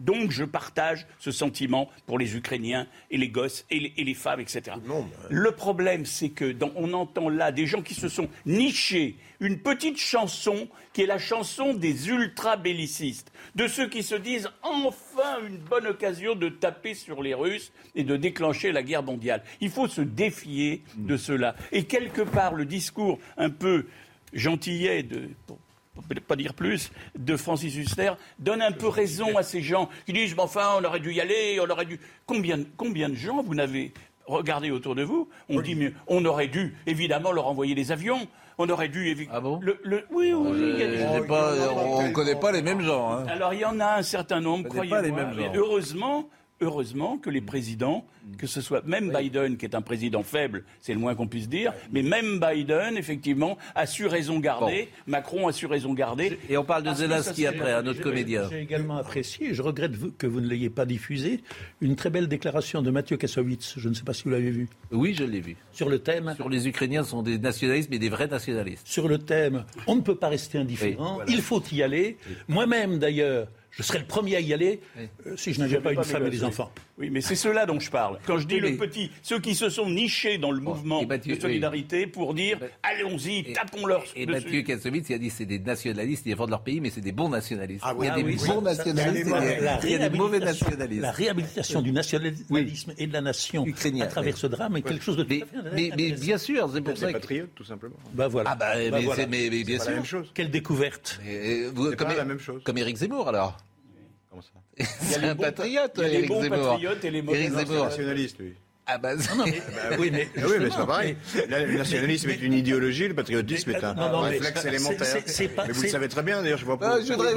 donc 0.00 0.30
je 0.30 0.44
partage 0.44 1.06
ce 1.18 1.30
sentiment 1.30 1.88
pour 2.06 2.18
les 2.18 2.36
Ukrainiens 2.36 2.86
et 3.10 3.16
les 3.16 3.28
gosses 3.28 3.64
et 3.70 3.78
les, 3.96 4.14
femmes, 4.14 4.40
etc. 4.40 4.76
Le 5.30 5.50
problème, 5.52 6.06
c'est 6.06 6.30
que 6.30 6.54
on 6.76 6.92
entend 6.92 7.28
là 7.28 7.52
des 7.52 7.66
gens 7.66 7.82
qui 7.82 7.94
se 7.94 8.08
sont 8.08 8.28
nichés 8.46 9.16
une 9.40 9.58
petite 9.58 9.98
chanson 9.98 10.68
qui 10.92 11.02
est 11.02 11.06
la 11.06 11.18
chanson 11.18 11.74
des 11.74 12.08
ultra-bellicistes, 12.08 13.30
de 13.54 13.68
ceux 13.68 13.88
qui 13.88 14.02
se 14.02 14.14
disent 14.14 14.50
enfin 14.62 15.38
une 15.46 15.58
bonne 15.58 15.86
occasion 15.86 16.34
de 16.34 16.48
taper 16.48 16.94
sur 16.94 17.22
les 17.22 17.34
Russes 17.34 17.72
et 17.94 18.04
de 18.04 18.16
déclencher 18.16 18.72
la 18.72 18.82
guerre 18.82 19.02
mondiale. 19.02 19.42
Il 19.60 19.70
faut 19.70 19.88
se 19.88 20.00
défier 20.00 20.82
de 20.96 21.16
cela. 21.16 21.54
Et 21.72 21.84
quelque 21.84 22.22
part, 22.22 22.54
le 22.54 22.64
discours 22.64 23.18
un 23.36 23.50
peu 23.50 23.86
gentillet 24.32 25.02
de, 25.02 25.30
peut 26.02 26.20
pas 26.20 26.36
dire 26.36 26.54
plus, 26.54 26.90
de 27.18 27.36
Francis 27.36 27.74
Huster, 27.76 28.12
donne 28.38 28.62
un 28.62 28.72
peu 28.72 28.88
raison 28.88 29.36
à 29.36 29.42
ces 29.42 29.62
gens 29.62 29.88
qui 30.06 30.12
disent 30.12 30.34
mais 30.34 30.42
enfin, 30.42 30.76
on 30.78 30.84
aurait 30.84 31.00
dû 31.00 31.12
y 31.12 31.20
aller, 31.20 31.58
on 31.60 31.70
aurait 31.70 31.86
dû. 31.86 32.00
Combien, 32.26 32.60
combien 32.76 33.08
de 33.08 33.14
gens 33.14 33.42
vous 33.42 33.54
n'avez 33.54 33.92
regardé 34.26 34.70
autour 34.70 34.94
de 34.94 35.02
vous 35.02 35.28
On 35.48 35.60
dit 35.60 35.74
mais 35.74 35.92
on 36.06 36.24
aurait 36.24 36.48
dû 36.48 36.76
évidemment 36.86 37.32
leur 37.32 37.46
envoyer 37.46 37.74
des 37.74 37.92
avions. 37.92 38.26
On 38.60 38.68
aurait 38.68 38.88
dû 38.88 39.08
évidemment. 39.08 39.36
Ah 39.36 39.40
bon 39.40 39.60
le, 39.62 39.78
Oui, 40.10 40.32
oui. 40.32 40.34
on 40.34 42.02
ne 42.02 42.12
connaît 42.12 42.34
pas 42.34 42.50
les 42.50 42.62
mêmes 42.62 42.82
gens. 42.82 43.12
Hein. 43.12 43.26
Alors 43.28 43.54
il 43.54 43.60
y 43.60 43.64
en 43.64 43.78
a 43.78 43.98
un 43.98 44.02
certain 44.02 44.40
nombre, 44.40 44.68
croyez-moi. 44.68 45.30
Heureusement, 45.54 46.28
heureusement 46.60 47.18
que 47.18 47.30
les 47.30 47.40
présidents, 47.40 48.04
que 48.36 48.46
ce 48.46 48.60
soit 48.60 48.84
même 48.86 49.12
Biden, 49.12 49.56
qui 49.56 49.64
est 49.64 49.74
un 49.74 49.82
président 49.82 50.22
faible, 50.22 50.64
c'est 50.80 50.92
le 50.92 50.98
moins 50.98 51.14
qu'on 51.14 51.26
puisse 51.26 51.48
dire, 51.48 51.72
mais 51.92 52.02
même 52.02 52.40
Biden, 52.40 52.96
effectivement, 52.96 53.58
a 53.74 53.86
su 53.86 54.06
raison 54.06 54.38
garder, 54.38 54.88
Macron 55.06 55.48
a 55.48 55.52
su 55.52 55.66
raison 55.66 55.94
garder. 55.94 56.38
Et 56.48 56.56
on 56.56 56.64
parle 56.64 56.82
de 56.82 56.92
Zelensky 56.92 57.46
après, 57.46 57.72
un 57.72 57.86
autre 57.86 58.00
comédien. 58.00 58.48
J'ai 58.50 58.60
également 58.60 58.96
apprécié, 58.96 59.54
je 59.54 59.62
regrette 59.62 59.92
que 60.16 60.26
vous 60.26 60.40
ne 60.40 60.48
l'ayez 60.48 60.70
pas 60.70 60.84
diffusé, 60.84 61.42
une 61.80 61.96
très 61.96 62.10
belle 62.10 62.28
déclaration 62.28 62.82
de 62.82 62.90
Mathieu 62.90 63.16
Kassovitz, 63.16 63.74
je 63.76 63.88
ne 63.88 63.94
sais 63.94 64.04
pas 64.04 64.12
si 64.12 64.24
vous 64.24 64.30
l'avez 64.30 64.50
vu. 64.50 64.68
Oui, 64.90 65.14
je 65.14 65.24
l'ai 65.24 65.40
vu. 65.40 65.56
Sur 65.72 65.88
le 65.88 65.98
thème 65.98 66.34
Sur 66.36 66.48
les 66.48 66.68
Ukrainiens 66.68 67.04
sont 67.04 67.22
des 67.22 67.38
nationalistes, 67.38 67.88
mais 67.90 67.98
des 67.98 68.08
vrais 68.08 68.28
nationalistes. 68.28 68.86
Sur 68.86 69.08
le 69.08 69.18
thème, 69.18 69.64
on 69.86 69.96
ne 69.96 70.00
peut 70.00 70.16
pas 70.16 70.28
rester 70.28 70.58
indifférent, 70.58 71.20
il 71.28 71.40
faut 71.40 71.62
y 71.72 71.82
aller. 71.82 72.18
Moi-même, 72.48 72.98
d'ailleurs, 72.98 73.48
je 73.78 73.84
serais 73.84 74.00
le 74.00 74.06
premier 74.06 74.34
à 74.36 74.40
y 74.40 74.52
aller 74.52 74.80
euh, 74.98 75.36
si 75.36 75.54
je 75.54 75.60
n'avais 75.60 75.78
pas 75.78 75.92
une 75.92 76.02
femme 76.02 76.26
et 76.26 76.30
des 76.30 76.42
enfants. 76.42 76.70
Oui, 76.98 77.10
mais 77.10 77.20
c'est 77.20 77.36
cela 77.36 77.64
dont 77.64 77.78
je 77.78 77.90
parle. 77.90 78.18
Quand 78.26 78.38
je 78.38 78.46
dis 78.46 78.58
le 78.58 78.76
petit, 78.76 79.12
ceux 79.22 79.38
qui 79.38 79.54
se 79.54 79.68
sont 79.68 79.88
nichés 79.88 80.36
dans 80.36 80.50
le 80.50 80.60
mouvement 80.60 81.04
de 81.04 81.40
solidarité 81.40 82.08
pour 82.08 82.34
dire 82.34 82.58
allons-y, 82.82 83.52
tapons-leur. 83.52 84.02
Et, 84.16 84.26
Mathieu 84.26 84.62
Kassovitz, 84.62 85.08
il 85.10 85.14
a 85.14 85.18
dit 85.18 85.30
c'est 85.30 85.46
des 85.46 85.60
nationalistes, 85.60 86.26
ils 86.26 86.30
défendent 86.30 86.50
leur 86.50 86.64
pays, 86.64 86.80
mais 86.80 86.90
c'est 86.90 87.00
des 87.00 87.12
bons 87.12 87.28
nationalistes. 87.28 87.84
il 87.98 88.04
y 88.04 88.08
a 88.08 88.14
des 88.16 88.22
bons 88.24 88.62
nationalistes 88.62 89.28
et 89.28 89.86
il 89.86 89.90
y 89.92 89.94
a 89.94 90.08
des 90.08 90.18
mauvais 90.18 90.40
nationalistes. 90.40 91.02
La 91.02 91.12
réhabilitation 91.12 91.80
du 91.80 91.92
nationalisme 91.92 92.92
et 92.98 93.06
de 93.06 93.12
la 93.12 93.20
nation 93.20 93.64
à 94.00 94.06
travers 94.06 94.36
ce 94.36 94.48
drame 94.48 94.76
est 94.76 94.82
quelque 94.82 95.04
chose 95.04 95.16
de 95.16 95.26
mais, 95.28 95.44
mais, 95.74 95.90
mais, 95.96 96.12
bien 96.12 96.38
sûr, 96.38 96.70
c'est 96.72 96.80
pour 96.80 96.96
ça. 96.96 97.08
que... 97.08 97.12
patriotes, 97.12 97.54
tout 97.54 97.64
simplement. 97.64 97.96
Bah 98.14 98.28
voilà. 98.28 98.50
Ah 98.50 98.56
bah, 98.56 98.74
bah 98.90 99.26
mais, 99.28 99.50
bien 99.50 99.78
sûr. 99.78 100.24
Quelle 100.34 100.50
découverte. 100.50 101.20
Comme 101.96 102.08
la 102.08 102.24
même 102.24 102.40
chose. 102.40 102.62
Comme 102.64 102.78
Éric 102.78 102.96
Zemmour 102.96 103.28
alors. 103.28 103.56
C'est 104.78 105.24
un 105.24 105.34
patriote, 105.34 105.92
Il 105.96 106.02
y 106.02 106.04
a 106.04 106.20
les 106.20 106.26
bons 106.26 106.48
patriotes 106.48 107.04
et 107.04 107.10
les 107.10 107.22
mauvais 107.22 107.48
nationalistes, 107.48 108.38
lui. 108.38 108.54
Ah 108.90 108.96
bah, 108.96 109.14
non, 109.14 109.44
mais, 109.44 109.52
bah 109.90 109.96
oui, 109.98 110.08
mais, 110.10 110.30
ah 110.38 110.40
oui, 110.46 110.54
mais 110.58 110.70
c'est 110.70 110.76
pas 110.78 110.86
pareil. 110.86 111.16
Le 111.34 111.76
nationalisme 111.76 112.30
est 112.30 112.40
une 112.40 112.54
idéologie, 112.54 113.06
le 113.06 113.14
patriotisme 113.14 113.70
est 113.70 113.84
un, 113.84 113.92
non, 113.92 114.10
non, 114.10 114.20
réflexe 114.20 114.64
élémentaire. 114.64 115.22
Pas, 115.54 115.64
mais 115.66 115.72
vous 115.74 115.82
le 115.82 115.88
savez 115.88 116.08
très 116.08 116.22
bien, 116.22 116.42
d'ailleurs, 116.42 116.58
je 116.58 116.64
vois 116.64 116.78
pas. 116.78 116.94
Ah, 116.94 117.00
je 117.04 117.12
voudrais... 117.12 117.34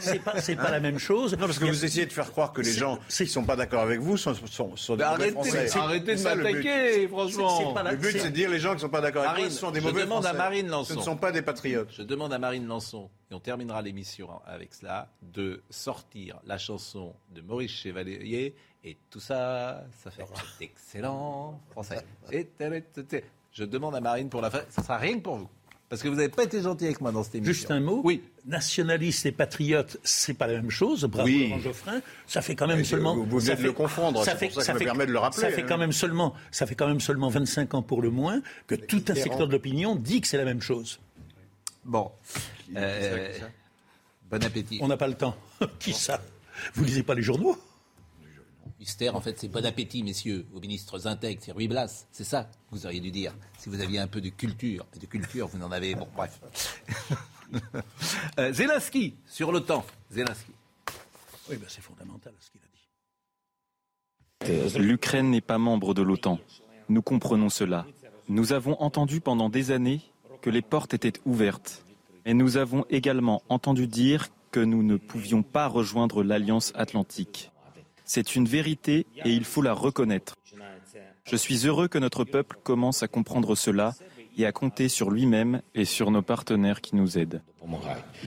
c'est 0.00 0.18
pas, 0.18 0.64
pas 0.64 0.70
la 0.72 0.80
même 0.80 0.98
chose. 0.98 1.36
Non, 1.38 1.46
parce 1.46 1.60
que 1.60 1.66
vous 1.66 1.84
essayez 1.84 2.06
de 2.06 2.12
faire 2.12 2.32
croire 2.32 2.52
que 2.52 2.62
les 2.62 2.72
gens 2.72 2.98
qui 3.08 3.28
sont 3.28 3.44
pas 3.44 3.54
d'accord 3.54 3.82
avec 3.82 4.00
vous 4.00 4.16
sont, 4.16 4.34
sont, 4.50 4.76
sont 4.76 4.96
des 4.96 5.04
mauvais 5.04 5.30
Français. 5.30 5.78
Arrêtez 5.78 6.16
de 6.16 6.22
m'attaquer, 6.22 7.08
franchement. 7.08 7.74
Le 7.88 7.96
but, 7.96 8.18
c'est 8.18 8.30
de 8.30 8.34
dire 8.34 8.50
les 8.50 8.58
gens 8.58 8.74
qui 8.74 8.80
sont 8.80 8.88
pas 8.88 9.00
d'accord 9.00 9.24
avec 9.24 9.44
vous 9.44 9.50
sont 9.50 9.70
des 9.70 9.80
mauvais 9.80 10.04
Français. 10.04 10.04
Je 10.04 10.08
demande 10.08 10.26
à 10.26 10.32
Marine 10.32 10.68
Lançon. 10.68 10.94
Ce 10.94 10.98
ne 10.98 11.04
sont 11.04 11.16
pas 11.16 11.30
des 11.30 11.42
patriotes. 11.42 11.90
Je 11.96 12.02
demande 12.02 12.32
à 12.32 12.38
Marine 12.38 12.66
Lançon, 12.66 13.08
et 13.30 13.34
on 13.34 13.40
terminera 13.40 13.82
l'émission 13.82 14.28
avec 14.46 14.74
cela, 14.74 15.08
de 15.22 15.62
sortir 15.70 16.40
la 16.44 16.58
chanson 16.58 17.14
de 17.30 17.40
Maurice 17.40 17.70
Chevalier 17.70 18.54
et 18.84 18.98
tout 19.10 19.20
ça, 19.20 19.84
ça 20.02 20.10
fait 20.10 20.24
excellent 20.60 21.58
français. 21.70 22.04
Je 23.52 23.64
demande 23.64 23.94
à 23.94 24.00
Marine 24.00 24.28
pour 24.28 24.42
la 24.42 24.50
fin. 24.50 24.60
Ça 24.68 24.82
sera 24.82 24.98
rien 24.98 25.14
que 25.14 25.22
pour 25.22 25.36
vous. 25.36 25.48
Parce 25.88 26.02
que 26.02 26.08
vous 26.08 26.16
n'avez 26.16 26.28
pas 26.28 26.42
été 26.42 26.60
gentil 26.60 26.86
avec 26.86 27.00
moi 27.00 27.12
dans 27.12 27.22
cette 27.22 27.36
émission. 27.36 27.52
Juste 27.52 27.70
un 27.70 27.80
mot. 27.80 28.00
Oui. 28.02 28.22
Nationaliste 28.46 29.26
et 29.26 29.32
patriote, 29.32 29.98
c'est 30.02 30.34
pas 30.34 30.46
la 30.46 30.54
même 30.54 30.70
chose. 30.70 31.04
Bravo, 31.04 31.28
oui. 31.28 31.54
Geoffrin. 31.62 32.00
Ça 32.26 32.42
fait 32.42 32.56
quand 32.56 32.66
même 32.66 32.84
seulement. 32.84 33.14
Vous, 33.14 33.38
venez 33.38 33.56
de 33.56 33.62
le 33.62 33.72
confondre. 33.72 34.24
Ça 34.24 34.34
fait, 34.34 34.50
ça, 34.50 34.62
ça 34.62 34.74
me 34.74 34.80
permet 34.80 35.06
de 35.06 35.12
le 35.12 35.18
rappeler. 35.18 35.42
Ça 35.42 35.50
fait 35.50 35.62
quand 35.62 35.78
même 35.78 35.92
seulement, 35.92 36.34
ça 36.50 36.66
fait 36.66 36.74
quand 36.74 36.88
même 36.88 37.00
seulement 37.00 37.28
25 37.28 37.74
ans 37.74 37.82
pour 37.82 38.02
le 38.02 38.10
moins 38.10 38.42
que 38.66 38.74
tout 38.74 39.04
un 39.08 39.14
secteur 39.14 39.46
de 39.46 39.52
l'opinion 39.52 39.94
dit 39.94 40.20
que 40.20 40.26
c'est 40.26 40.36
la 40.36 40.44
même 40.44 40.60
chose. 40.60 40.98
Bon. 41.84 42.10
Euh, 42.76 43.32
bon 44.30 44.42
appétit. 44.42 44.78
On 44.82 44.88
n'a 44.88 44.96
pas 44.96 45.08
le 45.08 45.14
temps. 45.14 45.36
Qui 45.78 45.92
ça? 45.92 46.20
Vous 46.74 46.84
lisez 46.84 47.02
pas 47.02 47.14
les 47.14 47.22
journaux? 47.22 47.56
En 49.12 49.20
fait, 49.20 49.38
c'est 49.38 49.48
bon 49.48 49.64
appétit, 49.64 50.02
messieurs, 50.02 50.46
aux 50.54 50.60
ministres 50.60 51.06
intègres, 51.06 51.40
c'est 51.44 51.52
Ruy 51.52 51.68
Blas. 51.68 52.06
C'est 52.10 52.24
ça 52.24 52.44
que 52.44 52.50
vous 52.72 52.86
auriez 52.86 53.00
dû 53.00 53.10
dire. 53.10 53.34
Si 53.58 53.68
vous 53.68 53.80
aviez 53.80 53.98
un 53.98 54.06
peu 54.06 54.20
de 54.20 54.28
culture. 54.28 54.86
de 54.98 55.06
culture, 55.06 55.48
vous 55.48 55.58
n'en 55.58 55.70
avez. 55.72 55.94
Bon, 55.94 56.08
bref. 56.14 56.40
euh, 58.38 58.52
Zelensky, 58.52 59.14
sur 59.26 59.52
l'OTAN. 59.52 59.84
Zelensky. 60.10 60.52
Oui, 61.50 61.56
ben 61.56 61.66
c'est 61.68 61.82
fondamental 61.82 62.32
ce 62.40 62.50
qu'il 62.50 62.60
a 62.60 62.64
dit. 64.68 64.78
L'Ukraine 64.78 65.30
n'est 65.30 65.40
pas 65.40 65.58
membre 65.58 65.94
de 65.94 66.02
l'OTAN. 66.02 66.38
Nous 66.88 67.02
comprenons 67.02 67.48
cela. 67.48 67.86
Nous 68.28 68.52
avons 68.52 68.80
entendu 68.80 69.20
pendant 69.20 69.48
des 69.48 69.70
années 69.70 70.00
que 70.40 70.50
les 70.50 70.62
portes 70.62 70.94
étaient 70.94 71.20
ouvertes. 71.24 71.84
Et 72.24 72.34
nous 72.34 72.56
avons 72.56 72.86
également 72.88 73.42
entendu 73.48 73.86
dire 73.86 74.28
que 74.50 74.60
nous 74.60 74.82
ne 74.82 74.96
pouvions 74.96 75.42
pas 75.42 75.66
rejoindre 75.66 76.22
l'Alliance 76.22 76.72
atlantique. 76.74 77.50
C'est 78.04 78.36
une 78.36 78.46
vérité 78.46 79.06
et 79.24 79.30
il 79.30 79.44
faut 79.44 79.62
la 79.62 79.72
reconnaître. 79.72 80.36
Je 81.24 81.36
suis 81.36 81.66
heureux 81.66 81.88
que 81.88 81.98
notre 81.98 82.24
peuple 82.24 82.56
commence 82.62 83.02
à 83.02 83.08
comprendre 83.08 83.54
cela 83.54 83.94
et 84.36 84.46
à 84.46 84.52
compter 84.52 84.88
sur 84.88 85.10
lui-même 85.10 85.62
et 85.74 85.84
sur 85.84 86.10
nos 86.10 86.22
partenaires 86.22 86.80
qui 86.80 86.96
nous 86.96 87.18
aident. 87.18 87.42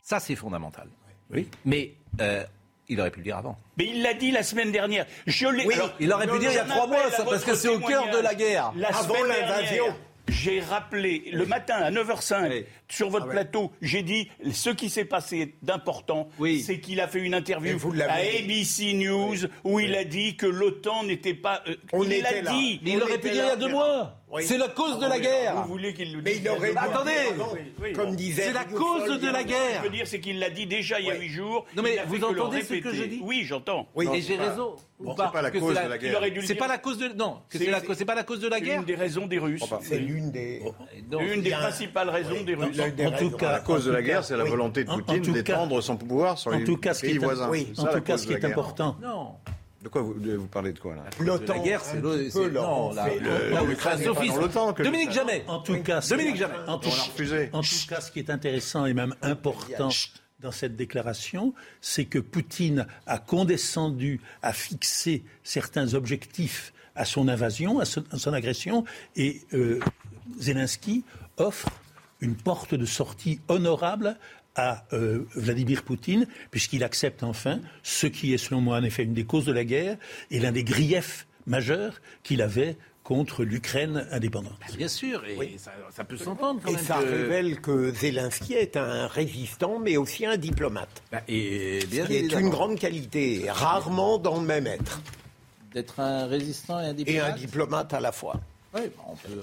Ça, 0.03 0.19
c'est 0.19 0.35
fondamental. 0.35 0.87
Oui. 1.31 1.47
Mais 1.65 1.93
euh, 2.21 2.43
il 2.87 2.99
aurait 2.99 3.11
pu 3.11 3.19
le 3.19 3.25
dire 3.25 3.37
avant. 3.37 3.57
Mais 3.77 3.85
il 3.85 4.01
l'a 4.01 4.13
dit 4.13 4.31
la 4.31 4.43
semaine 4.43 4.71
dernière. 4.71 5.05
Je 5.25 5.47
oui, 5.47 5.67
il 5.99 6.11
aurait 6.11 6.27
pu 6.27 6.33
le 6.33 6.39
dire 6.39 6.51
il 6.51 6.55
y 6.55 6.59
a 6.59 6.65
trois 6.65 6.87
mois, 6.87 7.11
ça, 7.11 7.23
parce 7.23 7.43
que 7.43 7.53
c'est 7.55 7.67
au 7.69 7.79
cœur 7.79 8.09
de 8.11 8.17
la 8.19 8.33
guerre. 8.33 8.71
avant 8.89 9.23
l'invasion. 9.23 9.85
J'ai 10.27 10.59
rappelé 10.59 11.29
le 11.31 11.45
matin 11.45 11.75
à 11.75 11.91
9h05 11.91 12.65
sur 12.89 13.09
votre 13.09 13.27
ah 13.29 13.31
plateau, 13.31 13.71
j'ai 13.81 14.01
dit 14.01 14.29
ce 14.51 14.69
qui 14.69 14.89
s'est 14.89 15.05
passé 15.05 15.55
d'important, 15.61 16.29
c'est 16.63 16.79
qu'il 16.79 16.99
a 17.01 17.07
fait 17.07 17.19
une 17.19 17.33
interview 17.33 17.77
à 18.07 18.13
ABC 18.13 18.93
News 18.93 19.35
où 19.63 19.79
il 19.79 19.95
a 19.95 20.03
dit 20.03 20.35
que 20.35 20.45
l'OTAN 20.45 21.03
n'était 21.03 21.33
pas. 21.33 21.63
Euh, 21.67 21.75
On 21.93 22.03
il 22.03 22.21
l'a 22.21 22.41
dit. 22.41 22.79
Mais 22.83 22.91
il 22.91 23.03
aurait 23.03 23.17
pu 23.17 23.29
dire 23.29 23.43
il 23.43 23.47
y 23.47 23.51
a 23.51 23.55
deux 23.55 23.69
mois. 23.69 24.21
C'est 24.41 24.57
la 24.57 24.67
cause 24.67 24.99
de 24.99 25.05
la 25.07 25.19
guerre. 25.19 25.55
Vous 25.63 25.69
voulez 25.69 25.93
qu'il 25.93 26.13
le 26.13 26.21
dise 26.21 26.41
Mais 26.61 26.71
il 26.71 26.77
Attendez, 26.77 27.93
comme 27.95 28.15
disait. 28.15 28.43
C'est 28.47 28.53
la 28.53 28.65
cause 28.65 29.19
de 29.19 29.29
la 29.29 29.43
guerre. 29.43 29.57
Ce 29.57 29.77
que 29.77 29.77
je 29.77 29.83
veux 29.83 29.95
dire, 29.95 30.07
c'est 30.07 30.19
qu'il 30.19 30.39
l'a 30.39 30.49
dit 30.49 30.65
déjà 30.65 30.99
il 30.99 31.07
y 31.07 31.11
a 31.11 31.15
huit 31.15 31.29
jours. 31.29 31.65
Non 31.75 31.83
mais 31.83 31.99
vous 32.07 32.23
entendez 32.23 32.61
ce 32.61 32.73
que 32.75 32.93
je 32.93 33.03
dis 33.03 33.21
Oui, 33.23 33.43
j'entends. 33.45 33.87
Oui, 33.95 34.07
et 34.13 34.21
j'ai 34.21 34.35
raison. 34.35 34.75
Bon, 34.99 35.15
c'est 35.15 35.31
pas 35.31 35.41
la 35.41 35.51
cause 35.51 35.75
de 35.75 35.89
la 35.89 35.97
guerre. 35.97 36.21
C'est 36.43 36.55
pas 36.55 36.67
la 36.67 36.77
cause 36.77 36.97
de 36.97 37.07
non. 37.09 37.37
C'est 37.49 38.05
pas 38.05 38.15
la 38.15 38.23
cause 38.23 38.39
de 38.39 38.47
la 38.47 38.59
guerre. 38.59 38.75
C'est 38.75 38.79
une 38.79 38.85
des 38.85 38.95
raisons 38.95 39.27
des 39.27 39.39
Russes. 39.39 39.63
C'est 39.81 39.99
l'une 39.99 40.31
des. 40.31 40.61
Une 41.11 41.41
des 41.41 41.51
principales 41.51 42.09
raisons 42.09 42.43
des 42.43 42.55
Russes. 42.55 42.79
En 42.79 43.11
tout 43.17 43.31
cas, 43.31 43.51
la 43.53 43.59
cause 43.59 43.85
de 43.85 43.91
la 43.91 44.01
guerre, 44.01 44.23
c'est 44.23 44.37
la 44.37 44.43
volonté 44.43 44.83
de 44.83 44.89
Poutine 44.89 45.33
d'étendre 45.33 45.81
son 45.81 45.95
pouvoir 45.97 46.37
sur 46.37 46.51
les 46.51 46.63
pays 46.65 47.17
voisins. 47.17 47.51
En 47.77 47.85
tout 47.85 48.01
cas, 48.01 48.17
ce 48.17 48.27
qui 48.27 48.33
est 48.33 48.45
important. 48.45 48.97
De 49.81 49.89
quoi 49.89 50.01
vous, 50.01 50.15
vous 50.15 50.47
parlez 50.47 50.73
de 50.73 50.79
quoi 50.79 50.95
là 50.95 51.03
L'OTAN. 51.19 51.53
La 51.53 51.59
guerre, 51.59 51.81
c'est 51.81 52.01
non, 52.01 52.91
l'OTAN. 54.39 54.73
Dominique 54.73 55.11
Jamais. 55.11 55.43
En 55.47 55.59
tout 55.59 55.81
cas, 55.83 56.01
Dominique 56.01 56.37
Jamais. 56.37 56.57
En 56.67 56.79
tout, 56.79 56.89
en 56.89 57.61
tout 57.61 57.87
cas, 57.89 58.01
ce 58.01 58.11
qui 58.11 58.19
est 58.19 58.29
intéressant 58.29 58.85
et 58.85 58.93
même 58.93 59.15
important 59.21 59.89
dans 60.39 60.51
cette 60.51 60.75
déclaration, 60.75 61.53
c'est 61.81 62.05
que 62.05 62.19
Poutine 62.19 62.87
a 63.05 63.17
condescendu 63.17 64.21
à 64.41 64.53
fixer 64.53 65.23
certains 65.43 65.93
objectifs 65.93 66.73
à 66.95 67.05
son 67.05 67.27
invasion, 67.27 67.79
à 67.79 67.85
son, 67.85 68.33
agression, 68.33 68.83
et 69.15 69.41
euh, 69.53 69.79
Zelensky 70.39 71.03
offre 71.37 71.69
une 72.21 72.35
porte 72.35 72.73
de 72.73 72.85
sortie 72.85 73.39
honorable 73.47 74.17
à 74.57 74.83
euh, 74.91 75.25
Vladimir 75.35 75.83
Poutine, 75.83 76.27
puisqu'il 76.51 76.83
accepte 76.83 77.23
enfin 77.23 77.61
ce 77.83 78.07
qui 78.07 78.33
est, 78.33 78.37
selon 78.37 78.59
moi, 78.59 78.77
en 78.77 78.83
effet, 78.83 79.03
une 79.03 79.13
des 79.13 79.25
causes 79.25 79.45
de 79.45 79.53
la 79.53 79.63
guerre 79.63 79.97
et 80.31 80.39
l'un 80.39 80.51
des 80.51 80.63
griefs 80.63 81.27
majeurs 81.45 82.01
qu'il 82.23 82.41
avait 82.41 82.75
contre 83.03 83.45
l'Ukraine 83.45 84.05
indépendante. 84.11 84.59
Bien 84.75 84.89
sûr, 84.89 85.23
et 85.25 85.57
ça, 85.57 86.03
peut 86.03 86.17
s'entendre 86.17 86.59
quand 86.61 86.73
et 86.73 86.77
ça 86.77 86.97
révèle 86.97 87.61
que 87.61 87.93
Zelensky 87.93 88.55
est 88.55 88.75
un 88.75 89.07
résistant, 89.07 89.79
mais 89.79 89.95
aussi 89.95 90.25
un 90.25 90.35
diplomate. 90.35 91.03
Bah, 91.09 91.21
et 91.29 91.79
bien 91.89 92.03
Ce 92.03 92.09
qui 92.09 92.15
est 92.17 92.33
une 92.33 92.49
grande 92.49 92.77
qualité, 92.77 93.45
rarement 93.47 94.17
dans 94.17 94.41
le 94.41 94.45
même 94.45 94.67
être. 94.67 95.01
D'être 95.73 96.01
un 96.01 96.25
résistant 96.25 96.81
et 96.81 96.87
un 96.87 96.93
diplomate 96.93 97.29
Et 97.29 97.31
un 97.31 97.35
diplomate 97.37 97.93
à 97.93 98.01
la 98.01 98.11
fois. 98.11 98.41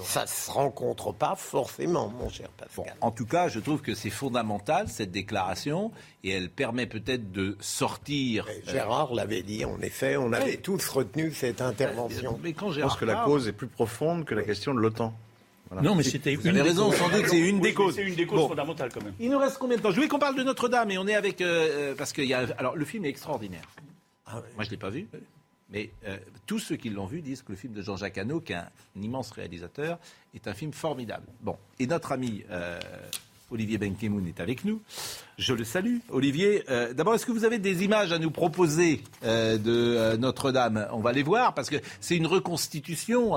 Ça 0.02 0.23
ne 0.23 0.27
se 0.27 0.51
rencontre 0.51 1.12
pas 1.12 1.35
forcément, 1.36 2.09
mon 2.09 2.28
cher 2.28 2.48
Pascal. 2.51 2.94
en 3.01 3.11
tout 3.11 3.27
cas, 3.27 3.48
je 3.48 3.61
trouve 3.61 3.81
que 3.82 3.94
c'est 3.94 4.11
fondamental, 4.11 4.89
cette 4.89 5.11
déclaration, 5.11 5.93
et 6.23 6.31
elle 6.31 6.51
permet 6.51 6.86
peut-être 6.86 7.32
de 7.32 7.56
sortir... 7.61 8.47
Euh, 8.48 8.70
Gérard 8.73 9.15
l'avait 9.15 9.43
dit, 9.43 9.65
en 9.65 9.81
effet, 9.81 10.16
on 10.16 10.32
avait 10.32 10.56
tous 10.56 10.86
retenu 10.89 11.32
cette 11.32 11.61
intervention. 11.61 12.39
Mais 12.43 12.52
quand 12.52 12.70
je 12.70 12.81
pense 12.81 12.97
que 12.97 13.05
la 13.05 13.24
cause 13.24 13.48
est 13.48 13.52
plus 13.52 13.69
profonde 13.69 14.24
que 14.24 14.35
la 14.35 14.43
question 14.43 14.74
de 14.74 14.81
l'OTAN. 14.81 15.15
Non, 15.82 15.94
mais 15.94 16.02
c'était 16.02 16.35
une. 16.35 16.61
raison, 16.61 16.93
sans 16.93 17.09
doute, 17.09 17.27
c'est 17.28 17.39
une 17.39 17.61
des 17.61 17.74
causes. 17.74 17.94
C'est 17.94 18.02
une 18.02 18.15
des 18.15 18.27
causes 18.27 18.48
fondamentales, 18.48 18.90
quand 18.93 19.02
même. 19.02 19.15
Il 19.19 19.31
nous 19.31 19.39
reste 19.39 19.59
combien 19.59 19.77
de 19.77 19.82
temps? 19.82 19.90
Je 19.90 19.97
voulais 19.97 20.09
qu'on 20.09 20.19
parle 20.19 20.36
de 20.36 20.43
Notre-Dame, 20.43 20.90
et 20.90 20.98
on 20.98 21.06
est 21.06 21.15
avec. 21.15 21.40
Euh, 21.40 21.93
euh, 21.93 21.94
parce 21.97 22.12
qu'il 22.12 22.24
y 22.24 22.35
a. 22.35 22.47
Alors, 22.59 22.77
le 22.77 22.85
film 22.85 23.05
est 23.05 23.09
extraordinaire. 23.09 23.65
Ah 24.27 24.43
Moi, 24.55 24.65
je 24.65 24.66
ne 24.66 24.70
l'ai 24.70 24.77
pas 24.77 24.90
vu. 24.90 25.09
Mais 25.75 25.91
euh, 26.07 26.17
tous 26.47 26.61
ceux 26.61 26.77
qui 26.77 26.89
l'ont 26.89 27.07
vu 27.07 27.21
disent 27.21 27.43
que 27.43 27.51
le 27.51 27.57
film 27.57 27.73
de 27.73 27.83
Jean-Jacques 27.83 28.17
Hano, 28.17 28.41
qui 28.41 28.53
est 28.53 28.57
un, 28.57 28.71
immense 29.03 29.33
réalisateur, 29.33 29.99
est 30.33 30.47
un 30.47 30.55
film 30.55 30.73
formidable. 30.73 31.27
Bon, 31.43 31.57
et 31.81 31.89
notre 31.89 32.13
ami 32.13 32.45
euh, 32.49 32.79
Olivier 33.51 33.77
Benkemoun 33.77 34.25
est 34.29 34.39
avec 34.39 34.65
nous. 34.65 34.81
Je 35.37 35.53
le 35.53 35.65
salue. 35.65 35.99
Olivier, 36.11 36.63
euh, 36.71 36.95
d'abord, 36.95 37.17
est-ce 37.17 37.27
que 37.27 37.33
vous 37.33 37.45
avez 37.45 37.59
des 37.59 37.83
images 37.83 38.13
à 38.13 38.21
nous 38.21 38.31
proposer 38.31 39.03
de 39.23 40.15
Notre-Dame? 40.17 40.87
On 40.93 41.01
va 41.01 41.11
les 41.11 41.25
voir 41.25 41.55
parce 41.55 41.69
que 41.69 41.77
c'est 42.01 42.17
une 42.17 42.29
reconstitution 42.29 43.33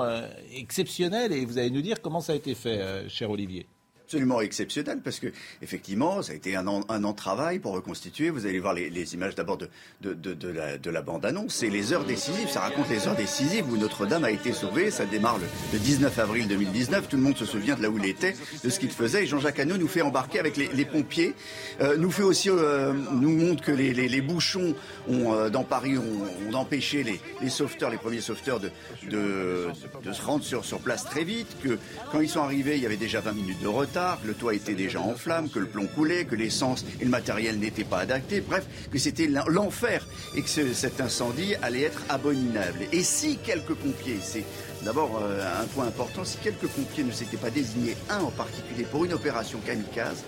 exceptionnelle 0.54 1.32
et 1.32 1.44
vous 1.44 1.58
allez 1.58 1.70
nous 1.70 1.82
dire 1.82 2.00
comment 2.00 2.20
ça 2.20 2.34
a 2.34 2.36
été 2.36 2.54
fait, 2.54 3.08
cher 3.08 3.32
Olivier 3.32 3.66
absolument 4.08 4.40
exceptionnel 4.40 5.00
parce 5.04 5.20
que 5.20 5.26
effectivement, 5.60 6.22
ça 6.22 6.32
a 6.32 6.34
été 6.34 6.56
un 6.56 6.66
an, 6.66 6.80
un 6.88 7.04
an 7.04 7.10
de 7.10 7.16
travail 7.16 7.58
pour 7.58 7.74
reconstituer. 7.74 8.30
Vous 8.30 8.46
allez 8.46 8.58
voir 8.58 8.72
les, 8.72 9.14
images 9.14 9.34
d'abord 9.34 9.58
de, 9.58 9.68
de, 10.00 10.14
de, 10.14 10.48
la, 10.48 10.78
de 10.78 10.90
la 10.90 11.02
bande-annonce. 11.02 11.52
C'est 11.56 11.68
les 11.68 11.92
heures 11.92 12.06
décisives. 12.06 12.48
Ça 12.48 12.60
raconte 12.60 12.88
les 12.88 13.06
heures 13.06 13.16
décisives 13.16 13.70
où 13.70 13.76
Notre-Dame 13.76 14.24
a 14.24 14.30
été 14.30 14.54
sauvée. 14.54 14.90
Ça 14.90 15.04
démarre 15.04 15.36
le, 15.72 15.78
19 15.78 16.18
avril 16.20 16.48
2019. 16.48 17.06
Tout 17.06 17.18
le 17.18 17.22
monde 17.22 17.36
se 17.36 17.44
souvient 17.44 17.74
de 17.74 17.82
là 17.82 17.90
où 17.90 17.98
il 17.98 18.06
était, 18.06 18.34
de 18.64 18.70
ce 18.70 18.80
qu'il 18.80 18.88
faisait. 18.88 19.24
Et 19.24 19.26
Jean-Jacques 19.26 19.58
Hano 19.58 19.76
nous 19.76 19.88
fait 19.88 20.00
embarquer 20.00 20.38
avec 20.38 20.56
les, 20.56 20.84
pompiers. 20.86 21.34
Euh, 21.82 21.98
nous 21.98 22.10
fait 22.10 22.22
aussi, 22.22 22.48
euh, 22.48 22.94
nous 23.12 23.36
montre 23.36 23.62
que 23.62 23.72
les, 23.72 24.20
bouchons 24.22 24.74
euh, 25.10 25.50
dans 25.50 25.64
Paris 25.64 25.98
ont, 25.98 26.54
empêché 26.54 27.04
les, 27.42 27.50
sauveteurs, 27.50 27.90
les 27.90 27.98
premiers 27.98 28.22
sauveteurs 28.22 28.58
de, 28.58 28.70
de, 29.10 29.66
de 30.02 30.12
se 30.14 30.22
rendre 30.22 30.44
sur, 30.44 30.64
sur 30.64 30.78
place 30.78 31.04
très 31.04 31.24
vite. 31.24 31.58
Que 31.62 31.78
quand 32.10 32.20
ils 32.20 32.28
sont 32.30 32.42
arrivés, 32.42 32.76
il 32.76 32.82
y 32.82 32.86
avait 32.86 32.96
déjà 32.96 33.20
20 33.20 33.32
minutes 33.32 33.60
de 33.60 33.68
retard 33.68 33.97
que 34.22 34.28
le 34.28 34.34
toit 34.34 34.54
était 34.54 34.74
déjà 34.74 35.00
en 35.00 35.14
flammes, 35.14 35.48
que 35.48 35.58
le 35.58 35.66
plomb 35.66 35.86
coulait, 35.86 36.24
que 36.24 36.34
l'essence 36.34 36.84
et 37.00 37.04
le 37.04 37.10
matériel 37.10 37.58
n'étaient 37.58 37.84
pas 37.84 37.98
adaptés, 37.98 38.40
bref, 38.40 38.66
que 38.90 38.98
c'était 38.98 39.26
l'enfer 39.26 40.06
et 40.36 40.42
que 40.42 40.48
cet 40.48 41.00
incendie 41.00 41.54
allait 41.62 41.82
être 41.82 42.02
abominable. 42.08 42.80
Et 42.92 43.02
si 43.02 43.38
quelques 43.38 43.74
pompiers, 43.74 44.18
c'est 44.22 44.44
d'abord 44.84 45.20
euh, 45.20 45.62
un 45.62 45.66
point 45.66 45.86
important, 45.86 46.24
si 46.24 46.38
quelques 46.38 46.68
pompiers 46.68 47.04
ne 47.04 47.10
s'étaient 47.12 47.36
pas 47.36 47.50
désignés, 47.50 47.96
un 48.08 48.20
en 48.20 48.30
particulier, 48.30 48.84
pour 48.84 49.04
une 49.04 49.12
opération 49.12 49.58
kamikaze, 49.66 50.24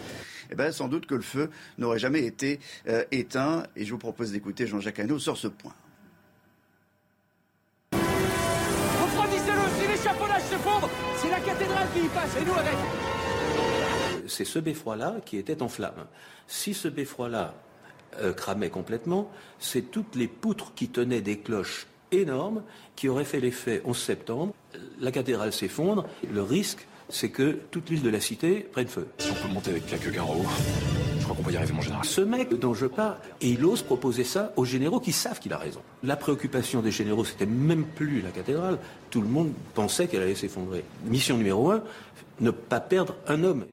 eh 0.51 0.57
ben, 0.57 0.73
sans 0.73 0.89
doute 0.89 1.07
que 1.07 1.15
le 1.15 1.23
feu 1.23 1.49
n'aurait 1.79 2.01
jamais 2.01 2.25
été 2.25 2.59
euh, 2.89 3.05
éteint. 3.13 3.63
Et 3.77 3.85
je 3.85 3.93
vous 3.93 3.99
propose 3.99 4.33
d'écouter 4.33 4.67
Jean-Jacques 4.67 4.99
Hano 4.99 5.21
sur 5.21 5.37
ce 5.37 5.47
point. 5.47 5.75
Refroidissez-le, 7.93 9.63
si 9.81 9.87
l'échafaudage 9.89 10.43
s'effondre, 10.43 10.91
c'est 11.23 11.31
la 11.31 11.39
cathédrale 11.41 11.87
qui 11.95 12.01
y 12.01 12.09
passe, 12.09 12.37
et 12.41 12.45
nous 12.45 12.55
avec 12.55 12.75
c'est 14.31 14.45
ce 14.45 14.59
beffroi-là 14.59 15.17
qui 15.25 15.37
était 15.37 15.63
en 15.63 15.69
flammes. 15.69 16.07
Si 16.47 16.75
ce 16.75 16.89
beffroi-là 16.89 17.55
euh, 18.21 18.33
cramait 18.33 18.71
complètement, 18.71 19.31
c'est 19.59 19.91
toutes 19.91 20.17
les 20.17 20.29
poutres 20.29 20.73
qui 20.75 20.89
tenaient 20.89 21.21
des 21.21 21.39
cloches 21.39 21.87
énormes 22.13 22.63
qui 22.97 23.09
auraient 23.09 23.25
fait 23.25 23.41
l'effet 23.41 23.83
11 23.85 23.97
septembre. 23.97 24.55
La 25.01 25.13
cathédrale 25.13 25.53
s'effondre. 25.53 26.07
Le 26.33 26.43
risque, 26.43 26.87
c'est 27.09 27.31
que 27.31 27.59
toute 27.71 27.91
l'île 27.91 28.03
de 28.03 28.11
la 28.11 28.21
cité 28.21 28.61
prenne 28.61 28.89
feu. 28.89 29.09
Si 29.19 29.31
on 29.31 29.47
peut 29.47 29.53
monter 29.53 29.71
avec 29.71 29.87
quelques 29.87 30.13
gars 30.13 30.25
en 30.25 30.35
haut, 30.35 30.47
je 31.19 31.25
crois 31.25 31.37
qu'on 31.37 31.43
va 31.43 31.53
y 31.53 31.57
arriver, 31.57 31.73
mon 31.73 31.83
général. 31.83 32.05
Ce 32.05 32.21
mec 32.21 32.53
dont 32.59 32.75
je 32.75 32.87
parle, 32.87 33.17
et 33.41 33.51
il 33.51 33.65
ose 33.65 33.83
proposer 33.83 34.25
ça 34.25 34.53
aux 34.57 34.65
généraux 34.65 35.01
qui 35.01 35.13
savent 35.13 35.39
qu'il 35.39 35.53
a 35.53 35.59
raison. 35.59 35.81
La 36.03 36.17
préoccupation 36.17 36.83
des 36.83 36.91
généraux, 36.91 37.25
c'était 37.25 37.47
même 37.47 37.85
plus 37.85 38.23
la 38.23 38.31
cathédrale. 38.31 38.79
Tout 39.11 39.21
le 39.21 39.29
monde 39.29 39.53
pensait 39.75 40.09
qu'elle 40.09 40.23
allait 40.23 40.35
s'effondrer. 40.35 40.85
Mission 41.05 41.37
numéro 41.37 41.71
un, 41.71 41.83
ne 42.41 42.51
pas 42.51 42.81
perdre 42.81 43.17
un 43.27 43.45
homme. 43.45 43.67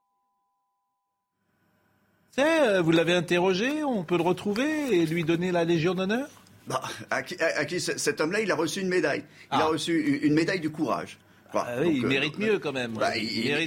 Euh, 2.40 2.82
vous 2.82 2.92
l'avez 2.92 3.14
interrogé, 3.14 3.84
on 3.84 4.04
peut 4.04 4.18
le 4.18 4.24
retrouver 4.24 4.96
et 4.96 5.06
lui 5.06 5.24
donner 5.24 5.52
la 5.52 5.64
Légion 5.64 5.96
d'honneur? 5.96 6.28
Bah, 6.68 6.82
à 7.10 7.24
qui, 7.24 7.80
cet 7.80 8.22
homme-là, 8.22 8.42
il 8.42 8.52
a 8.52 8.56
reçu 8.56 8.82
une 8.82 8.90
médaille. 8.90 9.24
Il 9.52 9.56
a 9.56 9.62
ah. 9.64 9.66
reçu 9.66 10.20
une 10.22 10.34
médaille 10.34 10.60
du 10.60 10.70
courage. 10.70 11.18
Ah 11.54 11.84
il 11.84 12.04
euh, 12.04 12.08
mérite 12.08 12.38
mieux 12.38 12.60
quand 12.60 12.74
même. 12.74 12.94
Bah, 12.94 13.16
il, 13.18 13.54
a, 13.54 13.62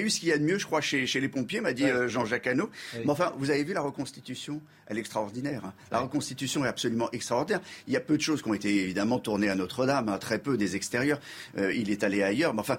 eu 0.00 0.10
ce 0.10 0.20
qu'il 0.20 0.28
y 0.28 0.32
a 0.32 0.38
de 0.38 0.44
mieux, 0.44 0.58
je 0.58 0.66
crois, 0.66 0.80
chez, 0.80 1.06
les 1.06 1.28
pompiers, 1.28 1.60
m'a 1.60 1.72
dit 1.72 1.84
euh, 1.84 2.08
Jean-Jacques 2.08 2.46
Hano. 2.46 2.70
Mais 2.96 3.10
enfin, 3.10 3.32
vous 3.38 3.50
avez 3.50 3.64
vu 3.64 3.72
la 3.72 3.80
reconstitution 3.80 4.60
Elle 4.86 4.98
est 4.98 5.00
extraordinaire. 5.00 5.64
Hein. 5.64 5.72
La 5.90 6.00
reconstitution 6.00 6.64
est 6.64 6.68
absolument 6.68 7.10
extraordinaire. 7.12 7.60
Il 7.86 7.92
y 7.92 7.96
a 7.96 8.00
peu 8.00 8.16
de 8.16 8.22
choses 8.22 8.42
qui 8.42 8.48
ont 8.48 8.54
été 8.54 8.82
évidemment 8.82 9.18
tournées 9.18 9.48
à 9.48 9.54
Notre-Dame, 9.54 10.08
hein, 10.08 10.18
très 10.18 10.38
peu 10.38 10.56
des 10.56 10.76
extérieurs. 10.76 11.20
Euh, 11.58 11.72
il 11.74 11.90
est 11.90 12.04
allé 12.04 12.22
ailleurs. 12.22 12.54
Mais 12.54 12.60
enfin, 12.60 12.78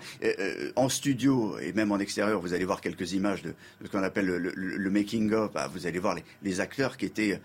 en 0.76 0.90
studio 0.90 1.58
et 1.60 1.74
même 1.74 1.92
en 1.92 2.00
extérieur, 2.00 2.40
vous 2.42 2.54
allez 2.54 2.66
voir 2.66 2.82
quelques 2.82 3.14
images 3.14 3.42
de, 3.42 3.54
ce 3.84 3.90
qu'on 3.90 4.04
appelle 4.04 4.26
le, 4.26 4.90
making-of. 4.90 5.52
Ah, 5.56 5.68
vous 5.68 5.88
allez 5.88 6.00
voir 6.00 6.16
les, 6.44 6.60
acteurs 6.60 6.98
qui 6.98 7.06
étaient 7.06 7.40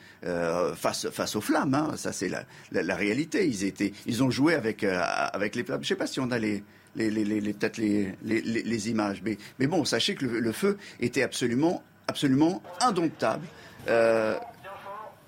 face, 0.75 1.09
face 1.11 1.37
aux 1.37 1.41
flammes. 1.41 1.75
Hein. 1.75 1.95
Ça, 1.97 2.13
c'est 2.13 2.29
la, 2.29 2.97
réalité. 2.97 3.47
Ils, 3.47 3.65
étaient, 3.65 3.93
ils 4.07 4.23
ont 4.23 4.31
joué 4.31 4.55
avec, 4.55 4.85
avec 4.85 5.55
les 5.55 5.65
flammes. 5.65 5.81
Je 5.83 5.87
ne 5.87 5.89
sais 5.89 5.97
pas 5.97 6.07
si 6.07 6.21
on 6.21 6.31
a 6.31 6.39
les 6.39 6.63
les, 6.97 7.11
les, 7.11 7.53
peut-être 7.53 7.79
les, 7.79 8.91
images. 8.91 9.23
Mais, 9.25 9.39
mais, 9.59 9.67
bon, 9.67 9.85
sachez 9.85 10.15
que 10.15 10.25
le, 10.25 10.53
feu 10.53 10.79
était 11.01 11.23
absolument, 11.23 11.83
absolument 12.09 12.63
indomptable. 12.81 13.47
Euh, 13.89 14.35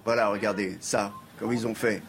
voilà, 0.04 0.28
regardez 0.28 0.76
ça, 0.80 1.12
comme 1.38 1.52
ils 1.52 1.66
ont 1.66 1.74
fait. 1.74 2.02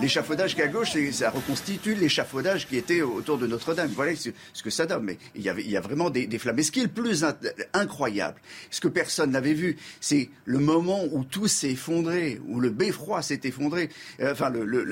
L'échafaudage 0.00 0.54
qui 0.54 0.60
est 0.60 0.64
à 0.64 0.68
gauche, 0.68 0.96
ça 1.12 1.30
reconstitue 1.30 1.94
l'échafaudage 1.94 2.66
qui 2.66 2.76
était 2.76 3.02
autour 3.02 3.38
de 3.38 3.46
Notre-Dame. 3.46 3.90
Voilà 3.94 4.12
ce 4.16 4.62
que 4.62 4.70
ça 4.70 4.86
donne. 4.86 5.04
Mais 5.04 5.18
il 5.34 5.42
y, 5.42 5.48
avait, 5.48 5.62
il 5.62 5.70
y 5.70 5.76
a 5.76 5.80
vraiment 5.80 6.10
des, 6.10 6.26
des 6.26 6.38
flammes. 6.38 6.58
Et 6.58 6.62
ce 6.62 6.72
qui 6.72 6.80
est 6.80 6.84
le 6.84 6.88
plus 6.88 7.24
incroyable, 7.72 8.40
ce 8.70 8.80
que 8.80 8.88
personne 8.88 9.30
n'avait 9.30 9.54
vu, 9.54 9.76
c'est 10.00 10.30
le 10.44 10.58
moment 10.58 11.04
où 11.12 11.24
tout 11.24 11.48
s'est 11.48 11.72
effondré, 11.72 12.40
où 12.48 12.60
le 12.60 12.70
beffroi 12.70 13.22
s'est 13.22 13.40
effondré. 13.44 13.90
Euh, 14.20 14.32
enfin, 14.32 14.50
le, 14.50 14.64
le, 14.64 14.84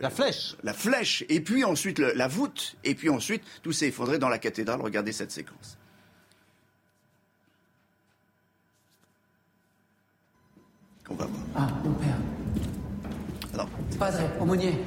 la 0.00 0.10
flèche. 0.10 0.56
La 0.62 0.72
flèche. 0.72 1.24
Et 1.28 1.40
puis 1.40 1.64
ensuite 1.64 1.98
la 1.98 2.28
voûte. 2.28 2.76
Et 2.84 2.94
puis 2.94 3.08
ensuite, 3.08 3.42
tout 3.62 3.72
s'est 3.72 3.88
effondré 3.88 4.18
dans 4.18 4.28
la 4.28 4.38
cathédrale. 4.38 4.80
Regardez 4.80 5.12
cette 5.12 5.30
séquence. 5.30 5.78
On 11.08 11.14
va 11.14 11.26
voir. 11.26 11.42
Ah, 11.54 11.68
mon 11.84 11.92
père. 11.94 12.16
Padre, 13.98 14.18
aumônier, 14.40 14.78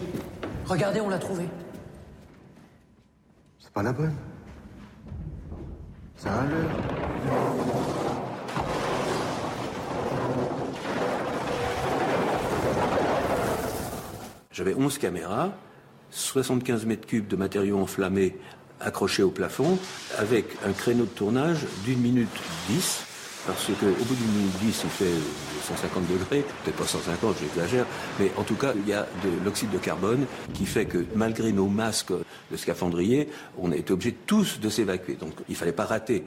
regardez, 0.66 1.00
on 1.02 1.10
l'a 1.10 1.20
trouvé. 1.20 1.46
C'est 3.60 3.72
pas 3.72 3.84
la 3.84 3.94
bonne. 3.94 4.16
Ça 6.16 6.34
a 6.34 6.46
l'heure. 6.46 6.72
J'avais 14.52 14.74
11 14.74 14.98
caméras, 14.98 15.52
75 16.12 16.86
mètres 16.86 17.06
cubes 17.06 17.28
de 17.28 17.36
matériaux 17.36 17.78
enflammés 17.80 18.38
accrochés 18.80 19.24
au 19.24 19.30
plafond, 19.32 19.78
avec 20.18 20.46
un 20.66 20.72
créneau 20.72 21.04
de 21.04 21.10
tournage 21.10 21.66
d'une 21.84 22.00
minute 22.00 22.30
10 22.70 23.15
Parce 23.46 23.68
qu'au 23.68 24.04
bout 24.06 24.16
d'une 24.16 24.32
minute 24.32 24.58
10, 24.60 24.82
il 24.86 24.90
fait 24.90 25.14
150 25.68 26.08
degrés, 26.08 26.44
peut-être 26.64 26.78
pas 26.78 26.86
150, 26.86 27.36
j'exagère, 27.40 27.86
mais 28.20 28.32
en 28.38 28.44
tout 28.44 28.56
cas, 28.56 28.74
il 28.76 28.88
y 28.88 28.94
a 28.94 29.08
de 29.24 29.44
l'oxyde 29.44 29.70
de 29.70 29.78
carbone 29.78 30.26
qui 30.54 30.66
fait 30.66 30.86
que 30.86 31.06
malgré 31.16 31.52
nos 31.52 31.68
masques 31.68 32.14
de 32.52 32.58
scaphandrier, 32.58 33.30
on 33.60 33.72
a 33.72 33.76
été 33.76 33.94
obligés 33.94 34.16
tous 34.26 34.60
de 34.60 34.70
s'évacuer. 34.70 35.16
Donc 35.16 35.34
il 35.48 35.52
ne 35.52 35.58
fallait 35.58 35.72
pas 35.72 35.86
rater. 35.86 36.26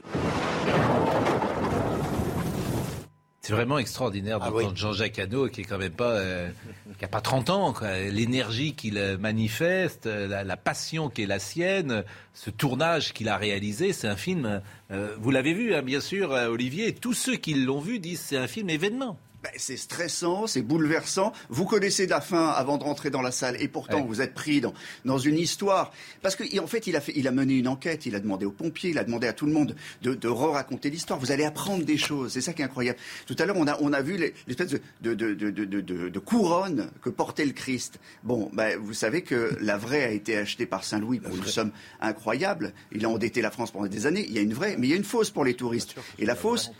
C'est 3.49 3.55
vraiment 3.55 3.79
extraordinaire 3.79 4.37
ah 4.41 4.51
d'entendre 4.51 4.77
Jean-Jacques 4.77 5.17
Hano, 5.17 5.47
qui 5.47 5.61
est 5.61 5.63
quand 5.63 5.79
même 5.79 5.91
pas, 5.91 6.11
euh, 6.11 6.51
qui 6.99 7.03
a 7.03 7.07
pas 7.07 7.19
30 7.19 7.49
ans, 7.49 7.73
l'énergie 8.11 8.75
qu'il 8.75 8.99
euh, 8.99 9.17
manifeste, 9.17 10.05
euh, 10.05 10.43
la, 10.43 10.55
passion 10.55 11.09
qui 11.09 11.23
est 11.23 11.25
la 11.25 11.39
sienne, 11.39 12.03
ce 12.35 12.51
tournage 12.51 13.11
qu'il 13.11 13.27
a 13.27 13.37
réalisé, 13.37 13.91
c'est 13.91 14.07
un 14.07 14.15
film. 14.15 14.61
vous 14.91 15.31
l'avez 15.31 15.53
vu, 15.53 15.73
hein, 15.73 15.81
bien 15.81 15.99
sûr, 15.99 16.29
Olivier. 16.29 16.93
Tous 16.93 17.15
ceux 17.15 17.37
qui 17.37 17.55
l'ont 17.55 17.79
vu 17.79 17.97
disent 17.97 18.21
c'est 18.21 18.37
un 18.37 18.45
film 18.45 18.69
événement. 18.69 19.17
Ben, 19.41 19.51
c'est 19.55 19.77
stressant, 19.77 20.47
c'est 20.47 20.61
bouleversant. 20.61 21.31
Vous 21.47 21.63
connaissez 21.63 22.07
la 22.07 22.19
fin 22.19 22.47
avant 22.47 22.77
de 22.77 22.83
rentrer 22.83 23.09
dans 23.09 23.21
la 23.21 23.31
salle 23.31 23.55
et 23.61 23.69
pourtant 23.69 24.03
vous 24.03 24.19
êtes 24.19 24.33
pris 24.33 24.59
dans, 24.59 24.73
dans 25.05 25.17
une 25.17 25.37
histoire. 25.37 25.93
Parce 26.21 26.35
qu'en 26.35 26.43
en 26.61 26.67
fait 26.67 26.87
il, 26.87 26.95
a 26.97 27.01
fait, 27.01 27.13
il 27.15 27.25
a 27.25 27.31
mené 27.31 27.53
une 27.53 27.69
enquête, 27.69 28.05
il 28.05 28.15
a 28.15 28.19
demandé 28.19 28.45
aux 28.45 28.51
pompiers, 28.51 28.89
il 28.89 28.97
a 28.97 29.05
demandé 29.05 29.27
à 29.27 29.33
tout 29.33 29.45
le 29.45 29.53
monde 29.53 29.77
de, 30.01 30.13
de 30.13 30.27
re-raconter 30.27 30.89
l'histoire. 30.89 31.19
Vous 31.19 31.31
allez 31.31 31.45
apprendre 31.45 31.85
des 31.85 31.97
choses, 31.97 32.33
c'est 32.33 32.41
ça 32.41 32.51
qui 32.51 32.61
est 32.61 32.65
incroyable. 32.65 32.99
Tout 33.27 33.35
à 33.39 33.45
l'heure, 33.45 33.55
on 33.57 33.67
a, 33.67 33.77
on 33.79 33.93
a 33.93 34.01
vu 34.01 34.17
l'espèce 34.17 34.67
de, 34.67 35.13
de, 35.13 35.33
de, 35.33 36.19
couronne 36.19 36.91
que 37.01 37.09
portait 37.09 37.45
le 37.45 37.53
Christ. 37.53 37.99
Bon, 38.23 38.49
ben, 38.51 38.77
vous 38.77 38.93
savez 38.93 39.21
que 39.21 39.57
la 39.61 39.77
vraie 39.77 40.03
a 40.03 40.11
été 40.11 40.35
achetée 40.35 40.65
par 40.65 40.83
Saint-Louis 40.83 41.21
pour 41.21 41.33
une 41.33 41.45
somme 41.45 41.71
incroyable. 42.01 42.73
Il 42.91 43.05
a 43.05 43.09
endetté 43.09 43.41
la 43.41 43.51
France 43.51 43.71
pendant 43.71 43.87
des 43.87 44.05
années. 44.05 44.25
Il 44.27 44.33
y 44.33 44.37
a 44.37 44.41
une 44.41 44.53
vraie, 44.53 44.75
mais 44.77 44.87
il 44.87 44.89
y 44.89 44.93
a 44.93 44.97
une 44.97 45.05
fausse 45.05 45.29
pour 45.29 45.45
les 45.45 45.53
touristes. 45.53 45.95
Et 46.17 46.25
la 46.25 46.35
fausse, 46.35 46.71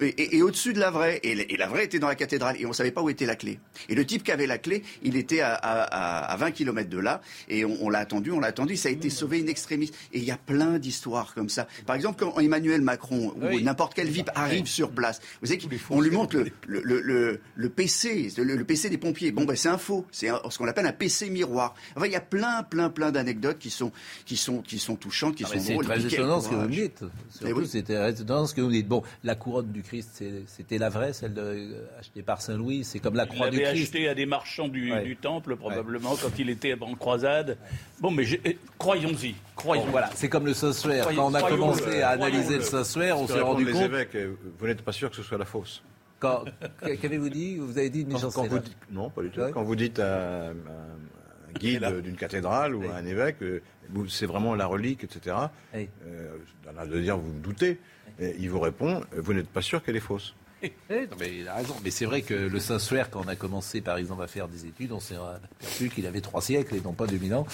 et, 0.00 0.42
au-dessus 0.42 0.72
de 0.72 0.80
la 0.80 0.90
vraie. 0.90 1.20
Et, 1.22 1.56
la 1.56 1.66
vraie 1.68 1.84
était 1.84 1.98
dans 1.98 2.08
la 2.08 2.14
cathédrale. 2.14 2.56
Et 2.58 2.66
on 2.66 2.70
ne 2.70 2.74
savait 2.74 2.90
pas 2.90 3.02
où 3.02 3.10
était 3.10 3.26
la 3.26 3.36
clé. 3.36 3.58
Et 3.88 3.94
le 3.94 4.04
type 4.04 4.22
qui 4.22 4.32
avait 4.32 4.46
la 4.46 4.58
clé, 4.58 4.82
il 5.02 5.16
était 5.16 5.40
à, 5.40 5.54
à, 5.54 6.36
20 6.36 6.50
km 6.52 6.88
de 6.88 6.98
là. 6.98 7.20
Et 7.48 7.64
on, 7.64 7.88
l'a 7.88 7.98
attendu, 8.00 8.30
on 8.30 8.40
l'a 8.40 8.48
attendu. 8.48 8.76
Ça 8.76 8.88
a 8.88 8.92
été 8.92 9.10
sauvé 9.10 9.40
in 9.40 9.46
extremis. 9.46 9.90
Et 10.12 10.18
il 10.18 10.24
y 10.24 10.30
a 10.30 10.36
plein 10.36 10.78
d'histoires 10.78 11.34
comme 11.34 11.48
ça. 11.48 11.66
Par 11.86 11.96
exemple, 11.96 12.24
quand 12.24 12.38
Emmanuel 12.40 12.82
Macron 12.82 13.34
ou 13.40 13.60
n'importe 13.60 13.94
quel 13.94 14.08
VIP 14.08 14.30
arrive 14.34 14.66
sur 14.66 14.90
place, 14.90 15.20
vous 15.40 15.48
savez 15.48 15.58
qu'on 15.58 16.00
lui 16.00 16.10
montre 16.10 16.36
le, 16.66 16.82
le, 16.82 17.40
le, 17.54 17.68
PC, 17.68 18.32
le, 18.36 18.64
PC 18.64 18.90
des 18.90 18.98
pompiers. 18.98 19.32
Bon, 19.32 19.44
ben, 19.44 19.56
c'est 19.56 19.68
un 19.68 19.78
faux. 19.78 20.06
C'est 20.10 20.28
ce 20.28 20.58
qu'on 20.58 20.68
appelle 20.68 20.86
un 20.86 20.92
PC 20.92 21.30
miroir. 21.30 21.74
Enfin, 21.96 22.06
il 22.06 22.12
y 22.12 22.16
a 22.16 22.20
plein, 22.20 22.62
plein, 22.62 22.90
plein 22.90 23.10
d'anecdotes 23.10 23.58
qui 23.58 23.70
sont, 23.70 23.92
qui, 24.24 24.36
sont, 24.36 24.62
qui 24.62 24.78
sont 24.78 24.96
touchantes, 24.96 25.34
qui 25.34 25.44
ah, 25.44 25.58
sont 25.58 25.72
drôles. 25.72 25.86
C'est 25.86 26.08
très 26.08 26.14
étonnant 26.14 26.40
ce 26.40 26.48
que 26.48 26.54
vous 26.54 26.62
me 26.62 26.68
dites. 26.68 27.04
Surtout, 27.30 27.64
c'était 27.66 28.10
étonnant 28.10 28.46
ce 28.46 28.54
que 28.54 28.60
vous 28.60 28.70
dites. 28.70 28.88
Bon, 28.88 29.02
la 29.24 29.34
couronne 29.34 29.70
du 29.72 29.79
Christ, 29.82 30.22
c'était 30.46 30.78
la 30.78 30.88
vraie, 30.88 31.12
celle 31.12 31.34
de, 31.34 31.76
achetée 31.98 32.22
par 32.22 32.40
Saint-Louis. 32.40 32.84
C'est 32.84 32.98
comme 32.98 33.14
la 33.14 33.26
croix 33.26 33.50
du 33.50 33.60
Christ. 33.60 33.82
acheté 33.82 34.08
à 34.08 34.14
des 34.14 34.26
marchands 34.26 34.68
du, 34.68 35.16
temple, 35.20 35.56
probablement, 35.56 36.16
quand 36.16 36.38
il 36.38 36.50
était 36.50 36.76
en 36.80 36.94
croisade. 36.94 37.58
Bon, 38.00 38.10
mais 38.10 38.24
eh, 38.44 38.58
croyons-y. 38.78 39.34
Croyons. 39.56 39.86
voilà, 39.90 40.10
c'est 40.14 40.28
comme 40.28 40.46
le 40.46 40.54
Saint-Suaire. 40.54 41.08
Quand 41.08 41.30
on 41.30 41.34
a 41.34 41.42
commencé 41.42 42.02
à 42.02 42.10
analyser 42.10 42.56
le 42.56 42.62
Saint-Suaire, 42.62 43.18
on 43.18 43.26
s'est 43.26 43.40
rendu 43.40 43.66
compte. 43.66 43.82
Évêques, 43.82 44.16
vous 44.58 44.66
n'êtes 44.66 44.82
pas 44.82 44.92
sûr 44.92 45.10
que 45.10 45.16
ce 45.16 45.22
soit 45.22 45.38
la 45.38 45.44
fausse. 45.44 45.82
Qu'avez-vous 46.20 47.28
dit? 47.28 47.56
Vous 47.56 47.78
avez 47.78 47.90
dit 47.90 48.02
une 48.02 48.12
quand, 48.12 48.46
vous 48.46 48.58
Non, 48.90 49.10
pas 49.10 49.22
du 49.22 49.30
tout. 49.30 49.40
Quand 49.52 49.62
vous 49.62 49.76
dites 49.76 49.98
à, 49.98 50.50
un 50.50 51.58
guide 51.58 52.00
d'une 52.02 52.16
cathédrale 52.16 52.74
ou 52.74 52.82
à 52.90 52.96
un 52.96 53.06
évêque, 53.06 53.42
euh, 53.42 53.60
c'est 54.08 54.26
vraiment 54.26 54.54
la 54.54 54.66
relique, 54.66 55.04
etc. 55.04 55.36
Euh, 55.74 55.86
de 56.86 57.00
dire, 57.00 57.16
vous 57.16 57.32
doutez 57.40 57.78
il 58.18 58.50
vous 58.50 58.60
répond, 58.60 59.02
vous 59.16 59.32
n'êtes 59.32 59.48
pas 59.48 59.62
sûr 59.62 59.82
qu'elle 59.82 59.96
est 59.96 60.00
fausse. 60.00 60.34
Eh, 60.90 61.08
mais 61.18 61.38
il 61.38 61.48
a 61.48 61.54
raison. 61.54 61.74
Mais 61.84 61.90
c'est 61.90 62.04
vrai 62.04 62.22
que 62.22 62.34
le 62.34 62.58
Saint-Suaire, 62.58 63.10
quand 63.10 63.22
on 63.24 63.28
a 63.28 63.36
commencé, 63.36 63.80
par 63.80 63.96
exemple, 63.96 64.22
à 64.22 64.26
faire 64.26 64.48
des 64.48 64.66
études, 64.66 64.92
on 64.92 65.00
s'est 65.00 65.16
aperçu 65.16 65.88
qu'il 65.88 66.06
avait 66.06 66.20
trois 66.20 66.42
siècles 66.42 66.74
et 66.74 66.80
non 66.80 66.92
pas 66.92 67.06
2000 67.06 67.34
ans. 67.34 67.46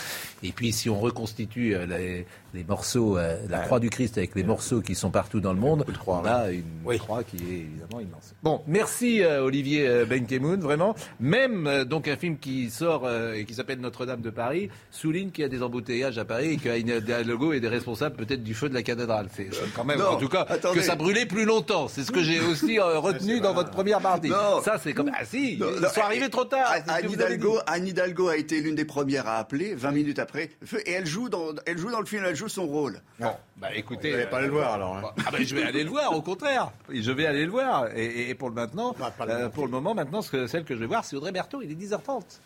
Et 0.42 0.52
puis, 0.52 0.72
si 0.72 0.88
on 0.88 0.98
reconstitue 0.98 1.74
euh, 1.74 1.86
les, 1.86 2.26
les 2.56 2.64
morceaux, 2.64 3.18
euh, 3.18 3.36
la 3.48 3.60
croix 3.60 3.80
du 3.80 3.90
Christ 3.90 4.18
avec 4.18 4.34
les 4.34 4.42
morceaux 4.42 4.80
qui 4.80 4.94
sont 4.94 5.10
partout 5.10 5.40
dans 5.40 5.52
le 5.52 5.60
monde, 5.60 5.84
on 6.06 6.24
a 6.24 6.50
une 6.50 6.98
croix 6.98 7.22
qui 7.22 7.36
est 7.36 7.58
évidemment 7.60 8.00
immense. 8.00 8.34
Bon, 8.42 8.62
merci 8.66 9.22
euh, 9.22 9.44
Olivier 9.44 10.04
Benkemoun, 10.06 10.60
vraiment. 10.60 10.94
Même 11.20 11.84
donc 11.84 12.08
un 12.08 12.16
film 12.16 12.38
qui 12.38 12.70
sort 12.70 13.08
et 13.34 13.44
qui 13.44 13.54
s'appelle 13.54 13.80
Notre-Dame 13.80 14.22
de 14.22 14.30
Paris 14.30 14.70
souligne 14.90 15.30
qu'il 15.30 15.42
y 15.42 15.44
a 15.44 15.48
des 15.48 15.62
embouteillages 15.62 16.18
à 16.18 16.24
Paris 16.24 16.52
et 16.52 16.56
qu'il 16.56 16.88
y 16.88 16.92
a 16.92 17.00
des 17.00 17.24
logos 17.24 17.52
et 17.52 17.60
des 17.60 17.68
responsables 17.68 18.16
peut-être 18.16 18.42
du 18.42 18.54
feu 18.54 18.68
de 18.68 18.74
la 18.74 18.82
cathédrale. 18.82 19.28
C'est 19.34 19.50
quand 19.74 19.84
même, 19.84 20.00
en 20.00 20.16
tout 20.16 20.28
cas, 20.28 20.44
que 20.44 20.80
ça 20.80 20.96
brûlait 20.96 21.26
plus 21.26 21.44
longtemps. 21.44 21.88
C'est 21.88 22.04
ce 22.04 22.12
que 22.12 22.22
j'ai 22.22 22.40
aussi 22.40 22.78
retenu 22.80 23.40
dans 23.40 23.52
votre 23.52 23.70
première 23.70 24.00
partie. 24.00 24.30
Ça, 24.64 24.78
c'est 24.82 24.94
comme. 24.94 25.10
Ah 25.14 25.24
si, 25.24 25.54
ils 25.54 25.88
sont 25.94 26.00
arrivés 26.00 26.30
trop 26.30 26.44
tard. 26.44 26.72
Anne 26.88 27.10
Hidalgo, 27.10 27.58
Anne 27.66 27.86
Hidalgo 27.86 28.28
a 28.28 28.36
été 28.36 28.60
l'une 28.60 28.74
des 28.74 28.84
premières 28.84 29.26
à 29.26 29.36
appeler 29.36 29.74
20 29.74 29.90
minutes 29.92 30.18
après. 30.18 30.50
Et 30.86 30.92
elle 30.92 31.06
joue 31.06 31.28
dans, 31.28 31.54
elle 31.66 31.78
joue 31.78 31.90
dans 31.90 32.00
le 32.00 32.06
film, 32.06 32.24
elle 32.26 32.36
joue 32.36 32.45
son 32.48 32.66
rôle. 32.66 33.00
Bon, 33.18 33.32
bah 33.56 33.68
écoutez. 33.74 34.10
Vous 34.10 34.16
n'allez 34.16 34.30
pas 34.30 34.38
aller 34.38 34.46
le 34.46 34.52
voir 34.52 34.72
alors. 34.74 34.96
Hein. 34.96 35.02
Ah 35.26 35.30
bah, 35.30 35.38
je 35.40 35.54
vais 35.54 35.62
aller 35.62 35.84
le 35.84 35.90
voir, 35.90 36.16
au 36.16 36.22
contraire. 36.22 36.70
Je 36.88 37.12
vais 37.12 37.26
aller 37.26 37.44
le 37.44 37.50
voir. 37.50 37.86
Et, 37.96 38.34
pour 38.34 38.48
le 38.48 38.54
maintenant, 38.54 38.94
euh, 39.20 39.48
pour 39.48 39.64
le 39.64 39.70
moment, 39.70 39.94
maintenant, 39.94 40.22
celle 40.22 40.64
que 40.64 40.74
je 40.74 40.80
vais 40.80 40.86
voir, 40.86 41.04
c'est 41.04 41.16
Audrey 41.16 41.32
Berthaud. 41.32 41.62
Il 41.62 41.70
est 41.70 41.74
10h30. 41.74 42.40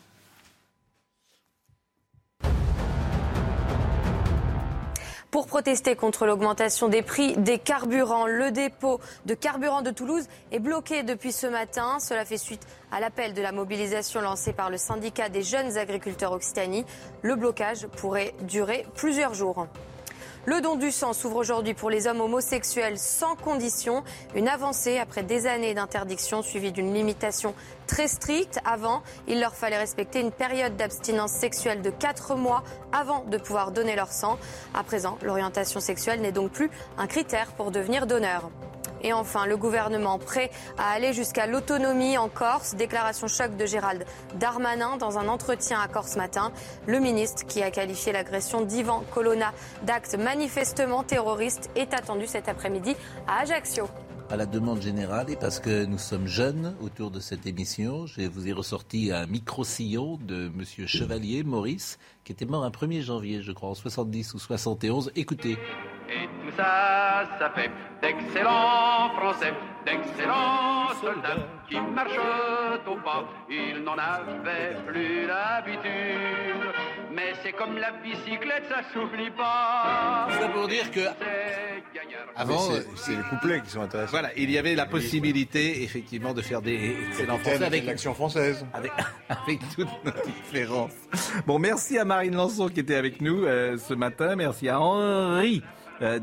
Pour 5.31 5.47
protester 5.47 5.95
contre 5.95 6.25
l'augmentation 6.25 6.89
des 6.89 7.01
prix 7.01 7.37
des 7.37 7.57
carburants, 7.57 8.27
le 8.27 8.51
dépôt 8.51 8.99
de 9.25 9.33
carburant 9.33 9.81
de 9.81 9.89
Toulouse 9.89 10.27
est 10.51 10.59
bloqué 10.59 11.03
depuis 11.03 11.31
ce 11.31 11.47
matin. 11.47 11.99
Cela 12.01 12.25
fait 12.25 12.37
suite 12.37 12.67
à 12.91 12.99
l'appel 12.99 13.33
de 13.33 13.41
la 13.41 13.53
mobilisation 13.53 14.19
lancée 14.19 14.51
par 14.51 14.69
le 14.69 14.75
syndicat 14.75 15.29
des 15.29 15.41
jeunes 15.41 15.77
agriculteurs 15.77 16.33
Occitanie. 16.33 16.83
Le 17.21 17.37
blocage 17.37 17.87
pourrait 17.87 18.35
durer 18.41 18.85
plusieurs 18.95 19.33
jours. 19.33 19.67
Le 20.47 20.59
don 20.59 20.75
du 20.75 20.89
sang 20.89 21.13
s'ouvre 21.13 21.35
aujourd'hui 21.35 21.75
pour 21.75 21.91
les 21.91 22.07
hommes 22.07 22.19
homosexuels 22.19 22.97
sans 22.97 23.35
condition. 23.35 24.03
Une 24.33 24.47
avancée 24.47 24.97
après 24.97 25.21
des 25.21 25.45
années 25.45 25.75
d'interdiction 25.75 26.41
suivie 26.41 26.71
d'une 26.71 26.95
limitation 26.95 27.53
très 27.85 28.07
stricte. 28.07 28.59
Avant, 28.65 29.03
il 29.27 29.39
leur 29.39 29.53
fallait 29.53 29.77
respecter 29.77 30.19
une 30.19 30.31
période 30.31 30.75
d'abstinence 30.77 31.31
sexuelle 31.31 31.83
de 31.83 31.91
4 31.91 32.33
mois 32.33 32.63
avant 32.91 33.23
de 33.25 33.37
pouvoir 33.37 33.71
donner 33.71 33.95
leur 33.95 34.11
sang. 34.11 34.39
À 34.73 34.83
présent, 34.83 35.19
l'orientation 35.21 35.79
sexuelle 35.79 36.21
n'est 36.21 36.31
donc 36.31 36.51
plus 36.51 36.71
un 36.97 37.05
critère 37.05 37.51
pour 37.51 37.69
devenir 37.69 38.07
donneur. 38.07 38.49
Et 39.03 39.13
enfin, 39.13 39.45
le 39.45 39.57
gouvernement 39.57 40.19
prêt 40.19 40.51
à 40.77 40.91
aller 40.91 41.13
jusqu'à 41.13 41.47
l'autonomie 41.47 42.17
en 42.17 42.29
Corse. 42.29 42.75
Déclaration 42.75 43.27
choc 43.27 43.55
de 43.57 43.65
Gérald 43.65 44.05
Darmanin 44.35 44.97
dans 44.97 45.17
un 45.17 45.27
entretien 45.27 45.79
à 45.79 45.87
Corse 45.87 46.15
matin. 46.15 46.51
Le 46.87 46.99
ministre, 46.99 47.45
qui 47.45 47.63
a 47.63 47.71
qualifié 47.71 48.11
l'agression 48.13 48.61
d'Ivan 48.61 49.03
Colonna 49.13 49.53
d'acte 49.83 50.15
manifestement 50.15 51.03
terroriste, 51.03 51.69
est 51.75 51.93
attendu 51.93 52.27
cet 52.27 52.49
après-midi 52.49 52.95
à 53.27 53.41
Ajaccio 53.41 53.87
à 54.31 54.37
la 54.37 54.45
demande 54.45 54.81
générale 54.81 55.29
et 55.29 55.35
parce 55.35 55.59
que 55.59 55.83
nous 55.83 55.97
sommes 55.97 56.25
jeunes 56.25 56.73
autour 56.79 57.11
de 57.11 57.19
cette 57.19 57.45
émission, 57.45 58.05
je 58.05 58.21
vous 58.21 58.47
ai 58.47 58.53
ressorti 58.53 59.11
un 59.11 59.25
micro-sillon 59.25 60.19
de 60.25 60.45
M. 60.45 60.87
Chevalier, 60.87 61.43
Maurice, 61.43 61.99
qui 62.23 62.31
était 62.31 62.45
mort 62.45 62.63
un 62.63 62.69
1er 62.69 63.01
janvier, 63.01 63.41
je 63.41 63.51
crois, 63.51 63.69
en 63.69 63.75
70 63.75 64.33
ou 64.33 64.39
71. 64.39 65.11
Écoutez. 65.15 65.57
Et 66.09 66.27
tout 66.27 66.55
ça, 66.57 67.23
ça 67.39 67.49
fait 67.51 67.71
d'excellents 68.01 69.09
Français, 69.17 69.53
d'excellents 69.85 70.89
soldats 71.01 71.47
qui 71.69 71.79
marchent 71.79 72.17
au 72.87 72.95
pas. 72.95 73.23
Ils 73.49 73.81
n'en 73.83 73.97
avaient 73.97 74.75
plus 74.85 75.25
l'habitude. 75.25 75.91
Mais 77.13 77.33
c'est 77.43 77.53
comme 77.53 77.77
la 77.77 77.91
bicyclette, 78.03 78.63
ça 78.69 78.81
s'oublie 78.93 79.31
pas. 79.31 80.27
Ça 80.39 80.47
pour 80.49 80.67
dire 80.67 80.89
que. 80.91 81.01
Avant, 82.35 82.59
c'est 82.95 83.15
les 83.15 83.23
couplets 83.23 83.61
qui 83.61 83.69
sont 83.69 83.81
intéressants. 83.81 84.11
Voilà, 84.11 84.29
il 84.37 84.49
y 84.49 84.57
avait 84.57 84.75
la 84.75 84.85
possibilité, 84.85 85.83
effectivement, 85.83 86.33
de 86.33 86.41
faire 86.41 86.61
des 86.61 86.95
excellents 87.07 87.37
français 87.37 87.63
avec 87.63 87.85
l'action 87.85 88.13
française. 88.13 88.65
Avec, 88.73 88.91
avec 89.29 89.59
toutes 89.75 90.05
nos 90.05 90.11
différences. 90.25 90.93
Bon, 91.45 91.59
merci 91.59 91.97
à 91.97 92.05
Marine 92.11 92.35
Lançon 92.35 92.67
qui 92.67 92.81
était 92.81 92.95
avec 92.95 93.21
nous 93.21 93.45
euh, 93.45 93.77
ce 93.77 93.93
matin. 93.93 94.35
Merci 94.35 94.67
à 94.67 94.81
Henri 94.81 95.63
euh, 96.01 96.19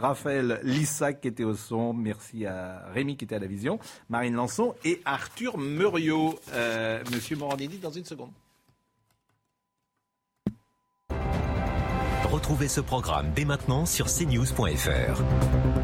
Raphaël 0.00 0.60
Lissac 0.62 1.20
qui 1.20 1.26
était 1.26 1.42
au 1.42 1.56
son, 1.56 1.92
merci 1.92 2.46
à 2.46 2.84
Rémi 2.94 3.16
qui 3.16 3.24
était 3.24 3.34
à 3.34 3.40
la 3.40 3.48
vision, 3.48 3.80
Marine 4.08 4.34
Lançon 4.34 4.76
et 4.84 5.02
Arthur 5.04 5.58
Muriot. 5.58 6.38
Euh, 6.52 7.02
Monsieur 7.12 7.34
Morandini, 7.36 7.78
dans 7.78 7.90
une 7.90 8.04
seconde. 8.04 8.30
Retrouvez 12.30 12.68
ce 12.68 12.80
programme 12.80 13.32
dès 13.34 13.44
maintenant 13.44 13.86
sur 13.86 14.06
cnews.fr. 14.06 15.83